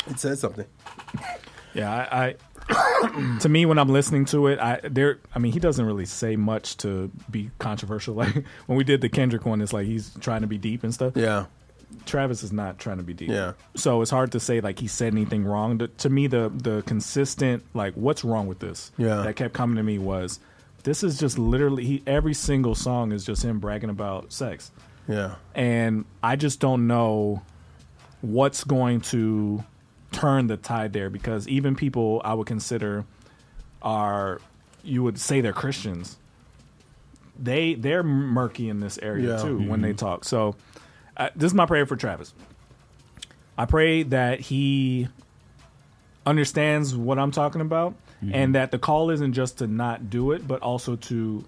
it 0.08 0.18
says 0.18 0.40
something. 0.40 0.66
Yeah, 1.74 1.90
I, 1.92 2.24
I 2.26 2.36
to 3.40 3.48
me, 3.48 3.66
when 3.66 3.78
I'm 3.78 3.88
listening 3.88 4.24
to 4.26 4.46
it, 4.48 4.58
I 4.58 4.80
there. 4.84 5.18
I 5.34 5.38
mean, 5.38 5.52
he 5.52 5.58
doesn't 5.58 5.84
really 5.84 6.06
say 6.06 6.36
much 6.36 6.76
to 6.78 7.10
be 7.30 7.50
controversial. 7.58 8.14
Like 8.20 8.44
when 8.66 8.76
we 8.76 8.84
did 8.84 9.00
the 9.00 9.08
Kendrick 9.08 9.46
one, 9.46 9.62
it's 9.62 9.72
like 9.72 9.86
he's 9.86 10.12
trying 10.20 10.42
to 10.42 10.46
be 10.46 10.58
deep 10.58 10.84
and 10.84 10.92
stuff. 10.92 11.16
Yeah. 11.16 11.46
Travis 12.06 12.42
is 12.42 12.52
not 12.52 12.78
trying 12.78 12.96
to 12.98 13.02
be 13.02 13.14
deep. 13.14 13.28
Yeah. 13.30 13.52
So 13.76 14.02
it's 14.02 14.10
hard 14.10 14.32
to 14.32 14.40
say 14.40 14.60
like 14.60 14.78
he 14.78 14.86
said 14.86 15.12
anything 15.12 15.44
wrong. 15.44 15.78
The, 15.78 15.88
to 15.88 16.10
me, 16.10 16.26
the 16.26 16.50
the 16.52 16.82
consistent 16.86 17.64
like 17.74 17.94
what's 17.94 18.24
wrong 18.24 18.46
with 18.46 18.58
this? 18.58 18.90
Yeah. 18.96 19.22
That 19.22 19.36
kept 19.36 19.54
coming 19.54 19.76
to 19.76 19.82
me 19.82 19.98
was 19.98 20.40
this 20.82 21.02
is 21.02 21.18
just 21.18 21.38
literally 21.38 21.84
he 21.84 22.02
every 22.06 22.34
single 22.34 22.74
song 22.74 23.12
is 23.12 23.24
just 23.24 23.44
him 23.44 23.58
bragging 23.58 23.90
about 23.90 24.32
sex, 24.32 24.70
Yeah. 25.08 25.34
and 25.54 26.04
I 26.22 26.36
just 26.36 26.60
don't 26.60 26.86
know 26.86 27.42
what's 28.22 28.64
going 28.64 29.00
to 29.00 29.64
turn 30.12 30.46
the 30.46 30.56
tide 30.56 30.92
there 30.92 31.10
because 31.10 31.46
even 31.48 31.76
people 31.76 32.20
I 32.24 32.34
would 32.34 32.46
consider 32.46 33.04
are 33.82 34.40
you 34.82 35.02
would 35.02 35.18
say 35.18 35.40
they're 35.40 35.52
Christians. 35.52 36.16
They 37.38 37.74
they're 37.74 38.02
murky 38.02 38.68
in 38.68 38.80
this 38.80 38.98
area 38.98 39.36
Yeah. 39.36 39.42
too 39.42 39.58
when 39.58 39.82
they 39.82 39.90
mm-hmm. 39.90 39.96
talk. 39.96 40.24
So 40.24 40.56
uh, 41.16 41.28
this 41.36 41.50
is 41.50 41.54
my 41.54 41.66
prayer 41.66 41.86
for 41.86 41.96
Travis. 41.96 42.32
I 43.58 43.66
pray 43.66 44.02
that 44.04 44.40
he 44.40 45.08
understands 46.26 46.94
what 46.96 47.18
I'm 47.18 47.30
talking 47.30 47.60
about 47.60 47.94
and 48.32 48.54
that 48.54 48.70
the 48.70 48.78
call 48.78 49.08
isn't 49.10 49.32
just 49.32 49.58
to 49.58 49.66
not 49.66 50.10
do 50.10 50.32
it, 50.32 50.46
but 50.46 50.60
also 50.60 50.96
to 50.96 51.42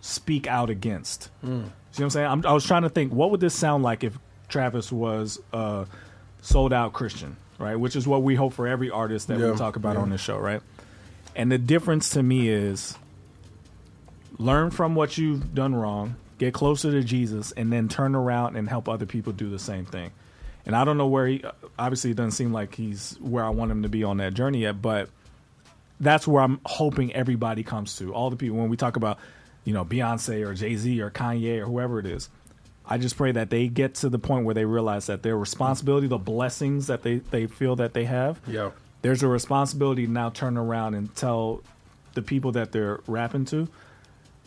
speak 0.00 0.46
out 0.48 0.70
against. 0.70 1.30
See 1.42 1.48
what 1.48 2.00
I'm 2.00 2.10
saying? 2.10 2.26
I'm, 2.26 2.46
I 2.46 2.52
was 2.52 2.64
trying 2.66 2.82
to 2.82 2.88
think, 2.88 3.12
what 3.12 3.30
would 3.30 3.40
this 3.40 3.54
sound 3.54 3.84
like 3.84 4.02
if 4.04 4.18
Travis 4.48 4.90
was 4.90 5.40
a 5.52 5.86
sold 6.42 6.72
out 6.72 6.92
Christian, 6.92 7.36
right? 7.58 7.76
Which 7.76 7.94
is 7.96 8.06
what 8.08 8.22
we 8.22 8.34
hope 8.34 8.52
for 8.54 8.66
every 8.66 8.90
artist 8.90 9.28
that 9.28 9.38
Yeah, 9.38 9.52
we 9.52 9.56
talk 9.56 9.76
about 9.76 9.94
yeah. 9.94 10.02
on 10.02 10.10
this 10.10 10.20
show, 10.20 10.36
right? 10.38 10.60
And 11.36 11.50
the 11.50 11.58
difference 11.58 12.10
to 12.10 12.22
me 12.22 12.48
is 12.48 12.96
learn 14.38 14.70
from 14.70 14.94
what 14.94 15.16
you've 15.16 15.54
done 15.54 15.74
wrong, 15.74 16.16
get 16.38 16.52
closer 16.54 16.90
to 16.90 17.02
Jesus, 17.02 17.52
and 17.52 17.72
then 17.72 17.88
turn 17.88 18.14
around 18.14 18.56
and 18.56 18.68
help 18.68 18.88
other 18.88 19.06
people 19.06 19.32
do 19.32 19.48
the 19.50 19.58
same 19.58 19.84
thing. 19.86 20.10
And 20.66 20.74
I 20.74 20.84
don't 20.84 20.98
know 20.98 21.06
where 21.06 21.26
he 21.28 21.44
obviously 21.78 22.10
it 22.10 22.16
doesn't 22.16 22.32
seem 22.32 22.52
like 22.52 22.74
he's 22.74 23.16
where 23.20 23.44
I 23.44 23.50
want 23.50 23.70
him 23.70 23.82
to 23.84 23.88
be 23.88 24.02
on 24.04 24.16
that 24.18 24.34
journey 24.34 24.60
yet, 24.62 24.82
but 24.82 25.08
that's 26.00 26.26
where 26.26 26.42
I'm 26.42 26.60
hoping 26.66 27.12
everybody 27.14 27.62
comes 27.62 27.96
to. 27.98 28.12
All 28.12 28.30
the 28.30 28.36
people 28.36 28.58
when 28.58 28.68
we 28.68 28.76
talk 28.76 28.96
about, 28.96 29.18
you 29.64 29.72
know, 29.72 29.84
Beyonce 29.84 30.46
or 30.46 30.54
Jay 30.54 30.76
Z 30.76 31.00
or 31.00 31.10
Kanye 31.10 31.60
or 31.60 31.66
whoever 31.66 31.98
it 32.00 32.06
is. 32.06 32.28
I 32.88 32.98
just 32.98 33.16
pray 33.16 33.32
that 33.32 33.50
they 33.50 33.66
get 33.68 33.94
to 33.96 34.08
the 34.08 34.18
point 34.18 34.44
where 34.44 34.54
they 34.54 34.64
realize 34.64 35.06
that 35.06 35.22
their 35.22 35.36
responsibility, 35.36 36.06
the 36.06 36.18
blessings 36.18 36.86
that 36.88 37.02
they, 37.02 37.16
they 37.18 37.46
feel 37.46 37.76
that 37.76 37.94
they 37.94 38.04
have, 38.04 38.38
Yeah. 38.46 38.70
there's 39.02 39.22
a 39.24 39.28
responsibility 39.28 40.06
to 40.06 40.12
now 40.12 40.30
turn 40.30 40.56
around 40.56 40.94
and 40.94 41.12
tell 41.16 41.62
the 42.14 42.22
people 42.22 42.52
that 42.52 42.70
they're 42.72 43.00
rapping 43.08 43.44
to 43.46 43.66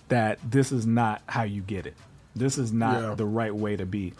that 0.09 0.39
this 0.49 0.71
is 0.71 0.85
not 0.85 1.21
how 1.27 1.43
you 1.43 1.61
get 1.61 1.85
it. 1.85 1.95
This 2.35 2.57
is 2.57 2.71
not 2.71 3.01
Yeah. 3.01 3.15
the 3.15 3.25
right 3.25 3.53
way 3.53 3.75
to 3.75 3.85
be. 3.85 4.13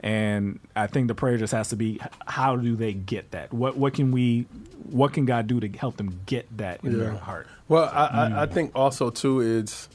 And 0.00 0.60
I 0.76 0.86
think 0.86 1.08
the 1.08 1.14
prayer 1.14 1.36
just 1.38 1.52
has 1.52 1.68
to 1.70 1.76
be 1.76 2.00
how 2.26 2.56
do 2.56 2.76
they 2.76 2.92
get 2.92 3.30
that? 3.32 3.52
What 3.52 3.76
what 3.76 3.94
can 3.94 4.12
we 4.12 4.46
what 4.90 5.12
can 5.12 5.24
God 5.24 5.46
do 5.46 5.58
to 5.60 5.68
help 5.68 5.96
them 5.96 6.20
get 6.26 6.46
that 6.58 6.84
in 6.84 6.98
their 6.98 7.12
heart? 7.14 7.48
Well, 7.68 7.90
I, 7.92 8.06
I, 8.06 8.42
I 8.42 8.46
think 8.46 8.70
also 8.76 9.10
too 9.10 9.40
is, 9.40 9.88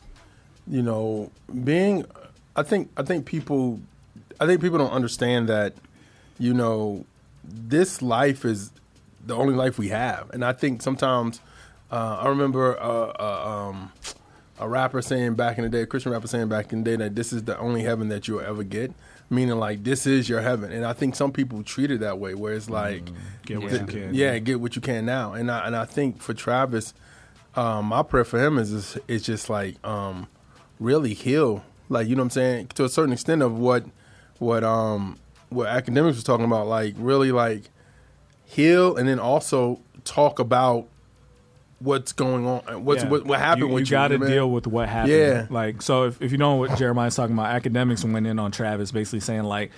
you 0.67 0.81
know, 0.81 1.31
being. 1.63 2.05
I 2.55 2.63
think 2.63 2.89
I 2.97 3.03
think 3.03 3.25
people, 3.25 3.79
I 4.39 4.45
think 4.45 4.59
people 4.59 4.77
don't 4.77 4.91
understand 4.91 5.47
that, 5.47 5.73
you 6.37 6.53
know, 6.53 7.05
this 7.45 8.01
life 8.01 8.43
is 8.43 8.71
the 9.25 9.35
only 9.35 9.53
life 9.53 9.77
we 9.77 9.89
have, 9.89 10.29
and 10.31 10.43
I 10.43 10.51
think 10.51 10.81
sometimes 10.81 11.39
uh, 11.91 12.17
I 12.21 12.27
remember 12.27 12.77
uh, 12.77 13.13
uh, 13.17 13.69
um, 13.69 13.91
a 14.61 14.69
rapper 14.69 15.01
saying 15.01 15.33
back 15.33 15.57
in 15.57 15.63
the 15.65 15.69
day, 15.69 15.81
a 15.81 15.85
Christian 15.85 16.11
rapper 16.13 16.27
saying 16.27 16.47
back 16.47 16.71
in 16.71 16.83
the 16.83 16.91
day 16.91 16.95
that 17.03 17.15
this 17.15 17.33
is 17.33 17.43
the 17.43 17.57
only 17.59 17.81
heaven 17.83 18.07
that 18.09 18.27
you'll 18.27 18.39
ever 18.41 18.63
get, 18.63 18.93
meaning 19.29 19.57
like 19.57 19.83
this 19.83 20.05
is 20.05 20.29
your 20.29 20.39
heaven, 20.41 20.71
and 20.71 20.85
I 20.85 20.93
think 20.93 21.15
some 21.15 21.31
people 21.31 21.63
treat 21.63 21.91
it 21.91 21.99
that 22.01 22.19
way, 22.19 22.35
where 22.35 22.53
it's 22.53 22.69
like, 22.69 23.03
Get 23.45 23.59
what 23.61 23.69
th- 23.71 23.81
you 23.81 23.87
can. 23.87 24.13
yeah, 24.13 24.37
get 24.39 24.61
what 24.61 24.75
you 24.75 24.81
can 24.81 25.05
now, 25.05 25.33
and 25.33 25.51
I 25.51 25.65
and 25.67 25.75
I 25.75 25.85
think 25.85 26.21
for 26.21 26.33
Travis, 26.33 26.93
um, 27.55 27.85
my 27.87 28.03
prayer 28.03 28.23
for 28.23 28.39
him 28.39 28.57
is 28.57 28.71
is, 28.71 28.97
is 29.07 29.23
just 29.23 29.49
like 29.49 29.75
um, 29.85 30.27
really 30.79 31.13
heal, 31.13 31.63
like 31.89 32.07
you 32.07 32.15
know 32.15 32.21
what 32.21 32.25
I'm 32.27 32.29
saying, 32.29 32.67
to 32.75 32.85
a 32.85 32.89
certain 32.89 33.11
extent 33.13 33.41
of 33.41 33.57
what 33.57 33.83
what 34.37 34.63
um 34.63 35.17
what 35.49 35.67
Akademiks 35.67 36.05
was 36.15 36.23
talking 36.23 36.45
about, 36.45 36.67
like 36.67 36.93
really 36.97 37.31
like 37.31 37.63
heal, 38.45 38.95
and 38.95 39.07
then 39.09 39.19
also 39.19 39.79
talk 40.03 40.39
about 40.39 40.87
what's 41.81 42.11
going 42.13 42.45
on, 42.45 42.85
what's 42.85 43.03
Yeah. 43.03 43.09
what, 43.09 43.25
what 43.25 43.39
happened 43.39 43.69
you, 43.69 43.73
with 43.75 43.85
you. 43.87 43.91
got 43.91 44.09
to 44.09 44.17
deal 44.19 44.49
with 44.49 44.67
what 44.67 44.87
happened. 44.89 45.13
Yeah. 45.13 45.47
Like 45.49 45.81
so, 45.81 46.03
if, 46.05 46.21
if 46.21 46.31
you 46.31 46.37
know 46.37 46.55
what 46.55 46.77
Jeremiah's 46.77 47.15
talking 47.15 47.33
about, 47.37 47.61
Akademiks 47.61 48.09
went 48.09 48.27
in 48.27 48.39
on 48.39 48.51
Travis, 48.51 48.91
basically 48.91 49.19
saying 49.21 49.43
like, 49.43 49.71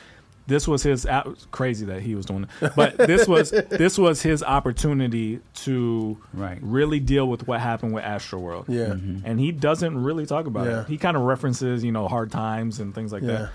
this 0.46 0.68
was 0.68 0.84
his 0.84 1.08
crazy 1.52 1.86
that 1.86 2.02
he 2.02 2.16
was 2.16 2.26
doing 2.26 2.48
it, 2.62 2.72
but 2.76 2.98
this 2.98 3.30
was 3.30 3.52
this 3.70 3.98
was 3.98 4.22
his 4.22 4.44
opportunity 4.44 5.40
to 5.56 6.18
Right. 6.34 6.58
really 6.62 7.00
deal 7.00 7.30
with 7.30 7.48
what 7.48 7.62
happened 7.62 7.94
with 7.94 8.04
Astroworld. 8.04 8.66
Yeah. 8.68 8.92
and 8.92 9.40
he 9.40 9.54
doesn't 9.54 9.98
really 10.04 10.26
talk 10.26 10.46
about 10.46 10.68
Yeah. 10.68 10.82
it. 10.82 10.88
He 10.88 10.98
kind 10.98 11.16
of 11.16 11.24
references 11.24 11.82
you 11.86 11.94
know 11.94 12.10
hard 12.10 12.30
times 12.32 12.82
and 12.82 12.94
things 12.94 13.14
like 13.14 13.24
Yeah. 13.24 13.48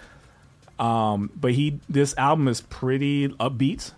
that. 0.79 0.83
Um, 0.83 1.31
but 1.39 1.53
he 1.53 1.79
this 1.91 2.15
album 2.17 2.49
is 2.49 2.63
pretty 2.63 3.29
upbeat. 3.29 3.93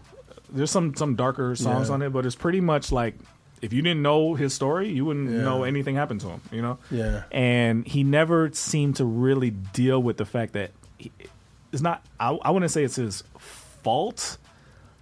There's 0.52 0.72
some 0.72 0.94
some 0.96 1.14
darker 1.14 1.54
songs 1.54 1.88
Yeah. 1.88 1.94
on 1.94 2.02
it, 2.02 2.10
but 2.12 2.26
it's 2.26 2.34
pretty 2.34 2.60
much 2.60 2.90
like 2.90 3.14
if 3.62 3.72
you 3.72 3.82
didn't 3.82 4.02
know 4.02 4.34
his 4.34 4.54
story, 4.54 4.88
you 4.88 5.04
wouldn't 5.04 5.30
Yeah. 5.30 5.42
know 5.42 5.64
anything 5.64 5.94
happened 5.96 6.20
to 6.22 6.28
him. 6.28 6.40
You 6.50 6.62
know. 6.62 6.78
Yeah. 6.90 7.24
And 7.30 7.86
he 7.86 8.04
never 8.04 8.50
seemed 8.52 8.96
to 8.96 9.04
really 9.04 9.50
deal 9.50 10.02
with 10.02 10.16
the 10.16 10.24
fact 10.24 10.52
that 10.54 10.70
he, 10.98 11.10
it's 11.72 11.82
not. 11.82 12.02
I, 12.18 12.30
I 12.42 12.50
wouldn't 12.50 12.70
say 12.70 12.84
it's 12.84 12.96
his 12.96 13.22
fault, 13.82 14.38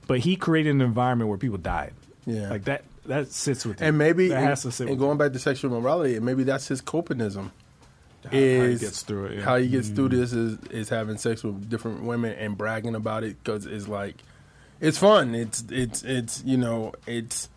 but 0.07 0.21
he 0.21 0.37
created 0.37 0.71
an 0.71 0.81
environment 0.81 1.29
where 1.29 1.39
people 1.39 1.59
died. 1.59 1.93
Yeah. 2.27 2.51
Like 2.51 2.65
that. 2.65 2.85
That 3.07 3.33
sits 3.33 3.65
with 3.65 3.81
him. 3.81 3.89
and 3.89 3.99
maybe 3.99 4.29
that 4.29 4.37
and, 4.37 4.47
has 4.49 4.63
to 4.63 4.71
sit. 4.71 4.87
and 4.87 4.99
going 4.99 5.13
him. 5.13 5.19
back 5.19 5.33
to 5.33 5.39
sexual 5.39 5.71
morality, 5.71 6.17
and 6.17 6.27
maybe 6.27 6.43
that's 6.45 6.69
his 6.69 6.83
copism. 6.83 7.51
How- 8.25 8.31
how 8.31 8.35
he 8.35 8.77
gets 8.77 9.03
through 9.03 9.27
it, 9.27 9.39
yeah. 9.39 9.45
How 9.45 9.57
he 9.57 9.69
gets 9.69 9.89
through 9.89 10.11
mm-hmm. 10.11 10.21
this 10.21 10.33
is 10.35 10.59
is 10.71 10.89
having 10.91 11.17
sex 11.17 11.43
with 11.43 11.71
different 11.71 12.03
women 12.03 12.33
and 12.33 12.59
bragging 12.59 12.95
about 12.95 13.25
it 13.25 13.43
because 13.43 13.65
it's 13.65 13.89
like 13.89 14.17
it's 14.81 14.99
fun. 14.99 15.35
It's 15.35 15.65
it's 15.71 16.03
it's 16.03 16.43
you 16.45 16.59
know 16.59 16.93
it's 17.07 17.49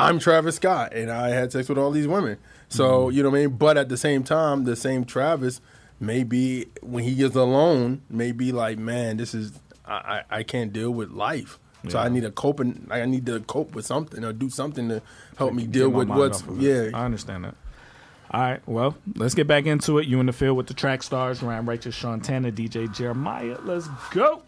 I'm 0.00 0.18
Travis 0.18 0.56
Scott 0.56 0.92
and 0.94 1.10
I 1.10 1.30
had 1.30 1.52
sex 1.52 1.68
with 1.68 1.78
all 1.78 1.90
these 1.90 2.08
women. 2.08 2.38
So 2.68 3.06
Mm-hmm. 3.06 3.16
you 3.16 3.22
know 3.22 3.30
what 3.30 3.38
I 3.38 3.40
mean. 3.42 3.56
But 3.56 3.76
at 3.76 3.88
the 3.88 3.96
same 3.96 4.24
time, 4.24 4.64
the 4.64 4.76
same 4.76 5.04
Travis 5.04 5.60
maybe 6.00 6.66
when 6.82 7.04
he 7.04 7.14
gets 7.14 7.36
alone, 7.36 8.00
maybe 8.08 8.52
like 8.52 8.78
man, 8.78 9.18
this 9.18 9.34
is 9.34 9.52
I 9.86 10.22
I, 10.30 10.42
can't 10.42 10.72
deal 10.72 10.90
with 10.90 11.10
life. 11.10 11.58
So 11.88 11.98
I 11.98 12.08
need 12.08 12.22
to 12.22 12.30
cope 12.30 12.60
and 12.60 12.86
I 12.90 13.04
need 13.06 13.26
to 13.26 13.40
cope 13.40 13.74
with 13.74 13.86
something 13.86 14.22
or 14.22 14.32
do 14.32 14.50
something 14.50 14.88
to 14.90 15.02
help 15.36 15.54
me 15.54 15.66
deal 15.66 15.88
with 15.88 16.08
what's 16.08 16.42
of 16.42 16.60
yeah. 16.60 16.90
I 16.92 17.04
understand 17.04 17.44
that. 17.44 17.54
All 18.32 18.40
right, 18.42 18.60
well, 18.66 18.96
let's 19.16 19.34
get 19.34 19.48
back 19.48 19.66
into 19.66 19.98
it. 19.98 20.06
You 20.06 20.20
in 20.20 20.26
the 20.26 20.32
field 20.32 20.56
with 20.56 20.68
the 20.68 20.74
track 20.74 21.02
stars, 21.02 21.42
Ryan 21.42 21.66
Righteous, 21.66 21.96
Sean 21.96 22.20
Tanner, 22.20 22.52
DJ 22.52 22.94
Jeremiah. 22.94 23.58
Let's 23.64 23.88
go. 24.12 24.42